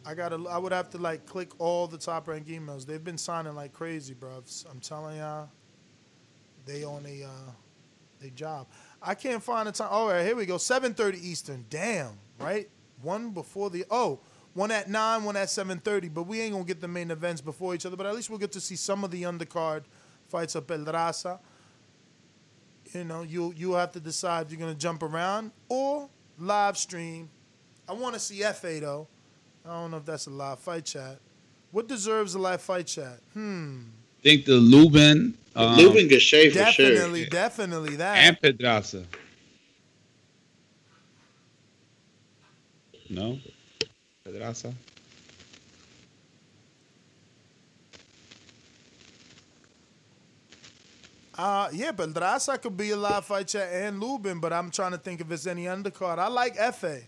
I 0.08 0.14
gotta 0.14 0.42
I 0.50 0.58
would 0.58 0.72
have 0.72 0.90
to 0.92 0.98
like 0.98 1.26
click 1.26 1.50
all 1.60 1.86
the 1.86 1.98
top 1.98 2.30
rank 2.30 2.48
emails. 2.48 2.86
They've 2.86 3.04
been 3.04 3.18
signing 3.18 3.56
like 3.56 3.74
crazy, 3.74 4.14
bro. 4.14 4.42
I'm 4.72 4.80
telling 4.80 5.18
y'all, 5.18 5.50
they 6.66 6.86
on 6.86 7.06
a 7.06 7.26
uh, 7.26 7.52
they 8.22 8.30
job. 8.30 8.68
I 9.02 9.16
can't 9.16 9.44
find 9.44 9.68
the 9.68 9.74
time. 9.74 9.90
All 9.92 10.08
right, 10.08 10.26
here 10.26 10.38
we 10.38 10.46
go. 10.46 10.56
7:30 10.56 11.22
Eastern. 11.22 11.66
Damn, 11.70 12.18
right? 12.40 12.70
One 13.02 13.32
before 13.32 13.70
the 13.70 13.84
oh, 13.92 14.22
one 14.54 14.72
at 14.72 14.90
nine, 14.90 15.26
one 15.26 15.36
at 15.36 15.50
7:30. 15.50 16.14
But 16.14 16.24
we 16.24 16.40
ain't 16.40 16.54
gonna 16.54 16.64
get 16.64 16.80
the 16.80 16.88
main 16.88 17.12
events 17.12 17.42
before 17.42 17.76
each 17.76 17.86
other. 17.86 17.98
But 17.98 18.06
at 18.06 18.16
least 18.16 18.30
we'll 18.30 18.40
get 18.40 18.54
to 18.54 18.62
see 18.62 18.78
some 18.78 19.04
of 19.04 19.12
the 19.12 19.24
undercard 19.24 19.84
fights 20.30 20.56
up 20.56 20.72
El 20.72 20.86
Raza. 20.86 21.40
You 22.94 23.04
know, 23.04 23.24
you 23.24 23.54
you 23.58 23.74
have 23.74 23.92
to 23.92 24.00
decide 24.00 24.46
if 24.46 24.54
you're 24.54 24.60
gonna 24.62 24.74
jump 24.74 25.04
around 25.04 25.52
or 25.68 26.10
live 26.40 26.78
stream. 26.78 27.30
I 27.90 27.92
want 27.92 28.14
to 28.14 28.22
see 28.22 28.40
Efe 28.40 28.80
though. 28.80 29.10
I 29.68 29.82
don't 29.82 29.92
know 29.92 29.98
if 29.98 30.06
that's 30.06 30.28
a 30.28 30.30
live 30.30 30.60
fight 30.60 30.86
chat. 30.86 31.20
What 31.72 31.88
deserves 31.90 32.36
a 32.36 32.40
live 32.40 32.62
fight 32.62 32.88
chat? 32.88 33.20
Hmm. 33.34 33.82
think 34.24 34.46
the 34.46 34.54
Lubin, 34.56 35.38
um, 35.56 35.76
Lubin 35.76 36.08
Gausha 36.08 36.52
for 36.54 36.72
sure. 36.72 36.90
Definitely, 36.90 37.26
definitely 37.26 37.96
that. 37.98 38.18
and 38.18 38.40
Pedraza. 38.40 39.04
No, 43.10 43.40
Pedraza. 44.24 44.74
Uh, 51.38 51.70
yeah, 51.72 51.92
but 51.92 52.14
Raza 52.14 52.60
could 52.60 52.76
be 52.76 52.92
a 52.92 52.98
live 52.98 53.26
fight 53.26 53.50
chat 53.50 53.70
and 53.72 54.00
Lubin, 54.00 54.40
but 54.40 54.52
I'm 54.52 54.72
trying 54.72 54.94
to 54.94 54.98
think 54.98 55.22
if 55.22 55.28
there's 55.28 55.46
any 55.46 55.66
undercard. 55.66 56.18
I 56.18 56.30
like 56.30 56.56
Efe. 56.56 57.04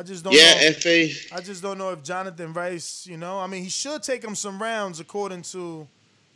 I 0.00 0.02
just 0.02 0.24
don't 0.24 0.32
Yeah, 0.32 0.54
know. 0.54 0.60
Efe. 0.70 1.30
I 1.30 1.40
just 1.42 1.60
don't 1.60 1.76
know 1.76 1.90
if 1.90 2.02
Jonathan 2.02 2.54
Rice, 2.54 3.06
you 3.06 3.18
know, 3.18 3.38
I 3.38 3.46
mean, 3.46 3.62
he 3.62 3.68
should 3.68 4.02
take 4.02 4.24
him 4.24 4.34
some 4.34 4.60
rounds 4.60 4.98
according 4.98 5.42
to 5.52 5.86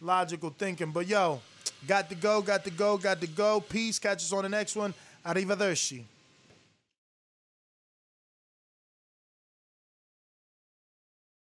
logical 0.03 0.51
thinking. 0.51 0.91
But 0.91 1.07
yo, 1.07 1.41
got 1.89 2.11
to 2.11 2.15
go, 2.15 2.43
got 2.43 2.63
to 2.65 2.71
go, 2.71 2.99
got 2.99 3.23
to 3.23 3.27
go. 3.27 3.61
Peace. 3.61 3.99
Catch 3.99 4.19
us 4.19 4.33
on 4.35 4.43
the 4.43 4.51
next 4.51 4.77
one. 4.77 4.93
Arrivederci. 5.25 6.03